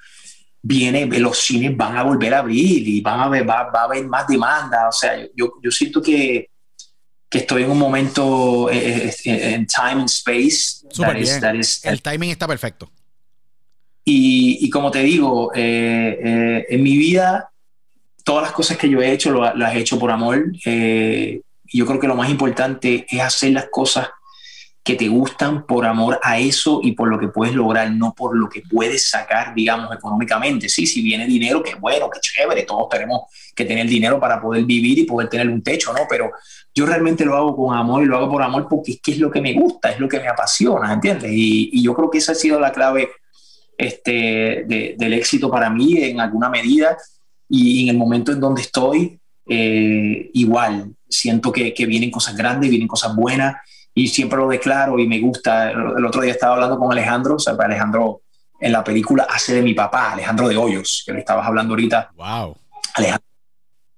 Viene 0.60 1.06
los 1.18 1.38
cines 1.38 1.76
van 1.76 1.96
a 1.96 2.02
volver 2.02 2.34
a 2.34 2.38
abrir 2.38 2.88
y 2.88 3.00
van 3.00 3.20
a 3.20 3.28
ver, 3.28 3.48
va, 3.48 3.70
a 3.72 3.84
haber 3.84 4.06
más 4.06 4.26
demanda. 4.26 4.88
O 4.88 4.92
sea 4.92 5.16
yo, 5.36 5.54
yo 5.62 5.70
siento 5.70 6.02
que, 6.02 6.50
que 7.28 7.38
estoy 7.38 7.62
en 7.62 7.70
un 7.70 7.78
momento 7.78 8.70
eh, 8.70 9.06
eh, 9.06 9.14
eh, 9.24 9.54
en 9.54 9.66
time 9.66 10.02
and 10.02 10.08
space 10.08 10.86
el 11.84 12.02
timing 12.02 12.30
está 12.30 12.46
perfecto. 12.46 12.90
Y, 14.04 14.58
y 14.66 14.70
como 14.70 14.90
te 14.90 15.00
digo 15.00 15.52
en 15.54 16.82
mi 16.82 16.96
vida 16.96 17.52
todas 18.24 18.44
las 18.44 18.52
cosas 18.52 18.76
que 18.76 18.88
yo 18.88 19.00
he 19.00 19.12
hecho 19.12 19.30
lo, 19.30 19.54
las 19.54 19.74
he 19.74 19.80
hecho 19.80 19.98
por 19.98 20.10
amor. 20.10 20.52
Eh, 20.64 21.40
y 21.72 21.78
yo 21.78 21.86
creo 21.86 21.98
que 21.98 22.06
lo 22.06 22.14
más 22.14 22.30
importante 22.30 23.06
es 23.08 23.20
hacer 23.20 23.52
las 23.52 23.66
cosas 23.70 24.08
que 24.84 24.96
te 24.96 25.06
gustan 25.06 25.64
por 25.64 25.86
amor 25.86 26.18
a 26.22 26.38
eso 26.40 26.80
y 26.82 26.92
por 26.92 27.08
lo 27.08 27.18
que 27.18 27.28
puedes 27.28 27.54
lograr, 27.54 27.90
no 27.92 28.14
por 28.14 28.36
lo 28.36 28.48
que 28.48 28.62
puedes 28.62 29.08
sacar, 29.08 29.54
digamos, 29.54 29.94
económicamente. 29.94 30.68
Sí, 30.68 30.86
si 30.86 31.02
viene 31.02 31.24
dinero, 31.26 31.62
qué 31.62 31.76
bueno, 31.76 32.10
qué 32.10 32.18
chévere, 32.20 32.64
todos 32.64 32.88
tenemos 32.88 33.22
que 33.54 33.64
tener 33.64 33.86
dinero 33.86 34.18
para 34.18 34.40
poder 34.40 34.64
vivir 34.64 34.98
y 34.98 35.04
poder 35.04 35.28
tener 35.28 35.48
un 35.48 35.62
techo, 35.62 35.92
¿no? 35.92 36.00
Pero 36.10 36.32
yo 36.74 36.84
realmente 36.84 37.24
lo 37.24 37.36
hago 37.36 37.56
con 37.56 37.76
amor 37.76 38.02
y 38.02 38.06
lo 38.06 38.16
hago 38.16 38.30
por 38.30 38.42
amor 38.42 38.66
porque 38.68 38.92
es 38.92 39.00
que 39.00 39.12
es 39.12 39.18
lo 39.18 39.30
que 39.30 39.40
me 39.40 39.52
gusta, 39.52 39.92
es 39.92 40.00
lo 40.00 40.08
que 40.08 40.18
me 40.18 40.26
apasiona, 40.26 40.92
¿entiendes? 40.92 41.30
Y, 41.32 41.80
yo 41.80 41.94
creo 41.94 42.10
que 42.10 42.18
esa 42.18 42.32
ha 42.32 42.34
sido 42.34 42.58
la 42.58 42.72
clave 42.72 43.08
este, 43.78 44.64
del 44.66 45.12
éxito 45.12 45.48
para 45.48 45.70
mí 45.70 45.96
en 45.98 46.20
alguna 46.20 46.48
medida 46.48 46.96
y 47.48 47.84
en 47.84 47.90
el 47.90 47.98
momento 47.98 48.32
en 48.32 48.40
donde 48.40 48.62
estoy, 48.62 49.20
eh, 49.46 50.30
igual, 50.32 50.92
siento 51.12 51.52
que, 51.52 51.72
que, 51.72 51.86
vienen 51.86 52.10
cosas 52.10 52.36
grandes, 52.36 52.70
vienen 52.70 52.88
cosas 52.88 53.14
buenas 53.14 53.56
y 53.94 54.08
siempre 54.08 54.38
lo 54.38 54.48
declaro 54.48 54.98
y 54.98 55.06
me 55.06 55.20
gusta. 55.20 55.70
El 55.70 56.04
otro 56.04 56.22
día 56.22 56.32
estaba 56.32 56.54
hablando 56.54 56.78
con 56.78 56.90
Alejandro, 56.90 57.36
o 57.36 57.38
sea, 57.38 57.54
Alejandro 57.58 58.22
en 58.58 58.72
la 58.72 58.82
película 58.82 59.26
hace 59.28 59.54
de 59.54 59.62
mi 59.62 59.74
papá, 59.74 60.12
Alejandro 60.12 60.48
de 60.48 60.56
Hoyos, 60.56 61.02
que 61.04 61.12
le 61.12 61.20
estabas 61.20 61.46
hablando 61.46 61.74
ahorita. 61.74 62.10
Wow. 62.16 62.56
Alejandro, 62.94 63.26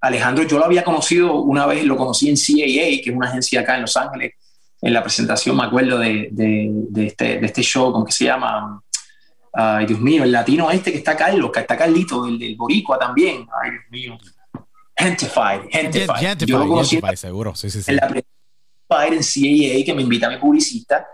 Alejandro, 0.01 0.45
yo 0.45 0.59
lo 0.59 0.65
había 0.65 0.85
conocido 0.85 1.35
una 1.36 1.66
vez, 1.66 1.85
lo 1.85 1.97
conocí 1.97 2.28
en 2.28 2.36
CAA, 2.36 3.03
que 3.03 3.11
es 3.11 3.16
una 3.16 3.28
agencia 3.28 3.61
acá 3.61 3.77
en 3.77 3.82
Los 3.82 3.97
Ángeles, 3.97 4.35
en 4.81 4.93
la 4.93 5.03
presentación, 5.03 5.57
me 5.57 5.65
acuerdo 5.65 5.99
de, 5.99 6.28
de, 6.31 6.69
de 6.91 7.07
este, 7.07 7.39
de 7.39 7.47
este 7.47 7.62
show, 7.62 7.93
¿cómo 7.93 8.05
que 8.05 8.12
se 8.12 8.24
llama? 8.24 8.82
Ay, 9.57 9.86
Dios 9.86 10.01
mío, 10.01 10.24
el 10.24 10.32
latino 10.32 10.70
este 10.70 10.91
que 10.91 10.99
está 10.99 11.16
Carlos, 11.16 11.51
que 11.53 11.61
está 11.61 11.77
Carlito, 11.77 12.27
el 12.27 12.39
del 12.39 12.57
Boricua 12.57 12.99
también. 12.99 13.47
Ay, 13.62 13.70
Dios 13.70 13.85
mío. 13.91 14.19
Gentified, 14.97 15.62
Gentified. 15.71 16.39
Yo 16.47 16.59
lo 16.59 16.69
conocí 16.69 17.01
seguro, 17.16 17.55
sí, 17.55 17.69
sí, 17.71 17.83
sí. 17.83 17.91
En 17.91 17.97
la 17.97 18.07
en 18.07 19.23
CAA, 19.23 19.85
que 19.85 19.95
me 19.95 20.03
invita 20.03 20.27
a 20.27 20.31
mi 20.31 20.37
publicista, 20.37 21.07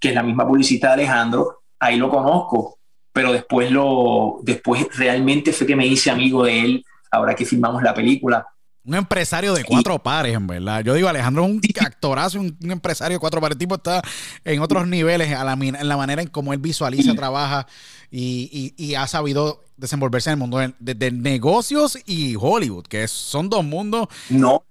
que 0.00 0.08
es 0.08 0.14
la 0.14 0.22
misma 0.22 0.46
publicista 0.46 0.88
de 0.88 0.92
Alejandro, 0.94 1.62
ahí 1.78 1.96
lo 1.96 2.08
conozco, 2.08 2.78
pero 3.12 3.32
después, 3.32 3.70
lo, 3.70 4.38
después 4.42 4.86
realmente 4.96 5.52
fue 5.52 5.66
que 5.66 5.76
me 5.76 5.86
hice 5.86 6.10
amigo 6.10 6.44
de 6.44 6.60
él, 6.60 6.84
ahora 7.10 7.34
que 7.34 7.44
filmamos 7.44 7.82
la 7.82 7.94
película. 7.94 8.46
Un 8.88 8.94
empresario 8.94 9.52
de 9.52 9.64
cuatro 9.64 9.98
pares, 9.98 10.34
en 10.34 10.46
verdad. 10.46 10.82
Yo 10.82 10.94
digo, 10.94 11.10
Alejandro 11.10 11.44
es 11.44 11.50
un 11.50 11.60
actorazo, 11.78 12.40
un, 12.40 12.56
empresario 12.62 13.16
de 13.16 13.20
cuatro 13.20 13.38
pares. 13.38 13.56
El 13.56 13.58
tipo 13.58 13.74
está 13.74 14.00
en 14.46 14.62
otros 14.62 14.88
niveles, 14.88 15.30
a 15.34 15.44
la, 15.44 15.52
en 15.52 15.86
la 15.86 15.96
manera 15.98 16.22
en 16.22 16.28
cómo 16.28 16.54
él 16.54 16.58
visualiza, 16.58 17.14
trabaja 17.14 17.66
y, 18.10 18.94
ha 18.94 19.06
sabido 19.06 19.62
desenvolverse 19.76 20.30
en 20.30 20.32
el 20.32 20.38
mundo 20.38 20.58
de, 20.78 21.10
negocios 21.10 21.98
y 22.06 22.34
Hollywood, 22.40 22.86
que 22.86 23.06
son 23.08 23.50
dos 23.50 23.62
mundos. 23.62 24.08
No, 24.30 24.64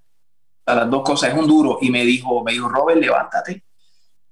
a 0.65 0.73
las 0.73 0.89
dos 0.89 1.03
cosas, 1.03 1.30
es 1.30 1.38
un 1.38 1.45
duro. 1.45 1.77
Y 1.80 1.91
me 1.91 2.03
dijo, 2.03 2.44
me 2.44 2.53
dijo, 2.53 2.69
Robert, 2.69 2.99
levántate. 2.99 3.61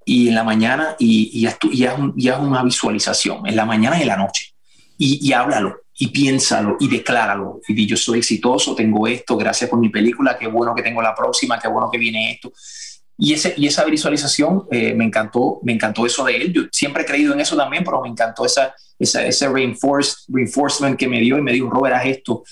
Y 0.04 0.30
en 0.30 0.34
la 0.34 0.44
mañana, 0.44 0.96
y, 0.98 1.30
y, 1.32 1.46
haz, 1.46 2.40
una 2.40 2.64
visualización, 2.64 3.46
en 3.46 3.56
la 3.56 3.66
mañana 3.66 4.00
y 4.00 4.02
en 4.02 4.08
la 4.08 4.18
noche. 4.18 4.52
Y, 4.98 5.30
y 5.30 5.32
háblalo 5.32 5.85
y 5.98 6.08
piénsalo 6.08 6.78
y 6.80 6.90
decláralo. 6.90 7.62
Y 7.68 7.74
di, 7.74 7.86
yo 7.86 7.98
soy 7.98 8.20
exitoso, 8.20 8.76
tengo 8.76 9.08
esto, 9.08 9.38
gracias 9.38 9.70
por 9.70 9.80
mi 9.80 9.90
película, 9.90 10.38
qué 10.38 10.48
bueno 10.48 10.76
que 10.76 10.84
tengo 10.84 11.02
la 11.02 11.16
próxima, 11.16 11.60
qué 11.60 11.68
bueno 11.68 11.90
que 11.90 11.98
viene 11.98 12.32
esto. 12.32 12.52
Y, 13.18 13.34
ese, 13.34 13.54
y 13.56 13.66
esa 13.66 13.86
visualización 13.86 14.66
eh, 14.72 14.94
me 14.94 15.06
encantó, 15.06 15.60
me 15.64 15.72
encantó 15.72 16.06
eso 16.06 16.26
de 16.26 16.36
él. 16.36 16.54
Yo 16.54 16.64
siempre 16.72 17.04
he 17.04 17.06
creído 17.06 17.34
en 17.34 17.40
eso 17.40 17.56
también, 17.56 17.84
pero 17.84 18.02
me 18.02 18.10
encantó 18.10 18.46
esa, 18.46 18.76
esa, 19.00 19.26
ese 19.26 19.48
reinforcement 19.48 20.98
que 20.98 21.08
me 21.08 21.22
dio 21.22 21.38
y 21.38 21.42
me 21.42 21.54
dijo, 21.54 21.70
Robert, 21.70 21.96
haz 21.96 22.06
esto. 22.08 22.44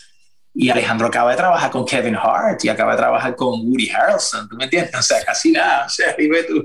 Y 0.56 0.70
Alejandro 0.70 1.08
acaba 1.08 1.32
de 1.32 1.38
trabajar 1.38 1.72
con 1.72 1.84
Kevin 1.84 2.16
Hart 2.16 2.64
y 2.64 2.70
acaba 2.70 2.92
de 2.92 2.98
trabajar 2.98 3.36
con 3.36 3.60
Woody 3.68 3.90
Harrelson, 3.90 4.48
¿tú 4.48 4.56
me 4.56 4.66
entiendes? 4.66 4.94
O 4.96 5.02
sea, 5.02 5.24
casi 5.26 5.52
nada, 5.52 5.88
o 5.88 5.90
sea, 5.90 6.16
dime 6.18 6.44
tú. 6.44 6.64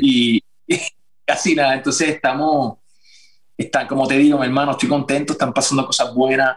y 0.00 0.40
casi 1.26 1.54
nada. 1.54 1.74
Entonces 1.74 2.10
estamos, 2.10 2.78
está, 3.56 3.86
como 3.86 4.06
te 4.06 4.18
digo, 4.18 4.38
mi 4.38 4.46
hermano, 4.46 4.72
estoy 4.72 4.88
contento, 4.88 5.32
están 5.32 5.52
pasando 5.52 5.86
cosas 5.86 6.14
buenas. 6.14 6.56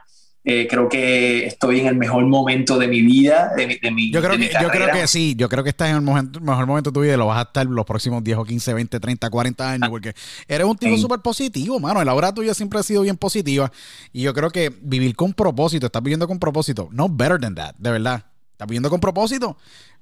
Eh, 0.50 0.66
creo 0.70 0.88
que 0.88 1.46
estoy 1.46 1.82
en 1.82 1.88
el 1.88 1.98
mejor 1.98 2.26
momento 2.26 2.80
de 2.80 2.88
mi 2.88 3.02
vida, 3.02 3.52
de, 3.58 3.68
mi, 3.92 4.14
yo 4.14 4.22
creo 4.22 4.38
que, 4.38 4.50
Yo 4.62 4.70
creo 4.70 4.90
que 4.94 5.06
sí, 5.06 5.36
yo 5.36 5.50
creo 5.50 5.62
que 5.62 5.72
estás 5.72 5.90
en 5.90 5.98
el 5.98 6.02
mejor 6.02 6.66
momento 6.66 6.90
de 6.90 6.94
tu 6.94 7.02
vida 7.02 7.16
y 7.16 7.18
lo 7.18 7.26
vas 7.28 7.40
a 7.40 7.42
estar 7.42 7.66
los 7.66 7.86
próximos 7.86 8.24
10 8.24 8.38
o 8.38 8.46
15, 8.46 8.74
20, 8.74 9.00
30, 9.02 9.30
40 9.30 9.72
años, 9.72 9.90
porque 9.90 10.14
eres 10.48 10.66
un 10.66 10.78
tipo 10.78 10.98
súper 10.98 11.20
positivo, 11.20 11.82
mano. 11.82 12.02
La 12.02 12.14
hora 12.14 12.34
tuya 12.34 12.54
siempre 12.54 12.80
ha 12.80 12.84
sido 12.84 13.02
bien 13.02 13.18
positiva 13.18 13.70
y 14.14 14.22
yo 14.22 14.34
creo 14.34 14.50
que 14.50 14.72
vivir 14.82 15.18
con 15.18 15.34
propósito, 15.34 15.88
estás 15.88 16.02
viviendo 16.02 16.30
con 16.30 16.40
propósito, 16.40 16.88
no 16.94 17.10
better 17.10 17.42
than 17.42 17.56
that, 17.56 17.76
de 17.78 17.92
verdad. 17.92 18.24
Estás 18.54 18.70
viviendo 18.70 18.90
con 18.90 19.02
propósito. 19.02 19.58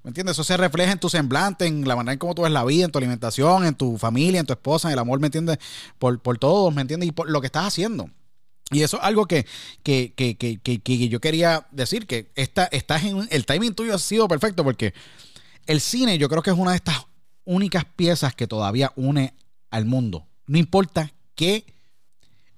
¿Me 0.06 0.10
entiendes? 0.10 0.36
Eso 0.36 0.44
se 0.44 0.56
refleja 0.56 0.92
en 0.92 1.00
tu 1.00 1.10
semblante, 1.10 1.66
en 1.66 1.88
la 1.88 1.96
manera 1.96 2.14
en 2.14 2.20
cómo 2.20 2.36
tú 2.36 2.44
ves 2.44 2.52
la 2.52 2.64
vida, 2.64 2.86
en 2.86 2.92
tu 2.92 3.00
alimentación, 3.00 3.66
en 3.66 3.74
tu 3.74 3.98
familia, 3.98 4.40
en 4.40 4.46
tu 4.46 4.54
esposa, 4.54 4.88
en 4.88 4.94
el 4.94 5.00
amor, 5.00 5.20
¿me 5.20 5.26
entiendes? 5.26 5.58
Por, 5.98 6.20
por 6.20 6.38
todos, 6.38 6.72
¿me 6.76 6.84
entiendes? 6.84 7.10
Y 7.10 7.12
por 7.12 7.28
lo 7.28 7.42
que 7.42 7.48
estás 7.48 7.66
haciendo. 7.66 8.12
Y 8.70 8.84
eso 8.84 8.98
es 8.98 9.04
algo 9.04 9.26
que, 9.26 9.48
yo 9.84 11.20
quería 11.20 11.66
decir, 11.72 12.06
que 12.06 12.32
esta, 12.36 12.66
estás 12.66 13.04
en, 13.04 13.28
el 13.32 13.48
timing 13.48 13.74
tuyo 13.74 13.96
ha 13.96 13.98
sido 13.98 14.28
perfecto 14.28 14.64
porque 14.64 14.94
el 15.66 15.82
cine 15.82 16.20
yo 16.20 16.30
creo 16.30 16.44
que 16.44 16.52
es 16.52 16.56
una 16.56 16.72
de 16.72 16.78
estas 16.78 17.08
únicas 17.44 17.86
piezas 17.86 18.36
que 18.36 18.46
todavía 18.46 18.94
une 18.96 19.34
al 19.72 19.86
mundo. 19.86 20.28
No 20.46 20.60
importa 20.60 21.12
qué 21.34 21.66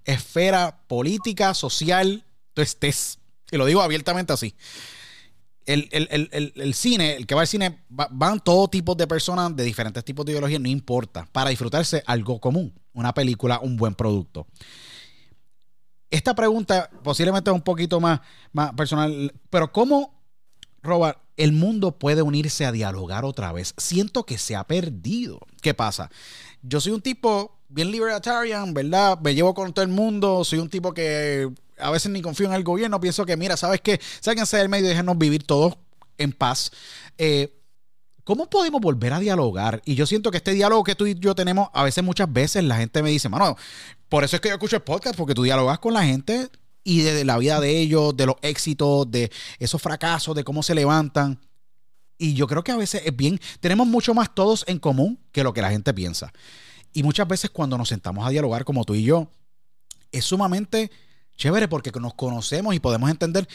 esfera 0.04 0.82
política, 0.90 1.54
social 1.54 2.26
tú 2.54 2.62
estés. 2.62 3.20
Y 3.52 3.56
lo 3.56 3.66
digo 3.66 3.82
abiertamente 3.82 4.34
así 4.34 4.54
el, 5.68 6.74
cine, 6.74 7.16
el 7.16 7.28
que 7.28 7.36
va 7.36 7.42
al 7.42 7.48
cine, 7.48 7.84
van 7.90 8.40
todo 8.40 8.68
tipo 8.70 8.96
de 8.96 9.06
personas 9.06 9.56
de 9.56 9.64
diferentes 9.64 10.04
tipos 10.04 10.26
de 10.26 10.32
ideologías, 10.32 10.62
no 10.62 10.70
importa, 10.70 11.28
para 11.32 11.50
disfrutarse 11.50 12.02
algo 12.06 12.40
común, 12.40 12.74
una 12.94 13.14
película, 13.14 13.60
un 13.60 13.76
buen 13.76 13.94
producto. 13.94 14.48
Esta 16.10 16.34
pregunta 16.34 16.90
posiblemente 17.04 17.50
es 17.50 17.56
un 17.56 17.62
poquito 17.62 18.00
más, 18.00 18.22
más 18.54 18.74
personal, 18.74 19.34
pero 19.50 19.72
¿cómo, 19.74 20.24
Robert, 20.82 21.20
el 21.36 21.52
mundo 21.52 22.00
puede 22.00 22.22
unirse 22.22 22.66
a 22.66 22.72
dialogar 22.72 23.26
otra 23.26 23.52
vez? 23.52 23.74
Siento 23.78 24.26
que 24.26 24.38
se 24.38 24.56
ha 24.56 24.64
perdido. 24.64 25.40
¿Qué 25.62 25.74
pasa? 25.74 26.10
Yo 26.62 26.80
soy 26.80 26.94
un 26.94 27.02
tipo 27.02 27.60
bien 27.68 27.92
libertarian, 27.92 28.74
¿verdad? 28.74 29.20
Me 29.22 29.36
llevo 29.36 29.54
con 29.54 29.74
todo 29.74 29.84
el 29.84 29.92
mundo, 29.92 30.46
soy 30.46 30.60
un 30.60 30.70
tipo 30.70 30.94
que 30.94 31.52
a 31.80 31.92
veces 31.92 32.12
ni 32.12 32.22
confío 32.22 32.48
en 32.48 32.54
el 32.54 32.64
gobierno, 32.64 33.00
pienso 33.00 33.26
que, 33.26 33.38
mira, 33.38 33.58
¿sabes 33.58 33.82
qué? 33.82 34.00
Sáquense 34.20 34.58
del 34.58 34.70
medio 34.70 34.86
y 34.86 34.90
déjenos 34.90 35.18
vivir 35.18 35.44
todos 35.44 35.78
en 36.18 36.32
paz. 36.32 36.72
Eh, 37.18 37.54
¿Cómo 38.24 38.50
podemos 38.50 38.82
volver 38.82 39.14
a 39.14 39.20
dialogar? 39.20 39.82
Y 39.86 39.96
yo 39.96 40.06
siento 40.06 40.32
que 40.32 40.38
este 40.38 40.52
diálogo 40.52 40.84
que 40.84 40.96
tú 40.96 41.08
y 41.08 41.16
yo 41.18 41.34
tenemos, 41.34 41.70
a 41.74 41.84
veces, 41.84 42.04
muchas 42.04 42.32
veces, 42.32 42.64
la 42.64 42.76
gente 42.76 43.02
me 43.02 43.10
dice, 43.10 43.30
mano, 43.30 43.56
por 44.10 44.24
eso 44.24 44.36
es 44.36 44.42
que 44.42 44.50
yo 44.50 44.56
escucho 44.56 44.76
el 44.76 44.82
podcast, 44.82 45.16
porque 45.16 45.34
tú 45.34 45.44
dialogas 45.44 45.80
con 45.80 45.94
la 45.94 46.04
gente 46.04 46.50
y 46.84 47.02
de 47.02 47.24
la 47.24 47.38
vida 47.38 47.60
de 47.62 47.80
ellos, 47.80 48.16
de 48.18 48.26
los 48.26 48.36
éxitos, 48.42 49.10
de 49.10 49.32
esos 49.60 49.82
fracasos, 49.82 50.36
de 50.36 50.44
cómo 50.44 50.62
se 50.62 50.76
levantan. 50.76 51.40
Y 52.18 52.34
yo 52.34 52.48
creo 52.48 52.64
que 52.64 52.72
a 52.72 52.78
veces 52.78 53.04
es 53.06 53.16
bien, 53.16 53.40
tenemos 53.60 53.88
mucho 53.88 54.14
más 54.14 54.34
todos 54.34 54.66
en 54.68 54.80
común 54.80 55.20
que 55.32 55.44
lo 55.44 55.54
que 55.54 55.62
la 55.62 55.70
gente 55.70 55.94
piensa. 55.94 56.34
Y 56.92 57.04
muchas 57.04 57.28
veces 57.28 57.50
cuando 57.50 57.78
nos 57.78 57.90
sentamos 57.90 58.26
a 58.26 58.30
dialogar 58.30 58.66
como 58.66 58.84
tú 58.84 58.96
y 58.96 59.04
yo, 59.04 59.30
es 60.12 60.26
sumamente 60.26 60.92
chévere 61.38 61.68
porque 61.68 61.92
nos 62.00 62.14
conocemos 62.16 62.76
y 62.76 62.80
podemos 62.80 63.10
entender 63.10 63.48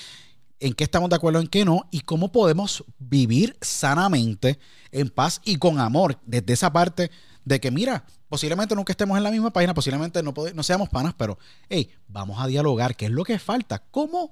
en 0.60 0.72
qué 0.74 0.84
estamos 0.84 1.10
de 1.10 1.16
acuerdo, 1.16 1.40
en 1.40 1.48
qué 1.48 1.64
no, 1.64 1.88
y 1.90 2.00
cómo 2.00 2.30
podemos 2.30 2.84
vivir 2.98 3.56
sanamente, 3.60 4.58
en 4.92 5.10
paz 5.10 5.40
y 5.44 5.56
con 5.56 5.80
amor, 5.80 6.18
desde 6.24 6.52
esa 6.52 6.72
parte 6.72 7.10
de 7.44 7.60
que, 7.60 7.72
mira, 7.72 8.04
posiblemente 8.28 8.74
nunca 8.76 8.92
estemos 8.92 9.16
en 9.16 9.24
la 9.24 9.30
misma 9.32 9.52
página, 9.52 9.74
posiblemente 9.74 10.22
no, 10.22 10.32
no 10.54 10.62
seamos 10.62 10.88
panas, 10.88 11.14
pero, 11.16 11.36
hey, 11.68 11.90
vamos 12.06 12.40
a 12.40 12.46
dialogar, 12.46 12.94
¿qué 12.94 13.06
es 13.06 13.10
lo 13.10 13.24
que 13.24 13.40
falta? 13.40 13.82
¿Cómo 13.90 14.30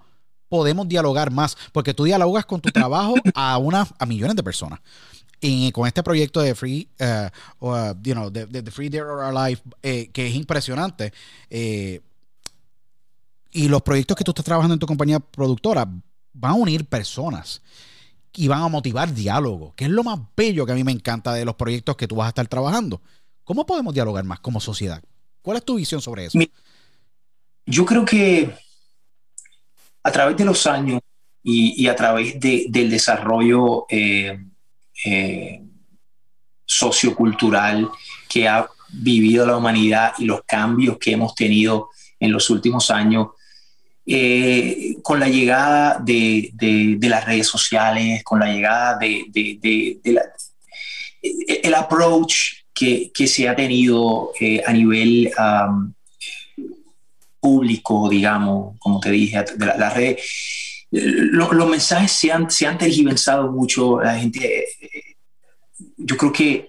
podemos 0.49 0.89
dialogar 0.89 1.33
más? 1.33 1.57
Porque 1.73 1.95
tú 1.95 2.05
dialogas 2.05 2.47
con 2.47 2.61
tu 2.61 2.71
trabajo 2.73 3.15
a, 3.35 3.59
una, 3.59 3.89
a 3.99 4.07
millones 4.07 4.37
de 4.37 4.43
personas. 4.45 4.81
Y 5.41 5.73
con 5.73 5.87
este 5.87 6.03
proyecto 6.03 6.41
de 6.41 6.55
Free, 6.55 6.89
uh, 7.01 7.95
you 8.03 8.13
know, 8.13 8.31
de, 8.31 8.71
Free 8.71 8.91
Dear 8.91 9.07
or 9.07 9.23
Alive, 9.23 9.63
eh, 9.83 10.11
que 10.13 10.27
es 10.29 10.35
impresionante, 10.35 11.15
eh, 11.49 12.03
y 13.53 13.69
los 13.69 13.83
proyectos 13.83 14.17
que 14.17 14.25
tú 14.25 14.31
estás 14.31 14.45
trabajando 14.45 14.75
en 14.75 14.81
tu 14.81 14.87
compañía 14.87 15.21
productora 15.21 15.87
van 16.33 16.53
a 16.53 16.55
unir 16.55 16.85
personas 16.87 17.63
y 18.33 18.49
van 18.49 18.63
a 18.63 18.69
motivar 18.69 19.13
diálogo, 19.13 19.75
que 19.75 19.85
es 19.85 19.91
lo 19.91 20.05
más 20.05 20.21
bello 20.37 20.65
que 20.65 20.73
a 20.73 20.75
mí 20.75 20.85
me 20.85 20.93
encanta 20.93 21.35
de 21.35 21.45
los 21.45 21.57
proyectos 21.57 21.97
que 21.97 22.07
tú 22.07 22.17
vas 22.17 22.27
a 22.27 22.29
estar 22.29 22.47
trabajando. 22.47 23.01
¿Cómo 23.45 23.67
podemos 23.67 23.93
dialogar 23.93 24.25
más 24.25 24.41
como 24.41 24.61
sociedad? 24.61 25.03
¿Cuál 25.43 25.57
es 25.57 25.65
tu 25.65 25.75
visión 25.75 26.01
sobre 26.01 26.27
eso? 26.27 26.39
Yo 27.67 27.85
creo 27.85 28.05
que 28.05 28.55
a 30.03 30.13
través 30.13 30.37
de 30.37 30.45
los 30.45 30.67
años 30.67 31.01
y, 31.43 31.87
a 31.89 31.97
través 31.97 32.39
del 32.39 32.91
desarrollo 32.91 33.87
eh, 33.89 34.39
eh, 35.05 35.63
sociocultural 36.65 37.89
que 38.29 38.47
ha 38.47 38.69
vivido 38.93 39.47
la 39.47 39.57
humanidad 39.57 40.13
y 40.19 40.25
los 40.25 40.43
cambios 40.45 40.99
que 40.99 41.13
hemos 41.13 41.35
tenido 41.35 41.91
en 42.19 42.33
los 42.33 42.51
últimos 42.51 42.91
años, 42.91 43.29
eh, 44.13 44.97
con 45.03 45.21
la 45.21 45.29
llegada 45.29 46.01
de, 46.01 46.99
las 47.01 47.25
redes 47.25 47.47
sociales, 47.47 48.25
con 48.25 48.41
la 48.41 48.53
llegada 48.53 48.99
de, 48.99 50.01
el 51.23 51.75
approach 51.75 52.65
que, 52.75 53.13
se 53.29 53.49
ha 53.49 53.55
tenido 53.55 54.33
eh, 54.41 54.65
a 54.67 54.73
nivel 54.73 55.31
público, 57.39 58.09
digamos, 58.09 58.77
como 58.81 58.99
te 58.99 59.13
dije, 59.13 59.45
de 59.57 59.67
la, 59.67 59.91
red, 59.91 60.17
los 60.91 61.69
mensajes 61.69 62.11
se 62.11 62.33
han, 62.33 62.51
se 62.51 62.67
han 62.67 62.79
tergiversado 62.79 63.53
mucho, 63.53 64.01
la 64.01 64.19
gente, 64.19 64.65
eh, 64.81 65.17
yo 65.99 66.17
creo 66.17 66.33
que 66.33 66.69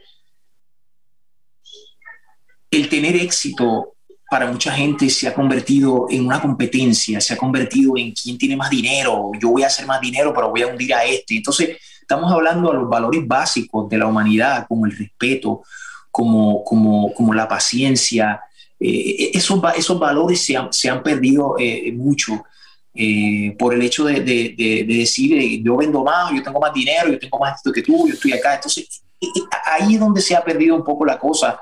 el 2.70 2.88
tener 2.88 3.16
éxito 3.16 3.96
para 4.32 4.50
mucha 4.50 4.72
gente 4.72 5.10
se 5.10 5.28
ha 5.28 5.34
convertido 5.34 6.08
en 6.10 6.26
una 6.26 6.42
competencia, 6.42 7.20
se 7.20 7.34
ha 7.34 7.38
convertido 7.38 7.98
en 7.98 8.14
quién 8.14 8.38
tiene 8.38 8.56
más 8.56 8.70
dinero, 8.70 9.30
yo 9.38 9.50
voy 9.50 9.64
a 9.64 9.68
hacer 9.68 9.86
más 9.86 10.00
dinero, 10.00 10.34
pero 10.34 10.50
voy 10.50 10.62
a 10.62 10.68
hundir 10.68 10.94
a 10.94 11.04
este. 11.04 11.36
Entonces, 11.36 11.76
estamos 12.00 12.32
hablando 12.32 12.72
de 12.72 12.78
los 12.78 12.88
valores 12.88 13.28
básicos 13.28 13.90
de 13.90 13.98
la 13.98 14.08
humanidad, 14.08 14.68
como 14.70 14.86
el 14.86 14.98
respeto, 14.98 15.64
como, 16.10 16.64
como, 16.64 17.14
como 17.14 17.34
la 17.34 17.46
paciencia. 17.46 18.40
Eh, 18.80 19.32
esos, 19.34 19.62
esos 19.76 20.00
valores 20.00 20.42
se 20.42 20.56
han, 20.56 20.72
se 20.72 20.90
han 20.90 21.04
perdido 21.04 21.58
eh, 21.60 21.92
mucho 21.92 22.46
eh, 22.96 23.54
por 23.60 23.74
el 23.74 23.82
hecho 23.82 24.06
de, 24.06 24.22
de, 24.22 24.56
de, 24.58 24.86
decir, 24.86 25.62
yo 25.62 25.76
vendo 25.76 26.06
más, 26.06 26.34
yo 26.34 26.42
tengo 26.42 26.62
más 26.62 26.74
dinero, 26.74 27.10
yo 27.12 27.20
tengo 27.20 27.38
más 27.38 27.58
esto 27.58 27.70
que 27.74 27.82
tú, 27.82 28.08
yo 28.08 28.14
estoy 28.14 28.32
acá. 28.32 28.56
Entonces, 28.56 29.04
ahí 29.66 29.96
es 29.96 30.00
donde 30.00 30.22
se 30.22 30.38
ha 30.38 30.42
perdido 30.42 30.78
un 30.78 30.86
poco 30.86 31.04
la 31.04 31.20
cosa 31.20 31.60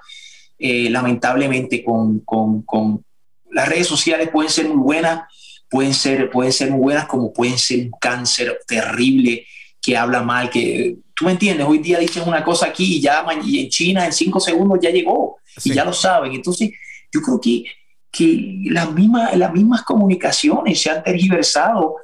eh, 0.60 0.90
lamentablemente 0.90 1.84
con, 1.84 2.19
con, 2.19 2.64
con, 2.64 3.03
las 3.52 3.68
redes 3.68 3.88
sociales 3.88 4.30
pueden 4.30 4.52
ser 4.52 4.68
muy 4.68 4.77
buenas, 4.77 5.23
pueden 5.69 5.94
ser, 5.94 6.30
pueden 6.30 6.52
ser 6.52 6.69
muy 6.69 6.81
buenas 6.81 7.07
como 7.07 7.34
pueden 7.34 7.57
ser 7.57 7.86
un 7.86 7.91
cáncer 7.99 8.60
terrible 8.68 9.48
que 9.81 9.98
habla 9.98 10.22
mal, 10.22 10.52
que 10.52 10.98
tú 11.15 11.26
me 11.26 11.31
entiendes, 11.31 11.65
hoy 11.65 11.80
día 11.80 11.98
dices 11.98 12.22
una 12.27 12.44
cosa 12.44 12.68
aquí 12.68 12.98
y 12.98 13.02
ya 13.02 13.26
y 13.44 13.64
en 13.64 13.69
China 13.69 14.06
en 14.06 14.14
cinco 14.14 14.40
segundos 14.40 14.80
ya 14.81 14.91
llegó 14.91 15.38
y 15.64 15.73
ya 15.73 15.84
lo 15.84 15.94
saben. 15.94 16.34
Entonces, 16.34 16.72
yo 17.11 17.22
creo 17.22 17.41
que, 17.41 17.64
que 18.11 18.60
las, 18.65 18.91
mismas, 18.91 19.36
las 19.36 19.52
mismas 19.52 19.81
comunicaciones 19.84 20.80
se 20.80 20.91
han 20.91 21.03
tergiversado 21.03 21.95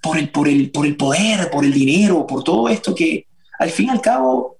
por 0.00 0.16
el, 0.16 0.30
por, 0.30 0.48
el, 0.48 0.70
por 0.70 0.86
el 0.86 0.96
poder, 0.96 1.50
por 1.50 1.64
el 1.64 1.72
dinero, 1.72 2.26
por 2.26 2.42
todo 2.42 2.68
esto 2.68 2.94
que 2.94 3.26
al 3.58 3.70
fin 3.70 3.86
y 3.86 3.90
al 3.90 4.00
cabo 4.00 4.55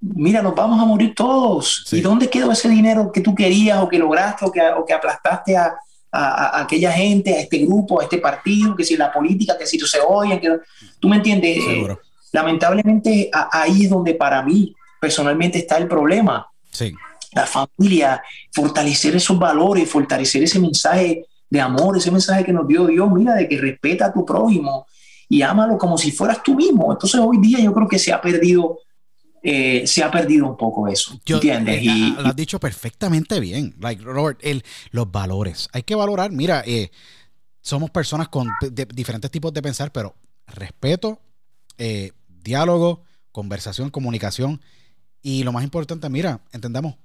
mira, 0.00 0.42
nos 0.42 0.54
vamos 0.54 0.80
a 0.80 0.84
morir 0.84 1.14
todos. 1.14 1.86
¿Y 1.92 2.00
dónde 2.00 2.28
quedó 2.28 2.52
ese 2.52 2.68
dinero 2.68 3.10
que 3.12 3.20
tú 3.20 3.34
querías 3.34 3.82
o 3.82 3.88
que 3.88 3.98
lograste 3.98 4.44
o 4.44 4.52
que, 4.52 4.60
o 4.60 4.84
que 4.84 4.92
aplastaste 4.92 5.56
a, 5.56 5.74
a, 6.12 6.60
aquella 6.60 6.92
gente, 6.92 7.34
a 7.34 7.40
este 7.40 7.58
grupo, 7.58 8.00
a 8.00 8.04
este 8.04 8.18
partido, 8.18 8.74
que 8.74 8.84
si 8.84 8.96
la 8.96 9.12
política, 9.12 9.56
que 9.58 9.66
si 9.66 9.78
se 9.78 9.98
oyen, 10.06 10.40
que 10.40 10.58
tú 10.98 11.08
me 11.08 11.16
entiendes. 11.16 11.58
Eh, 11.58 11.96
lamentablemente 12.32 13.30
ahí 13.50 13.84
es 13.84 13.90
donde 13.90 14.14
para 14.14 14.42
mí 14.42 14.74
personalmente 15.00 15.58
está 15.58 15.78
el 15.78 15.88
problema. 15.88 16.46
Sí. 16.70 16.92
La 17.32 17.46
familia, 17.46 18.22
fortalecer 18.52 19.16
esos 19.16 19.38
valores, 19.38 19.88
fortalecer 19.88 20.42
ese 20.42 20.58
mensaje 20.58 21.26
de 21.50 21.60
amor, 21.60 21.96
ese 21.96 22.10
mensaje 22.10 22.44
que 22.44 22.52
nos 22.52 22.66
dio 22.66 22.86
Dios, 22.86 23.10
mira, 23.10 23.34
de 23.34 23.48
que 23.48 23.58
respeta 23.58 24.06
a 24.06 24.12
tu 24.12 24.24
prójimo 24.24 24.86
y 25.28 25.42
ámalo 25.42 25.76
como 25.76 25.98
si 25.98 26.10
fueras 26.10 26.42
tú 26.42 26.54
mismo. 26.54 26.92
Entonces 26.92 27.20
hoy 27.22 27.38
día 27.38 27.58
yo 27.60 27.72
creo 27.72 27.88
que 27.88 27.98
se 27.98 28.12
ha 28.12 28.20
perdido 28.20 28.78
eh, 29.50 29.86
se 29.86 30.02
ha 30.02 30.10
perdido 30.10 30.46
un 30.46 30.56
poco 30.56 30.88
eso. 30.88 31.18
¿Entiendes? 31.24 31.78
Eh, 31.78 31.84
y, 31.84 32.10
lo 32.12 32.28
has 32.28 32.36
dicho 32.36 32.60
perfectamente 32.60 33.40
bien. 33.40 33.74
Like, 33.80 34.02
Robert, 34.02 34.38
el, 34.42 34.62
los 34.90 35.10
valores. 35.10 35.68
Hay 35.72 35.82
que 35.84 35.94
valorar. 35.94 36.30
Mira, 36.30 36.62
eh, 36.66 36.90
somos 37.60 37.90
personas 37.90 38.28
con 38.28 38.48
diferentes 38.94 39.30
tipos 39.30 39.52
de 39.52 39.62
pensar, 39.62 39.90
pero 39.90 40.14
respeto, 40.46 41.20
diálogo, 42.28 43.04
conversación, 43.32 43.90
comunicación. 43.90 44.60
Y 45.22 45.44
lo 45.44 45.52
más 45.52 45.64
importante, 45.64 46.08
mira, 46.08 46.40
entendamos, 46.52 46.96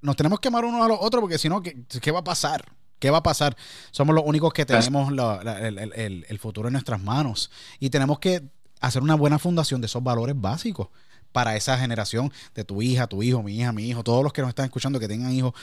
nos 0.00 0.16
tenemos 0.16 0.40
que 0.40 0.48
amar 0.48 0.64
unos 0.64 0.82
a 0.84 0.88
los 0.88 0.98
otros 1.00 1.20
porque 1.20 1.38
si 1.38 1.48
no, 1.48 1.62
¿qué, 1.62 1.84
¿qué, 2.00 2.10
va 2.10 2.20
a 2.20 2.24
pasar? 2.24 2.64
¿Qué 2.98 3.10
va 3.10 3.18
a 3.18 3.22
pasar? 3.22 3.56
Somos 3.90 4.14
los 4.14 4.24
únicos 4.26 4.52
que 4.52 4.66
tenemos 4.66 5.10
el, 5.10 5.78
el, 5.78 6.26
el 6.28 6.38
futuro 6.38 6.68
en 6.68 6.72
nuestras 6.72 7.00
manos 7.00 7.50
y 7.78 7.90
tenemos 7.90 8.18
que 8.18 8.42
hacer 8.80 9.02
una 9.02 9.14
buena 9.14 9.38
fundación 9.38 9.80
de 9.80 9.86
esos 9.86 10.02
valores 10.02 10.38
básicos 10.38 10.88
para 11.32 11.56
esa 11.56 11.78
generación 11.78 12.32
de 12.54 12.64
tu 12.64 12.82
hija, 12.82 13.06
tu 13.06 13.22
hijo, 13.22 13.42
mi 13.42 13.58
hija, 13.58 13.72
mi 13.72 13.88
hijo, 13.88 14.02
todos 14.02 14.22
los 14.22 14.32
que 14.32 14.42
nos 14.42 14.48
están 14.50 14.64
escuchando 14.64 14.98
que 14.98 15.08
tengan 15.08 15.32
hijos, 15.32 15.54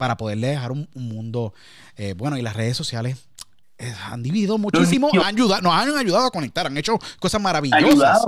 para 0.00 0.16
poderle 0.16 0.48
dejar 0.48 0.72
un, 0.72 0.88
mundo 0.94 1.52
eh, 1.96 2.14
bueno. 2.16 2.38
Y 2.38 2.42
las 2.42 2.56
redes 2.56 2.74
sociales 2.74 3.18
eh, 3.76 3.92
han 4.10 4.22
dividido 4.22 4.56
muchísimo, 4.56 5.10
han 5.12 5.36
ayudado, 5.36 5.60
nos 5.60 5.74
han 5.74 5.94
ayudado 5.94 6.26
a 6.26 6.30
conectar, 6.30 6.66
han 6.66 6.76
hecho 6.78 6.98
cosas 7.18 7.40
maravillosas. 7.40 8.26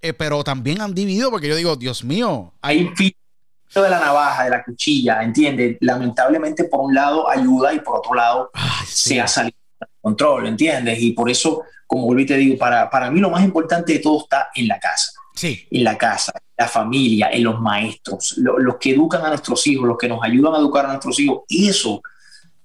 Eh, 0.00 0.12
pero 0.12 0.42
también 0.44 0.80
han 0.80 0.94
dividido 0.94 1.30
porque 1.30 1.48
yo 1.48 1.56
digo, 1.56 1.74
Dios 1.76 2.04
mío. 2.04 2.52
Hay 2.62 2.92
de 2.96 3.90
la 3.90 3.98
navaja, 3.98 4.44
de 4.44 4.50
la 4.50 4.62
cuchilla, 4.62 5.22
¿entiendes? 5.22 5.78
Lamentablemente, 5.80 6.64
por 6.64 6.80
un 6.80 6.94
lado 6.94 7.28
ayuda 7.28 7.72
y 7.72 7.80
por 7.80 7.98
otro 7.98 8.14
lado 8.14 8.50
se 8.86 9.20
ha 9.20 9.26
salido 9.26 9.56
de 9.80 9.86
control, 10.00 10.46
¿entiendes? 10.46 11.00
Y 11.00 11.12
por 11.12 11.30
eso, 11.30 11.62
como 11.86 12.16
y 12.16 12.26
te 12.26 12.36
digo, 12.36 12.58
para, 12.58 12.90
para 12.90 13.10
mí 13.10 13.18
lo 13.18 13.30
más 13.30 13.42
importante 13.42 13.94
de 13.94 13.98
todo 13.98 14.22
está 14.22 14.50
en 14.54 14.68
la 14.68 14.78
casa 14.78 15.12
sí. 15.34 15.66
en 15.70 15.84
la 15.84 15.96
casa, 15.96 16.32
en 16.36 16.64
la 16.64 16.68
familia, 16.68 17.30
en 17.30 17.44
los 17.44 17.60
maestros, 17.60 18.34
los 18.38 18.76
que 18.76 18.90
educan 18.90 19.24
a 19.24 19.28
nuestros 19.28 19.66
hijos, 19.66 19.86
los 19.86 19.98
que 19.98 20.08
nos 20.08 20.22
ayudan 20.22 20.54
a 20.54 20.58
educar 20.58 20.84
a 20.84 20.88
nuestros 20.88 21.18
hijos. 21.20 21.42
Eso 21.48 22.02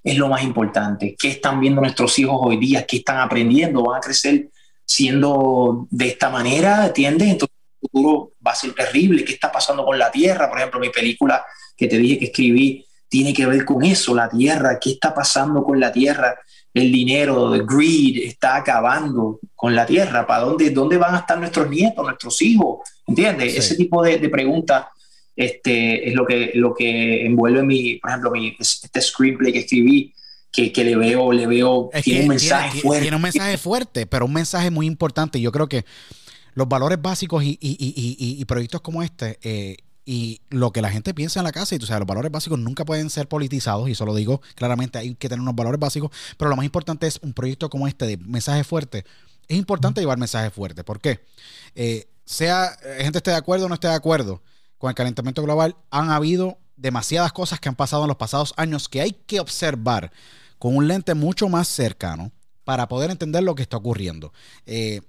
es 0.03 0.18
lo 0.18 0.30
más 0.30 0.44
importante. 0.44 1.15
¿Qué 1.19 1.30
están 1.30 1.60
viendo 1.60 1.81
nuestros 1.81 2.18
hijos 2.19 2.38
hoy 2.41 2.57
día? 2.57 2.85
¿Qué 2.85 2.98
están 2.98 3.18
aprendiendo? 3.18 3.84
¿Van 3.84 3.98
a 3.98 4.02
crecer 4.02 4.49
siendo 4.85 5.88
de 5.89 6.07
esta 6.07 6.30
manera? 6.30 6.88
¿Entiendes? 6.88 7.30
Entonces 7.30 7.57
el 7.81 7.89
futuro 7.89 8.31
va 8.45 8.52
a 8.52 8.56
ser 8.56 8.73
terrible. 8.73 9.26
¿Qué 9.26 9.34
está 9.34 9.52
pasando 9.52 9.85
con 9.85 9.99
la 9.99 10.10
Tierra? 10.10 10.49
Por 10.49 10.60
ejemplo, 10.60 10.80
mi 10.80 10.89
película 10.89 11.45
que 11.76 11.88
te 11.88 11.98
dije 11.98 12.19
que 12.19 12.26
escribí 12.26 12.85
tiene 13.10 13.34
que 13.34 13.45
ver 13.45 13.65
con 13.65 13.84
eso, 13.84 14.15
la 14.15 14.30
Tierra. 14.30 14.80
¿Qué 14.80 14.91
está 14.91 15.14
pasando 15.14 15.64
con 15.64 15.80
la 15.80 15.91
Tierra? 15.91 16.38
El 16.78 16.91
dinero, 16.91 17.54
el 17.54 17.66
greed 17.66 18.28
está 18.28 18.58
acabando 18.58 19.40
con 19.56 19.76
la 19.76 19.86
tierra. 19.86 20.26
¿Para 20.26 20.44
dónde, 20.44 20.70
dónde 20.70 20.98
van 20.98 21.16
a 21.16 21.20
estar 21.20 21.40
nuestros 21.40 21.70
nietos, 21.70 22.04
nuestros 22.06 22.41
hijos? 22.41 22.80
¿Entiendes? 23.08 23.58
Ese 23.58 23.76
tipo 23.76 24.04
de, 24.04 24.18
preguntas 24.30 24.86
este, 25.36 26.10
es 26.10 26.16
lo 26.16 26.26
que, 26.26 26.52
lo 26.56 26.74
que 26.74 27.26
envuelve 27.26 27.64
mi, 27.64 27.95
por 27.95 28.10
ejemplo, 28.10 28.32
mi, 28.32 28.56
este 28.60 29.02
screenplay 29.02 29.54
que 29.54 29.60
escribí, 29.60 30.14
que, 30.52 30.72
que 30.72 30.84
le 30.84 30.95
veo, 30.95 31.32
le 31.32 31.48
veo, 31.48 31.90
tiene 32.04 32.22
un 32.22 32.28
mensaje 32.30 32.82
fuerte. 32.82 33.02
Tiene 33.02 33.16
un 33.16 33.22
mensaje 33.22 33.58
fuerte, 33.58 34.06
pero 34.06 34.26
un 34.26 34.34
mensaje 34.34 34.72
muy 34.72 34.86
importante. 34.86 35.40
Yo 35.40 35.52
creo 35.52 35.68
que 35.68 35.86
los 36.54 36.68
valores 36.68 36.99
básicos 37.02 37.44
y, 37.44 37.58
y, 37.62 37.78
y, 37.80 38.41
y 38.41 38.45
proyectos 38.45 38.82
como 38.82 39.04
este, 39.04 39.38
eh, 39.44 39.78
y 40.10 40.40
lo 40.50 40.72
que 40.72 40.82
la 40.82 40.90
gente 40.90 41.14
piensa 41.14 41.42
en 41.42 41.44
la 41.44 41.52
casa, 41.52 41.76
y 41.76 41.80
tú 41.80 41.86
sabes, 41.86 42.00
los 42.00 42.08
valores 42.08 42.32
básicos 42.32 42.58
nunca 42.58 42.86
pueden 42.86 43.10
ser 43.10 43.28
politizados, 43.28 43.90
y 43.90 43.92
eso 43.92 44.06
lo 44.06 44.16
digo 44.16 44.42
claramente, 44.56 44.98
hay 44.98 45.16
que 45.16 45.28
tener 45.28 45.42
unos 45.42 45.54
valores 45.54 45.82
básicos, 45.82 46.12
pero 46.38 46.50
lo 46.50 46.56
más 46.56 46.64
importante 46.64 47.08
es 47.08 47.20
un 47.22 47.34
proyecto 47.34 47.70
como 47.70 47.90
este 47.90 48.08
de 48.08 48.16
mensaje 48.16 48.64
fuerte. 48.64 49.04
Es 49.50 49.58
importante 49.58 50.00
llevar 50.00 50.18
mensaje 50.18 50.50
fuerte. 50.50 50.86
¿Por 50.86 51.02
qué? 51.02 51.26
Eh, 51.76 52.08
sea 52.24 52.78
gente 53.00 53.18
esté 53.18 53.32
de 53.32 53.38
acuerdo 53.38 53.66
o 53.66 53.68
no 53.68 53.76
esté 53.76 53.90
de 53.90 53.96
acuerdo, 53.96 54.42
con 54.78 54.88
el 54.88 54.96
calentamiento 54.96 55.44
global, 55.44 55.76
han 55.92 56.10
habido 56.10 56.58
demasiadas 56.78 57.34
cosas 57.34 57.60
que 57.60 57.68
han 57.68 57.76
pasado 57.76 58.04
en 58.04 58.08
los 58.08 58.18
pasados 58.18 58.54
años 58.56 58.88
que 58.88 59.02
hay 59.02 59.12
que 59.12 59.42
observar 59.42 60.14
con 60.58 60.74
un 60.74 60.88
lente 60.88 61.16
mucho 61.16 61.50
más 61.50 61.68
cercano 61.68 62.32
para 62.64 62.88
poder 62.88 63.12
entender 63.12 63.44
lo 63.44 63.56
que 63.56 63.64
está 63.64 63.76
ocurriendo. 63.76 64.32
Eh, 64.66 65.02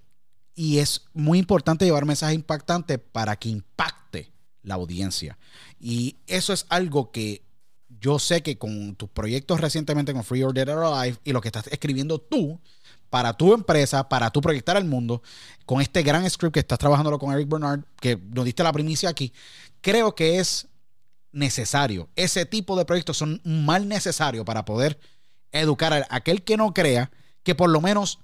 y 0.57 0.79
es 0.79 1.03
muy 1.15 1.39
importante 1.39 1.85
llevar 1.85 2.05
mensajes 2.05 2.35
impactantes 2.35 2.99
para 3.12 3.37
que 3.37 3.49
impacte 3.49 4.33
la 4.69 4.74
audiencia. 4.74 5.39
Y 5.81 6.16
eso 6.27 6.53
es 6.53 6.66
algo 6.69 7.11
que 7.11 7.43
yo 8.01 8.19
sé 8.19 8.43
que 8.43 8.59
con 8.59 8.95
tus 8.95 9.09
proyectos 9.09 9.61
recientemente 9.61 10.12
con 10.12 10.23
Free 10.23 10.43
or 10.43 10.55
Dead 10.55 10.69
or 10.69 10.85
Alive 10.85 11.19
y 11.24 11.32
lo 11.32 11.40
que 11.40 11.49
estás 11.49 11.66
escribiendo 11.69 12.19
tú 12.19 12.61
para 13.11 13.32
tu 13.32 13.55
empresa, 13.55 14.09
para 14.09 14.31
tu 14.31 14.40
proyectar 14.40 14.77
al 14.77 14.85
mundo, 14.85 15.23
con 15.65 15.81
este 15.81 16.03
gran 16.03 16.28
script 16.28 16.55
que 16.55 16.61
estás 16.61 16.78
trabajándolo 16.78 17.19
con 17.19 17.32
Eric 17.32 17.49
Bernard, 17.49 17.81
que 18.01 18.16
nos 18.16 18.45
diste 18.45 18.62
la 18.62 18.73
primicia 18.73 19.09
aquí, 19.09 19.32
creo 19.81 20.15
que 20.15 20.39
es 20.39 20.69
necesario. 21.32 22.09
Ese 22.16 22.45
tipo 22.45 22.77
de 22.77 22.85
proyectos 22.85 23.16
son 23.16 23.40
mal 23.45 23.89
necesario 23.89 24.45
para 24.45 24.65
poder 24.65 24.99
educar 25.53 25.93
a 25.93 26.07
aquel 26.11 26.43
que 26.43 26.57
no 26.57 26.74
crea, 26.74 27.11
que 27.43 27.55
por 27.55 27.70
lo 27.70 27.81
menos 27.81 28.19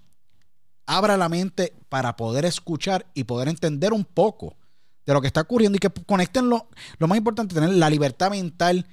abra 0.87 1.16
la 1.16 1.31
mente 1.31 1.73
para 1.89 2.16
poder 2.16 2.45
escuchar 2.45 3.07
y 3.15 3.25
poder 3.25 3.49
entender 3.49 3.93
un 3.93 4.05
poco 4.05 4.55
de 5.06 5.12
lo 5.12 5.20
que 5.20 5.26
está 5.26 5.43
ocurriendo 5.43 5.76
y 5.76 5.78
que 5.78 5.90
conecten 5.90 6.48
lo, 6.48 6.68
lo 6.98 7.09
más 7.09 7.18
importante, 7.18 7.55
tener 7.55 7.70
la 7.70 7.90
libertad 7.90 8.31
mental 8.31 8.86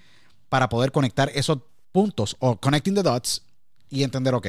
para 0.50 0.70
poder 0.70 0.92
conectar 0.92 1.32
esos 1.34 1.60
puntos 1.92 2.36
o 2.40 2.58
connecting 2.58 2.96
the 2.96 3.04
dots 3.04 3.44
y 3.90 4.04
entender, 4.04 4.34
ok, 4.34 4.48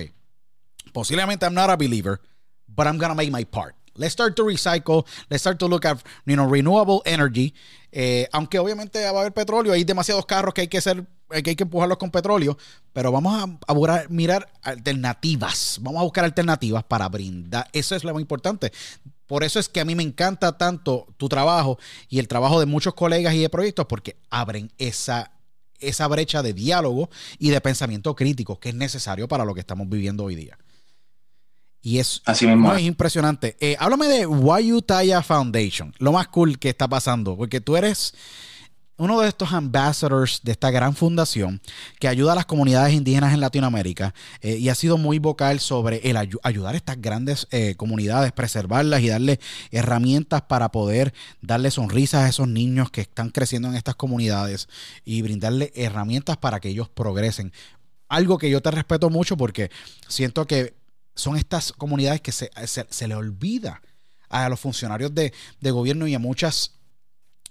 posiblemente 0.92 1.46
I'm 1.46 1.54
not 1.54 1.70
a 1.70 1.76
believer, 1.76 2.20
but 2.66 2.86
I'm 2.86 2.98
gonna 2.98 3.14
make 3.14 3.30
my 3.30 3.44
part. 3.44 3.74
Let's 3.94 4.14
start 4.14 4.36
to 4.36 4.44
recycle. 4.44 5.04
Let's 5.28 5.42
start 5.42 5.58
to 5.58 5.68
look 5.68 5.84
at 5.84 5.98
you 6.24 6.34
know, 6.34 6.48
renewable 6.48 7.02
energy. 7.04 7.54
Eh, 7.90 8.26
aunque 8.32 8.58
obviamente 8.58 9.02
va 9.04 9.18
a 9.18 9.20
haber 9.20 9.32
petróleo, 9.32 9.72
hay 9.72 9.84
demasiados 9.84 10.24
carros 10.24 10.54
que 10.54 10.62
hay 10.62 10.68
que 10.68 10.78
hacer, 10.78 11.04
que 11.28 11.50
hay 11.50 11.56
que 11.56 11.64
empujarlos 11.64 11.98
con 11.98 12.10
petróleo, 12.10 12.56
pero 12.94 13.12
vamos 13.12 13.34
a, 13.34 13.72
a 13.72 14.04
mirar 14.08 14.50
alternativas. 14.62 15.78
Vamos 15.82 16.00
a 16.00 16.04
buscar 16.04 16.24
alternativas 16.24 16.84
para 16.84 17.08
brindar. 17.08 17.68
Eso 17.72 17.94
es 17.94 18.02
lo 18.02 18.14
más 18.14 18.22
importante. 18.22 18.72
Por 19.32 19.44
eso 19.44 19.58
es 19.58 19.70
que 19.70 19.80
a 19.80 19.86
mí 19.86 19.94
me 19.94 20.02
encanta 20.02 20.58
tanto 20.58 21.06
tu 21.16 21.26
trabajo 21.26 21.78
y 22.10 22.18
el 22.18 22.28
trabajo 22.28 22.60
de 22.60 22.66
muchos 22.66 22.92
colegas 22.92 23.32
y 23.32 23.38
de 23.38 23.48
proyectos, 23.48 23.86
porque 23.86 24.18
abren 24.28 24.70
esa, 24.76 25.32
esa 25.78 26.06
brecha 26.06 26.42
de 26.42 26.52
diálogo 26.52 27.08
y 27.38 27.48
de 27.48 27.58
pensamiento 27.62 28.14
crítico 28.14 28.60
que 28.60 28.68
es 28.68 28.74
necesario 28.74 29.28
para 29.28 29.46
lo 29.46 29.54
que 29.54 29.60
estamos 29.60 29.88
viviendo 29.88 30.24
hoy 30.24 30.34
día. 30.34 30.58
Y 31.80 31.98
es, 31.98 32.20
Así 32.26 32.46
mismo. 32.46 32.74
es 32.74 32.82
impresionante. 32.82 33.56
Eh, 33.58 33.74
háblame 33.78 34.06
de 34.08 34.26
Wayutaya 34.26 35.22
Foundation, 35.22 35.94
lo 35.96 36.12
más 36.12 36.28
cool 36.28 36.58
que 36.58 36.68
está 36.68 36.86
pasando, 36.86 37.34
porque 37.34 37.62
tú 37.62 37.78
eres 37.78 38.12
uno 39.02 39.20
de 39.20 39.26
estos 39.26 39.52
ambassadors 39.52 40.42
de 40.44 40.52
esta 40.52 40.70
gran 40.70 40.94
fundación 40.94 41.60
que 41.98 42.06
ayuda 42.06 42.32
a 42.32 42.36
las 42.36 42.46
comunidades 42.46 42.94
indígenas 42.94 43.34
en 43.34 43.40
Latinoamérica 43.40 44.14
eh, 44.40 44.58
y 44.58 44.68
ha 44.68 44.76
sido 44.76 44.96
muy 44.96 45.18
vocal 45.18 45.58
sobre 45.58 46.08
el 46.08 46.16
ayudar 46.16 46.74
a 46.74 46.76
estas 46.76 47.02
grandes 47.02 47.48
eh, 47.50 47.74
comunidades, 47.74 48.30
preservarlas 48.30 49.00
y 49.00 49.08
darle 49.08 49.40
herramientas 49.72 50.42
para 50.42 50.70
poder 50.70 51.12
darle 51.40 51.72
sonrisas 51.72 52.22
a 52.22 52.28
esos 52.28 52.46
niños 52.46 52.92
que 52.92 53.00
están 53.00 53.30
creciendo 53.30 53.66
en 53.66 53.74
estas 53.74 53.96
comunidades 53.96 54.68
y 55.04 55.20
brindarle 55.22 55.72
herramientas 55.74 56.36
para 56.36 56.60
que 56.60 56.68
ellos 56.68 56.88
progresen. 56.88 57.52
Algo 58.08 58.38
que 58.38 58.50
yo 58.50 58.62
te 58.62 58.70
respeto 58.70 59.10
mucho 59.10 59.36
porque 59.36 59.72
siento 60.06 60.46
que 60.46 60.74
son 61.16 61.36
estas 61.36 61.72
comunidades 61.72 62.20
que 62.20 62.30
se, 62.30 63.08
le 63.08 63.14
olvida 63.16 63.82
a 64.28 64.48
los 64.48 64.60
funcionarios 64.60 65.12
de, 65.12 65.32
gobierno 65.60 66.06
y 66.06 66.14
a 66.14 66.20
muchas 66.20 66.76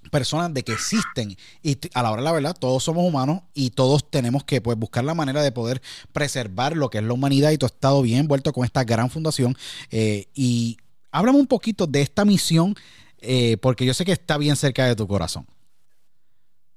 personas 0.10 0.54
de 0.54 0.64
que 0.64 0.74
existen 0.74 1.38
y 1.62 1.78
a 1.94 2.04
la 2.04 2.12
hora 2.12 2.22
de 2.22 2.26
la 2.26 2.32
verdad 2.32 2.56
todos 2.58 2.84
somos 2.84 3.08
humanos 3.08 3.42
y 3.54 3.70
todos 3.70 4.10
tenemos 4.10 4.44
que 4.44 4.62
pues, 4.62 4.78
buscar 4.78 5.04
la 5.04 5.14
manera 5.14 5.42
de 5.44 5.52
poder 5.52 5.82
preservar 6.12 6.76
lo 6.76 6.90
que 6.90 6.98
es 6.98 7.04
la 7.04 7.14
humanidad 7.14 7.52
y 7.52 7.58
tú 7.58 7.66
has 7.66 7.72
estado 7.72 8.02
bien 8.02 8.20
envuelto 8.20 8.52
con 8.52 8.66
esta 8.66 8.84
gran 8.84 9.10
fundación 9.10 9.56
eh, 9.92 10.26
y 10.34 10.78
háblame 11.12 11.40
un 11.40 11.48
poquito 11.48 11.88
de 11.88 12.02
esta 12.02 12.26
misión 12.26 12.76
eh, 13.20 13.58
porque 13.58 13.86
yo 13.86 13.94
sé 13.94 14.04
que 14.04 14.12
está 14.12 14.38
bien 14.38 14.56
cerca 14.56 14.86
de 14.86 14.96
tu 14.96 15.08
corazón. 15.08 15.46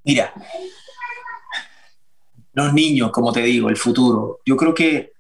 Mira 0.05 0.35
los 2.55 2.73
niños 2.73 3.11
como 3.11 3.33
te 3.33 3.43
digo 3.43 3.69
el 3.69 3.77
futuro. 3.77 4.41
Yo 4.47 4.57
creo 4.57 4.75
que 4.75 5.13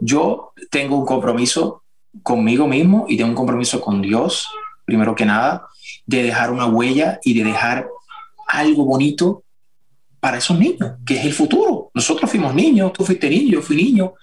yo 0.00 0.52
tengo 0.70 0.98
un 0.98 1.06
compromiso 1.06 1.84
conmigo 2.22 2.66
mismo 2.66 3.06
y 3.08 3.16
tengo 3.16 3.30
un 3.30 3.36
compromiso 3.36 3.80
con 3.80 4.02
Dios, 4.02 4.48
primero 4.84 5.14
que 5.14 5.24
nada, 5.24 5.66
de 6.06 6.22
dejar 6.22 6.50
una 6.50 6.66
huella 6.66 7.20
y 7.22 7.34
de 7.34 7.44
dejar 7.44 7.88
algo 8.46 8.84
bonito 8.84 9.44
para 10.20 10.38
esos 10.38 10.58
niños, 10.58 10.92
que 11.04 11.18
es 11.18 11.24
el 11.24 11.32
futuro. 11.32 11.90
Nosotros 11.94 12.30
fuimos 12.30 12.54
niños, 12.54 12.92
tú 12.92 13.04
fuiste 13.04 13.28
niño, 13.28 13.54
yo 13.54 13.62
fui 13.62 13.76
niño. 13.76 14.14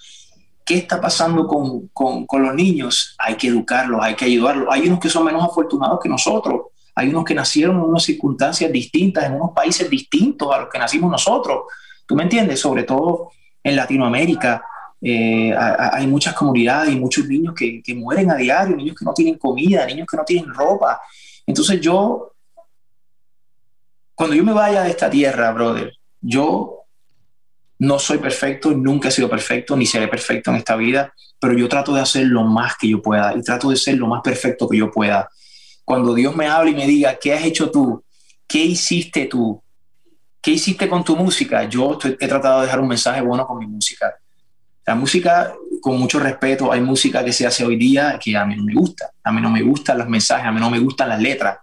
¿Qué 0.65 0.77
está 0.77 1.01
pasando 1.01 1.47
con, 1.47 1.87
con, 1.87 2.43
los 2.43 2.55
niños? 2.55 3.15
Hay 3.17 3.35
que 3.35 3.47
educarlos, 3.47 3.99
hay 4.01 4.15
que 4.15 4.25
ayudarlos. 4.25 4.67
Hay 4.71 4.87
unos 4.87 4.99
que 4.99 5.09
son 5.09 5.25
menos 5.25 5.43
afortunados 5.43 5.99
que 6.01 6.07
nosotros. 6.07 6.67
Hay 6.95 7.09
unos 7.09 7.25
que 7.25 7.33
nacieron 7.33 7.77
en 7.77 7.81
unas 7.81 8.03
circunstancias 8.03 8.71
distintas, 8.71 9.25
en 9.25 9.33
unos 9.33 9.51
países 9.53 9.89
distintos 9.89 10.53
a 10.53 10.59
los 10.59 10.69
que 10.69 10.79
nacimos 10.79 11.11
nosotros. 11.11 11.63
¿Tú 12.05 12.15
me 12.15 12.23
entiendes? 12.23 12.59
Sobre 12.59 12.83
todo 12.83 13.31
en 13.63 13.75
Latinoamérica 13.75 14.63
eh, 15.01 15.53
hay 15.55 16.07
muchas 16.07 16.33
comunidades 16.33 16.93
y 16.93 16.99
muchos 16.99 17.25
niños 17.25 17.53
que, 17.53 17.81
que, 17.81 17.95
mueren 17.95 18.31
a 18.31 18.35
diario, 18.35 18.75
niños 18.75 18.95
que 18.97 19.05
no 19.05 19.13
tienen 19.13 19.37
comida, 19.37 19.85
niños 19.85 20.07
que 20.09 20.17
no 20.17 20.23
tienen 20.23 20.53
ropa. 20.53 21.01
Entonces 21.49 21.81
yo, 21.81 22.35
cuando 24.13 24.35
yo 24.35 24.43
me 24.43 24.53
vaya 24.53 24.83
de 24.83 24.91
esta 24.91 25.09
tierra, 25.09 25.51
brother, 25.51 25.97
yo 26.21 26.83
no 27.79 27.97
soy 27.97 28.19
perfecto, 28.19 28.69
nunca 28.69 29.09
he 29.09 29.11
sido 29.11 29.27
perfecto, 29.27 29.75
ni 29.75 29.87
seré 29.87 30.07
perfecto 30.07 30.51
en 30.51 30.57
esta 30.57 30.75
vida, 30.75 31.11
pero 31.39 31.57
yo 31.57 31.67
trato 31.67 31.91
de 31.91 32.01
hacer 32.01 32.27
lo 32.27 32.43
más 32.43 32.77
que 32.77 32.89
yo 32.89 33.01
pueda 33.01 33.35
y 33.35 33.41
trato 33.41 33.71
de 33.71 33.77
ser 33.77 33.97
lo 33.97 34.05
más 34.05 34.21
perfecto 34.21 34.69
que 34.69 34.77
yo 34.77 34.91
pueda. 34.91 35.27
Cuando 35.83 36.13
Dios 36.13 36.35
me 36.35 36.45
habla 36.45 36.69
y 36.69 36.75
me 36.75 36.85
diga, 36.85 37.17
¿qué 37.19 37.33
has 37.33 37.43
hecho 37.43 37.71
tú? 37.71 38.03
¿Qué 38.47 38.59
hiciste 38.59 39.25
tú? 39.25 39.59
¿Qué 40.39 40.51
hiciste 40.51 40.87
con 40.87 41.03
tu 41.03 41.15
música? 41.15 41.63
Yo 41.67 41.97
he 42.03 42.27
tratado 42.27 42.59
de 42.59 42.67
dejar 42.67 42.79
un 42.79 42.89
mensaje 42.89 43.21
bueno 43.21 43.47
con 43.47 43.57
mi 43.57 43.65
música 43.65 44.13
la 44.89 44.95
música, 44.95 45.53
con 45.81 45.97
mucho 45.97 46.19
respeto, 46.19 46.71
hay 46.71 46.81
música 46.81 47.23
que 47.23 47.33
se 47.33 47.45
hace 47.45 47.65
hoy 47.65 47.75
día 47.75 48.19
que 48.21 48.35
a 48.35 48.45
mí 48.45 48.55
no 48.55 48.63
me 48.63 48.73
gusta. 48.73 49.11
A 49.23 49.31
mí 49.31 49.41
no 49.41 49.49
me 49.49 49.61
gustan 49.61 49.97
los 49.97 50.07
mensajes, 50.07 50.45
a 50.45 50.51
mí 50.51 50.59
no 50.59 50.69
me 50.69 50.79
gustan 50.79 51.09
las 51.09 51.21
letras. 51.21 51.57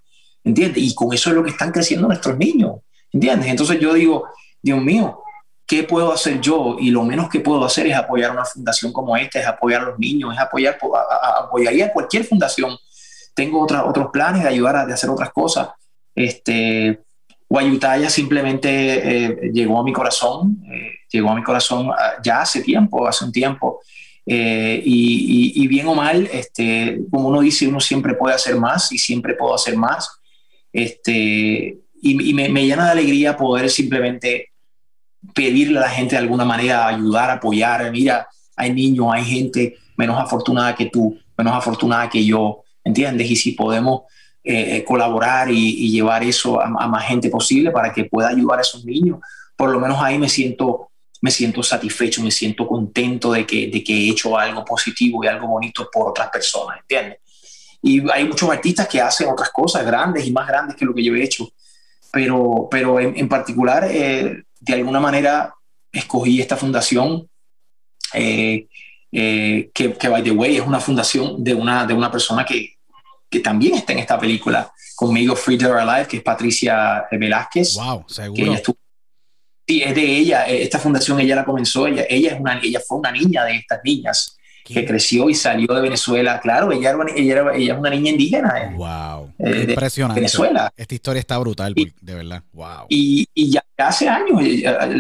¿Entiendes? 0.45 0.83
Y 0.83 0.95
con 0.95 1.13
eso 1.13 1.31
es 1.31 1.37
lo 1.37 1.43
que 1.43 1.51
están 1.51 1.73
creciendo 1.73 2.07
nuestros 2.07 2.39
niños. 2.39 2.77
¿Entiendes? 3.13 3.49
Entonces 3.49 3.81
yo 3.81 3.95
digo, 3.95 4.29
Dios 4.63 4.81
mío, 4.83 5.23
¿qué 5.67 5.83
puedo 5.83 6.13
hacer 6.13 6.41
yo? 6.41 6.77
Y 6.79 6.91
lo 6.91 7.03
menos 7.03 7.29
que 7.29 7.41
puedo 7.41 7.65
hacer 7.65 7.87
es 7.87 7.97
apoyar 7.97 8.31
una 8.31 8.45
fundación 8.45 8.93
como 8.93 9.17
esta, 9.17 9.41
es 9.41 9.47
apoyar 9.47 9.83
a 9.83 9.85
los 9.87 9.99
niños, 9.99 10.33
es 10.33 10.39
apoyar, 10.39 10.79
apoyaría 11.43 11.87
a 11.87 11.93
cualquier 11.93 12.25
fundación. 12.25 12.77
Tengo 13.35 13.61
otra, 13.61 13.85
otros 13.85 14.09
planes 14.13 14.43
de 14.43 14.49
ayudar 14.49 14.77
a 14.77 14.87
de 14.87 14.93
hacer 14.93 15.11
otras 15.11 15.31
cosas. 15.33 15.69
Este, 16.15 17.01
Guayutaya 17.49 18.11
simplemente 18.11 19.25
eh, 19.25 19.51
llegó 19.53 19.81
a 19.81 19.85
mi 19.85 19.93
corazón. 19.93 20.65
Eh, 20.71 20.97
llegó 21.11 21.31
a 21.31 21.35
mi 21.35 21.43
corazón 21.43 21.91
ah, 21.91 22.15
ya 22.23 22.41
hace 22.41 22.63
tiempo, 22.63 23.07
hace 23.07 23.25
un 23.25 23.33
tiempo. 23.33 23.81
Eh, 24.29 24.83
y, 24.85 25.69
bien 25.69 25.87
o 25.87 25.95
mal, 25.95 26.29
este, 26.33 27.01
como 27.11 27.29
uno 27.29 27.41
dice, 27.41 27.69
uno 27.69 27.81
siempre 27.81 28.15
puede 28.15 28.35
hacer 28.35 28.57
más 28.57 28.91
y 28.93 28.99
siempre 28.99 29.35
puedo 29.35 29.55
hacer 29.55 29.77
más. 29.77 30.11
Este, 30.73 31.79
y, 32.03 32.35
me, 32.35 32.67
llena 32.67 32.87
de 32.87 32.91
alegría 32.91 33.37
poder 33.37 33.71
simplemente 33.71 34.51
pedirle 35.35 35.79
a 35.79 35.83
la 35.83 35.91
gente 35.91 36.17
de 36.17 36.23
alguna 36.23 36.45
manera, 36.45 36.89
ayudar, 36.89 37.31
apoyar. 37.31 37.91
Mira, 37.93 38.27
hay 38.57 38.73
niños, 38.73 39.07
hay 39.11 39.25
gente 39.25 39.77
menos 39.97 40.21
afortunada 40.21 40.75
que 40.75 40.87
tú, 40.87 41.19
menos 41.39 41.55
afortunada 41.55 42.11
que 42.11 42.25
yo, 42.25 42.63
¿entiendes? 42.85 43.31
Y 43.31 43.37
si 43.37 43.53
podemos 43.53 44.03
eh, 44.45 44.85
colaborar 44.85 45.51
y, 45.51 45.91
llevar 45.91 46.23
eso 46.23 46.61
a, 46.61 46.67
a, 46.67 46.89
más 46.89 47.07
gente 47.07 47.31
posible 47.31 47.71
para 47.71 47.93
que 47.93 48.05
pueda 48.05 48.29
ayudar 48.29 48.59
a 48.59 48.63
esos 48.63 48.85
niños, 48.85 49.19
por 49.57 49.71
lo 49.71 49.81
menos 49.81 49.99
ahí 50.01 50.19
me 50.19 50.29
siento 50.29 50.91
me 51.23 51.31
siento 51.31 51.63
satisfecho, 51.63 52.23
me 52.23 52.31
siento 52.31 52.67
contento 52.67 53.33
de 53.33 53.47
que, 53.47 53.69
de 53.69 53.83
que 53.83 53.93
he 53.93 54.11
hecho 54.11 54.37
algo 54.39 54.65
positivo 54.65 55.25
y 55.25 55.27
algo 55.27 55.47
bonito 55.49 55.89
por 55.93 56.11
otras 56.11 56.31
personas, 56.31 56.79
¿entiendes? 56.81 57.19
y 57.87 58.03
hay 58.11 58.25
muchos 58.25 58.51
artistas 58.51 58.89
que 58.89 59.01
hacen 59.01 59.29
otras 59.29 59.51
cosas 59.51 59.87
grandes 59.87 60.27
y 60.27 60.33
más 60.33 60.49
grandes 60.49 60.77
que 60.77 60.85
lo 60.85 60.93
que 60.93 61.05
yo 61.05 61.15
he 61.15 61.23
hecho. 61.23 61.49
Pero, 62.11 62.67
pero 62.69 62.99
en, 62.99 63.29
particular, 63.29 63.87
eh, 63.89 64.43
de 64.59 64.75
alguna 64.75 64.99
manera, 64.99 65.55
escogí 65.93 66.41
esta 66.41 66.57
fundación, 66.57 67.29
eh, 68.13 68.67
eh, 69.13 69.71
que, 69.73 69.93
que, 69.93 70.09
by 70.09 70.23
the 70.23 70.31
way, 70.33 70.57
es 70.57 70.67
una 70.67 70.81
fundación 70.81 71.45
de 71.45 71.55
una, 71.55 71.87
de 71.87 71.95
una 71.95 72.11
persona 72.11 72.45
que, 72.45 72.75
que 73.31 73.41
también 73.41 73.75
está 73.75 73.93
en 73.93 74.01
esta 74.01 74.19
película 74.19 74.73
conmigo, 74.97 75.37
Free 75.37 75.63
or 75.65 75.79
Alive, 75.79 76.09
que 76.09 76.17
es 76.17 76.23
Patricia 76.23 77.05
Velázquez. 77.11 77.75
Wow, 77.75 78.05
seguro. 78.09 78.57
Sí, 79.67 79.83
es 79.83 79.95
de 79.95 80.03
ella. 80.03 80.47
Esta 80.47 80.79
fundación 80.79 81.21
ella 81.21 81.37
la 81.37 81.45
comenzó. 81.45 81.87
Ella, 81.87 82.05
ella, 82.09 82.35
es 82.35 82.41
una, 82.41 82.61
ella 82.63 82.81
fue 82.87 82.99
una 82.99 83.13
niña 83.13 83.45
de 83.45 83.57
estas 83.57 83.81
niñas 83.85 84.37
que 84.75 84.85
creció 84.85 85.31
y 85.31 85.35
salió 85.35 85.73
de 85.75 85.81
Venezuela. 85.81 86.41
Claro, 86.41 86.73
ella, 86.73 86.91
era, 86.91 86.99
ella, 87.15 87.55
ella 87.55 87.75
es 87.75 87.79
una 87.79 87.91
niña 87.91 88.11
indígena. 88.11 88.73
Wow, 88.75 89.33
eh, 89.39 89.67
impresionante. 89.69 90.21
Venezuela. 90.21 90.73
Esta 90.77 90.95
historia 90.95 91.21
está 91.21 91.39
brutal, 91.39 91.75
de 91.75 92.15
verdad. 92.15 92.43
Wow. 92.53 92.87
Y, 92.89 93.27
y 93.33 93.51
ya 93.51 93.63
hace 93.79 94.09
años 94.09 94.41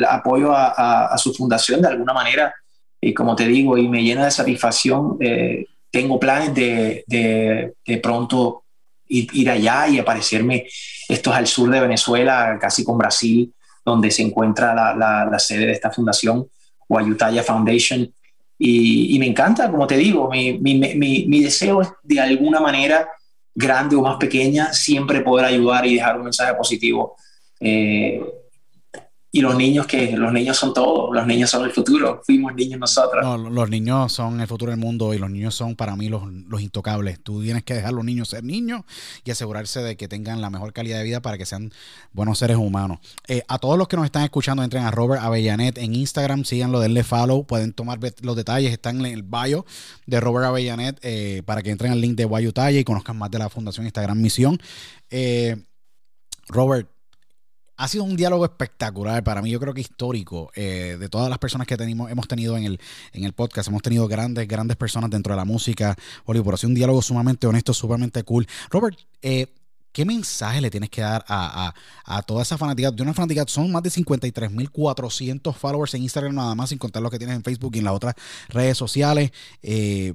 apoyo 0.08 0.52
a, 0.52 1.06
a, 1.06 1.18
su 1.18 1.34
fundación 1.34 1.82
de 1.82 1.88
alguna 1.88 2.12
manera. 2.12 2.54
Y 3.00 3.12
como 3.12 3.34
te 3.34 3.46
digo, 3.46 3.76
y 3.76 3.88
me 3.88 4.02
llena 4.02 4.24
de 4.24 4.30
satisfacción. 4.30 5.16
Eh, 5.20 5.66
tengo 5.90 6.20
planes 6.20 6.54
de, 6.54 7.04
de, 7.06 7.74
de 7.84 7.98
pronto 7.98 8.64
ir, 9.08 9.28
ir, 9.32 9.50
allá 9.50 9.88
y 9.88 9.98
aparecerme. 9.98 10.66
Esto 11.08 11.30
es 11.30 11.36
al 11.36 11.46
sur 11.46 11.70
de 11.70 11.80
Venezuela, 11.80 12.56
casi 12.60 12.84
con 12.84 12.98
Brasil, 12.98 13.52
donde 13.86 14.10
se 14.10 14.22
encuentra 14.22 14.74
la, 14.74 15.38
sede 15.38 15.66
de 15.66 15.72
esta 15.72 15.92
fundación, 15.92 16.48
Guayutaya 16.88 17.44
Foundation. 17.44 18.12
Y, 18.58 19.14
y, 19.14 19.18
me 19.20 19.26
encanta, 19.26 19.70
como 19.70 19.86
te 19.86 19.96
digo, 19.96 20.28
mi, 20.28 20.58
mi, 20.58 20.74
mi, 20.74 21.26
mi, 21.26 21.40
deseo 21.40 21.82
es 21.82 21.88
de 22.02 22.20
alguna 22.20 22.58
manera, 22.58 23.08
grande 23.54 23.94
o 23.94 24.02
más 24.02 24.16
pequeña, 24.16 24.72
siempre 24.72 25.20
poder 25.20 25.46
ayudar 25.46 25.86
y 25.86 25.94
dejar 25.94 26.16
un 26.16 26.24
mensaje 26.24 26.54
positivo. 26.54 27.16
Eh, 27.60 28.20
y 29.36 29.42
los 29.42 29.54
niños 29.54 29.86
que 29.86 30.16
los 30.16 30.32
niños 30.32 30.56
son 30.56 30.72
todo, 30.72 31.12
los 31.12 31.26
niños 31.26 31.50
son 31.50 31.66
el 31.66 31.70
futuro, 31.70 32.22
fuimos 32.24 32.54
niños 32.54 32.80
nosotros. 32.80 33.22
No, 33.22 33.36
los 33.36 33.68
niños 33.68 34.10
son 34.10 34.40
el 34.40 34.46
futuro 34.46 34.70
del 34.70 34.80
mundo 34.80 35.12
y 35.12 35.18
los 35.18 35.28
niños 35.28 35.54
son 35.54 35.76
para 35.76 35.94
mí 35.94 36.08
los, 36.08 36.22
los, 36.48 36.62
intocables. 36.62 37.20
Tú 37.20 37.42
tienes 37.42 37.62
que 37.62 37.74
dejar 37.74 37.90
a 37.90 37.92
los 37.92 38.02
niños 38.02 38.30
ser 38.30 38.44
niños 38.44 38.80
y 39.24 39.30
asegurarse 39.30 39.82
de 39.82 39.98
que 39.98 40.08
tengan 40.08 40.40
la 40.40 40.48
mejor 40.48 40.72
calidad 40.72 40.96
de 40.96 41.04
vida 41.04 41.20
para 41.20 41.36
que 41.36 41.44
sean 41.44 41.70
buenos 42.14 42.38
seres 42.38 42.56
humanos. 42.56 42.98
Eh, 43.28 43.42
a 43.46 43.58
todos 43.58 43.76
los 43.76 43.88
que 43.88 43.96
nos 43.96 44.06
están 44.06 44.24
escuchando, 44.24 44.62
entren 44.62 44.84
a 44.84 44.90
Robert 44.90 45.22
Avellanet 45.22 45.76
en 45.76 45.94
Instagram, 45.94 46.44
síganlo, 46.44 46.80
denle 46.80 47.04
follow, 47.04 47.44
pueden 47.44 47.74
tomar 47.74 47.98
los 48.22 48.36
detalles, 48.36 48.72
están 48.72 49.04
en 49.04 49.12
el 49.12 49.22
bio 49.22 49.66
de 50.06 50.18
Robert 50.18 50.46
Avellanet 50.46 50.98
eh, 51.02 51.42
para 51.44 51.62
que 51.62 51.72
entren 51.72 51.92
al 51.92 52.00
link 52.00 52.16
de 52.16 52.24
Guayutaya 52.24 52.80
y 52.80 52.84
conozcan 52.84 53.18
más 53.18 53.30
de 53.30 53.38
la 53.38 53.50
Fundación 53.50 53.84
Instagram 53.84 54.18
Misión. 54.18 54.58
Eh, 55.10 55.56
Robert, 56.48 56.88
ha 57.76 57.88
sido 57.88 58.04
un 58.04 58.16
diálogo 58.16 58.44
espectacular 58.44 59.22
para 59.22 59.42
mí, 59.42 59.50
yo 59.50 59.60
creo 59.60 59.74
que 59.74 59.80
histórico. 59.80 60.50
Eh, 60.54 60.96
de 60.98 61.08
todas 61.08 61.28
las 61.28 61.38
personas 61.38 61.66
que 61.66 61.76
tenemos, 61.76 62.10
hemos 62.10 62.26
tenido 62.26 62.56
en 62.56 62.64
el, 62.64 62.80
en 63.12 63.24
el 63.24 63.32
podcast, 63.32 63.68
hemos 63.68 63.82
tenido 63.82 64.08
grandes, 64.08 64.48
grandes 64.48 64.76
personas 64.76 65.10
dentro 65.10 65.32
de 65.32 65.36
la 65.36 65.44
música. 65.44 65.96
Hollywood, 66.24 66.54
ha 66.54 66.56
sido 66.56 66.68
un 66.68 66.74
diálogo 66.74 67.02
sumamente 67.02 67.46
honesto, 67.46 67.74
sumamente 67.74 68.22
cool. 68.22 68.46
Robert, 68.70 68.98
eh, 69.20 69.52
¿qué 69.92 70.04
mensaje 70.04 70.60
le 70.60 70.70
tienes 70.70 70.90
que 70.90 71.02
dar 71.02 71.24
a, 71.28 71.74
a, 72.06 72.16
a 72.16 72.22
toda 72.22 72.42
esa 72.42 72.56
fanática? 72.56 72.90
De 72.90 73.02
una 73.02 73.14
fanática, 73.14 73.44
son 73.46 73.70
más 73.70 73.82
de 73.82 73.90
53.400 73.90 75.54
followers 75.54 75.94
en 75.94 76.02
Instagram 76.02 76.34
nada 76.34 76.54
más, 76.54 76.70
sin 76.70 76.78
contar 76.78 77.02
los 77.02 77.10
que 77.10 77.18
tienes 77.18 77.36
en 77.36 77.42
Facebook 77.42 77.72
y 77.74 77.78
en 77.78 77.84
las 77.84 77.94
otras 77.94 78.14
redes 78.48 78.78
sociales. 78.78 79.32
Eh, 79.62 80.14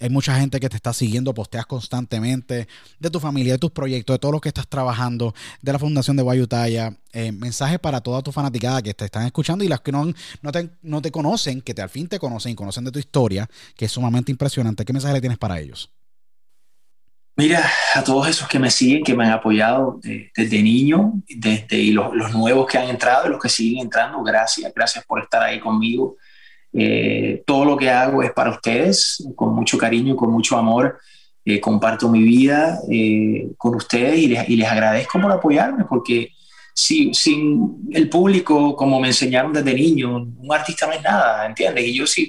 hay 0.00 0.10
mucha 0.10 0.38
gente 0.38 0.60
que 0.60 0.68
te 0.68 0.76
está 0.76 0.92
siguiendo, 0.92 1.34
posteas 1.34 1.66
constantemente 1.66 2.68
de 2.98 3.10
tu 3.10 3.20
familia, 3.20 3.54
de 3.54 3.58
tus 3.58 3.70
proyectos, 3.70 4.14
de 4.14 4.18
todo 4.18 4.32
lo 4.32 4.40
que 4.40 4.48
estás 4.48 4.68
trabajando, 4.68 5.34
de 5.60 5.72
la 5.72 5.78
Fundación 5.78 6.16
de 6.16 6.22
Guayutaya. 6.22 6.94
Eh, 7.12 7.32
mensajes 7.32 7.78
para 7.78 8.00
toda 8.00 8.22
tu 8.22 8.32
fanaticada 8.32 8.82
que 8.82 8.94
te 8.94 9.06
están 9.06 9.24
escuchando 9.26 9.64
y 9.64 9.68
las 9.68 9.80
que 9.80 9.92
no, 9.92 10.12
no, 10.42 10.52
te, 10.52 10.70
no 10.82 11.02
te 11.02 11.10
conocen, 11.10 11.62
que 11.62 11.74
te, 11.74 11.82
al 11.82 11.88
fin 11.88 12.06
te 12.06 12.18
conocen 12.18 12.52
y 12.52 12.54
conocen 12.54 12.84
de 12.84 12.92
tu 12.92 12.98
historia, 12.98 13.48
que 13.76 13.86
es 13.86 13.92
sumamente 13.92 14.30
impresionante. 14.30 14.84
¿Qué 14.84 14.92
mensaje 14.92 15.14
le 15.14 15.20
tienes 15.20 15.38
para 15.38 15.58
ellos? 15.58 15.90
Mira, 17.38 17.70
a 17.94 18.02
todos 18.02 18.26
esos 18.26 18.48
que 18.48 18.58
me 18.58 18.68
siguen, 18.68 19.04
que 19.04 19.14
me 19.14 19.24
han 19.24 19.30
apoyado 19.30 20.00
desde 20.02 20.60
niño, 20.60 21.12
desde 21.28 21.76
y 21.76 21.92
los, 21.92 22.34
nuevos 22.34 22.66
que 22.66 22.78
han 22.78 22.88
entrado 22.88 23.28
y 23.28 23.30
los 23.30 23.40
que 23.40 23.48
siguen 23.48 23.82
entrando, 23.82 24.20
gracias, 24.24 24.72
gracias 24.74 25.04
por 25.04 25.22
estar 25.22 25.44
ahí 25.44 25.60
conmigo. 25.60 26.16
Eh, 26.72 27.42
todo 27.46 27.64
lo 27.64 27.76
que 27.76 27.90
hago 27.90 28.22
es 28.22 28.32
para 28.32 28.50
ustedes, 28.50 29.24
con 29.34 29.54
mucho 29.54 29.78
cariño, 29.78 30.16
con 30.16 30.30
mucho 30.30 30.56
amor. 30.56 30.98
Eh, 31.44 31.60
comparto 31.60 32.08
mi 32.08 32.22
vida 32.22 32.78
eh, 32.90 33.48
con 33.56 33.74
ustedes 33.74 34.18
y 34.18 34.26
les, 34.28 34.48
y 34.48 34.56
les, 34.56 34.68
agradezco 34.68 35.18
por 35.18 35.32
apoyarme, 35.32 35.84
porque 35.88 36.32
si, 36.74 37.14
sin 37.14 37.88
el 37.92 38.10
público, 38.10 38.76
como 38.76 39.00
me 39.00 39.08
enseñaron 39.08 39.52
desde 39.52 39.72
niño, 39.72 40.16
un 40.16 40.52
artista 40.52 40.86
no 40.86 40.92
es 40.92 41.02
nada, 41.02 41.46
¿entiendes? 41.46 41.86
Y 41.86 41.94
yo 41.94 42.06
si, 42.06 42.28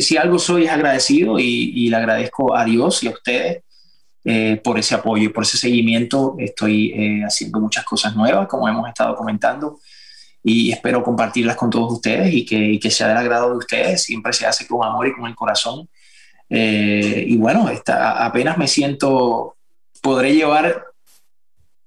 si 0.00 0.16
algo 0.16 0.38
soy 0.40 0.64
es 0.64 0.70
agradecido 0.70 1.38
y, 1.38 1.72
y 1.74 1.88
le 1.88 1.96
agradezco 1.96 2.56
a 2.56 2.64
Dios 2.64 3.02
y 3.04 3.06
a 3.08 3.10
ustedes 3.10 3.62
eh, 4.30 4.60
por 4.62 4.78
ese 4.78 4.94
apoyo 4.94 5.24
y 5.24 5.28
por 5.30 5.44
ese 5.44 5.56
seguimiento. 5.56 6.34
Estoy 6.38 6.92
eh, 6.92 7.22
haciendo 7.24 7.60
muchas 7.60 7.82
cosas 7.86 8.14
nuevas, 8.14 8.46
como 8.46 8.68
hemos 8.68 8.86
estado 8.86 9.14
comentando 9.14 9.78
y 10.42 10.70
espero 10.72 11.02
compartirlas 11.02 11.56
con 11.56 11.70
todos 11.70 11.92
ustedes 11.92 12.32
y 12.32 12.44
que, 12.44 12.56
y 12.56 12.78
que, 12.78 12.90
sea 12.90 13.08
del 13.08 13.16
agrado 13.16 13.50
de 13.50 13.58
ustedes. 13.58 14.02
Siempre 14.02 14.32
se 14.32 14.46
hace 14.46 14.66
con 14.66 14.86
amor 14.86 15.06
y 15.08 15.12
con 15.12 15.26
el 15.26 15.34
corazón. 15.34 15.88
Eh, 16.48 17.24
y 17.26 17.36
bueno, 17.36 17.68
está, 17.68 18.24
apenas 18.24 18.56
me 18.56 18.68
siento, 18.68 19.56
podré 20.00 20.34
llevar, 20.34 20.84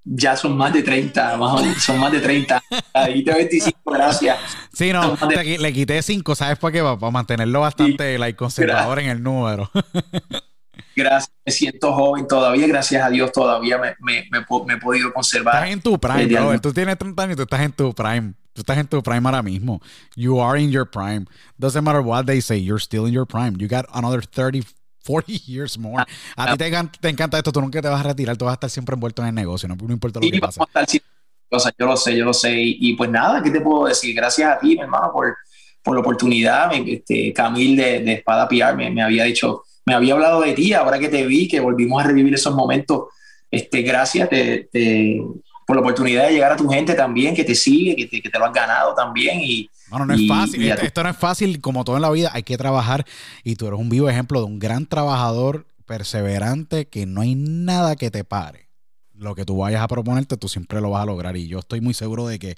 ya 0.03 0.35
son 0.35 0.57
más 0.57 0.73
de 0.73 0.83
30, 0.83 1.37
más 1.37 1.81
son 1.81 1.99
más 1.99 2.11
de 2.11 2.19
30. 2.19 2.61
Ahí 2.93 3.23
te 3.23 3.33
25, 3.33 3.79
gracias. 3.85 4.37
Sí, 4.73 4.91
no, 4.91 5.15
de... 5.15 5.57
le 5.57 5.73
quité 5.73 6.01
5, 6.01 6.35
¿sabes 6.35 6.57
por 6.57 6.71
qué? 6.71 6.81
Para 6.81 7.11
mantenerlo 7.11 7.61
bastante 7.61 8.13
sí, 8.13 8.19
like, 8.19 8.37
conservador 8.37 8.97
gracias. 8.97 9.05
en 9.05 9.17
el 9.17 9.23
número. 9.23 9.71
gracias, 10.95 11.33
me 11.45 11.51
siento 11.51 11.93
joven 11.93 12.27
todavía, 12.27 12.67
gracias 12.67 13.03
a 13.03 13.09
Dios 13.09 13.31
todavía 13.31 13.77
me, 13.77 13.95
me, 13.99 14.27
me, 14.31 14.45
me 14.65 14.73
he 14.73 14.77
podido 14.77 15.13
conservar. 15.13 15.55
Estás 15.55 15.71
en 15.71 15.81
tu 15.81 15.99
prime, 15.99 16.25
bro. 16.27 16.61
Tú 16.61 16.73
tienes 16.73 16.97
30 16.97 17.23
años, 17.23 17.35
tú 17.35 17.43
estás 17.43 17.61
en 17.61 17.71
tu 17.71 17.93
prime. 17.93 18.33
Tú 18.53 18.61
estás 18.61 18.77
en 18.77 18.87
tu 18.87 19.01
prime 19.01 19.21
ahora 19.25 19.41
mismo. 19.41 19.81
You 20.15 20.41
are 20.41 20.61
in 20.61 20.71
your 20.71 20.85
prime. 20.85 21.25
Doesn't 21.57 21.83
matter 21.83 22.01
what 22.01 22.25
they 22.25 22.41
say, 22.41 22.57
you're 22.57 22.81
still 22.81 23.05
in 23.05 23.13
your 23.13 23.25
prime. 23.25 23.55
You 23.57 23.67
got 23.67 23.85
another 23.93 24.21
30, 24.21 24.63
40 25.05 25.33
years 25.45 25.77
more. 25.77 26.03
A 26.35 26.51
ti 26.51 26.57
te, 26.57 26.71
te, 26.99 27.09
encanta 27.09 27.37
esto, 27.37 27.51
tú 27.51 27.61
nunca 27.61 27.81
te 27.81 27.87
vas 27.87 28.01
a 28.01 28.09
retirar, 28.09 28.35
tú 28.35 28.45
vas 28.45 28.53
a 28.53 28.55
estar 28.55 28.69
siempre 28.69 28.93
envuelto 28.93 29.21
en 29.21 29.29
el 29.29 29.35
negocio, 29.35 29.69
no, 29.69 29.75
no 29.75 29.93
importa 29.93 30.19
lo 30.19 30.25
y 30.25 30.31
que 30.31 30.39
pase. 30.39 30.59
O 31.53 31.59
sea, 31.59 31.71
yo 31.77 31.85
lo 31.85 31.97
sé, 31.97 32.17
yo 32.17 32.25
lo 32.25 32.33
sé. 32.33 32.53
Y, 32.53 32.77
y, 32.79 32.95
pues 32.95 33.09
nada, 33.09 33.43
¿qué 33.43 33.51
te 33.51 33.59
puedo 33.59 33.85
decir? 33.85 34.15
Gracias 34.15 34.49
a 34.49 34.57
ti, 34.57 34.75
mi 34.75 34.81
hermano, 34.81 35.11
por, 35.11 35.35
por 35.83 35.95
la 35.95 36.01
oportunidad. 36.01 36.71
Este, 36.73 37.33
Camil 37.33 37.75
de, 37.75 37.99
de 37.99 38.13
Espada 38.13 38.47
PR 38.47 38.75
me, 38.75 38.89
me 38.89 39.01
había 39.01 39.25
dicho, 39.25 39.63
me 39.85 39.93
había 39.93 40.13
hablado 40.13 40.41
de 40.41 40.53
ti, 40.53 40.73
ahora 40.73 40.99
que 40.99 41.09
te 41.09 41.25
vi, 41.25 41.47
que 41.47 41.59
volvimos 41.59 42.03
a 42.03 42.07
revivir 42.07 42.33
esos 42.33 42.53
momentos. 42.55 43.05
Este, 43.49 43.81
gracias, 43.81 44.29
te, 44.29 44.69
te 44.71 45.21
por 45.65 45.77
la 45.77 45.81
oportunidad 45.81 46.27
de 46.27 46.33
llegar 46.33 46.51
a 46.51 46.57
tu 46.57 46.67
gente 46.67 46.93
también, 46.95 47.35
que 47.35 47.43
te 47.43 47.55
sigue, 47.55 47.95
que 47.95 48.05
te, 48.07 48.21
que 48.21 48.29
te 48.29 48.37
lo 48.37 48.45
has 48.45 48.53
ganado 48.53 48.93
también. 48.93 49.39
Y, 49.41 49.69
bueno, 49.89 50.05
no 50.05 50.13
es 50.13 50.27
fácil. 50.27 50.69
Esto, 50.69 50.85
esto, 50.85 51.03
no 51.03 51.09
es 51.09 51.17
fácil, 51.17 51.61
como 51.61 51.83
todo 51.83 51.95
en 51.95 52.01
la 52.01 52.11
vida, 52.11 52.29
hay 52.33 52.43
que 52.43 52.57
trabajar. 52.57 53.05
Y 53.43 53.55
tú 53.55 53.67
eres 53.67 53.79
un 53.79 53.89
vivo 53.89 54.09
ejemplo 54.09 54.39
de 54.39 54.47
un 54.47 54.59
gran 54.59 54.85
trabajador 54.85 55.65
perseverante 55.85 56.87
que 56.87 57.05
no 57.05 57.21
hay 57.21 57.35
nada 57.35 57.95
que 57.95 58.11
te 58.11 58.23
pare. 58.23 58.69
Lo 59.13 59.35
que 59.35 59.45
tú 59.45 59.57
vayas 59.57 59.81
a 59.81 59.87
proponerte, 59.87 60.35
tú 60.35 60.47
siempre 60.47 60.81
lo 60.81 60.89
vas 60.89 61.03
a 61.03 61.05
lograr. 61.05 61.37
Y 61.37 61.47
yo 61.47 61.59
estoy 61.59 61.79
muy 61.79 61.93
seguro 61.93 62.27
de 62.27 62.39
que 62.39 62.55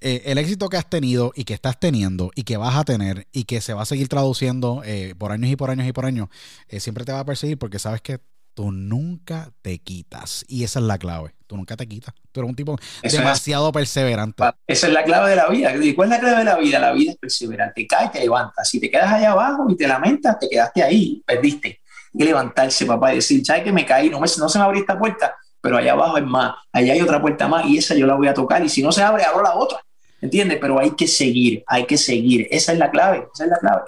eh, 0.00 0.22
el 0.26 0.38
éxito 0.38 0.68
que 0.68 0.76
has 0.76 0.88
tenido 0.88 1.32
y 1.34 1.44
que 1.44 1.54
estás 1.54 1.80
teniendo 1.80 2.30
y 2.34 2.44
que 2.44 2.56
vas 2.56 2.76
a 2.76 2.84
tener 2.84 3.26
y 3.32 3.44
que 3.44 3.60
se 3.60 3.72
va 3.72 3.82
a 3.82 3.86
seguir 3.86 4.08
traduciendo 4.08 4.82
eh, 4.84 5.14
por 5.16 5.32
años 5.32 5.50
y 5.50 5.56
por 5.56 5.70
años 5.70 5.86
y 5.86 5.92
por 5.92 6.04
años, 6.04 6.28
eh, 6.68 6.80
siempre 6.80 7.04
te 7.04 7.12
va 7.12 7.20
a 7.20 7.24
perseguir 7.24 7.58
porque 7.58 7.78
sabes 7.78 8.02
que 8.02 8.20
tú 8.56 8.72
nunca 8.72 9.52
te 9.62 9.78
quitas. 9.78 10.44
Y 10.48 10.64
esa 10.64 10.80
es 10.80 10.86
la 10.86 10.98
clave. 10.98 11.34
Tú 11.46 11.56
nunca 11.56 11.76
te 11.76 11.86
quitas. 11.86 12.14
Tú 12.32 12.40
eres 12.40 12.48
un 12.48 12.56
tipo 12.56 12.76
Eso 13.02 13.18
demasiado 13.18 13.68
es, 13.68 13.72
perseverante. 13.72 14.42
Esa 14.66 14.86
es 14.88 14.92
la 14.92 15.04
clave 15.04 15.30
de 15.30 15.36
la 15.36 15.48
vida. 15.48 15.76
¿Y 15.76 15.94
cuál 15.94 16.08
es 16.08 16.16
la 16.16 16.20
clave 16.20 16.38
de 16.38 16.44
la 16.44 16.56
vida? 16.56 16.78
La 16.78 16.92
vida 16.92 17.12
es 17.12 17.18
perseverante. 17.18 17.86
Caes, 17.86 18.12
te 18.12 18.20
levantas. 18.20 18.68
Si 18.68 18.80
te 18.80 18.90
quedas 18.90 19.12
allá 19.12 19.32
abajo 19.32 19.66
y 19.68 19.76
te 19.76 19.86
lamentas, 19.86 20.38
te 20.38 20.48
quedaste 20.48 20.82
ahí, 20.82 21.22
perdiste. 21.26 21.80
Hay 22.14 22.18
que 22.18 22.24
levantarse, 22.24 22.86
papá, 22.86 23.12
y 23.12 23.16
decir, 23.16 23.44
¿sabes 23.44 23.62
que 23.62 23.72
me 23.72 23.84
caí? 23.84 24.08
No, 24.08 24.20
me, 24.20 24.26
no 24.38 24.48
se 24.48 24.58
me 24.58 24.64
abrió 24.64 24.80
esta 24.80 24.98
puerta, 24.98 25.36
pero 25.60 25.76
allá 25.76 25.92
abajo 25.92 26.16
hay 26.16 26.24
más. 26.24 26.54
Allá 26.72 26.92
hay 26.92 27.00
otra 27.00 27.20
puerta 27.20 27.48
más 27.48 27.66
y 27.66 27.78
esa 27.78 27.94
yo 27.94 28.06
la 28.06 28.14
voy 28.14 28.28
a 28.28 28.34
tocar. 28.34 28.64
Y 28.64 28.68
si 28.68 28.82
no 28.82 28.92
se 28.92 29.02
abre, 29.02 29.24
abro 29.24 29.42
la 29.42 29.54
otra. 29.54 29.80
¿Entiendes? 30.20 30.58
Pero 30.60 30.78
hay 30.78 30.92
que 30.92 31.06
seguir, 31.06 31.62
hay 31.66 31.86
que 31.86 31.96
seguir. 31.96 32.48
Esa 32.50 32.72
es 32.72 32.78
la 32.78 32.90
clave. 32.90 33.28
Esa 33.32 33.44
es 33.44 33.50
la 33.50 33.58
clave. 33.58 33.82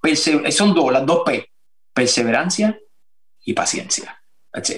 Perse 0.00 0.50
son 0.52 0.74
dos, 0.74 0.92
las 0.92 1.04
dos 1.04 1.22
P. 1.24 1.48
Perseverancia 1.92 2.78
y 3.44 3.52
paciencia. 3.52 4.20
That's 4.52 4.72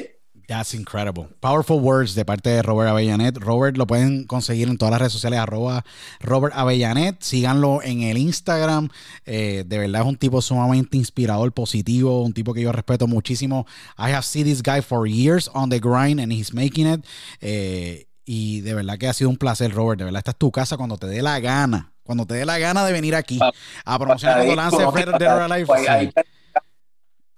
incredible. 0.74 1.28
Powerful 1.40 1.80
words 1.80 2.14
de 2.14 2.24
parte 2.24 2.50
de 2.50 2.62
Robert 2.62 2.90
Avellanet. 2.90 3.36
Robert 3.38 3.76
lo 3.76 3.86
pueden 3.86 4.24
conseguir 4.24 4.68
en 4.68 4.76
todas 4.78 4.90
las 4.90 5.00
redes 5.00 5.12
sociales, 5.12 5.38
arroba 5.38 5.84
Robert 6.20 6.54
Avellanet. 6.56 7.22
Síganlo 7.22 7.82
en 7.82 8.02
el 8.02 8.18
Instagram. 8.18 8.88
Eh, 9.26 9.64
de 9.66 9.78
verdad 9.78 10.02
es 10.02 10.08
un 10.08 10.16
tipo 10.16 10.42
sumamente 10.42 10.96
inspirador, 10.96 11.52
positivo, 11.52 12.22
un 12.22 12.32
tipo 12.32 12.52
que 12.52 12.62
yo 12.62 12.72
respeto 12.72 13.06
muchísimo. 13.06 13.66
I 13.96 14.12
have 14.12 14.24
seen 14.24 14.44
this 14.44 14.62
guy 14.62 14.82
for 14.82 15.06
years 15.06 15.48
on 15.54 15.70
the 15.70 15.78
grind 15.78 16.20
and 16.20 16.32
he's 16.32 16.52
making 16.52 16.86
it. 16.86 17.04
Eh, 17.40 18.06
y 18.24 18.60
de 18.62 18.74
verdad 18.74 18.98
que 18.98 19.08
ha 19.08 19.12
sido 19.12 19.30
un 19.30 19.36
placer, 19.36 19.72
Robert. 19.72 19.98
De 19.98 20.04
verdad, 20.04 20.18
esta 20.18 20.32
es 20.32 20.36
tu 20.36 20.50
casa 20.50 20.76
cuando 20.76 20.96
te 20.96 21.06
dé 21.06 21.22
la 21.22 21.38
gana. 21.40 21.92
Cuando 22.02 22.26
te 22.26 22.34
dé 22.34 22.44
la 22.44 22.58
gana 22.58 22.84
de 22.84 22.92
venir 22.92 23.14
aquí 23.14 23.38
a 23.84 23.98
promocionar 23.98 24.38
cuando 24.38 24.56
lance 24.56 24.78
Dead 25.16 25.32
or 25.32 25.42
Alive 25.42 26.12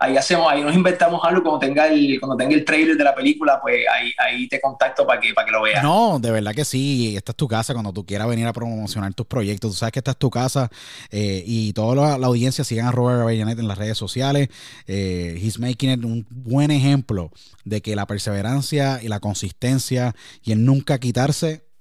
ahí 0.02 0.16
hacemos, 0.16 0.50
ahí 0.50 0.62
nos 0.62 0.74
inventamos 0.74 1.20
algo 1.22 1.42
cuando 1.42 1.60
tenga 1.60 1.86
el, 1.86 2.18
cuando 2.18 2.36
tenga 2.36 2.54
el 2.54 2.64
trailer 2.64 2.96
de 2.96 3.04
la 3.04 3.14
película, 3.14 3.60
pues 3.62 3.84
ahí, 3.92 4.12
ahí 4.18 4.48
te 4.48 4.60
contacto 4.60 5.06
para 5.06 5.20
que, 5.20 5.32
para 5.32 5.46
que 5.46 5.52
lo 5.52 5.62
veas. 5.62 5.82
No, 5.82 6.18
de 6.18 6.30
verdad 6.30 6.52
que 6.54 6.64
sí, 6.64 7.16
esta 7.16 7.30
es 7.32 7.36
tu 7.36 7.46
casa 7.46 7.72
cuando 7.72 7.92
tú 7.92 8.04
quieras 8.04 8.26
venir 8.26 8.46
a 8.46 8.52
promocionar 8.52 9.14
tus 9.14 9.26
proyectos, 9.26 9.70
tú 9.70 9.76
sabes 9.76 9.92
que 9.92 10.00
esta 10.00 10.10
es 10.10 10.16
tu 10.16 10.28
casa 10.28 10.70
eh, 11.10 11.44
y 11.46 11.72
toda 11.72 12.18
la, 12.18 12.26
audiencia 12.26 12.64
sigan 12.64 12.86
a 12.86 12.92
Robert 12.92 13.22
Avellanet 13.22 13.58
en 13.58 13.68
las 13.68 13.78
redes 13.78 13.96
sociales, 13.96 14.48
eh, 14.86 15.38
he's 15.40 15.58
making 15.58 15.90
it 15.90 16.04
un 16.04 16.26
buen 16.30 16.70
ejemplo 16.70 17.30
de 17.64 17.80
que 17.80 17.94
la 17.94 18.06
perseverancia 18.06 19.00
y 19.02 19.08
la 19.08 19.20
consistencia 19.20 20.14
y 20.42 20.52
el 20.52 20.64
nunca 20.64 20.98
quitarse 20.98 21.71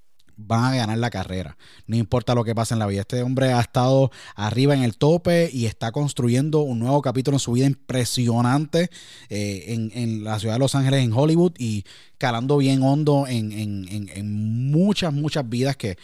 van 0.46 0.64
a 0.64 0.76
ganar 0.76 0.98
la 0.98 1.10
carrera. 1.10 1.56
No 1.86 1.96
importa 1.96 2.34
lo 2.34 2.44
que 2.44 2.54
pase 2.54 2.74
en 2.74 2.80
la 2.80 2.86
vida. 2.86 3.00
Este 3.00 3.22
hombre 3.22 3.52
ha 3.52 3.60
estado 3.60 4.10
arriba 4.34 4.74
en 4.74 4.82
el 4.82 4.96
tope 4.96 5.50
y 5.52 5.66
está 5.66 5.92
construyendo 5.92 6.60
un 6.60 6.78
nuevo 6.78 7.02
capítulo 7.02 7.36
en 7.36 7.40
su 7.40 7.52
vida 7.52 7.66
impresionante 7.66 8.90
eh, 9.28 9.64
en, 9.68 9.90
en, 9.94 10.24
la 10.24 10.38
ciudad 10.38 10.54
de 10.54 10.60
Los 10.60 10.74
Ángeles, 10.74 11.02
en 11.02 11.12
Hollywood. 11.12 11.52
Y 11.58 11.84
calando 12.22 12.56
bien 12.58 12.84
hondo 12.84 13.26
en, 13.26 14.70
muchas, 14.70 15.12
muchas 15.12 15.48
vidas 15.48 15.76
que, 15.76 15.98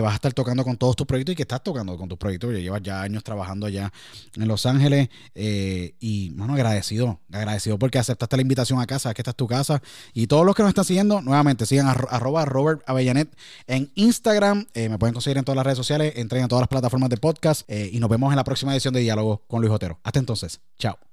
vas 0.00 0.12
a 0.12 0.14
estar 0.14 0.32
tocando 0.32 0.62
con 0.62 0.76
todos 0.76 0.94
tus 0.94 1.04
proyectos 1.04 1.32
y 1.32 1.36
que 1.36 1.42
estás 1.42 1.64
tocando 1.64 1.96
con 1.96 2.08
tus 2.08 2.16
proyectos. 2.16 2.52
Ya 2.52 2.60
llevas 2.60 2.80
ya 2.80 3.02
años 3.02 3.24
trabajando 3.24 3.66
allá 3.66 3.92
en 4.36 4.46
Los 4.46 4.66
Ángeles 4.66 5.08
eh, 5.34 5.96
y, 5.98 6.30
bueno, 6.30 6.54
agradecido, 6.54 7.18
agradecido 7.32 7.76
porque 7.76 7.98
aceptaste 7.98 8.36
la 8.36 8.42
invitación 8.42 8.80
a 8.80 8.86
casa, 8.86 9.12
que 9.14 9.22
esta 9.22 9.32
es 9.32 9.36
tu 9.36 9.48
casa. 9.48 9.82
Y 10.12 10.28
todos 10.28 10.46
los 10.46 10.54
que 10.54 10.62
nos 10.62 10.68
están 10.68 10.84
siguiendo, 10.84 11.20
nuevamente, 11.22 11.66
sigan 11.66 11.88
arroba 11.88 12.44
Robert 12.44 12.82
Avellanet 12.86 13.36
en 13.66 13.90
Instagram. 13.96 14.68
Eh, 14.74 14.88
me 14.88 14.98
pueden 14.98 15.12
conseguir 15.12 15.38
en 15.38 15.44
todas 15.44 15.56
las 15.56 15.66
redes 15.66 15.78
sociales, 15.78 16.12
entren 16.14 16.42
en 16.42 16.48
todas 16.48 16.62
las 16.62 16.68
plataformas 16.68 17.10
de 17.10 17.16
podcast 17.16 17.68
eh, 17.68 17.90
y 17.92 17.98
nos 17.98 18.08
vemos 18.08 18.32
en 18.32 18.36
la 18.36 18.44
próxima 18.44 18.72
edición 18.72 18.94
de 18.94 19.00
Diálogo 19.00 19.42
con 19.48 19.60
Luis 19.60 19.72
Otero. 19.72 19.98
Hasta 20.04 20.20
entonces, 20.20 20.60
chao. 20.78 20.96